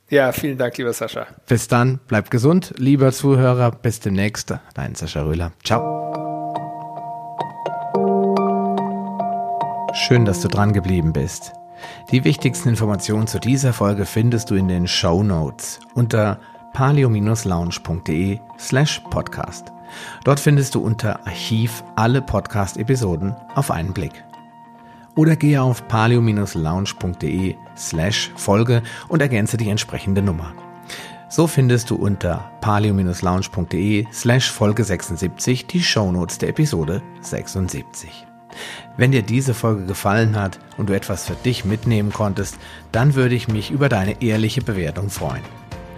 Ja, 0.10 0.32
vielen 0.34 0.58
Dank, 0.58 0.78
lieber 0.78 0.92
Sascha. 0.92 1.26
Bis 1.48 1.68
dann, 1.70 2.00
bleib 2.08 2.30
gesund, 2.30 2.74
lieber 2.78 3.12
Zuhörer. 3.14 3.72
Bis 3.72 4.02
demnächst. 4.02 4.54
Dein 4.74 4.94
Sascha 4.96 5.24
Röhler. 5.24 5.54
Ciao. 5.64 6.02
Schön, 9.94 10.26
dass 10.26 10.42
du 10.42 10.48
dran 10.48 10.74
geblieben 10.74 11.14
bist. 11.14 11.54
Die 12.12 12.24
wichtigsten 12.24 12.70
Informationen 12.70 13.28
zu 13.28 13.40
dieser 13.40 13.74
Folge 13.74 14.06
findest 14.06 14.50
du 14.50 14.56
in 14.56 14.68
den 14.68 14.88
Show 14.88 15.24
Notes 15.24 15.80
unter 15.94 16.40
palio-lounge.de 16.74 18.40
slash 18.58 19.02
podcast. 19.10 19.72
Dort 20.24 20.40
findest 20.40 20.76
du 20.76 20.80
unter 20.80 21.26
Archiv 21.28 21.84
alle 21.96 22.22
Podcast-Episoden 22.22 23.36
auf 23.56 23.72
einen 23.72 23.94
Blick. 23.94 24.24
Oder 25.16 25.36
gehe 25.36 25.62
auf 25.62 25.88
palio-lounge.de 25.88 27.56
slash 27.76 28.32
Folge 28.36 28.82
und 29.10 29.22
ergänze 29.22 29.58
die 29.58 29.70
entsprechende 29.70 30.22
Nummer. 30.22 30.54
So 31.30 31.48
findest 31.48 31.90
du 31.90 31.96
unter 31.96 32.52
palio-lounge.de 32.62 34.08
slash 34.12 34.52
Folge 34.52 34.84
76 34.84 35.68
die 35.68 35.82
Shownotes 35.82 36.38
der 36.38 36.50
Episode 36.50 37.02
76. 37.22 38.28
Wenn 38.98 39.12
dir 39.12 39.22
diese 39.22 39.54
Folge 39.54 39.86
gefallen 39.86 40.36
hat 40.36 40.60
und 40.78 40.90
du 40.90 40.94
etwas 40.94 41.26
für 41.26 41.36
dich 41.36 41.64
mitnehmen 41.64 42.12
konntest, 42.12 42.58
dann 42.92 43.16
würde 43.16 43.36
ich 43.36 43.48
mich 43.48 43.72
über 43.72 43.88
deine 43.90 44.22
ehrliche 44.22 44.62
Bewertung 44.62 45.10
freuen. 45.10 45.44